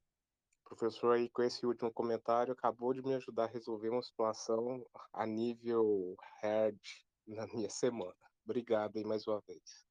professor 0.65 1.15
aí 1.15 1.29
com 1.29 1.43
esse 1.43 1.67
último 1.67 1.93
comentário 1.93 2.53
acabou 2.53 2.93
de 2.95 3.03
me 3.03 3.15
ajudar 3.15 3.45
a 3.45 3.49
resolver 3.49 3.91
uma 3.91 4.03
situação 4.03 4.85
a 5.13 5.27
nível 5.27 6.17
hard 6.43 6.79
na 7.27 7.47
minha 7.55 7.71
semana. 7.71 8.15
Obrigado 8.45 8.97
aí 8.97 9.05
mais 9.05 9.27
uma 9.27 9.41
vez. 9.41 9.85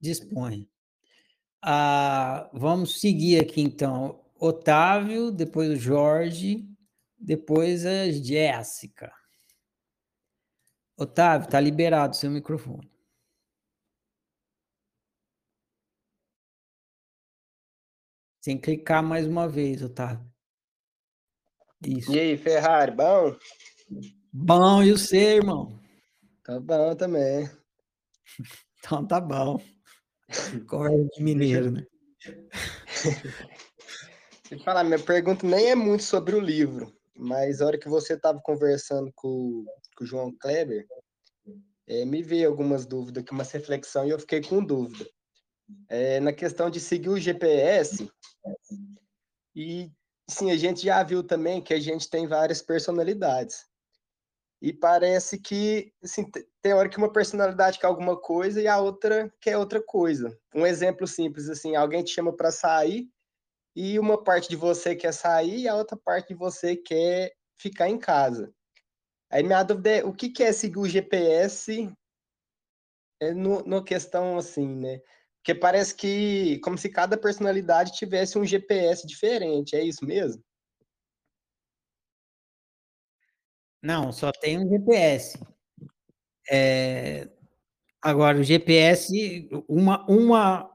Dispõe. 0.00 0.70
Ah, 1.62 2.48
vamos 2.52 3.00
seguir 3.00 3.40
aqui 3.40 3.60
então. 3.60 4.24
Otávio, 4.38 5.30
depois 5.30 5.68
o 5.68 5.76
Jorge, 5.76 6.66
depois 7.18 7.84
a 7.84 8.10
Jéssica. 8.10 9.12
Otávio, 10.96 11.46
está 11.46 11.60
liberado 11.60 12.16
seu 12.16 12.30
microfone. 12.30 12.90
Sem 18.40 18.58
clicar 18.58 19.02
mais 19.02 19.26
uma 19.26 19.46
vez, 19.46 19.82
Otávio. 19.82 20.30
Isso. 21.86 22.10
E 22.12 22.18
aí, 22.18 22.36
Ferrari, 22.38 22.92
bom? 22.92 23.36
Bom, 24.32 24.80
e 24.82 24.92
o 24.92 24.98
seu, 24.98 25.18
irmão? 25.18 25.76
Tá 26.44 26.60
bom 26.60 26.94
também. 26.94 27.50
Então 28.78 29.04
tá 29.04 29.20
bom. 29.20 29.60
Conversa 30.68 31.08
de 31.16 31.22
mineiro, 31.22 31.72
né? 31.72 31.84
Eu 34.50 34.58
falar, 34.60 34.84
minha 34.84 34.98
pergunta 34.98 35.46
nem 35.46 35.70
é 35.70 35.74
muito 35.74 36.02
sobre 36.02 36.34
o 36.34 36.40
livro, 36.40 36.92
mas 37.16 37.60
a 37.60 37.66
hora 37.66 37.78
que 37.78 37.88
você 37.88 38.14
estava 38.14 38.40
conversando 38.40 39.12
com, 39.14 39.64
com 39.96 40.04
o 40.04 40.06
João 40.06 40.36
Kleber, 40.40 40.86
é, 41.86 42.04
me 42.04 42.22
veio 42.22 42.48
algumas 42.48 42.84
dúvidas, 42.84 43.22
aqui, 43.22 43.32
uma 43.32 43.44
reflexão, 43.44 44.06
e 44.06 44.10
eu 44.10 44.18
fiquei 44.18 44.40
com 44.42 44.64
dúvida. 44.64 45.08
É, 45.88 46.18
na 46.20 46.32
questão 46.32 46.68
de 46.68 46.80
seguir 46.80 47.10
o 47.10 47.18
GPS, 47.18 48.10
e 49.54 49.90
sim, 50.28 50.50
a 50.50 50.56
gente 50.56 50.82
já 50.82 51.02
viu 51.02 51.22
também 51.22 51.62
que 51.62 51.74
a 51.74 51.80
gente 51.80 52.10
tem 52.10 52.26
várias 52.26 52.60
personalidades. 52.60 53.69
E 54.60 54.72
parece 54.72 55.38
que 55.38 55.92
assim, 56.02 56.30
tem 56.60 56.74
hora 56.74 56.88
que 56.88 56.98
uma 56.98 57.12
personalidade 57.12 57.78
quer 57.78 57.86
alguma 57.86 58.16
coisa 58.16 58.60
e 58.60 58.68
a 58.68 58.78
outra 58.78 59.32
quer 59.40 59.56
outra 59.56 59.82
coisa. 59.82 60.38
Um 60.54 60.66
exemplo 60.66 61.06
simples 61.06 61.48
assim, 61.48 61.76
alguém 61.76 62.04
te 62.04 62.12
chama 62.12 62.34
para 62.34 62.50
sair 62.50 63.08
e 63.74 63.98
uma 63.98 64.22
parte 64.22 64.48
de 64.48 64.56
você 64.56 64.94
quer 64.94 65.12
sair 65.12 65.60
e 65.60 65.68
a 65.68 65.74
outra 65.74 65.96
parte 65.96 66.28
de 66.28 66.34
você 66.34 66.76
quer 66.76 67.32
ficar 67.58 67.88
em 67.88 67.98
casa. 67.98 68.52
Aí 69.30 69.42
minha 69.42 69.62
dúvida 69.62 69.90
é, 69.90 70.04
o 70.04 70.12
que, 70.12 70.42
é 70.42 70.52
seguir 70.52 70.78
o 70.78 70.88
GPS 70.88 71.90
é 73.20 73.32
no, 73.32 73.62
no 73.62 73.84
questão 73.84 74.36
assim, 74.36 74.66
né? 74.66 75.00
Porque 75.36 75.54
parece 75.54 75.94
que 75.94 76.58
como 76.58 76.76
se 76.76 76.88
cada 76.90 77.16
personalidade 77.16 77.92
tivesse 77.92 78.38
um 78.38 78.44
GPS 78.44 79.06
diferente, 79.06 79.74
é 79.74 79.82
isso 79.82 80.04
mesmo? 80.04 80.42
Não, 83.82 84.12
só 84.12 84.30
tem 84.32 84.58
um 84.58 84.68
GPS. 84.68 85.38
É... 86.50 87.28
Agora, 88.02 88.38
o 88.38 88.42
GPS, 88.42 89.48
uma, 89.68 90.06
uma, 90.10 90.70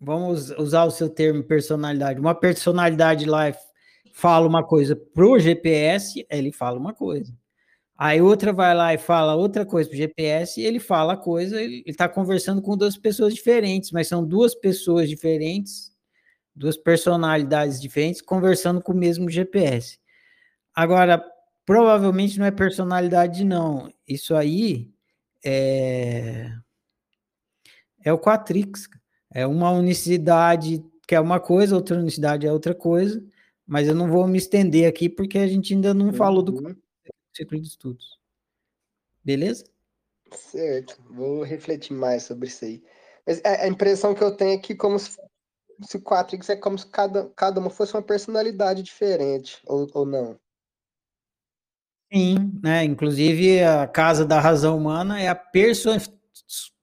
vamos 0.00 0.50
usar 0.50 0.84
o 0.84 0.90
seu 0.90 1.08
termo 1.08 1.42
personalidade, 1.42 2.20
uma 2.20 2.34
personalidade 2.34 3.24
lá 3.26 3.52
fala 4.12 4.46
uma 4.46 4.64
coisa 4.64 4.94
pro 4.94 5.38
GPS, 5.38 6.24
ele 6.30 6.52
fala 6.52 6.78
uma 6.78 6.94
coisa. 6.94 7.32
Aí 7.96 8.20
outra 8.22 8.52
vai 8.52 8.74
lá 8.74 8.94
e 8.94 8.98
fala 8.98 9.34
outra 9.34 9.66
coisa 9.66 9.88
pro 9.88 9.98
GPS, 9.98 10.60
ele 10.60 10.78
fala 10.78 11.14
a 11.14 11.16
coisa, 11.16 11.60
ele 11.60 11.82
está 11.86 12.08
conversando 12.08 12.62
com 12.62 12.76
duas 12.76 12.96
pessoas 12.96 13.34
diferentes, 13.34 13.90
mas 13.90 14.08
são 14.08 14.24
duas 14.24 14.54
pessoas 14.54 15.08
diferentes, 15.08 15.92
duas 16.54 16.76
personalidades 16.76 17.80
diferentes, 17.80 18.22
conversando 18.22 18.80
com 18.80 18.92
o 18.92 18.96
mesmo 18.96 19.28
GPS. 19.28 19.98
Agora, 20.74 21.22
provavelmente 21.70 22.36
não 22.36 22.46
é 22.46 22.50
personalidade, 22.50 23.44
não. 23.44 23.88
Isso 24.04 24.34
aí 24.34 24.92
é, 25.44 26.50
é 28.04 28.12
o 28.12 28.18
Quatrix. 28.18 28.88
É 29.32 29.46
uma 29.46 29.70
unicidade 29.70 30.84
que 31.06 31.14
é 31.14 31.20
uma 31.20 31.38
coisa, 31.38 31.76
outra 31.76 31.96
unicidade 31.96 32.44
é 32.44 32.52
outra 32.52 32.74
coisa, 32.74 33.24
mas 33.64 33.86
eu 33.86 33.94
não 33.94 34.10
vou 34.10 34.26
me 34.26 34.36
estender 34.36 34.88
aqui 34.88 35.08
porque 35.08 35.38
a 35.38 35.46
gente 35.46 35.72
ainda 35.72 35.94
não 35.94 36.06
uhum. 36.06 36.12
falou 36.12 36.42
do 36.42 36.60
uhum. 36.60 36.74
ciclo 37.32 37.60
de 37.60 37.68
estudos. 37.68 38.18
Beleza? 39.22 39.64
Certo, 40.32 41.00
vou 41.08 41.44
refletir 41.44 41.94
mais 41.94 42.24
sobre 42.24 42.48
isso 42.48 42.64
aí. 42.64 42.82
Mas 43.24 43.40
a 43.44 43.68
impressão 43.68 44.12
que 44.12 44.24
eu 44.24 44.36
tenho 44.36 44.54
é 44.54 44.58
que 44.58 44.74
como 44.74 44.98
se, 44.98 45.16
se 45.82 45.96
o 45.98 46.02
Quatrix 46.02 46.48
é 46.50 46.56
como 46.56 46.76
se 46.76 46.88
cada, 46.88 47.28
cada 47.36 47.60
uma 47.60 47.70
fosse 47.70 47.94
uma 47.94 48.02
personalidade 48.02 48.82
diferente, 48.82 49.62
ou, 49.68 49.86
ou 49.94 50.04
não? 50.04 50.36
Sim, 52.12 52.58
né? 52.62 52.84
Inclusive 52.84 53.62
a 53.62 53.86
casa 53.86 54.24
da 54.26 54.40
razão 54.40 54.76
humana 54.76 55.20
é 55.20 55.28
a 55.28 55.34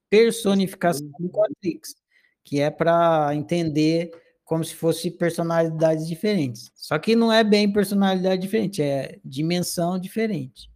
personificação 0.09 1.09
do 1.19 1.29
Quatrix, 1.29 1.95
que 2.43 2.61
é 2.61 2.71
para 2.71 3.35
entender 3.35 4.11
como 4.45 4.63
se 4.63 4.73
fosse 4.73 5.11
personalidades 5.11 6.07
diferentes. 6.07 6.71
Só 6.73 6.97
que 6.97 7.15
não 7.15 7.31
é 7.31 7.43
bem 7.43 7.71
personalidade 7.71 8.41
diferente, 8.41 8.81
é 8.81 9.19
dimensão 9.23 9.99
diferente. 9.99 10.71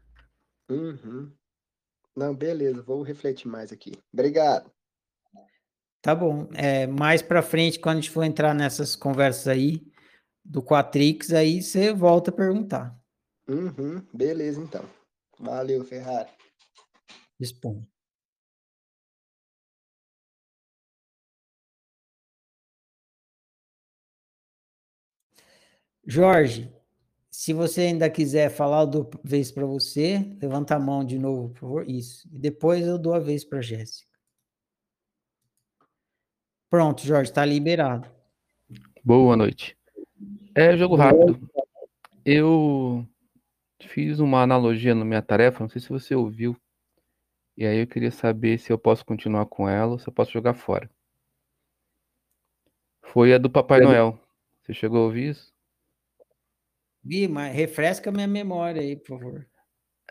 Uhum. 0.69 1.31
Não, 2.13 2.35
beleza, 2.35 2.81
vou 2.81 3.01
refletir 3.01 3.47
mais 3.47 3.71
aqui. 3.71 3.93
Obrigado. 4.11 4.69
Tá 6.01 6.13
bom. 6.13 6.49
É, 6.53 6.85
mais 6.87 7.21
para 7.21 7.41
frente, 7.41 7.79
quando 7.79 7.99
a 7.99 8.01
gente 8.01 8.09
for 8.09 8.23
entrar 8.23 8.53
nessas 8.53 8.97
conversas 8.97 9.47
aí 9.47 9.81
do 10.43 10.61
Quatrix, 10.61 11.31
aí 11.31 11.61
você 11.61 11.93
volta 11.93 12.31
a 12.31 12.33
perguntar. 12.33 13.00
Uhum, 13.51 14.01
beleza, 14.13 14.61
então. 14.61 14.85
Valeu, 15.37 15.83
Ferrari. 15.83 16.29
Dispõe. 17.37 17.85
Jorge, 26.05 26.73
se 27.29 27.51
você 27.51 27.81
ainda 27.81 28.09
quiser 28.09 28.49
falar 28.49 28.85
do 28.85 29.09
vez 29.21 29.51
para 29.51 29.65
você, 29.65 30.19
levanta 30.41 30.75
a 30.75 30.79
mão 30.79 31.03
de 31.03 31.19
novo, 31.19 31.49
por 31.49 31.59
favor. 31.59 31.89
Isso. 31.89 32.29
E 32.31 32.39
depois 32.39 32.85
eu 32.85 32.97
dou 32.97 33.13
a 33.13 33.19
vez 33.19 33.43
para 33.43 33.61
Jéssica. 33.61 34.09
Pronto, 36.69 37.05
Jorge, 37.05 37.31
está 37.31 37.43
liberado. 37.43 38.09
Boa 39.03 39.35
noite. 39.35 39.77
É 40.55 40.77
jogo 40.77 40.95
rápido. 40.95 41.49
Eu 42.23 43.05
fiz 43.87 44.19
uma 44.19 44.41
analogia 44.41 44.95
na 44.95 45.05
minha 45.05 45.21
tarefa, 45.21 45.61
não 45.61 45.69
sei 45.69 45.81
se 45.81 45.89
você 45.89 46.15
ouviu. 46.15 46.55
E 47.57 47.65
aí 47.65 47.79
eu 47.79 47.87
queria 47.87 48.11
saber 48.11 48.57
se 48.57 48.71
eu 48.71 48.77
posso 48.77 49.05
continuar 49.05 49.45
com 49.45 49.67
ela 49.67 49.91
ou 49.91 49.99
se 49.99 50.07
eu 50.07 50.13
posso 50.13 50.31
jogar 50.31 50.53
fora. 50.53 50.89
Foi 53.03 53.33
a 53.33 53.37
do 53.37 53.49
Papai 53.49 53.81
Noel. 53.81 54.19
Você 54.61 54.73
chegou 54.73 54.99
a 54.99 55.05
ouvir 55.05 55.31
isso? 55.31 55.53
Vi, 57.03 57.27
mas 57.27 57.53
refresca 57.53 58.11
minha 58.11 58.27
memória 58.27 58.81
aí, 58.81 58.95
por 58.95 59.19
favor. 59.19 59.47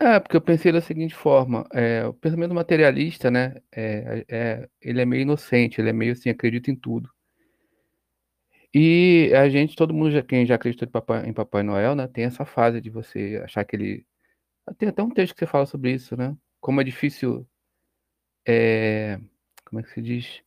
É, 0.00 0.18
porque 0.18 0.36
eu 0.36 0.40
pensei 0.40 0.72
da 0.72 0.80
seguinte 0.80 1.14
forma, 1.14 1.66
é, 1.72 2.06
o 2.06 2.14
pensamento 2.14 2.54
materialista, 2.54 3.30
né, 3.30 3.56
é, 3.70 4.24
é, 4.28 4.68
ele 4.80 5.02
é 5.02 5.04
meio 5.04 5.22
inocente, 5.22 5.78
ele 5.78 5.90
é 5.90 5.92
meio 5.92 6.12
assim, 6.12 6.30
acredita 6.30 6.70
em 6.70 6.74
tudo. 6.74 7.10
E 8.72 9.32
a 9.34 9.48
gente, 9.48 9.74
todo 9.76 9.92
mundo, 9.92 10.12
já, 10.12 10.22
quem 10.22 10.46
já 10.46 10.54
acreditou 10.54 10.86
em 10.86 10.90
Papai, 10.90 11.28
em 11.28 11.32
Papai 11.32 11.62
Noel, 11.62 11.94
né, 11.96 12.06
tem 12.06 12.24
essa 12.24 12.44
fase 12.44 12.80
de 12.80 12.88
você 12.90 13.40
achar 13.44 13.64
que 13.64 13.76
ele. 13.76 14.06
Tem 14.78 14.88
até 14.88 15.02
um 15.02 15.10
texto 15.10 15.34
que 15.34 15.40
você 15.40 15.46
fala 15.46 15.66
sobre 15.66 15.92
isso, 15.92 16.16
né? 16.16 16.36
Como 16.60 16.80
é 16.80 16.84
difícil. 16.84 17.46
É, 18.46 19.18
como 19.64 19.80
é 19.80 19.82
que 19.82 19.90
se 19.90 20.02
diz? 20.02 20.42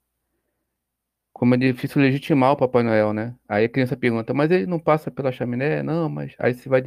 Como 1.34 1.56
é 1.56 1.58
difícil 1.58 2.02
legitimar 2.02 2.52
o 2.54 2.58
Papai 2.58 2.84
Noel, 2.84 3.12
né? 3.14 3.36
Aí 3.48 3.66
a 3.66 3.70
criança 3.70 3.98
pergunta, 3.98 4.34
mas 4.34 4.52
ele 4.52 4.66
não 4.68 4.80
passa 4.80 5.12
pela 5.12 5.32
chaminé? 5.32 5.84
Não, 5.84 6.08
mas 6.10 6.36
aí 6.40 6.54
você 6.54 6.70
vai 6.70 6.82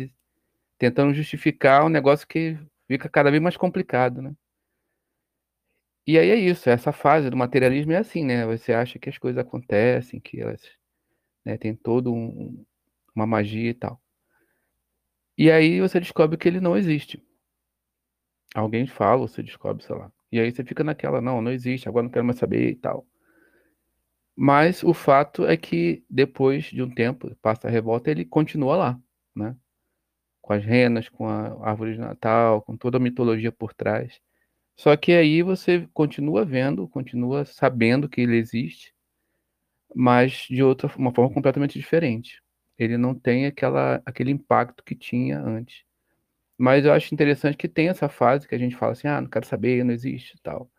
tentando 0.78 1.14
justificar 1.14 1.84
um 1.84 1.88
negócio 1.88 2.26
que 2.26 2.58
fica 2.88 3.08
cada 3.08 3.30
vez 3.30 3.42
mais 3.42 3.56
complicado, 3.56 4.22
né? 4.22 4.34
E 6.06 6.18
aí 6.18 6.30
é 6.30 6.36
isso, 6.36 6.70
essa 6.70 6.92
fase 6.92 7.28
do 7.30 7.36
materialismo 7.36 7.92
é 7.92 7.98
assim, 7.98 8.24
né? 8.24 8.46
Você 8.46 8.72
acha 8.72 8.98
que 8.98 9.08
as 9.08 9.18
coisas 9.18 9.38
acontecem, 9.40 10.20
que 10.20 10.40
elas 10.40 10.62
né? 11.46 11.56
Tem 11.56 11.76
todo 11.76 12.12
um, 12.12 12.64
uma 13.14 13.24
magia 13.24 13.70
e 13.70 13.74
tal. 13.74 14.02
E 15.38 15.48
aí 15.48 15.80
você 15.80 16.00
descobre 16.00 16.36
que 16.36 16.48
ele 16.48 16.60
não 16.60 16.76
existe. 16.76 17.22
Alguém 18.52 18.86
fala, 18.86 19.28
você 19.28 19.42
descobre, 19.44 19.84
sei 19.84 19.94
lá. 19.94 20.10
E 20.32 20.40
aí 20.40 20.50
você 20.50 20.64
fica 20.64 20.82
naquela, 20.82 21.20
não, 21.20 21.40
não 21.40 21.52
existe, 21.52 21.88
agora 21.88 22.02
não 22.02 22.10
quero 22.10 22.24
mais 22.24 22.38
saber 22.38 22.70
e 22.70 22.74
tal. 22.74 23.06
Mas 24.34 24.82
o 24.82 24.92
fato 24.92 25.46
é 25.46 25.56
que 25.56 26.04
depois 26.10 26.64
de 26.64 26.82
um 26.82 26.90
tempo, 26.90 27.34
passa 27.36 27.68
a 27.68 27.70
revolta, 27.70 28.10
ele 28.10 28.24
continua 28.24 28.76
lá, 28.76 29.00
né? 29.34 29.56
Com 30.42 30.52
as 30.52 30.64
renas, 30.64 31.08
com 31.08 31.28
a 31.28 31.68
árvore 31.68 31.92
de 31.92 32.00
Natal, 32.00 32.60
com 32.62 32.76
toda 32.76 32.96
a 32.96 33.00
mitologia 33.00 33.52
por 33.52 33.72
trás. 33.72 34.20
Só 34.74 34.96
que 34.96 35.12
aí 35.12 35.42
você 35.42 35.88
continua 35.94 36.44
vendo, 36.44 36.88
continua 36.88 37.44
sabendo 37.44 38.08
que 38.08 38.20
ele 38.20 38.36
existe, 38.36 38.95
mas 39.94 40.46
de 40.48 40.62
outra 40.62 40.90
uma 40.96 41.12
forma 41.14 41.32
completamente 41.32 41.78
diferente. 41.78 42.42
Ele 42.78 42.96
não 42.98 43.14
tem 43.14 43.46
aquela, 43.46 44.02
aquele 44.04 44.30
impacto 44.30 44.84
que 44.84 44.94
tinha 44.94 45.40
antes. 45.40 45.84
Mas 46.58 46.84
eu 46.84 46.92
acho 46.92 47.14
interessante 47.14 47.56
que 47.56 47.68
tem 47.68 47.88
essa 47.88 48.08
fase 48.08 48.48
que 48.48 48.54
a 48.54 48.58
gente 48.58 48.76
fala 48.76 48.92
assim, 48.92 49.08
ah, 49.08 49.20
não 49.20 49.28
quero 49.28 49.46
saber, 49.46 49.84
não 49.84 49.92
existe 49.92 50.38
tal. 50.42 50.70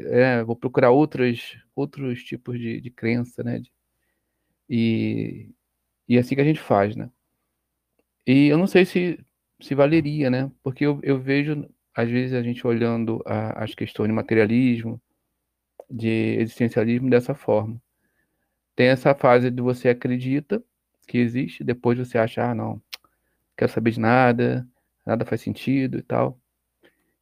É, 0.00 0.42
vou 0.44 0.56
procurar 0.56 0.90
outros, 0.90 1.56
outros 1.74 2.22
tipos 2.22 2.58
de, 2.58 2.80
de 2.80 2.90
crença, 2.90 3.42
né? 3.42 3.62
E, 4.68 5.50
e 6.08 6.16
é 6.16 6.20
assim 6.20 6.34
que 6.34 6.40
a 6.40 6.44
gente 6.44 6.60
faz, 6.60 6.96
né? 6.96 7.10
E 8.26 8.48
eu 8.48 8.58
não 8.58 8.66
sei 8.66 8.84
se, 8.84 9.18
se 9.60 9.74
valeria, 9.74 10.30
né? 10.30 10.50
Porque 10.62 10.84
eu, 10.86 11.00
eu 11.02 11.18
vejo, 11.18 11.68
às 11.94 12.08
vezes, 12.08 12.34
a 12.34 12.42
gente 12.42 12.66
olhando 12.66 13.22
a, 13.26 13.64
as 13.64 13.74
questões 13.74 14.08
de 14.08 14.14
materialismo, 14.14 15.00
de 15.90 16.36
existencialismo 16.38 17.10
dessa 17.10 17.34
forma. 17.34 17.80
Tem 18.80 18.88
essa 18.88 19.14
fase 19.14 19.50
de 19.50 19.60
você 19.60 19.90
acredita 19.90 20.64
que 21.06 21.18
existe, 21.18 21.62
depois 21.62 21.98
você 21.98 22.16
acha, 22.16 22.42
ah, 22.50 22.54
não, 22.54 22.80
quero 23.54 23.70
saber 23.70 23.90
de 23.90 24.00
nada, 24.00 24.66
nada 25.04 25.26
faz 25.26 25.42
sentido 25.42 25.98
e 25.98 26.02
tal. 26.02 26.40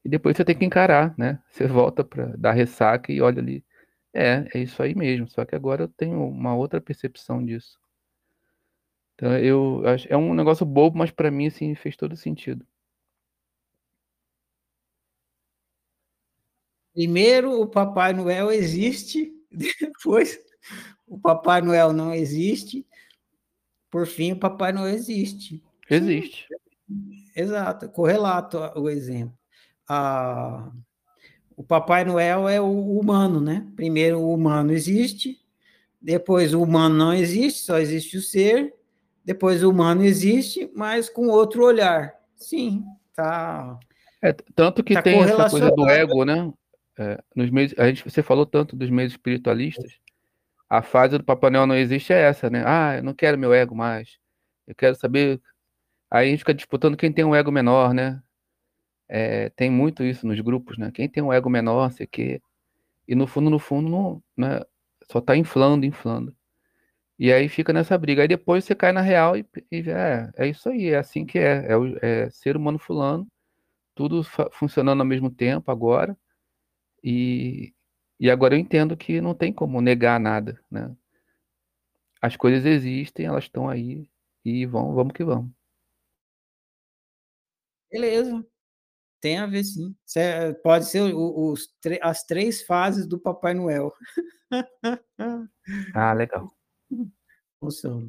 E 0.05 0.09
depois 0.09 0.37
você 0.37 0.45
tem 0.45 0.57
que 0.57 0.65
encarar, 0.65 1.19
né? 1.19 1.43
Você 1.51 1.67
volta 1.67 2.05
para 2.05 2.27
dar 2.37 2.53
ressaca 2.53 3.13
e 3.13 3.21
olha 3.21 3.43
ali. 3.43 3.65
É, 4.15 4.47
é 4.55 4.61
isso 4.61 4.81
aí 4.81 4.95
mesmo. 4.95 5.29
Só 5.29 5.45
que 5.45 5.57
agora 5.57 5.83
eu 5.83 5.89
tenho 5.89 6.23
uma 6.29 6.55
outra 6.55 6.81
percepção 6.81 7.45
disso. 7.45 7.77
Então 9.17 9.37
eu 9.37 9.83
acho 9.85 10.07
é 10.09 10.17
um 10.17 10.35
negócio 10.35 10.65
bobo, 10.65 10.97
mas 10.97 11.11
para 11.11 11.29
mim 11.29 11.49
assim 11.49 11.75
fez 11.75 11.97
todo 11.97 12.15
sentido. 12.17 12.65
Primeiro, 16.95 17.61
o 17.61 17.67
Papai 17.67 18.13
Noel 18.13 18.53
existe, 18.53 19.33
depois 19.51 20.39
o 21.07 21.19
Papai 21.19 21.61
Noel 21.61 21.93
não 21.93 22.13
existe, 22.13 22.87
por 23.91 24.07
fim 24.07 24.33
o 24.33 24.39
Papai 24.39 24.73
Noel 24.73 24.95
existe. 24.95 25.63
Existe. 25.91 26.47
Exato, 27.35 27.89
correlato 27.89 28.59
o 28.77 28.89
exemplo 28.89 29.39
a, 29.89 30.71
o 31.57 31.65
Papai 31.65 32.05
Noel 32.05 32.49
é 32.49 32.61
o 32.61 32.99
humano, 32.99 33.41
né? 33.41 33.67
Primeiro 33.75 34.21
o 34.21 34.35
humano 34.35 34.73
existe, 34.73 35.41
depois 36.01 36.53
o 36.53 36.63
humano 36.63 36.95
não 36.95 37.13
existe, 37.13 37.61
só 37.61 37.79
existe 37.79 38.19
o 38.19 38.23
ser, 38.23 38.75
depois 39.25 39.65
o 39.65 39.71
humano 39.71 40.05
existe, 40.05 40.71
mas 40.75 41.09
com 41.09 41.29
outro 41.29 41.65
olhar. 41.65 42.15
Sim, 42.37 42.85
tá. 43.15 43.79
É, 44.23 44.33
tanto 44.33 44.85
que 44.85 44.95
tá 44.95 45.03
tem 45.03 45.21
essa 45.21 45.49
coisa 45.49 45.71
do 45.71 45.89
ego, 45.89 46.25
né? 46.25 46.53
É, 46.99 47.23
nos 47.35 47.51
meios, 47.51 47.75
a 47.79 47.87
gente, 47.87 48.05
você 48.05 48.23
falou 48.23 48.45
tanto 48.45 48.77
dos 48.77 48.91
meios 48.91 49.13
espiritualistas. 49.13 49.93
A 50.71 50.83
fase 50.83 51.19
do 51.19 51.25
Papai 51.25 51.51
Noel 51.51 51.67
não 51.67 51.77
existe 51.77 52.13
é 52.13 52.21
essa, 52.23 52.51
né? 52.51 52.63
Ah, 52.67 52.97
eu 52.99 53.03
não 53.03 53.15
quero 53.15 53.39
meu 53.39 53.55
ego 53.55 53.75
mais. 53.75 54.19
Eu 54.67 54.75
quero 54.75 54.95
saber. 54.97 55.41
Aí 56.11 56.29
a 56.29 56.31
gente 56.31 56.41
fica 56.41 56.55
disputando 56.55 56.97
quem 56.97 57.13
tem 57.13 57.25
um 57.25 57.35
ego 57.35 57.53
menor, 57.53 57.95
né? 57.95 58.23
É, 59.09 59.51
tem 59.51 59.71
muito 59.71 60.05
isso 60.05 60.27
nos 60.27 60.41
grupos, 60.41 60.79
né? 60.79 60.91
Quem 60.93 61.09
tem 61.09 61.23
um 61.23 61.33
ego 61.33 61.51
menor, 61.51 61.93
sei 61.93 62.07
que. 62.07 62.43
E 63.09 63.15
no 63.15 63.27
fundo, 63.27 63.51
no 63.51 63.59
fundo, 63.59 63.89
não, 63.89 64.23
né? 64.37 64.61
só 65.11 65.21
tá 65.21 65.37
inflando, 65.37 65.87
inflando. 65.87 66.35
E 67.19 67.33
aí 67.33 67.49
fica 67.49 67.73
nessa 67.73 67.99
briga. 67.99 68.23
Aí 68.23 68.29
depois 68.29 68.65
você 68.65 68.75
cai 68.75 68.93
na 68.93 69.01
real 69.01 69.37
e, 69.37 69.47
e 69.73 69.91
é, 69.91 70.31
é 70.37 70.49
isso 70.49 70.69
aí, 70.69 70.91
é 70.91 70.99
assim 70.99 71.27
que 71.27 71.39
é. 71.39 71.73
É, 71.73 71.77
o, 71.77 71.97
é 72.03 72.31
ser 72.31 72.57
humano 72.57 72.79
fulano, 72.79 73.27
tudo 73.95 74.23
funcionando 74.53 75.01
ao 75.01 75.07
mesmo 75.07 75.31
tempo 75.31 75.71
agora. 75.71 76.17
E, 77.05 77.75
e 78.19 78.31
agora 78.31 78.55
eu 78.55 78.59
entendo 78.59 78.97
que 78.97 79.21
não 79.21 79.35
tem 79.35 79.53
como 79.53 79.81
negar 79.81 80.19
nada, 80.19 80.61
né? 80.71 80.95
As 82.21 82.37
coisas 82.37 82.65
existem, 82.65 83.27
elas 83.27 83.45
estão 83.45 83.69
aí 83.69 84.11
e 84.45 84.67
vão, 84.67 84.95
vamos 84.95 85.13
que 85.13 85.25
vamos. 85.25 85.53
Beleza. 87.91 88.45
Tem 89.21 89.39
a 89.39 89.47
ver, 89.47 89.65
sim. 89.65 89.97
É, 90.17 90.53
pode 90.53 90.87
ser 90.87 91.03
os, 91.03 91.69
as 92.03 92.25
três 92.25 92.63
fases 92.63 93.07
do 93.07 93.19
Papai 93.19 93.55
Noel. 93.55 93.93
ah, 95.95 96.13
legal. 96.13 96.53
Funciona. 97.61 98.09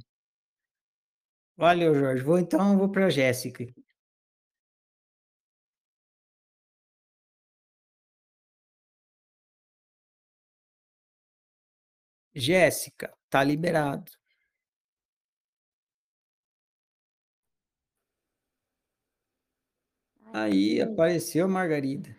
Valeu, 1.58 1.94
Jorge. 1.96 2.24
Vou 2.24 2.40
então, 2.40 2.78
vou 2.78 2.90
para 2.90 3.08
a 3.08 3.10
Jéssica. 3.10 3.66
Jéssica, 12.40 13.14
tá 13.30 13.44
liberado. 13.44 14.12
Aí 20.34 20.80
apareceu 20.82 21.46
a 21.46 21.48
Margarida. 21.48 22.10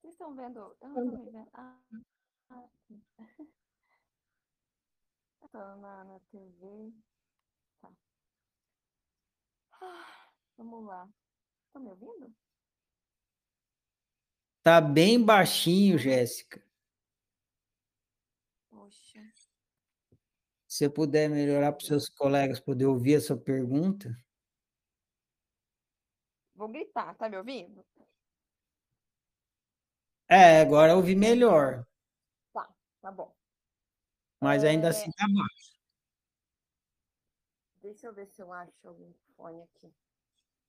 Vocês 0.00 0.12
estão 0.12 0.34
vendo? 0.34 0.58
Eu 0.80 0.88
não 0.88 1.04
estou 1.04 1.32
vendo. 1.32 1.48
Ah, 1.54 1.78
ah. 2.50 2.68
Tá 5.50 5.76
na, 5.76 6.04
na 6.04 6.18
TV. 6.30 6.94
Tá. 7.82 7.92
Ah, 9.72 10.28
vamos 10.56 10.86
lá. 10.86 11.06
Estão 11.66 11.82
me 11.82 11.90
ouvindo? 11.90 12.34
Tá 14.62 14.80
bem 14.80 15.22
baixinho, 15.22 15.98
Jéssica. 15.98 16.62
Se 20.72 20.78
você 20.78 20.88
puder 20.88 21.28
melhorar 21.28 21.70
para 21.72 21.82
os 21.82 21.86
seus 21.86 22.08
colegas 22.08 22.58
poder 22.58 22.86
ouvir 22.86 23.16
a 23.16 23.20
sua 23.20 23.36
pergunta. 23.36 24.08
Vou 26.54 26.66
gritar, 26.66 27.14
tá 27.14 27.28
me 27.28 27.36
ouvindo? 27.36 27.84
É, 30.26 30.62
agora 30.62 30.92
eu 30.92 30.96
ouvi 30.96 31.14
melhor. 31.14 31.86
Tá, 32.54 32.74
tá 33.02 33.12
bom. 33.12 33.36
Mas 34.40 34.64
ainda 34.64 34.86
é... 34.86 34.90
assim 34.90 35.10
tá 35.12 35.26
baixo. 35.26 35.78
Deixa 37.82 38.06
eu 38.06 38.14
ver 38.14 38.26
se 38.28 38.40
eu 38.40 38.50
acho 38.50 38.88
algum 38.88 39.12
fone 39.36 39.62
aqui, 39.64 39.94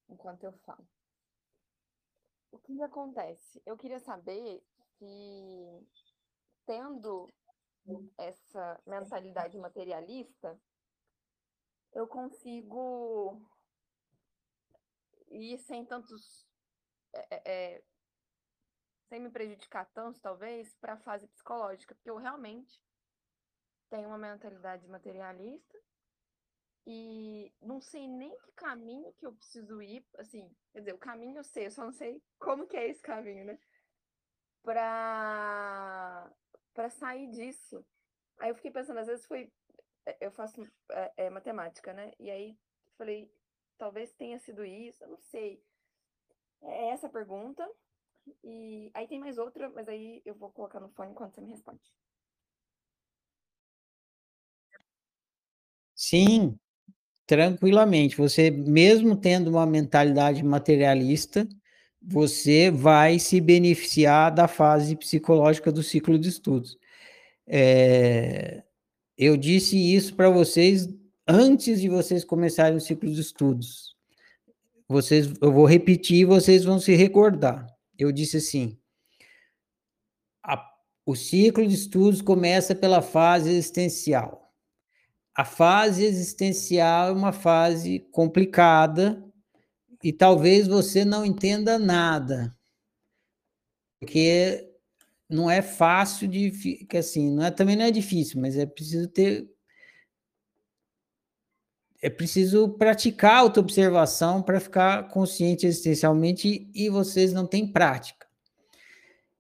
enquanto 0.10 0.44
eu 0.44 0.52
falo. 0.66 0.86
O 2.52 2.58
que, 2.58 2.76
que 2.76 2.84
acontece? 2.84 3.62
Eu 3.66 3.78
queria 3.78 4.00
saber 4.00 4.62
se, 4.98 5.88
tendo 6.66 7.34
essa 8.18 8.82
mentalidade 8.86 9.58
materialista, 9.58 10.60
eu 11.94 12.08
consigo 12.08 13.42
e 15.30 15.58
sem 15.58 15.86
tantos. 15.86 16.48
É, 17.14 17.52
é, 17.76 17.84
sem 19.08 19.20
me 19.20 19.30
prejudicar 19.30 19.86
tanto, 19.94 20.20
talvez, 20.20 20.76
para 20.76 20.94
a 20.94 20.98
fase 20.98 21.28
psicológica, 21.28 21.94
porque 21.94 22.10
eu 22.10 22.18
realmente 22.18 22.82
tenho 23.90 24.08
uma 24.08 24.18
mentalidade 24.18 24.88
materialista 24.88 25.78
e 26.86 27.54
não 27.62 27.80
sei 27.80 28.08
nem 28.08 28.36
que 28.40 28.52
caminho 28.54 29.14
que 29.14 29.26
eu 29.26 29.34
preciso 29.34 29.82
ir, 29.82 30.04
assim, 30.18 30.52
quer 30.72 30.80
dizer, 30.80 30.94
o 30.94 30.98
caminho 30.98 31.38
eu 31.38 31.44
sei, 31.44 31.68
eu 31.68 31.72
só 31.72 31.86
não 31.86 31.92
sei 31.92 32.22
como 32.40 32.66
que 32.66 32.76
é 32.76 32.90
esse 32.90 33.02
caminho, 33.02 33.46
né? 33.46 33.60
Para 34.64 36.32
para 36.74 36.90
sair 36.90 37.30
disso. 37.30 37.86
Aí 38.40 38.50
eu 38.50 38.56
fiquei 38.56 38.72
pensando, 38.72 39.00
às 39.00 39.08
vezes 39.08 39.26
foi 39.26 39.52
eu 40.20 40.32
faço 40.32 40.62
é, 40.92 41.14
é, 41.18 41.30
matemática, 41.30 41.94
né? 41.94 42.12
E 42.20 42.30
aí 42.30 42.58
falei, 42.98 43.32
talvez 43.78 44.12
tenha 44.14 44.38
sido 44.40 44.66
isso, 44.66 45.04
eu 45.04 45.10
não 45.10 45.20
sei. 45.20 45.62
É 46.62 46.90
essa 46.90 47.08
a 47.08 47.10
pergunta. 47.10 47.68
E 48.44 48.90
aí 48.94 49.08
tem 49.08 49.20
mais 49.20 49.38
outra, 49.38 49.70
mas 49.70 49.88
aí 49.88 50.22
eu 50.26 50.34
vou 50.36 50.52
colocar 50.52 50.80
no 50.80 50.90
fone 50.90 51.12
enquanto 51.12 51.36
você 51.36 51.42
me 51.42 51.50
responde. 51.50 51.94
Sim, 55.96 56.58
tranquilamente. 57.26 58.16
Você, 58.18 58.50
mesmo 58.50 59.20
tendo 59.20 59.50
uma 59.50 59.66
mentalidade 59.66 60.44
materialista, 60.44 61.48
você 62.06 62.70
vai 62.70 63.18
se 63.18 63.40
beneficiar 63.40 64.32
da 64.32 64.48
fase 64.48 64.96
psicológica 64.96 65.72
do 65.72 65.82
ciclo 65.82 66.20
de 66.20 66.30
estudos. 66.30 66.78
É, 67.48 68.64
eu 69.18 69.38
disse 69.38 69.78
isso 69.78 70.16
para 70.16 70.30
vocês 70.30 70.90
antes 71.28 71.80
de 71.80 71.88
vocês 71.88 72.26
começarem 72.26 72.78
o 72.78 72.82
ciclo 72.82 73.12
de 73.12 73.22
estudos. 73.22 73.96
vocês, 74.88 75.32
eu 75.42 75.52
vou 75.52 75.66
repetir 75.66 76.20
e 76.20 76.26
vocês 76.26 76.66
vão 76.66 76.80
se 76.80 76.94
recordar. 76.94 77.68
Eu 77.98 78.12
disse 78.12 78.38
assim: 78.38 78.78
a, 80.44 80.62
o 81.06 81.16
ciclo 81.16 81.66
de 81.66 81.74
estudos 81.74 82.22
começa 82.22 82.76
pela 82.76 83.02
fase 83.02 83.50
existencial. 83.50 84.52
A 85.36 85.46
fase 85.46 86.04
existencial 86.04 87.10
é 87.10 87.12
uma 87.12 87.32
fase 87.32 88.00
complicada 88.12 89.24
e 90.04 90.12
talvez 90.12 90.68
você 90.68 91.06
não 91.06 91.26
entenda 91.26 91.80
nada, 91.80 92.54
porque 94.00 94.70
não 95.30 95.50
é 95.50 95.62
fácil 95.62 96.28
de, 96.28 96.52
que 96.86 96.98
assim, 96.98 97.32
não 97.32 97.46
é 97.46 97.50
também 97.52 97.78
não 97.78 97.86
é 97.86 97.92
difícil, 97.92 98.42
mas 98.42 98.58
é 98.58 98.66
preciso 98.66 99.08
ter 99.08 99.50
é 102.02 102.10
preciso 102.10 102.68
praticar 102.68 103.38
autoobservação 103.38 104.44
para 104.44 104.60
ficar 104.60 105.08
consciente 105.08 105.66
existencialmente 105.66 106.70
e 106.76 106.90
vocês 106.90 107.32
não 107.32 107.48
têm 107.48 107.72
prática. 107.72 108.28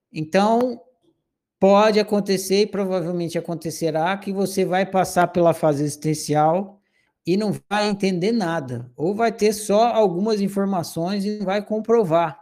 Então, 0.09 0.81
pode 1.59 1.99
acontecer 1.99 2.61
e 2.61 2.67
provavelmente 2.67 3.37
acontecerá 3.37 4.17
que 4.17 4.31
você 4.31 4.63
vai 4.63 4.85
passar 4.85 5.27
pela 5.27 5.53
fase 5.53 5.83
existencial 5.83 6.81
e 7.25 7.37
não 7.37 7.57
vai 7.69 7.87
entender 7.87 8.31
nada, 8.31 8.91
ou 8.95 9.15
vai 9.15 9.31
ter 9.31 9.53
só 9.53 9.87
algumas 9.87 10.41
informações 10.41 11.23
e 11.23 11.37
não 11.39 11.45
vai 11.45 11.65
comprovar. 11.65 12.41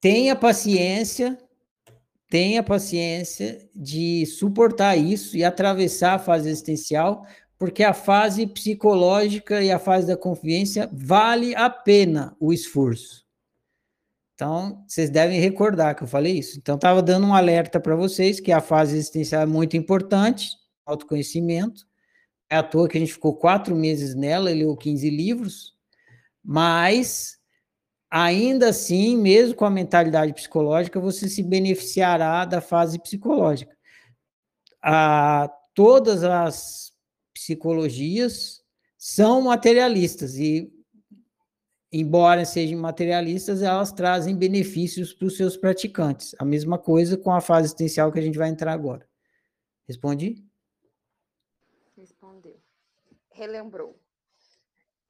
Tenha 0.00 0.36
paciência, 0.36 1.38
tenha 2.28 2.62
paciência 2.62 3.68
de 3.74 4.26
suportar 4.26 4.96
isso 4.96 5.36
e 5.36 5.42
atravessar 5.42 6.14
a 6.14 6.18
fase 6.18 6.48
existencial, 6.48 7.26
porque 7.58 7.82
a 7.82 7.94
fase 7.94 8.46
psicológica 8.46 9.62
e 9.62 9.70
a 9.70 9.78
fase 9.78 10.06
da 10.06 10.16
confiança 10.16 10.88
vale 10.92 11.54
a 11.54 11.70
pena 11.70 12.36
o 12.38 12.52
esforço. 12.52 13.24
Então, 14.34 14.84
vocês 14.86 15.08
devem 15.10 15.40
recordar 15.40 15.94
que 15.94 16.02
eu 16.02 16.08
falei 16.08 16.38
isso. 16.38 16.58
Então, 16.58 16.74
estava 16.74 17.00
dando 17.00 17.26
um 17.26 17.34
alerta 17.34 17.78
para 17.78 17.94
vocês 17.94 18.40
que 18.40 18.50
a 18.50 18.60
fase 18.60 18.96
existencial 18.96 19.42
é 19.42 19.46
muito 19.46 19.76
importante, 19.76 20.50
autoconhecimento. 20.84 21.86
É 22.54 22.56
à 22.56 22.62
toa 22.62 22.88
que 22.88 22.96
a 22.96 23.00
gente 23.00 23.12
ficou 23.12 23.34
quatro 23.34 23.74
meses 23.74 24.14
nela, 24.14 24.48
leu 24.48 24.76
15 24.76 25.10
livros, 25.10 25.76
mas 26.40 27.36
ainda 28.08 28.68
assim, 28.68 29.16
mesmo 29.16 29.56
com 29.56 29.64
a 29.64 29.70
mentalidade 29.70 30.32
psicológica, 30.32 31.00
você 31.00 31.28
se 31.28 31.42
beneficiará 31.42 32.44
da 32.44 32.60
fase 32.60 32.96
psicológica. 33.02 33.76
Ah, 34.80 35.50
todas 35.74 36.22
as 36.22 36.92
psicologias 37.34 38.62
são 38.96 39.42
materialistas 39.42 40.36
e, 40.36 40.72
embora 41.90 42.44
sejam 42.44 42.78
materialistas, 42.78 43.62
elas 43.62 43.90
trazem 43.90 44.36
benefícios 44.36 45.12
para 45.12 45.26
os 45.26 45.36
seus 45.36 45.56
praticantes. 45.56 46.36
A 46.38 46.44
mesma 46.44 46.78
coisa 46.78 47.16
com 47.16 47.32
a 47.32 47.40
fase 47.40 47.66
existencial 47.66 48.12
que 48.12 48.20
a 48.20 48.22
gente 48.22 48.38
vai 48.38 48.48
entrar 48.48 48.72
agora. 48.72 49.04
Respondi? 49.88 50.53
Relembrou. 53.34 53.98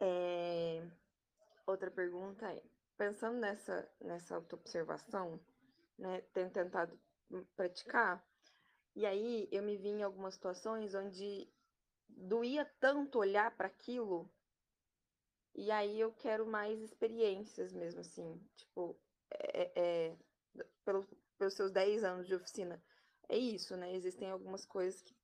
É... 0.01 0.83
Outra 1.67 1.91
pergunta 1.91 2.51
é: 2.51 2.63
pensando 2.97 3.39
nessa, 3.39 3.89
nessa 4.01 4.35
autoobservação, 4.37 5.39
né, 5.99 6.21
tenho 6.33 6.51
tentado 6.51 6.99
praticar, 7.55 8.25
e 8.97 9.05
aí 9.07 9.49
eu 9.51 9.63
me 9.63 9.77
vi 9.77 9.89
em 9.89 10.03
algumas 10.03 10.35
situações 10.35 10.95
onde 10.95 11.49
doía 12.09 12.65
tanto 12.81 13.19
olhar 13.19 13.55
para 13.57 13.67
aquilo. 13.67 14.31
E 15.55 15.71
aí 15.71 16.01
eu 16.01 16.13
quero 16.13 16.47
mais 16.47 16.81
experiências 16.81 17.73
mesmo, 17.73 18.01
assim. 18.01 18.41
Tipo, 18.57 18.97
é, 19.31 19.71
é, 19.75 20.17
pelo, 20.85 21.07
pelos 21.39 21.55
seus 21.55 21.71
10 21.71 22.05
anos 22.05 22.27
de 22.27 22.35
oficina. 22.35 22.83
É 23.29 23.37
isso, 23.37 23.77
né? 23.77 23.95
Existem 23.95 24.31
algumas 24.31 24.65
coisas 24.65 25.01
que. 25.03 25.15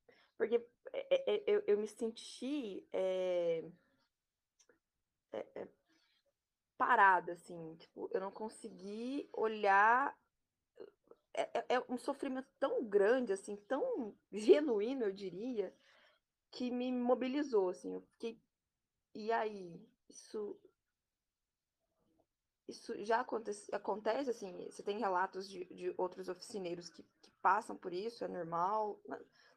Porque 0.41 0.59
é, 0.91 1.33
é, 1.35 1.43
eu, 1.45 1.63
eu 1.67 1.77
me 1.77 1.87
senti 1.87 2.83
é, 2.91 3.63
é, 5.31 5.67
parada, 6.75 7.33
assim. 7.33 7.75
Tipo, 7.75 8.09
eu 8.11 8.19
não 8.19 8.31
consegui 8.31 9.29
olhar. 9.33 10.17
É, 11.31 11.75
é 11.75 11.79
um 11.87 11.95
sofrimento 11.95 12.49
tão 12.59 12.83
grande, 12.83 13.31
assim, 13.31 13.55
tão 13.55 14.17
genuíno, 14.33 15.03
eu 15.03 15.11
diria, 15.11 15.71
que 16.49 16.71
me 16.71 16.91
mobilizou, 16.91 17.69
assim, 17.69 17.93
eu 17.93 18.01
fiquei, 18.01 18.41
e 19.13 19.31
aí, 19.31 19.79
isso 20.09 20.59
isso 22.67 23.05
já 23.05 23.19
acontece, 23.19 23.73
acontece 23.75 24.29
assim, 24.29 24.65
você 24.69 24.81
tem 24.81 24.97
relatos 24.97 25.47
de, 25.47 25.65
de 25.65 25.93
outros 25.97 26.29
oficineiros 26.29 26.89
que, 26.89 27.03
que 27.21 27.31
passam 27.41 27.77
por 27.77 27.93
isso, 27.93 28.23
é 28.23 28.27
normal, 28.27 28.99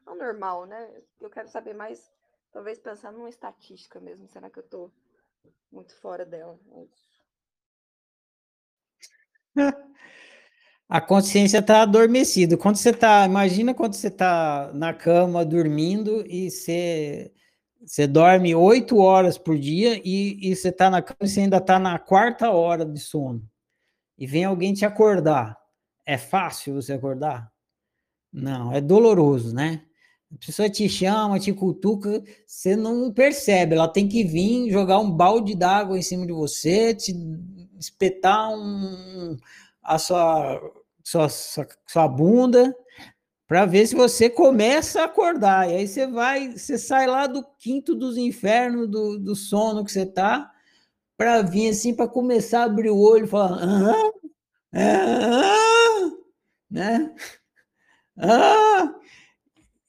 não 0.05 0.15
normal, 0.17 0.65
né, 0.65 1.01
eu 1.19 1.29
quero 1.29 1.47
saber 1.49 1.73
mais, 1.73 2.11
talvez 2.51 2.79
pensar 2.79 3.11
numa 3.11 3.29
estatística 3.29 3.99
mesmo, 3.99 4.27
será 4.27 4.49
que 4.49 4.59
eu 4.59 4.63
tô 4.63 4.91
muito 5.71 5.95
fora 5.99 6.25
dela, 6.25 6.59
é. 6.73 6.85
A 10.87 11.01
consciência 11.01 11.57
está 11.57 11.81
adormecida. 11.81 12.55
Quando 12.55 12.75
você 12.75 12.91
está, 12.91 13.25
imagina 13.25 13.73
quando 13.73 13.95
você 13.95 14.07
está 14.07 14.71
na 14.73 14.93
cama 14.93 15.43
dormindo 15.43 16.23
e 16.27 16.51
você, 16.51 17.33
você 17.83 18.05
dorme 18.05 18.53
oito 18.53 18.99
horas 18.99 19.35
por 19.35 19.57
dia 19.57 19.99
e, 20.05 20.37
e 20.47 20.55
você 20.55 20.69
está 20.69 20.89
na 20.89 21.01
cama 21.01 21.17
e 21.21 21.27
você 21.27 21.41
ainda 21.41 21.57
está 21.57 21.79
na 21.79 21.97
quarta 21.97 22.51
hora 22.51 22.85
de 22.85 22.99
sono. 22.99 23.43
E 24.15 24.27
vem 24.27 24.45
alguém 24.45 24.73
te 24.75 24.85
acordar. 24.85 25.57
É 26.05 26.19
fácil 26.19 26.75
você 26.75 26.93
acordar? 26.93 27.51
Não, 28.31 28.71
é 28.71 28.79
doloroso, 28.79 29.55
né? 29.55 29.83
A 30.35 30.45
pessoa 30.45 30.69
te 30.69 30.87
chama, 30.89 31.39
te 31.39 31.53
cutuca, 31.53 32.21
você 32.45 32.75
não 32.75 33.11
percebe. 33.11 33.73
Ela 33.75 33.87
tem 33.87 34.07
que 34.07 34.23
vir 34.23 34.69
jogar 34.69 34.99
um 34.99 35.09
balde 35.09 35.55
d'água 35.55 35.97
em 35.97 36.01
cima 36.01 36.25
de 36.25 36.33
você, 36.33 36.93
te 36.93 37.15
espetar 37.79 38.51
um 38.51 39.37
a 39.81 39.97
sua, 39.97 40.61
sua, 41.03 41.29
sua, 41.29 41.67
sua 41.87 42.07
bunda 42.07 42.75
para 43.47 43.65
ver 43.65 43.87
se 43.87 43.95
você 43.95 44.29
começa 44.29 45.01
a 45.01 45.05
acordar. 45.05 45.69
E 45.69 45.75
aí 45.75 45.87
você 45.87 46.07
vai, 46.07 46.51
você 46.51 46.77
sai 46.77 47.07
lá 47.07 47.27
do 47.27 47.45
quinto 47.59 47.95
dos 47.95 48.17
infernos, 48.17 48.89
do, 48.89 49.17
do 49.19 49.35
sono 49.35 49.85
que 49.85 49.91
você 49.91 50.05
tá, 50.05 50.51
para 51.17 51.41
vir 51.43 51.69
assim, 51.69 51.93
para 51.95 52.07
começar 52.07 52.61
a 52.61 52.65
abrir 52.65 52.89
o 52.89 52.99
olho 52.99 53.25
e 53.25 53.27
falar, 53.27 53.59
ah, 53.63 54.11
ah, 54.73 56.11
né? 56.69 57.15
Ah! 58.17 58.95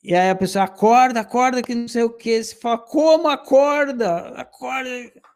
E 0.06 0.14
aí 0.14 0.30
a 0.30 0.36
pessoa 0.36 0.66
acorda, 0.66 1.18
acorda, 1.18 1.60
que 1.60 1.74
não 1.74 1.88
sei 1.88 2.04
o 2.04 2.10
que. 2.10 2.40
Você 2.40 2.54
fala, 2.54 2.78
como 2.78 3.26
acorda? 3.26 4.28
Acorda. 4.36 4.88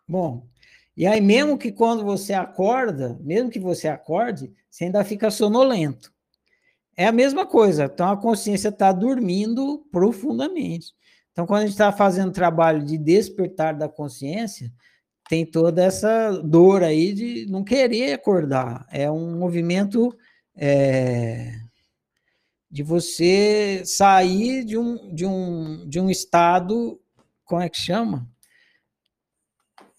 Bom, 0.06 0.46
e 0.96 1.08
aí, 1.08 1.20
mesmo 1.20 1.58
que 1.58 1.72
quando 1.72 2.04
você 2.04 2.32
acorda, 2.32 3.18
mesmo 3.20 3.50
que 3.50 3.58
você 3.58 3.88
acorde, 3.88 4.52
você 4.70 4.84
ainda 4.84 5.02
fica 5.02 5.28
sonolento. 5.28 6.12
É 6.96 7.04
a 7.08 7.10
mesma 7.10 7.44
coisa. 7.44 7.90
Então, 7.92 8.12
a 8.12 8.16
consciência 8.16 8.68
está 8.68 8.92
dormindo 8.92 9.84
profundamente. 9.90 10.92
Então, 11.32 11.46
quando 11.46 11.62
a 11.62 11.62
gente 11.62 11.72
está 11.72 11.90
fazendo 11.90 12.30
trabalho 12.30 12.84
de 12.84 12.96
despertar 12.96 13.74
da 13.74 13.88
consciência, 13.88 14.72
tem 15.28 15.44
toda 15.44 15.82
essa 15.82 16.30
dor 16.44 16.84
aí 16.84 17.12
de 17.12 17.46
não 17.50 17.64
querer 17.64 18.12
acordar. 18.12 18.86
É 18.88 19.10
um 19.10 19.36
movimento 19.36 20.16
é, 20.54 21.58
de 22.70 22.82
você 22.82 23.82
sair 23.84 24.64
de 24.64 24.78
um, 24.78 25.12
de, 25.12 25.26
um, 25.26 25.88
de 25.88 25.98
um 25.98 26.08
estado, 26.08 27.00
como 27.44 27.60
é 27.60 27.68
que 27.68 27.78
chama? 27.78 28.30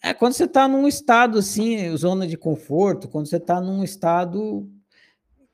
É 0.02 0.14
quando 0.14 0.34
você 0.34 0.46
está 0.46 0.68
num 0.68 0.88
estado 0.88 1.38
assim, 1.38 1.96
zona 1.98 2.26
de 2.26 2.38
conforto, 2.38 3.10
quando 3.10 3.28
você 3.28 3.38
está 3.38 3.60
num 3.60 3.84
estado. 3.84 4.68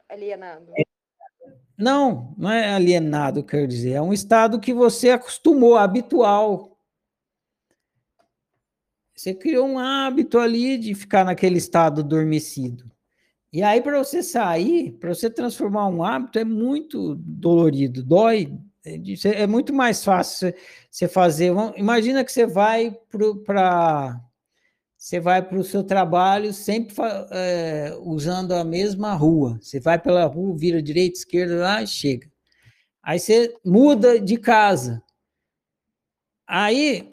Alienado. 0.08 0.72
Não, 1.78 2.34
não 2.38 2.50
é 2.52 2.74
alienado, 2.74 3.44
quer 3.44 3.68
dizer, 3.68 3.94
é 3.94 4.02
um 4.02 4.14
estado 4.14 4.60
que 4.60 4.74
você 4.74 5.10
acostumou, 5.10 5.76
habitual. 5.76 6.78
Você 9.16 9.34
criou 9.34 9.68
um 9.68 9.80
hábito 9.80 10.40
ali 10.40 10.78
de 10.78 10.94
ficar 10.96 11.26
naquele 11.26 11.58
estado 11.58 12.02
adormecido. 12.02 12.90
E 13.52 13.64
aí, 13.64 13.82
para 13.82 13.98
você 13.98 14.22
sair, 14.22 14.92
para 14.94 15.14
você 15.14 15.30
transformar 15.30 15.88
um 15.88 16.04
hábito, 16.04 16.38
é 16.38 16.44
muito 16.44 17.16
dolorido, 17.16 18.04
dói. 18.04 18.54
É, 18.86 19.44
é 19.44 19.48
muito 19.48 19.74
mais 19.74 20.04
fácil 20.04 20.54
você 20.90 21.08
fazer. 21.08 21.54
Imagina 21.76 22.24
que 22.24 22.32
você 22.32 22.46
vai 22.46 22.92
para 23.10 24.22
você 24.98 25.20
vai 25.20 25.42
para 25.48 25.60
o 25.60 25.64
seu 25.64 25.84
trabalho 25.84 26.52
sempre 26.52 26.96
é, 27.32 27.96
usando 28.02 28.54
a 28.54 28.64
mesma 28.64 29.14
rua. 29.14 29.60
Você 29.62 29.80
vai 29.80 30.00
pela 30.00 30.26
rua, 30.26 30.58
vira 30.58 30.82
direita, 30.82 31.20
esquerda, 31.20 31.56
lá 31.56 31.84
e 31.84 31.88
chega. 31.88 32.28
Aí 33.04 33.20
você 33.20 33.56
muda 33.64 34.20
de 34.20 34.38
casa. 34.38 35.04
Aí 36.48 37.12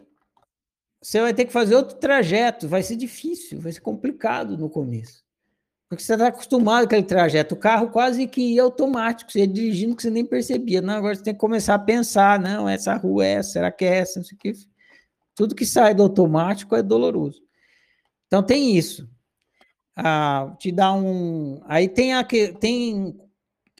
você 1.00 1.20
vai 1.20 1.34
ter 1.34 1.44
que 1.44 1.52
fazer 1.52 1.76
outro 1.76 1.96
trajeto, 1.98 2.66
vai 2.66 2.82
ser 2.82 2.96
difícil, 2.96 3.60
vai 3.60 3.70
ser 3.70 3.80
complicado 3.80 4.56
no 4.56 4.70
começo. 4.70 5.22
Porque 5.94 6.04
você 6.04 6.14
está 6.14 6.28
acostumado 6.28 6.82
com 6.82 6.94
aquele 6.94 7.02
trajeto. 7.02 7.54
O 7.54 7.58
carro 7.58 7.88
quase 7.90 8.26
que 8.26 8.54
ia 8.54 8.62
automático, 8.62 9.30
você 9.30 9.40
ia 9.40 9.46
dirigindo 9.46 9.96
que 9.96 10.02
você 10.02 10.10
nem 10.10 10.24
percebia. 10.24 10.80
Não, 10.80 10.94
agora 10.94 11.14
você 11.14 11.22
tem 11.22 11.34
que 11.34 11.40
começar 11.40 11.74
a 11.74 11.78
pensar, 11.78 12.38
não, 12.38 12.68
essa 12.68 12.94
rua 12.94 13.26
é 13.26 13.32
essa, 13.34 13.52
será 13.52 13.72
que 13.72 13.84
é 13.84 13.98
essa? 13.98 14.20
Não 14.20 14.24
sei 14.24 14.36
o 14.36 14.38
que. 14.38 14.52
Tudo 15.34 15.54
que 15.54 15.66
sai 15.66 15.94
do 15.94 16.02
automático 16.02 16.76
é 16.76 16.82
doloroso. 16.82 17.42
Então 18.26 18.42
tem 18.42 18.76
isso. 18.76 19.08
Ah, 19.96 20.54
te 20.58 20.72
dá 20.72 20.92
um. 20.92 21.62
Aí 21.66 21.88
tem 21.88 22.14
a 22.14 22.24
tem 22.24 23.16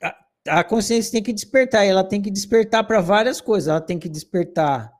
a, 0.03 0.61
a 0.61 0.65
consciência 0.65 1.12
tem 1.12 1.23
que 1.23 1.32
despertar, 1.32 1.85
ela 1.85 2.05
tem 2.05 2.23
que 2.23 2.31
despertar 2.31 2.85
para 2.85 3.01
várias 3.01 3.41
coisas. 3.41 3.69
Ela 3.69 3.81
tem 3.81 3.99
que 3.99 4.09
despertar 4.09 4.93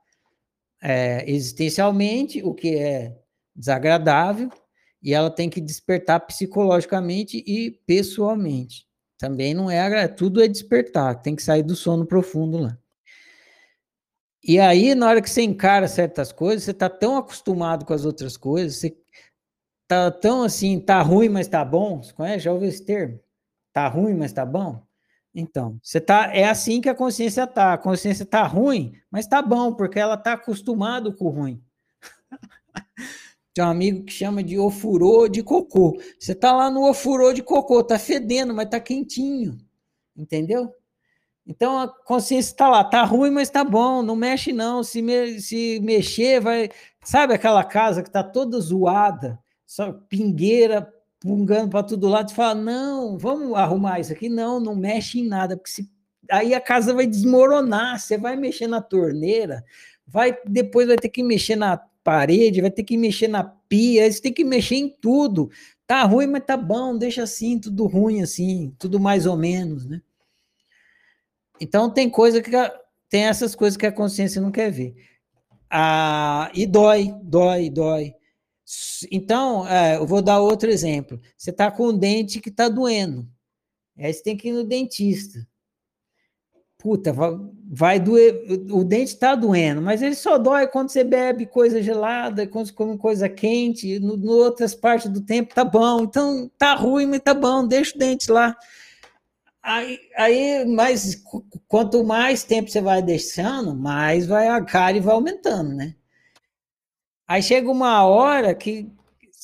é, 0.81 1.23
existencialmente, 1.29 2.43
o 2.43 2.53
que 2.53 2.75
é 2.75 3.17
desagradável, 3.55 4.49
e 5.05 5.13
ela 5.13 5.29
tem 5.29 5.51
que 5.51 5.61
despertar 5.61 6.19
psicologicamente 6.21 7.43
e 7.45 7.69
pessoalmente. 7.85 8.87
Também 9.19 9.53
não 9.53 9.69
é 9.69 10.07
tudo 10.07 10.43
é 10.43 10.47
despertar, 10.47 11.21
tem 11.21 11.35
que 11.35 11.43
sair 11.43 11.61
do 11.61 11.75
sono 11.75 12.07
profundo 12.07 12.57
lá. 12.57 12.75
E 14.43 14.59
aí, 14.59 14.95
na 14.95 15.07
hora 15.07 15.21
que 15.21 15.29
você 15.29 15.43
encara 15.43 15.87
certas 15.87 16.31
coisas, 16.31 16.63
você 16.63 16.71
está 16.71 16.89
tão 16.89 17.17
acostumado 17.17 17.85
com 17.85 17.93
as 17.93 18.03
outras 18.03 18.35
coisas, 18.35 18.77
você 18.77 18.97
tá 19.87 20.09
tão 20.09 20.41
assim, 20.41 20.79
tá 20.79 21.03
ruim, 21.03 21.29
mas 21.29 21.47
tá 21.47 21.63
bom. 21.63 22.01
Você 22.01 22.11
conhece? 22.11 22.45
Já 22.45 22.51
ouviu 22.51 22.69
esse 22.69 22.83
termo? 22.83 23.19
Tá 23.71 23.87
ruim, 23.87 24.15
mas 24.15 24.33
tá 24.33 24.43
bom? 24.43 24.83
Então, 25.35 25.79
você 25.83 26.01
tá, 26.01 26.35
é 26.35 26.45
assim 26.49 26.81
que 26.81 26.89
a 26.89 26.95
consciência 26.95 27.45
tá. 27.45 27.73
A 27.73 27.77
consciência 27.77 28.25
tá 28.25 28.43
ruim, 28.43 28.93
mas 29.11 29.27
tá 29.27 29.39
bom, 29.39 29.73
porque 29.73 29.99
ela 29.99 30.17
tá 30.17 30.33
acostumado 30.33 31.13
com 31.15 31.25
o 31.25 31.29
ruim. 31.29 31.63
Tem 33.55 33.63
um 33.63 33.69
amigo 33.69 34.03
que 34.03 34.11
chama 34.11 34.43
de 34.43 34.59
ofurô 34.59 35.29
de 35.29 35.41
cocô. 35.41 35.97
Você 36.19 36.35
tá 36.35 36.51
lá 36.51 36.69
no 36.69 36.89
ofurô 36.89 37.31
de 37.31 37.41
cocô, 37.41 37.81
tá 37.81 37.97
fedendo, 37.97 38.53
mas 38.53 38.67
tá 38.67 38.81
quentinho. 38.81 39.57
Entendeu? 40.13 40.69
Então 41.47 41.79
a 41.79 41.87
consciência 41.87 42.51
está 42.51 42.67
lá, 42.67 42.83
tá 42.83 43.03
ruim, 43.03 43.31
mas 43.31 43.49
tá 43.49 43.63
bom, 43.63 44.03
não 44.03 44.13
mexe 44.13 44.51
não. 44.51 44.83
Se, 44.83 45.01
me, 45.01 45.39
se 45.39 45.79
mexer, 45.81 46.41
vai. 46.41 46.69
Sabe 47.01 47.33
aquela 47.33 47.63
casa 47.63 48.03
que 48.03 48.11
tá 48.11 48.21
toda 48.21 48.59
zoada, 48.59 49.39
só 49.65 49.93
pingueira 50.09 50.91
pungando 51.21 51.69
para 51.69 51.83
todo 51.83 52.09
lado, 52.09 52.29
você 52.29 52.35
fala: 52.35 52.55
não, 52.55 53.17
vamos 53.17 53.53
arrumar 53.53 54.01
isso 54.01 54.11
aqui. 54.11 54.27
Não, 54.27 54.59
não 54.59 54.75
mexe 54.75 55.19
em 55.21 55.27
nada, 55.29 55.55
porque 55.55 55.71
se... 55.71 55.89
aí 56.29 56.53
a 56.53 56.59
casa 56.59 56.93
vai 56.93 57.07
desmoronar. 57.07 57.99
Você 57.99 58.17
vai 58.17 58.35
mexer 58.35 58.67
na 58.67 58.81
torneira, 58.81 59.63
vai 60.05 60.37
depois 60.45 60.87
vai 60.87 60.97
ter 60.97 61.07
que 61.07 61.23
mexer 61.23 61.55
na 61.55 61.79
parede, 62.05 62.61
vai 62.61 62.69
ter 62.69 62.83
que 62.83 62.95
mexer 62.95 63.27
na 63.27 63.43
pia, 63.43 64.09
você 64.09 64.21
tem 64.21 64.31
que 64.31 64.43
mexer 64.43 64.75
em 64.75 64.87
tudo. 64.87 65.49
Tá 65.87 66.03
ruim, 66.03 66.27
mas 66.27 66.45
tá 66.45 66.55
bom, 66.55 66.95
deixa 66.97 67.23
assim, 67.23 67.59
tudo 67.59 67.87
ruim 67.87 68.21
assim, 68.21 68.73
tudo 68.77 68.99
mais 68.99 69.25
ou 69.25 69.35
menos, 69.35 69.87
né? 69.87 70.01
Então 71.59 71.89
tem 71.89 72.09
coisa 72.09 72.41
que 72.41 72.51
tem 73.09 73.23
essas 73.23 73.55
coisas 73.55 73.75
que 73.75 73.85
a 73.87 73.91
consciência 73.91 74.39
não 74.39 74.51
quer 74.51 74.71
ver. 74.71 74.95
Ah, 75.69 76.51
e 76.53 76.67
dói, 76.67 77.13
dói, 77.23 77.69
dói. 77.69 78.13
Então, 79.11 79.67
é, 79.67 79.97
eu 79.97 80.05
vou 80.05 80.21
dar 80.21 80.39
outro 80.39 80.69
exemplo. 80.69 81.19
Você 81.37 81.49
está 81.49 81.71
com 81.71 81.89
um 81.89 81.97
dente 81.97 82.39
que 82.39 82.49
está 82.49 82.69
doendo. 82.69 83.27
Aí 83.97 84.13
você 84.13 84.23
tem 84.23 84.37
que 84.37 84.49
ir 84.49 84.53
no 84.53 84.63
dentista. 84.63 85.47
Puta, 86.85 87.11
vai, 87.67 87.99
doer. 87.99 88.45
O 88.69 88.83
dente 88.83 89.13
está 89.13 89.33
doendo, 89.33 89.81
mas 89.81 90.03
ele 90.03 90.13
só 90.13 90.37
dói 90.37 90.67
quando 90.67 90.89
você 90.89 91.03
bebe 91.03 91.47
coisa 91.47 91.81
gelada, 91.81 92.45
quando 92.45 92.67
você 92.67 92.73
come 92.73 92.95
coisa 92.95 93.27
quente. 93.27 93.97
No, 93.97 94.15
no 94.15 94.33
outras 94.33 94.75
partes 94.75 95.09
do 95.09 95.19
tempo 95.19 95.55
tá 95.55 95.65
bom. 95.65 96.03
Então 96.03 96.47
tá 96.59 96.75
ruim, 96.75 97.07
mas 97.07 97.21
tá 97.21 97.33
bom. 97.33 97.65
Deixa 97.65 97.95
o 97.95 97.97
dente 97.97 98.29
lá. 98.29 98.55
Aí, 99.63 99.99
aí, 100.15 100.63
mas 100.67 101.23
quanto 101.67 102.03
mais 102.03 102.43
tempo 102.43 102.69
você 102.69 102.79
vai 102.81 103.01
deixando, 103.01 103.73
mais 103.73 104.27
vai 104.27 104.47
a 104.47 104.63
cárie 104.63 105.01
vai 105.01 105.15
aumentando, 105.15 105.73
né? 105.73 105.95
Aí 107.27 107.41
chega 107.41 107.71
uma 107.71 108.03
hora 108.05 108.53
que 108.53 108.93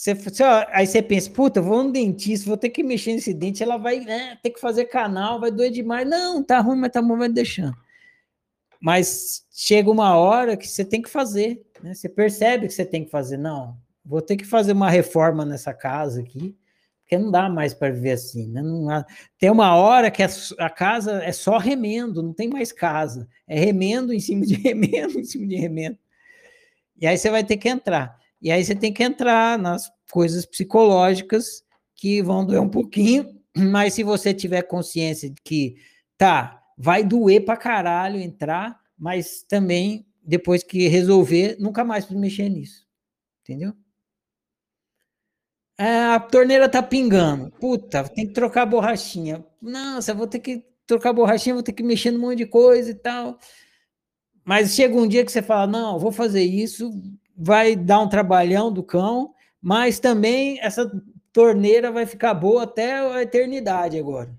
você, 0.02 0.44
aí 0.72 0.88
você 0.88 1.02
pensa, 1.02 1.30
puta, 1.30 1.62
vou 1.62 1.84
no 1.84 1.92
dentista, 1.92 2.48
vou 2.48 2.58
ter 2.58 2.70
que 2.70 2.82
mexer 2.82 3.14
nesse 3.14 3.34
dente, 3.34 3.62
ela 3.62 3.78
vai 3.78 4.00
né, 4.00 4.38
ter 4.42 4.50
que 4.50 4.60
fazer 4.60 4.86
canal, 4.86 5.40
vai 5.40 5.52
doer 5.52 5.72
demais. 5.72 6.10
Não, 6.10 6.44
tá 6.44 6.60
ruim, 6.60 6.78
mas 6.78 6.92
tá 6.92 7.02
bom, 7.02 7.18
vai 7.18 7.30
deixando. 7.30 7.76
Mas 8.80 9.46
chega 9.52 9.92
uma 9.92 10.16
hora 10.18 10.58
que 10.58 10.68
você 10.68 10.84
tem 10.84 11.02
que 11.02 11.10
fazer, 11.10 11.64
né? 11.84 11.94
Você 11.94 12.10
percebe 12.10 12.68
que 12.68 12.74
você 12.74 12.86
tem 12.86 13.06
que 13.06 13.12
fazer. 13.12 13.38
Não, 13.38 13.78
vou 14.04 14.22
ter 14.22 14.38
que 14.38 14.46
fazer 14.46 14.72
uma 14.74 14.90
reforma 14.90 15.46
nessa 15.46 15.74
casa 15.74 16.22
aqui 16.22 16.56
porque 17.12 17.18
não 17.22 17.30
dá 17.30 17.50
mais 17.50 17.74
para 17.74 17.92
viver 17.92 18.12
assim. 18.12 18.48
Né? 18.48 18.62
Há... 18.90 19.06
tem 19.38 19.52
uma 19.52 19.76
hora 19.76 20.10
que 20.10 20.24
a, 20.24 20.70
casa 20.70 21.22
é 21.22 21.34
só 21.34 21.58
remendo, 21.58 22.24
não 22.24 22.34
tem 22.34 22.48
mais 22.48 22.72
casa. 22.72 23.28
É 23.46 23.60
remendo 23.60 24.14
em 24.14 24.20
cima 24.22 24.46
de 24.46 24.56
remendo, 24.64 25.20
em 25.20 25.24
cima 25.26 25.46
de 25.46 25.58
remendo. 25.58 25.98
E 26.98 27.06
aí 27.06 27.18
você 27.18 27.30
vai 27.30 27.44
ter 27.44 27.58
que 27.58 27.68
entrar. 27.68 28.18
E 28.42 28.52
aí 28.52 28.64
você 28.64 28.74
tem 28.74 28.92
que 28.92 29.04
entrar 29.04 29.58
nas 29.60 29.92
coisas 30.12 30.46
psicológicas 30.46 31.64
que 31.96 32.22
vão 32.22 32.46
doer 32.46 32.62
um 32.62 32.70
pouquinho, 32.70 33.40
mas 33.56 33.94
se 33.94 34.04
você 34.04 34.34
tiver 34.34 34.64
consciência 34.64 35.30
de 35.30 35.40
que, 35.44 35.76
tá, 36.18 36.62
vai 36.78 37.04
doer 37.04 37.46
para 37.46 37.56
caralho 37.56 38.20
entrar, 38.20 38.80
mas 38.98 39.44
também, 39.44 40.06
depois 40.24 40.64
que 40.64 40.88
resolver, 40.88 41.58
nunca 41.60 41.84
mais 41.84 42.10
mexer 42.10 42.50
nisso. 42.50 42.88
Entendeu? 43.44 43.74
É, 45.78 46.14
a 46.14 46.20
torneira 46.20 46.70
tá 46.70 46.82
pingando. 46.84 47.52
Puta, 47.60 48.04
tem 48.08 48.28
que 48.28 48.34
trocar 48.34 48.64
a 48.64 48.66
borrachinha. 48.68 49.44
Nossa, 49.62 50.14
vou 50.14 50.28
ter 50.28 50.40
que 50.40 50.64
trocar 50.86 51.10
a 51.10 51.14
borrachinha, 51.14 51.56
vou 51.56 51.64
ter 51.64 51.74
que 51.74 51.82
mexer 51.82 52.12
num 52.12 52.20
monte 52.20 52.38
de 52.38 52.46
coisa 52.46 52.92
e 52.92 52.96
tal. 52.96 53.40
Mas 54.44 54.76
chega 54.76 54.96
um 54.96 55.08
dia 55.08 55.26
que 55.26 55.32
você 55.32 55.42
fala: 55.42 55.66
não, 55.66 55.98
vou 55.98 56.12
fazer 56.12 56.44
isso, 56.44 56.92
vai 57.42 57.76
dar 57.76 58.00
um 58.00 58.08
trabalhão 58.08 58.72
do 58.72 58.84
cão, 58.84 59.34
mas 59.60 60.00
também 60.00 60.60
essa 60.62 60.90
torneira 61.34 61.92
vai 61.92 62.06
ficar 62.06 62.36
boa 62.36 62.64
até 62.64 63.00
a 63.00 63.22
eternidade 63.24 63.98
agora. 63.98 64.38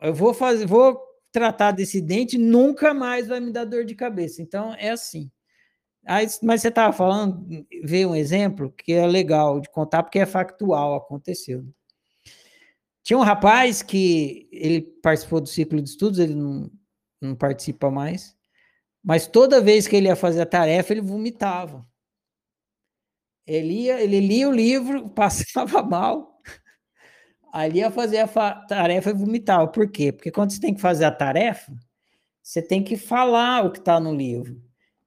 Eu 0.00 0.14
vou 0.14 0.32
fazer, 0.32 0.66
vou 0.66 0.98
tratar 1.30 1.72
desse 1.72 2.00
dente, 2.00 2.38
nunca 2.38 2.94
mais 2.94 3.28
vai 3.28 3.38
me 3.38 3.52
dar 3.52 3.66
dor 3.66 3.84
de 3.84 3.94
cabeça. 3.94 4.40
Então 4.40 4.74
é 4.78 4.90
assim. 4.90 5.30
Aí, 6.06 6.26
mas 6.42 6.62
você 6.62 6.68
estava 6.68 6.92
falando, 6.92 7.46
ver 7.84 8.06
um 8.06 8.16
exemplo 8.16 8.72
que 8.72 8.92
é 8.92 9.06
legal 9.06 9.60
de 9.60 9.68
contar, 9.68 10.02
porque 10.02 10.18
é 10.18 10.26
factual, 10.26 10.94
aconteceu. 10.94 11.66
Tinha 13.02 13.18
um 13.18 13.22
rapaz 13.22 13.82
que 13.82 14.48
ele 14.50 14.80
participou 15.02 15.40
do 15.40 15.48
ciclo 15.48 15.82
de 15.82 15.90
estudos, 15.90 16.18
ele 16.18 16.34
não, 16.34 16.70
não 17.20 17.34
participa 17.34 17.90
mais, 17.90 18.34
mas 19.04 19.26
toda 19.26 19.60
vez 19.60 19.86
que 19.86 19.96
ele 19.96 20.08
ia 20.08 20.16
fazer 20.16 20.40
a 20.40 20.46
tarefa, 20.46 20.92
ele 20.92 21.02
vomitava. 21.02 21.86
Ele, 23.46 23.84
ia, 23.84 24.00
ele 24.00 24.20
lia 24.20 24.48
o 24.48 24.52
livro, 24.52 25.08
passava 25.14 25.82
mal, 25.82 26.40
ali 27.52 27.78
ia 27.78 27.90
fazer 27.90 28.18
a 28.18 28.54
tarefa 28.66 29.10
e 29.10 29.14
vomitava. 29.14 29.66
Por 29.68 29.90
quê? 29.90 30.12
Porque 30.12 30.30
quando 30.30 30.52
você 30.52 30.60
tem 30.60 30.74
que 30.74 30.80
fazer 30.80 31.04
a 31.04 31.12
tarefa, 31.12 31.72
você 32.42 32.62
tem 32.62 32.82
que 32.82 32.96
falar 32.96 33.64
o 33.64 33.70
que 33.70 33.78
está 33.78 34.00
no 34.00 34.14
livro. 34.14 34.60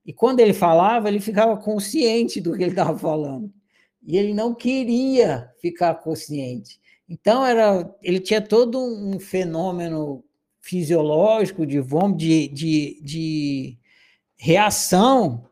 E 0.05 0.11
quando 0.11 0.39
ele 0.39 0.53
falava, 0.53 1.07
ele 1.07 1.19
ficava 1.19 1.55
consciente 1.57 2.41
do 2.41 2.55
que 2.55 2.63
ele 2.63 2.71
estava 2.71 2.97
falando. 2.97 3.51
E 4.05 4.17
ele 4.17 4.33
não 4.33 4.53
queria 4.53 5.49
ficar 5.61 5.95
consciente. 5.95 6.79
Então, 7.07 7.45
era, 7.45 7.89
ele 8.01 8.19
tinha 8.19 8.41
todo 8.41 8.79
um 8.79 9.19
fenômeno 9.19 10.23
fisiológico 10.61 11.65
de 11.65 11.79
vômito, 11.79 12.17
de, 12.17 12.47
de, 12.49 13.01
de 13.01 13.77
reação 14.37 15.45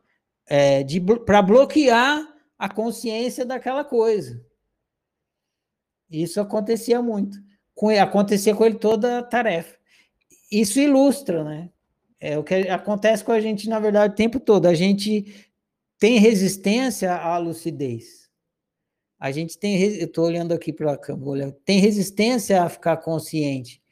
é, 0.46 0.84
para 1.24 1.40
bloquear 1.42 2.26
a 2.62 2.68
consciência 2.68 3.44
daquela 3.44 3.82
coisa. 3.82 4.40
Isso 6.08 6.40
acontecia 6.40 7.02
muito. 7.02 7.36
Com, 7.74 7.88
acontecia 7.88 8.54
com 8.54 8.64
ele 8.64 8.76
toda 8.76 9.18
a 9.18 9.22
tarefa. 9.24 9.76
Isso 10.48 10.78
ilustra, 10.78 11.42
né? 11.42 11.70
É 12.20 12.38
o 12.38 12.44
que 12.44 12.54
acontece 12.54 13.24
com 13.24 13.32
a 13.32 13.40
gente, 13.40 13.68
na 13.68 13.80
verdade, 13.80 14.12
o 14.12 14.16
tempo 14.16 14.38
todo. 14.38 14.66
A 14.66 14.74
gente 14.74 15.48
tem 15.98 16.20
resistência 16.20 17.12
à 17.12 17.36
lucidez. 17.36 18.30
A 19.18 19.32
gente 19.32 19.58
tem, 19.58 19.82
eu 19.82 20.06
estou 20.06 20.24
olhando 20.24 20.52
aqui 20.52 20.72
para 20.72 20.92
a 20.92 20.96
câmera, 20.96 21.50
tem 21.64 21.80
resistência 21.80 22.62
a 22.62 22.68
ficar 22.68 22.98
consciente. 22.98 23.82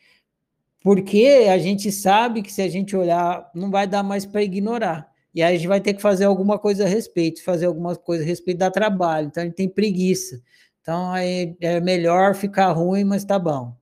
Porque 0.80 1.48
a 1.51 1.59
gente 1.59 1.90
sabe 1.90 2.40
que 2.40 2.52
se 2.52 2.62
a 2.62 2.68
gente 2.68 2.97
olhar, 2.97 3.51
não 3.52 3.68
vai 3.68 3.88
dar 3.88 4.05
mais 4.05 4.24
para 4.24 4.44
ignorar. 4.44 5.10
E 5.35 5.43
aí 5.43 5.55
a 5.55 5.57
gente 5.57 5.69
vai 5.69 5.81
ter 5.81 5.94
que 5.94 6.02
fazer 6.02 6.24
alguma 6.24 6.59
coisa 6.59 6.85
a 6.85 6.89
respeito, 6.89 7.44
fazer 7.44 7.66
alguma 7.66 7.94
coisa 7.97 8.24
a 8.24 8.27
respeito 8.27 8.59
da 8.59 8.70
trabalho. 8.70 9.28
Então 9.28 9.43
a 9.43 9.47
gente 9.47 9.57
tem 9.57 9.69
preguiça. 9.69 10.43
Então 10.81 11.11
aí 11.12 11.57
é 11.61 11.81
melhor 11.81 12.35
ficar 12.35 12.73
ruim, 12.73 13.05
mas 13.05 13.24
tá 13.24 13.39
bom. 13.39 13.77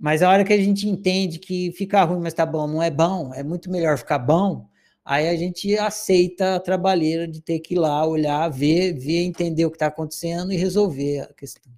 Mas 0.00 0.22
a 0.22 0.30
hora 0.30 0.44
que 0.44 0.52
a 0.52 0.56
gente 0.56 0.88
entende 0.88 1.38
que 1.38 1.72
ficar 1.72 2.04
ruim, 2.04 2.20
mas 2.22 2.32
tá 2.32 2.46
bom, 2.46 2.66
não 2.66 2.82
é 2.82 2.90
bom, 2.90 3.34
é 3.34 3.42
muito 3.42 3.70
melhor 3.70 3.98
ficar 3.98 4.18
bom, 4.18 4.66
aí 5.04 5.28
a 5.28 5.36
gente 5.36 5.76
aceita 5.76 6.56
a 6.56 6.60
trabalheira 6.60 7.28
de 7.28 7.42
ter 7.42 7.60
que 7.60 7.74
ir 7.74 7.78
lá, 7.78 8.06
olhar, 8.06 8.48
ver, 8.48 8.94
ver, 8.94 9.18
entender 9.18 9.66
o 9.66 9.70
que 9.70 9.76
está 9.76 9.88
acontecendo 9.88 10.52
e 10.52 10.56
resolver 10.56 11.20
a 11.20 11.34
questão. 11.34 11.70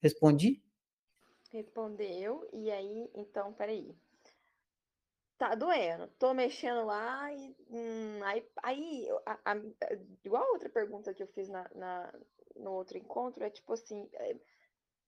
Respondi? 0.00 0.62
Respondeu, 1.52 2.48
e 2.52 2.70
aí, 2.70 3.10
então, 3.16 3.52
peraí. 3.52 3.92
Tá 5.38 5.54
doendo, 5.54 6.08
tô 6.18 6.32
mexendo 6.32 6.86
lá 6.86 7.30
e 7.30 7.54
hum, 7.68 8.24
aí, 8.24 8.48
aí 8.62 9.08
a, 9.26 9.52
a, 9.52 9.56
igual 10.24 10.42
a 10.42 10.52
outra 10.52 10.70
pergunta 10.70 11.12
que 11.12 11.22
eu 11.22 11.26
fiz 11.26 11.46
na, 11.48 11.70
na, 11.74 12.14
no 12.54 12.72
outro 12.72 12.96
encontro, 12.96 13.44
é 13.44 13.50
tipo 13.50 13.70
assim, 13.74 14.08
é, 14.14 14.34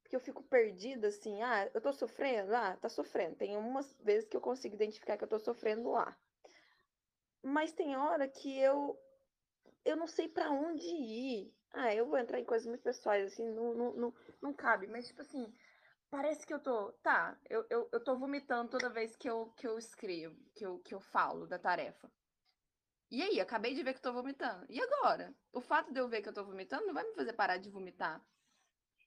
porque 0.03 0.15
eu 0.15 0.21
fico 0.21 0.43
perdida 0.43 1.09
assim, 1.09 1.43
ah, 1.43 1.71
eu 1.73 1.81
tô 1.81 1.93
sofrendo, 1.93 2.55
ah, 2.55 2.77
tá 2.77 2.89
sofrendo. 2.89 3.37
Tem 3.37 3.57
umas 3.57 3.95
vezes 4.01 4.29
que 4.29 4.37
eu 4.37 4.41
consigo 4.41 4.75
identificar 4.75 5.17
que 5.17 5.25
eu 5.25 5.29
tô 5.29 5.39
sofrendo 5.39 5.91
lá. 5.91 6.17
Mas 7.43 7.73
tem 7.73 7.97
hora 7.97 8.29
que 8.29 8.59
eu 8.59 8.99
eu 9.85 9.97
não 9.97 10.07
sei 10.07 10.29
para 10.29 10.51
onde 10.51 10.87
ir. 10.87 11.55
Ah, 11.73 11.95
eu 11.95 12.07
vou 12.07 12.19
entrar 12.19 12.41
em 12.41 12.45
coisas 12.45 12.67
muito 12.67 12.83
pessoais, 12.83 13.33
assim, 13.33 13.47
não, 13.51 13.75
não, 13.75 13.93
não, 13.95 14.15
não 14.41 14.53
cabe, 14.53 14.87
mas 14.87 15.07
tipo 15.07 15.21
assim, 15.21 15.53
parece 16.11 16.47
que 16.47 16.53
eu 16.53 16.61
tô. 16.61 16.93
Tá, 17.03 17.39
eu, 17.49 17.67
eu, 17.71 17.89
eu 17.93 18.03
tô 18.03 18.17
vomitando 18.17 18.71
toda 18.71 18.89
vez 18.91 19.17
que 19.17 19.29
eu, 19.29 19.53
que 19.57 19.67
eu 19.67 19.79
escrevo, 19.79 20.39
que 20.55 20.65
eu, 20.65 20.79
que 20.81 20.95
eu 20.95 21.01
falo 21.01 21.47
da 21.47 21.59
tarefa. 21.59 22.11
E 23.11 23.23
aí, 23.23 23.41
acabei 23.41 23.75
de 23.75 23.83
ver 23.83 23.95
que 23.95 23.99
eu 23.99 24.03
tô 24.03 24.13
vomitando. 24.13 24.67
E 24.69 24.81
agora? 24.81 25.35
O 25.53 25.61
fato 25.61 25.93
de 25.93 25.99
eu 25.99 26.09
ver 26.09 26.21
que 26.21 26.29
eu 26.29 26.35
tô 26.35 26.45
vomitando 26.45 26.87
não 26.87 26.95
vai 26.95 27.05
me 27.05 27.15
fazer 27.15 27.33
parar 27.33 27.57
de 27.57 27.71
vomitar. 27.71 28.23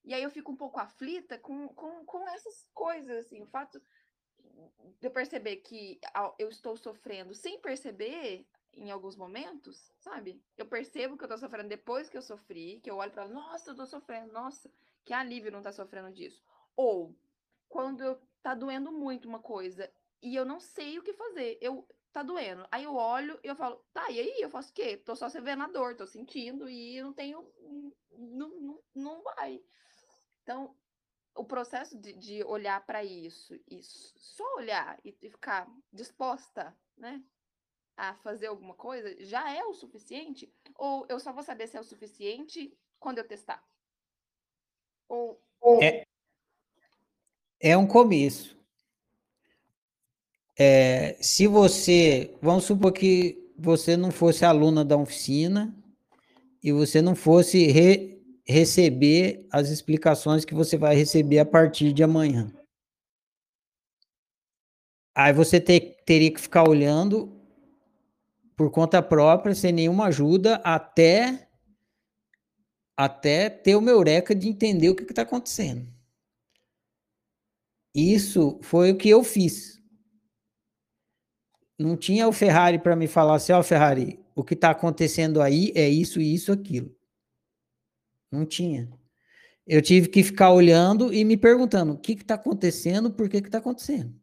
E 0.04 0.14
aí 0.14 0.24
eu 0.24 0.32
fico 0.32 0.52
um 0.52 0.56
pouco 0.58 0.80
aflita 0.80 1.38
com, 1.38 1.68
com, 1.70 2.04
com 2.06 2.28
essas 2.30 2.68
coisas, 2.74 3.26
assim. 3.26 3.42
O 3.44 3.46
fato 3.46 3.80
de 5.00 5.08
eu 5.08 5.12
perceber 5.12 5.58
que 5.58 6.00
eu 6.40 6.50
estou 6.50 6.76
sofrendo 6.76 7.34
sem 7.36 7.60
perceber 7.62 8.48
em 8.74 8.90
alguns 8.90 9.16
momentos, 9.16 9.92
sabe? 10.00 10.44
Eu 10.58 10.66
percebo 10.66 11.18
que 11.18 11.24
eu 11.24 11.28
tô 11.28 11.38
sofrendo 11.38 11.70
depois 11.70 12.10
que 12.10 12.18
eu 12.18 12.22
sofri, 12.22 12.80
que 12.82 12.90
eu 12.90 12.98
olho 12.98 13.12
para, 13.12 13.28
nossa, 13.28 13.72
eu 13.72 13.76
tô 13.76 13.86
sofrendo, 13.86 14.32
nossa, 14.32 14.72
que 15.04 15.14
alívio 15.14 15.52
não 15.52 15.62
tá 15.62 15.72
sofrendo 15.72 16.12
disso. 16.12 16.44
Ou 16.76 17.16
quando 17.70 18.04
eu, 18.04 18.22
tá 18.42 18.54
doendo 18.54 18.92
muito 18.92 19.28
uma 19.28 19.40
coisa 19.40 19.92
e 20.22 20.36
eu 20.36 20.46
não 20.46 20.60
sei 20.60 21.00
o 21.00 21.04
que 21.04 21.14
fazer, 21.14 21.58
eu 21.62 21.88
tá 22.12 22.22
doendo. 22.24 22.68
Aí 22.72 22.84
eu 22.84 22.96
olho 22.96 23.40
e 23.44 23.48
eu 23.48 23.56
falo, 23.56 23.84
tá, 23.94 24.10
e 24.12 24.20
aí 24.20 24.42
eu 24.42 24.50
faço 24.50 24.72
o 24.72 24.74
quê? 24.74 24.98
Tô 24.98 25.16
só 25.16 25.28
vendo 25.30 25.64
a 25.64 25.68
dor, 25.68 25.96
tô 25.96 26.06
sentindo 26.06 26.70
e 26.70 27.02
não 27.02 27.14
tenho, 27.14 27.50
não, 28.12 28.50
não, 28.60 28.84
não 28.94 29.24
vai. 29.24 29.64
Então, 30.44 30.76
o 31.36 31.46
processo 31.46 31.98
de, 31.98 32.14
de 32.14 32.44
olhar 32.44 32.86
para 32.86 33.04
isso 33.04 33.58
e 33.70 33.82
só 33.82 34.44
olhar 34.56 35.00
e, 35.04 35.16
e 35.22 35.30
ficar 35.30 35.68
disposta, 35.92 36.78
né, 36.98 37.24
a 37.96 38.16
fazer 38.16 38.48
alguma 38.48 38.76
coisa, 38.76 39.16
já 39.24 39.50
é 39.56 39.64
o 39.64 39.74
suficiente? 39.74 40.54
Ou 40.76 41.06
eu 41.10 41.20
só 41.20 41.32
vou 41.32 41.44
saber 41.44 41.68
se 41.68 41.78
é 41.78 41.80
o 41.80 41.84
suficiente 41.84 42.78
quando 43.00 43.20
eu 43.20 43.28
testar? 43.28 43.64
Ou, 45.08 45.42
ou... 45.60 45.82
É, 45.82 46.06
é 47.62 47.78
um 47.78 47.86
começo. 47.86 48.58
É, 50.58 51.18
se 51.22 51.48
você, 51.48 52.36
vamos 52.42 52.66
supor 52.66 52.92
que 52.92 53.52
você 53.58 53.96
não 53.96 54.12
fosse 54.12 54.44
aluna 54.44 54.84
da 54.84 54.98
oficina 54.98 55.76
e 56.64 56.72
você 56.72 57.02
não 57.02 57.16
fosse 57.16 57.68
re, 57.68 58.22
receber 58.46 59.48
as 59.52 59.70
explicações 59.70 60.44
que 60.44 60.54
você 60.54 60.78
vai 60.78 60.96
receber 60.96 61.40
a 61.40 61.46
partir 61.46 61.94
de 61.94 62.04
amanhã. 62.04 62.52
Aí 65.14 65.34
você 65.34 65.60
ter, 65.60 65.98
teria 66.06 66.32
que 66.32 66.42
ficar 66.42 66.68
olhando 66.68 67.40
por 68.56 68.72
conta 68.72 69.02
própria, 69.02 69.56
sem 69.56 69.72
nenhuma 69.72 70.06
ajuda, 70.06 70.56
até 70.64 71.48
até 72.96 73.50
ter 73.50 73.76
o 73.76 73.82
meu 73.82 73.96
eureka 73.96 74.36
de 74.36 74.48
entender 74.48 74.90
o 74.90 74.96
que 74.96 75.04
está 75.04 75.24
acontecendo. 75.24 75.88
Isso 77.94 78.60
foi 78.62 78.92
o 78.92 78.98
que 78.98 79.10
eu 79.10 79.24
fiz. 79.24 79.82
Não 81.78 81.98
tinha 81.98 82.28
o 82.28 82.32
Ferrari 82.32 82.80
para 82.80 82.96
me 82.96 83.08
falar 83.08 83.36
assim, 83.36 83.52
ó, 83.52 83.60
oh, 83.60 83.64
Ferrari, 83.64 84.20
o 84.36 84.44
que 84.44 84.54
está 84.54 84.70
acontecendo 84.70 85.42
aí 85.42 85.72
é 85.76 85.90
isso, 85.90 86.22
isso, 86.22 86.52
aquilo. 86.52 86.96
Não 88.32 88.46
tinha. 88.46 88.90
Eu 89.68 89.82
tive 89.82 90.08
que 90.08 90.24
ficar 90.24 90.52
olhando 90.52 91.14
e 91.14 91.24
me 91.26 91.36
perguntando 91.36 91.94
o 91.94 91.98
que 91.98 92.14
está 92.14 92.36
acontecendo, 92.36 93.12
por 93.12 93.28
que 93.28 93.38
está 93.38 93.58
acontecendo. 93.58 94.16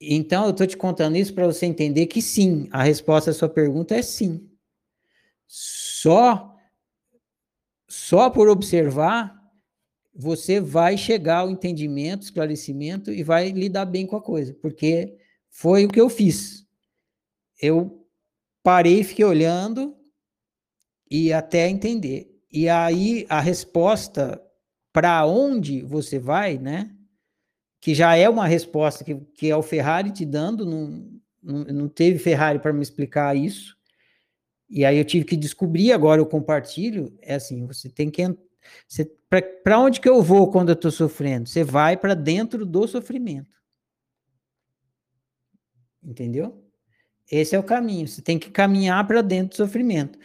Então, 0.00 0.44
eu 0.44 0.50
estou 0.50 0.66
te 0.66 0.76
contando 0.76 1.16
isso 1.16 1.34
para 1.34 1.46
você 1.46 1.66
entender 1.66 2.06
que 2.06 2.20
sim, 2.20 2.68
a 2.72 2.82
resposta 2.82 3.30
à 3.30 3.34
sua 3.34 3.48
pergunta 3.48 3.94
é 3.94 4.02
sim. 4.02 4.48
Só 5.46 6.52
só 7.92 8.30
por 8.30 8.48
observar, 8.48 9.41
você 10.14 10.60
vai 10.60 10.96
chegar 10.96 11.38
ao 11.38 11.50
entendimento, 11.50 12.22
esclarecimento 12.22 13.10
e 13.10 13.22
vai 13.22 13.50
lidar 13.50 13.86
bem 13.86 14.06
com 14.06 14.16
a 14.16 14.22
coisa, 14.22 14.54
porque 14.54 15.16
foi 15.50 15.84
o 15.86 15.88
que 15.88 16.00
eu 16.00 16.08
fiz. 16.08 16.66
Eu 17.60 18.06
parei, 18.62 19.02
fiquei 19.02 19.24
olhando 19.24 19.96
e 21.10 21.32
até 21.32 21.68
entender. 21.68 22.30
E 22.50 22.68
aí 22.68 23.26
a 23.28 23.40
resposta 23.40 24.42
para 24.92 25.24
onde 25.26 25.82
você 25.82 26.18
vai, 26.18 26.58
né? 26.58 26.94
Que 27.80 27.94
já 27.94 28.14
é 28.14 28.28
uma 28.28 28.46
resposta 28.46 29.02
que, 29.02 29.14
que 29.34 29.48
é 29.48 29.56
o 29.56 29.62
Ferrari 29.62 30.10
te 30.10 30.24
dando, 30.26 30.66
não, 30.66 31.20
não, 31.42 31.64
não 31.64 31.88
teve 31.88 32.18
Ferrari 32.18 32.58
para 32.58 32.72
me 32.72 32.82
explicar 32.82 33.36
isso. 33.36 33.76
E 34.68 34.84
aí 34.84 34.98
eu 34.98 35.04
tive 35.04 35.24
que 35.24 35.36
descobrir, 35.36 35.92
agora 35.92 36.20
eu 36.20 36.26
compartilho, 36.26 37.16
é 37.20 37.34
assim, 37.34 37.66
você 37.66 37.88
tem 37.88 38.10
que 38.10 38.22
para 39.40 39.78
onde 39.78 40.00
que 40.00 40.08
eu 40.08 40.20
vou 40.22 40.50
quando 40.50 40.68
eu 40.68 40.74
estou 40.74 40.90
sofrendo? 40.90 41.48
Você 41.48 41.64
vai 41.64 41.96
para 41.96 42.14
dentro 42.14 42.66
do 42.66 42.86
sofrimento. 42.86 43.50
Entendeu? 46.02 46.62
Esse 47.30 47.56
é 47.56 47.58
o 47.58 47.62
caminho. 47.62 48.06
Você 48.06 48.20
tem 48.20 48.38
que 48.38 48.50
caminhar 48.50 49.06
para 49.06 49.22
dentro 49.22 49.50
do 49.50 49.56
sofrimento. 49.56 50.18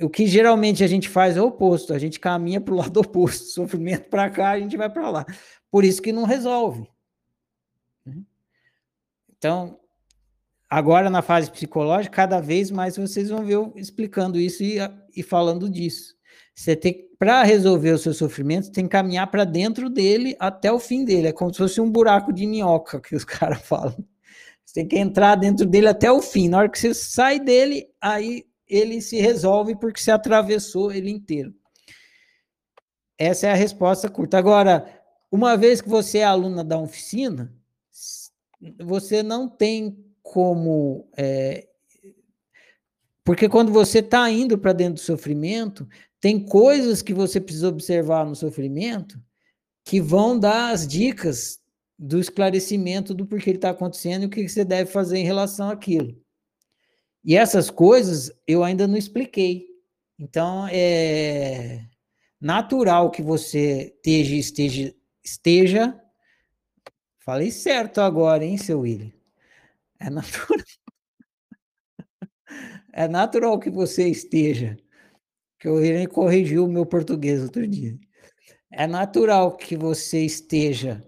O 0.00 0.08
que 0.08 0.26
geralmente 0.26 0.84
a 0.84 0.86
gente 0.86 1.08
faz 1.08 1.36
é 1.36 1.42
o 1.42 1.46
oposto, 1.46 1.94
a 1.94 1.98
gente 1.98 2.20
caminha 2.20 2.60
para 2.60 2.74
o 2.74 2.76
lado 2.78 3.00
oposto, 3.00 3.46
sofrimento 3.46 4.08
para 4.08 4.30
cá, 4.30 4.50
a 4.50 4.60
gente 4.60 4.76
vai 4.76 4.90
para 4.90 5.10
lá. 5.10 5.26
Por 5.70 5.84
isso 5.84 6.02
que 6.02 6.12
não 6.12 6.24
resolve. 6.24 6.88
Né? 8.04 8.22
Então, 9.36 9.80
agora 10.68 11.08
na 11.08 11.22
fase 11.22 11.50
psicológica, 11.50 12.14
cada 12.14 12.40
vez 12.40 12.70
mais 12.70 12.96
vocês 12.96 13.30
vão 13.30 13.44
ver 13.44 13.54
eu 13.54 13.72
explicando 13.76 14.38
isso 14.38 14.62
e, 14.62 14.76
e 15.16 15.22
falando 15.22 15.68
disso. 15.68 16.14
Você 16.54 16.76
tem 16.76 17.08
para 17.24 17.42
resolver 17.42 17.92
o 17.92 17.98
seu 17.98 18.12
sofrimento, 18.12 18.70
tem 18.70 18.84
que 18.84 18.90
caminhar 18.90 19.30
para 19.30 19.46
dentro 19.46 19.88
dele 19.88 20.36
até 20.38 20.70
o 20.70 20.78
fim 20.78 21.06
dele. 21.06 21.28
É 21.28 21.32
como 21.32 21.50
se 21.50 21.56
fosse 21.56 21.80
um 21.80 21.90
buraco 21.90 22.30
de 22.30 22.46
minhoca 22.46 23.00
que 23.00 23.16
os 23.16 23.24
caras 23.24 23.62
falam. 23.62 23.96
Você 24.62 24.74
tem 24.74 24.86
que 24.86 24.98
entrar 24.98 25.34
dentro 25.34 25.64
dele 25.64 25.88
até 25.88 26.12
o 26.12 26.20
fim. 26.20 26.50
Na 26.50 26.58
hora 26.58 26.68
que 26.68 26.78
você 26.78 26.92
sai 26.92 27.40
dele, 27.40 27.88
aí 27.98 28.44
ele 28.68 29.00
se 29.00 29.16
resolve 29.16 29.74
porque 29.74 30.02
se 30.02 30.10
atravessou 30.10 30.92
ele 30.92 31.10
inteiro. 31.10 31.54
Essa 33.16 33.46
é 33.46 33.52
a 33.52 33.56
resposta 33.56 34.06
curta. 34.06 34.36
Agora, 34.36 34.84
uma 35.32 35.56
vez 35.56 35.80
que 35.80 35.88
você 35.88 36.18
é 36.18 36.24
aluna 36.24 36.62
da 36.62 36.76
oficina, 36.76 37.50
você 38.82 39.22
não 39.22 39.48
tem 39.48 39.96
como. 40.22 41.08
É, 41.16 41.66
porque 43.24 43.48
quando 43.48 43.72
você 43.72 44.00
está 44.00 44.30
indo 44.30 44.58
para 44.58 44.74
dentro 44.74 44.96
do 44.96 45.00
sofrimento, 45.00 45.88
tem 46.24 46.42
coisas 46.42 47.02
que 47.02 47.12
você 47.12 47.38
precisa 47.38 47.68
observar 47.68 48.24
no 48.24 48.34
sofrimento 48.34 49.22
que 49.84 50.00
vão 50.00 50.38
dar 50.38 50.70
as 50.70 50.86
dicas 50.86 51.60
do 51.98 52.18
esclarecimento 52.18 53.12
do 53.12 53.26
porquê 53.26 53.50
ele 53.50 53.58
está 53.58 53.68
acontecendo 53.68 54.22
e 54.22 54.26
o 54.26 54.30
que 54.30 54.48
você 54.48 54.64
deve 54.64 54.90
fazer 54.90 55.18
em 55.18 55.24
relação 55.26 55.68
àquilo. 55.68 56.18
E 57.22 57.36
essas 57.36 57.68
coisas 57.68 58.32
eu 58.46 58.64
ainda 58.64 58.88
não 58.88 58.96
expliquei. 58.96 59.66
Então, 60.18 60.66
é 60.72 61.84
natural 62.40 63.10
que 63.10 63.20
você 63.20 63.94
esteja, 63.94 64.34
esteja, 64.34 64.94
esteja. 65.22 66.00
Falei 67.18 67.50
certo 67.50 68.00
agora, 68.00 68.42
hein, 68.42 68.56
seu 68.56 68.80
William? 68.80 69.12
É 70.00 70.08
natural. 70.08 70.58
É 72.96 73.08
natural 73.08 73.58
que 73.58 73.68
você 73.68 74.08
esteja. 74.08 74.78
Que 75.64 75.68
o 75.70 75.76
William 75.76 76.04
corrigiu 76.04 76.66
o 76.66 76.68
meu 76.68 76.84
português 76.84 77.40
outro 77.40 77.66
dia. 77.66 77.98
É 78.70 78.86
natural 78.86 79.56
que 79.56 79.74
você 79.78 80.22
esteja 80.22 81.02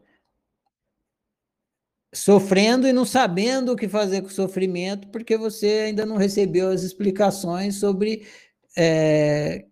sofrendo 2.11 2.89
e 2.89 2.93
não 2.93 3.05
sabendo 3.05 3.73
o 3.73 3.77
que 3.77 3.87
fazer 3.87 4.23
com 4.23 4.29
o 4.29 4.31
sofrimento, 4.31 5.09
porque 5.09 5.37
você 5.37 5.67
ainda 5.89 6.07
não 6.07 6.17
recebeu 6.17 6.71
as 6.71 6.83
explicações 6.83 7.75
sobre 7.75 8.27
é, 8.75 9.67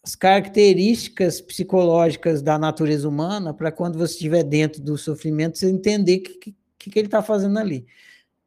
as 0.00 0.14
características 0.14 1.40
psicológicas 1.40 2.40
da 2.40 2.56
natureza 2.56 3.08
humana, 3.08 3.52
para 3.52 3.72
quando 3.72 3.98
você 3.98 4.12
estiver 4.12 4.44
dentro 4.44 4.80
do 4.80 4.96
sofrimento, 4.96 5.58
você 5.58 5.68
entender 5.68 6.18
o 6.18 6.22
que, 6.22 6.54
que, 6.78 6.90
que 6.90 6.98
ele 7.00 7.08
está 7.08 7.20
fazendo 7.20 7.58
ali. 7.58 7.84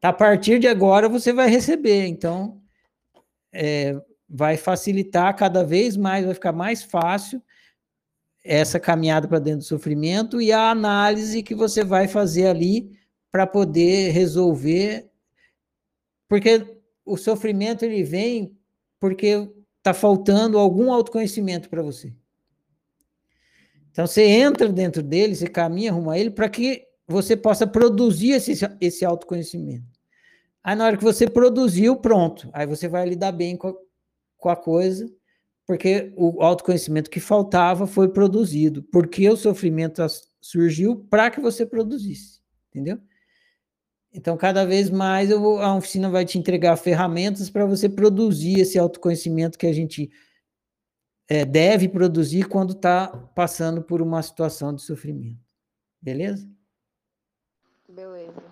a 0.00 0.14
partir 0.14 0.58
de 0.58 0.66
agora 0.66 1.10
você 1.10 1.30
vai 1.30 1.50
receber. 1.50 2.06
Então, 2.06 2.62
é, 3.52 4.00
vai 4.28 4.56
facilitar 4.56 5.36
cada 5.36 5.64
vez 5.64 5.96
mais, 5.96 6.24
vai 6.24 6.34
ficar 6.34 6.52
mais 6.52 6.82
fácil 6.82 7.42
essa 8.44 8.78
caminhada 8.78 9.26
para 9.26 9.38
dentro 9.38 9.60
do 9.60 9.64
sofrimento 9.64 10.40
e 10.40 10.52
a 10.52 10.70
análise 10.70 11.42
que 11.42 11.54
você 11.54 11.82
vai 11.82 12.06
fazer 12.06 12.46
ali 12.46 12.92
para 13.30 13.46
poder 13.46 14.10
resolver, 14.10 15.10
porque 16.28 16.78
o 17.04 17.16
sofrimento 17.16 17.84
ele 17.84 18.02
vem 18.02 18.56
porque 19.00 19.50
está 19.78 19.92
faltando 19.92 20.58
algum 20.58 20.92
autoconhecimento 20.92 21.68
para 21.68 21.82
você. 21.82 22.14
Então 23.90 24.06
você 24.06 24.22
entra 24.22 24.68
dentro 24.68 25.02
dele, 25.02 25.34
você 25.34 25.46
caminha 25.46 25.92
rumo 25.92 26.10
a 26.10 26.18
ele 26.18 26.30
para 26.30 26.48
que 26.48 26.86
você 27.06 27.36
possa 27.36 27.66
produzir 27.66 28.32
esse, 28.32 28.52
esse 28.80 29.04
autoconhecimento. 29.04 29.84
Aí 30.62 30.74
na 30.74 30.86
hora 30.86 30.96
que 30.96 31.04
você 31.04 31.28
produziu, 31.28 31.96
pronto. 31.96 32.48
Aí 32.52 32.66
você 32.66 32.88
vai 32.88 33.06
lidar 33.06 33.32
bem 33.32 33.56
com 33.56 33.74
com 34.44 34.50
a 34.50 34.56
coisa, 34.56 35.10
porque 35.66 36.12
o 36.18 36.42
autoconhecimento 36.42 37.08
que 37.08 37.18
faltava 37.18 37.86
foi 37.86 38.10
produzido, 38.10 38.82
porque 38.82 39.26
o 39.30 39.38
sofrimento 39.38 40.02
surgiu 40.38 41.06
para 41.08 41.30
que 41.30 41.40
você 41.40 41.64
produzisse, 41.64 42.42
entendeu? 42.68 43.00
Então, 44.12 44.36
cada 44.36 44.66
vez 44.66 44.90
mais 44.90 45.30
eu, 45.30 45.58
a 45.60 45.74
oficina 45.74 46.10
vai 46.10 46.26
te 46.26 46.38
entregar 46.38 46.76
ferramentas 46.76 47.48
para 47.48 47.64
você 47.64 47.88
produzir 47.88 48.60
esse 48.60 48.78
autoconhecimento 48.78 49.58
que 49.58 49.66
a 49.66 49.72
gente 49.72 50.10
é, 51.26 51.46
deve 51.46 51.88
produzir 51.88 52.46
quando 52.46 52.74
está 52.74 53.08
passando 53.34 53.82
por 53.82 54.02
uma 54.02 54.22
situação 54.22 54.74
de 54.74 54.82
sofrimento. 54.82 55.40
Beleza? 56.02 56.46
Beleza. 57.94 58.42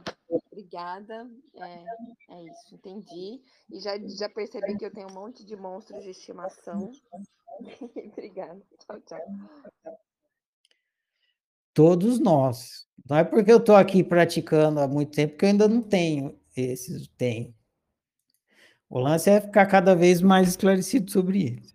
Obrigada. 0.51 1.28
É, 1.56 2.35
é 2.35 2.44
isso, 2.44 2.74
entendi. 2.74 3.43
E 3.70 3.81
já, 3.81 3.98
já 3.98 4.28
percebi 4.28 4.78
que 4.78 4.85
eu 4.85 4.93
tenho 4.93 5.10
um 5.10 5.14
monte 5.14 5.44
de 5.44 5.56
monstros 5.56 6.02
de 6.02 6.10
estimação. 6.10 6.93
Obrigada. 8.12 8.62
Tchau, 8.78 9.01
tchau. 9.01 9.98
Todos 11.74 12.19
nós. 12.19 12.86
Não 13.09 13.16
é 13.16 13.24
porque 13.24 13.51
eu 13.51 13.59
estou 13.59 13.74
aqui 13.74 14.05
praticando 14.05 14.81
há 14.81 14.86
muito 14.86 15.12
tempo 15.12 15.36
que 15.36 15.44
eu 15.44 15.48
ainda 15.48 15.69
não 15.69 15.82
tenho 15.82 16.39
esses. 16.56 17.09
Tenho. 17.09 17.55
O 18.89 18.98
lance 18.98 19.28
é 19.28 19.40
ficar 19.40 19.66
cada 19.66 19.94
vez 19.94 20.20
mais 20.20 20.48
esclarecido 20.48 21.10
sobre 21.10 21.47
eles. 21.47 21.74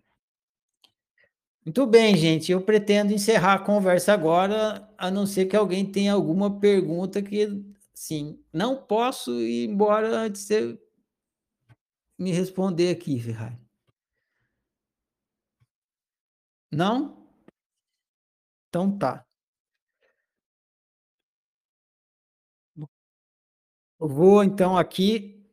Muito 1.68 1.86
bem, 1.86 2.16
gente. 2.16 2.50
Eu 2.50 2.62
pretendo 2.62 3.12
encerrar 3.12 3.56
a 3.56 3.60
conversa 3.60 4.14
agora, 4.14 4.90
a 4.98 5.12
não 5.12 5.26
ser 5.26 5.48
que 5.48 5.56
alguém 5.56 5.86
tenha 5.86 6.14
alguma 6.14 6.62
pergunta 6.62 7.22
que, 7.22 7.46
sim, 7.94 8.40
não 8.54 8.78
posso 8.78 9.34
ir 9.42 9.66
embora 9.70 10.08
antes 10.18 10.44
de 10.48 10.48
você 10.48 10.80
me 12.20 12.32
responder 12.32 12.92
aqui, 12.92 13.20
Ferrari. 13.20 13.58
Não? 16.72 17.18
Então 18.72 18.98
tá. 18.98 19.26
Eu 24.00 24.08
vou 24.08 24.44
então 24.44 24.76
aqui 24.78 25.46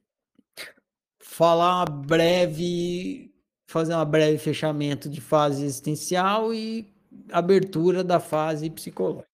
falar 1.21 1.79
uma 1.81 1.85
breve 1.87 3.34
fazer 3.75 3.93
uma 3.93 4.05
breve 4.05 4.39
fechamento 4.39 5.09
de 5.09 5.21
fase 5.21 5.65
existencial 5.65 6.55
e 6.55 6.95
abertura 7.33 8.05
da 8.05 8.21
fase 8.21 8.71
psicológica. 8.71 9.27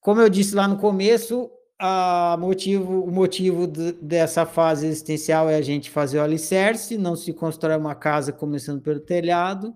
Como 0.00 0.20
eu 0.20 0.28
disse 0.28 0.52
lá 0.52 0.66
no 0.66 0.76
começo, 0.76 1.48
a 1.78 2.36
motivo, 2.40 3.04
o 3.04 3.12
motivo 3.12 3.68
de, 3.68 3.92
dessa 3.92 4.44
fase 4.44 4.88
existencial 4.88 5.48
é 5.48 5.54
a 5.54 5.62
gente 5.62 5.88
fazer 5.88 6.18
o 6.18 6.22
alicerce, 6.22 6.98
não 6.98 7.14
se 7.14 7.32
constrói 7.32 7.76
uma 7.76 7.94
casa 7.94 8.32
começando 8.32 8.82
pelo 8.82 8.98
telhado. 8.98 9.72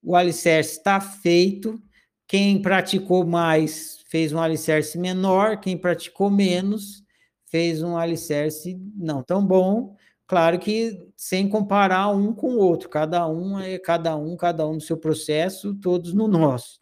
O 0.00 0.14
alicerce 0.14 0.78
está 0.78 1.00
feito. 1.00 1.82
Quem 2.28 2.62
praticou 2.62 3.26
mais 3.26 4.04
fez 4.08 4.32
um 4.32 4.40
alicerce 4.40 4.96
menor, 4.96 5.58
quem 5.58 5.76
praticou 5.76 6.30
menos 6.30 7.02
fez 7.50 7.82
um 7.82 7.96
alicerce 7.96 8.80
não 8.94 9.20
tão 9.20 9.44
bom. 9.44 9.96
Claro 10.26 10.58
que 10.58 11.06
sem 11.16 11.48
comparar 11.48 12.08
um 12.08 12.32
com 12.32 12.54
o 12.54 12.58
outro, 12.58 12.88
cada 12.88 13.28
um 13.28 13.58
é 13.58 13.78
cada 13.78 14.16
um, 14.16 14.36
cada 14.36 14.66
um 14.66 14.74
no 14.74 14.80
seu 14.80 14.96
processo, 14.96 15.74
todos 15.74 16.14
no 16.14 16.26
nosso. 16.26 16.80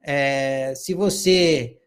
É, 0.00 0.74
se 0.74 0.94
você 0.94 1.78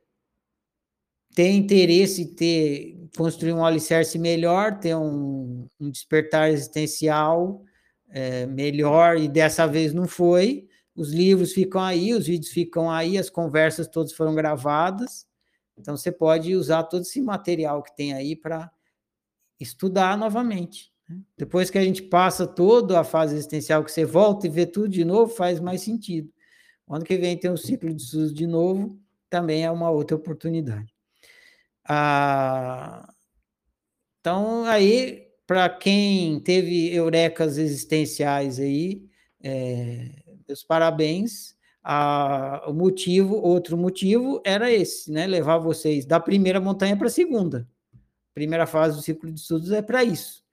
tem 1.34 1.58
interesse 1.58 2.22
em 2.22 2.34
ter, 2.34 3.10
construir 3.18 3.54
um 3.54 3.66
alicerce 3.66 4.18
melhor, 4.18 4.80
ter 4.80 4.96
um, 4.96 5.68
um 5.80 5.90
despertar 5.90 6.50
existencial 6.50 7.62
é, 8.10 8.46
melhor, 8.46 9.18
e 9.18 9.28
dessa 9.28 9.68
vez 9.68 9.94
não 9.94 10.08
foi, 10.08 10.68
os 10.96 11.12
livros 11.12 11.52
ficam 11.54 11.82
aí, 11.82 12.14
os 12.14 12.28
vídeos 12.28 12.52
ficam 12.52 12.90
aí, 12.90 13.18
as 13.18 13.30
conversas 13.30 13.88
todas 13.88 14.14
foram 14.14 14.34
gravadas, 14.34 15.28
então 15.78 15.98
você 15.98 16.12
pode 16.12 16.56
usar 16.56 16.84
todo 16.84 17.02
esse 17.02 17.20
material 17.20 17.84
que 17.84 17.94
tem 17.96 18.14
aí 18.14 18.36
para 18.36 18.72
estudar 19.60 20.18
novamente. 20.18 20.92
Né? 21.10 21.20
Depois 21.38 21.70
que 21.70 21.78
a 21.78 21.84
gente 21.84 22.02
passa 22.04 22.46
toda 22.48 23.00
a 23.00 23.04
fase 23.04 23.36
existencial, 23.36 23.84
que 23.84 23.92
você 23.92 24.06
volta 24.06 24.48
e 24.48 24.50
vê 24.50 24.66
tudo 24.66 24.90
de 24.90 25.06
novo, 25.06 25.34
faz 25.34 25.60
mais 25.60 25.82
sentido. 25.82 26.32
O 26.88 26.96
ano 26.96 27.06
que 27.06 27.18
vem 27.18 27.38
tem 27.38 27.52
um 27.52 27.58
ciclo 27.58 27.94
de 27.94 28.02
estudos 28.02 28.34
de 28.34 28.46
novo, 28.46 29.00
também 29.30 29.64
é 29.64 29.72
uma 29.72 29.90
outra 29.90 30.16
oportunidade. 30.16 30.94
Ah, 31.88 33.08
então, 34.20 34.66
aí, 34.66 35.28
para 35.46 35.70
quem 35.70 36.40
teve 36.40 36.94
eurecas 36.94 37.58
existenciais 37.58 38.60
aí, 38.60 39.04
é, 39.42 40.10
meus 40.48 40.64
parabéns. 40.64 41.56
Ah, 41.84 42.64
o 42.68 42.74
motivo, 42.74 43.36
outro 43.36 43.78
motivo 43.78 44.42
era 44.44 44.72
esse, 44.72 45.12
né? 45.12 45.28
Levar 45.28 45.60
vocês 45.60 46.04
da 46.04 46.20
primeira 46.20 46.60
montanha 46.60 46.98
para 46.98 47.08
a 47.08 47.12
segunda 47.12 47.68
primeira 48.36 48.68
fase 48.68 48.98
do 48.98 49.02
ciclo 49.02 49.32
de 49.32 49.40
estudos 49.40 49.72
é 49.72 49.82
para 49.82 50.04
isso, 50.04 50.44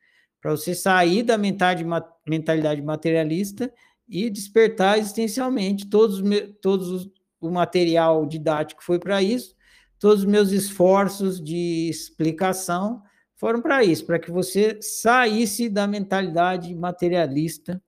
para 0.40 0.52
você 0.52 0.74
sair 0.74 1.24
da 1.24 1.36
mentalidade 1.36 2.80
materialista 2.80 3.70
e 4.08 4.30
despertar 4.30 4.98
existencialmente. 4.98 5.90
Todos, 5.90 6.22
todos 6.62 6.88
os, 6.88 7.10
o 7.40 7.50
material 7.50 8.24
didático 8.24 8.82
foi 8.82 8.98
para 8.98 9.20
isso, 9.20 9.54
todos 9.98 10.20
os 10.20 10.24
meus 10.24 10.52
esforços 10.52 11.42
de 11.42 11.88
explicação 11.90 13.02
foram 13.34 13.60
para 13.60 13.82
isso, 13.82 14.06
para 14.06 14.20
que 14.20 14.30
você 14.30 14.80
saísse 14.80 15.68
da 15.68 15.86
mentalidade 15.86 16.72
materialista 16.74 17.82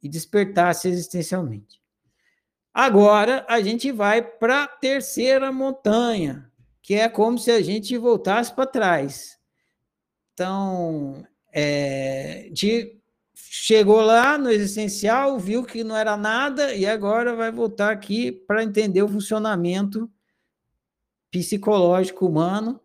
e 0.00 0.08
despertasse 0.08 0.88
existencialmente. 0.88 1.80
Agora 2.72 3.44
a 3.48 3.60
gente 3.60 3.90
vai 3.90 4.22
para 4.22 4.64
a 4.64 4.68
terceira 4.68 5.50
montanha, 5.50 6.49
que 6.82 6.94
é 6.94 7.08
como 7.08 7.38
se 7.38 7.50
a 7.50 7.60
gente 7.60 7.96
voltasse 7.96 8.54
para 8.54 8.66
trás. 8.66 9.38
Então, 10.32 11.24
é, 11.52 12.48
de, 12.52 12.98
chegou 13.34 14.00
lá 14.00 14.38
no 14.38 14.50
existencial, 14.50 15.38
viu 15.38 15.64
que 15.64 15.84
não 15.84 15.96
era 15.96 16.16
nada 16.16 16.74
e 16.74 16.86
agora 16.86 17.34
vai 17.34 17.50
voltar 17.50 17.90
aqui 17.90 18.32
para 18.32 18.62
entender 18.62 19.02
o 19.02 19.08
funcionamento 19.08 20.10
psicológico 21.30 22.26
humano, 22.26 22.80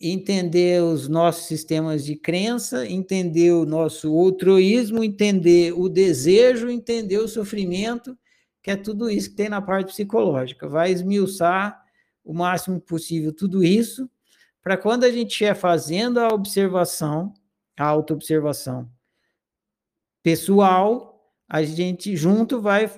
entender 0.00 0.82
os 0.82 1.08
nossos 1.08 1.44
sistemas 1.44 2.04
de 2.04 2.16
crença, 2.16 2.86
entender 2.86 3.52
o 3.52 3.66
nosso 3.66 4.12
outroísmo, 4.12 5.04
entender 5.04 5.72
o 5.72 5.88
desejo, 5.88 6.70
entender 6.70 7.18
o 7.18 7.28
sofrimento, 7.28 8.18
que 8.62 8.70
é 8.70 8.76
tudo 8.76 9.10
isso 9.10 9.30
que 9.30 9.36
tem 9.36 9.48
na 9.48 9.60
parte 9.60 9.88
psicológica. 9.88 10.68
Vai 10.68 10.90
esmiuçar 10.90 11.79
o 12.24 12.32
máximo 12.32 12.80
possível 12.80 13.32
tudo 13.32 13.64
isso, 13.64 14.08
para 14.62 14.76
quando 14.76 15.04
a 15.04 15.10
gente 15.10 15.30
estiver 15.30 15.54
fazendo 15.54 16.18
a 16.20 16.28
observação, 16.28 17.32
a 17.76 17.84
autoobservação 17.84 18.90
pessoal, 20.22 21.10
a 21.48 21.62
gente 21.62 22.14
junto 22.16 22.60
vai 22.60 22.90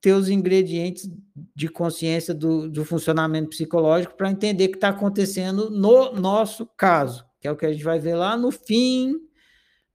ter 0.00 0.12
os 0.12 0.28
ingredientes 0.28 1.10
de 1.54 1.68
consciência 1.68 2.34
do, 2.34 2.68
do 2.68 2.84
funcionamento 2.84 3.50
psicológico 3.50 4.14
para 4.14 4.30
entender 4.30 4.66
o 4.66 4.70
que 4.70 4.76
está 4.76 4.90
acontecendo 4.90 5.70
no 5.70 6.12
nosso 6.12 6.66
caso, 6.76 7.26
que 7.40 7.48
é 7.48 7.50
o 7.50 7.56
que 7.56 7.66
a 7.66 7.72
gente 7.72 7.82
vai 7.82 7.98
ver 7.98 8.14
lá 8.14 8.36
no 8.36 8.50
fim, 8.50 9.18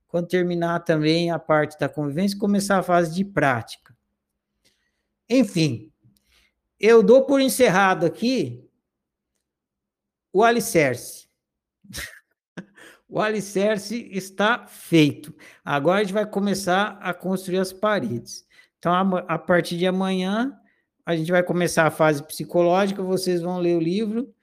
quando 0.06 0.28
terminar 0.28 0.80
também 0.80 1.30
a 1.30 1.38
parte 1.38 1.78
da 1.78 1.88
convivência, 1.88 2.38
começar 2.38 2.78
a 2.78 2.82
fase 2.82 3.14
de 3.14 3.24
prática. 3.24 3.96
Enfim, 5.28 5.90
eu 6.78 7.02
dou 7.02 7.24
por 7.24 7.40
encerrado 7.40 8.04
aqui 8.04 8.68
o 10.32 10.42
alicerce. 10.42 11.28
o 13.08 13.20
alicerce 13.20 14.08
está 14.10 14.66
feito. 14.66 15.34
Agora 15.64 16.00
a 16.00 16.02
gente 16.02 16.14
vai 16.14 16.26
começar 16.26 16.98
a 17.00 17.12
construir 17.12 17.58
as 17.58 17.72
paredes. 17.72 18.46
Então, 18.78 18.92
a, 19.28 19.38
partir 19.38 19.76
de 19.76 19.86
amanhã, 19.86 20.58
a 21.04 21.14
gente 21.14 21.30
vai 21.30 21.42
começar 21.42 21.86
a 21.86 21.90
fase 21.90 22.22
psicológica. 22.24 23.02
Vocês 23.02 23.40
vão 23.40 23.58
ler 23.58 23.76
o 23.76 23.80
livro 23.80 24.34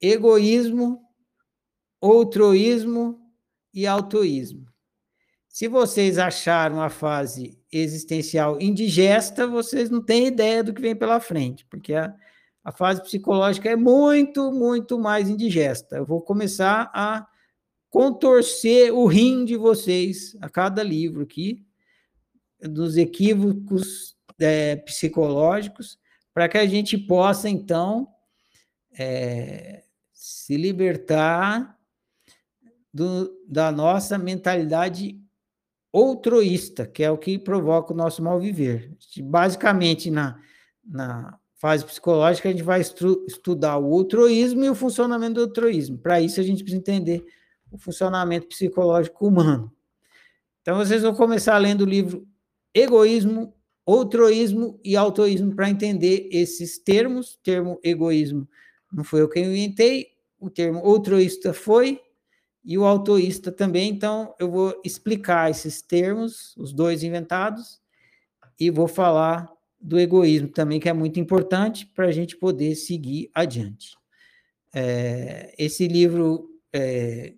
Egoísmo 0.00 1.04
outroísmo 2.04 3.18
e 3.72 3.86
autoísmo. 3.86 4.66
Se 5.48 5.66
vocês 5.68 6.18
acharam 6.18 6.82
a 6.82 6.90
fase 6.90 7.58
existencial 7.72 8.60
indigesta, 8.60 9.46
vocês 9.46 9.88
não 9.88 10.04
têm 10.04 10.26
ideia 10.26 10.62
do 10.62 10.74
que 10.74 10.82
vem 10.82 10.94
pela 10.94 11.18
frente, 11.18 11.64
porque 11.64 11.94
a, 11.94 12.14
a 12.64 12.72
fase 12.72 13.02
psicológica 13.02 13.68
é 13.68 13.76
muito, 13.76 14.50
muito 14.50 14.98
mais 14.98 15.28
indigesta. 15.28 15.96
Eu 15.96 16.06
vou 16.06 16.22
começar 16.22 16.90
a 16.94 17.26
contorcer 17.90 18.92
o 18.92 19.06
rim 19.06 19.44
de 19.44 19.56
vocês 19.56 20.34
a 20.40 20.48
cada 20.48 20.82
livro 20.82 21.22
aqui, 21.22 21.62
dos 22.58 22.96
equívocos 22.96 24.16
é, 24.40 24.76
psicológicos, 24.76 25.98
para 26.32 26.48
que 26.48 26.56
a 26.56 26.66
gente 26.66 26.96
possa, 26.96 27.50
então, 27.50 28.08
é, 28.98 29.84
se 30.12 30.56
libertar 30.56 31.78
do, 32.92 33.30
da 33.46 33.70
nossa 33.70 34.16
mentalidade 34.16 35.20
outroísta, 35.92 36.86
que 36.86 37.04
é 37.04 37.10
o 37.10 37.18
que 37.18 37.38
provoca 37.38 37.92
o 37.92 37.96
nosso 37.96 38.22
mal 38.22 38.40
viver. 38.40 38.96
Basicamente, 39.22 40.10
na, 40.10 40.40
na 40.84 41.38
fase 41.56 41.84
psicológica, 41.84 42.48
a 42.48 42.52
gente 42.52 42.62
vai 42.62 42.80
estu, 42.80 43.24
estudar 43.26 43.78
o 43.78 43.90
outroísmo 43.90 44.64
e 44.64 44.70
o 44.70 44.74
funcionamento 44.74 45.34
do 45.34 45.40
outroísmo. 45.42 45.98
Para 45.98 46.20
isso, 46.20 46.40
a 46.40 46.42
gente 46.42 46.62
precisa 46.62 46.80
entender 46.80 47.24
o 47.70 47.78
funcionamento 47.78 48.46
psicológico 48.46 49.26
humano. 49.26 49.72
Então, 50.62 50.76
vocês 50.76 51.02
vão 51.02 51.14
começar 51.14 51.56
lendo 51.58 51.82
o 51.82 51.86
livro 51.86 52.26
Egoísmo, 52.72 53.54
Outroísmo 53.86 54.80
e 54.82 54.96
Autoísmo 54.96 55.54
para 55.54 55.68
entender 55.68 56.28
esses 56.32 56.78
termos. 56.78 57.38
Termo 57.42 57.78
egoísmo 57.82 58.48
não 58.94 59.04
foi 59.04 59.20
eu 59.20 59.28
quem 59.28 59.44
inventei, 59.44 60.08
o 60.38 60.48
termo 60.48 60.80
outroísta 60.80 61.52
foi, 61.52 62.00
e 62.64 62.78
o 62.78 62.84
autoísta 62.84 63.50
também. 63.50 63.90
Então, 63.90 64.34
eu 64.38 64.50
vou 64.50 64.80
explicar 64.84 65.50
esses 65.50 65.82
termos, 65.82 66.56
os 66.56 66.72
dois 66.72 67.02
inventados, 67.02 67.80
e 68.58 68.70
vou 68.70 68.86
falar 68.86 69.50
do 69.84 70.00
egoísmo 70.00 70.48
também, 70.48 70.80
que 70.80 70.88
é 70.88 70.94
muito 70.94 71.20
importante 71.20 71.84
para 71.84 72.06
a 72.06 72.10
gente 72.10 72.38
poder 72.38 72.74
seguir 72.74 73.30
adiante. 73.34 73.94
É, 74.74 75.54
esse 75.58 75.86
livro 75.86 76.48
é, 76.72 77.34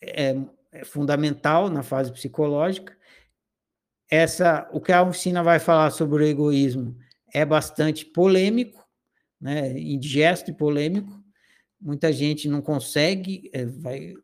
é, 0.00 0.36
é, 0.70 0.84
fundamental 0.84 1.68
na 1.68 1.82
fase 1.82 2.12
psicológica. 2.12 2.96
Essa, 4.08 4.70
o 4.72 4.80
que 4.80 4.92
a 4.92 5.02
oficina 5.02 5.42
vai 5.42 5.58
falar 5.58 5.90
sobre 5.90 6.22
o 6.22 6.26
egoísmo 6.26 6.96
é 7.34 7.44
bastante 7.44 8.06
polêmico, 8.06 8.88
né, 9.40 9.76
indigesto 9.80 10.50
e 10.50 10.54
polêmico, 10.54 11.20
muita 11.80 12.12
gente 12.12 12.48
não 12.48 12.62
consegue 12.62 13.50
é, 13.52 13.64
vai 13.64 14.14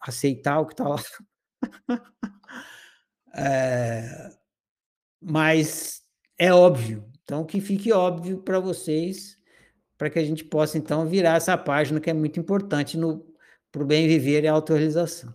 aceitar 0.00 0.60
o 0.60 0.66
que 0.66 0.74
está 0.74 0.88
lá. 0.88 1.02
é, 3.34 4.41
mas 5.22 6.02
é 6.38 6.52
óbvio. 6.52 7.04
Então, 7.22 7.44
que 7.44 7.60
fique 7.60 7.92
óbvio 7.92 8.38
para 8.38 8.58
vocês, 8.58 9.38
para 9.96 10.10
que 10.10 10.18
a 10.18 10.24
gente 10.24 10.44
possa, 10.44 10.76
então, 10.76 11.06
virar 11.06 11.36
essa 11.36 11.56
página 11.56 12.00
que 12.00 12.10
é 12.10 12.14
muito 12.14 12.40
importante 12.40 12.98
para 13.70 13.82
o 13.82 13.86
bem 13.86 14.08
viver 14.08 14.44
e 14.44 14.48
a 14.48 14.52
autorrealização. 14.52 15.32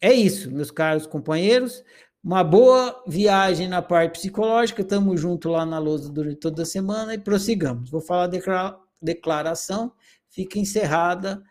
É 0.00 0.12
isso, 0.12 0.50
meus 0.50 0.70
caros 0.70 1.06
companheiros. 1.06 1.84
Uma 2.22 2.42
boa 2.42 3.02
viagem 3.06 3.68
na 3.68 3.82
parte 3.82 4.18
psicológica. 4.18 4.82
Estamos 4.82 5.20
juntos 5.20 5.50
lá 5.50 5.64
na 5.64 5.78
lousa 5.78 6.10
durante 6.10 6.36
toda 6.36 6.62
a 6.62 6.66
semana 6.66 7.14
e 7.14 7.18
prossigamos. 7.18 7.90
Vou 7.90 8.00
falar 8.00 8.24
a 8.24 8.80
declaração 9.00 9.92
fica 10.30 10.58
encerrada 10.58 11.42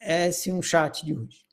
esse 0.00 0.52
um 0.52 0.62
chat 0.62 1.04
de 1.04 1.14
hoje. 1.14 1.44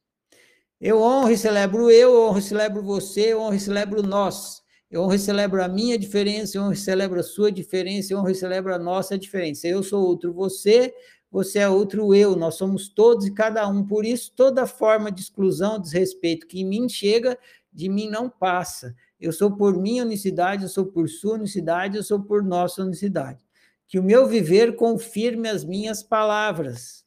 Eu 0.79 1.01
honro 1.01 1.31
e 1.31 1.37
celebro 1.37 1.89
eu, 1.89 2.21
honro 2.23 2.39
e 2.39 2.41
celebro 2.41 2.83
você, 2.83 3.33
honro 3.33 3.55
e 3.55 3.59
celebro 3.59 4.03
nós. 4.03 4.62
Eu 4.93 5.01
honro 5.01 5.15
e 5.15 5.19
celebro 5.19 5.63
a 5.63 5.67
minha 5.67 5.97
diferença, 5.97 6.55
eu 6.55 6.61
honro 6.61 6.73
e 6.73 6.77
celebro 6.77 7.19
a 7.19 7.23
sua 7.23 7.51
diferença, 7.51 8.13
eu 8.13 8.19
honro 8.19 8.29
e 8.29 8.35
celebro 8.35 8.75
a 8.75 8.77
nossa 8.77 9.17
diferença. 9.17 9.67
Eu 9.67 9.81
sou 9.81 10.05
outro 10.05 10.31
você, 10.31 10.93
você 11.31 11.57
é 11.57 11.67
outro 11.67 12.13
eu, 12.13 12.35
nós 12.35 12.53
somos 12.53 12.87
todos 12.89 13.25
e 13.25 13.33
cada 13.33 13.67
um. 13.67 13.83
Por 13.83 14.05
isso, 14.05 14.31
toda 14.35 14.67
forma 14.67 15.11
de 15.11 15.21
exclusão, 15.21 15.81
desrespeito 15.81 16.45
que 16.45 16.61
em 16.61 16.65
mim 16.65 16.87
chega, 16.87 17.35
de 17.73 17.89
mim 17.89 18.07
não 18.07 18.29
passa. 18.29 18.95
Eu 19.19 19.33
sou 19.33 19.57
por 19.57 19.75
minha 19.75 20.03
unicidade, 20.03 20.61
eu 20.61 20.69
sou 20.69 20.85
por 20.85 21.09
sua 21.09 21.33
unicidade, 21.33 21.97
eu 21.97 22.03
sou 22.03 22.21
por 22.21 22.43
nossa 22.43 22.83
unicidade 22.83 23.39
que 23.87 23.99
o 23.99 24.03
meu 24.03 24.27
viver 24.27 24.75
confirme 24.75 25.49
as 25.49 25.63
minhas 25.63 26.01
palavras. 26.01 27.05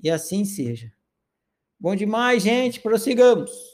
E 0.00 0.10
assim 0.10 0.44
seja. 0.44 0.92
Bom 1.78 1.96
demais, 1.96 2.42
gente. 2.42 2.80
Prossigamos. 2.80 3.71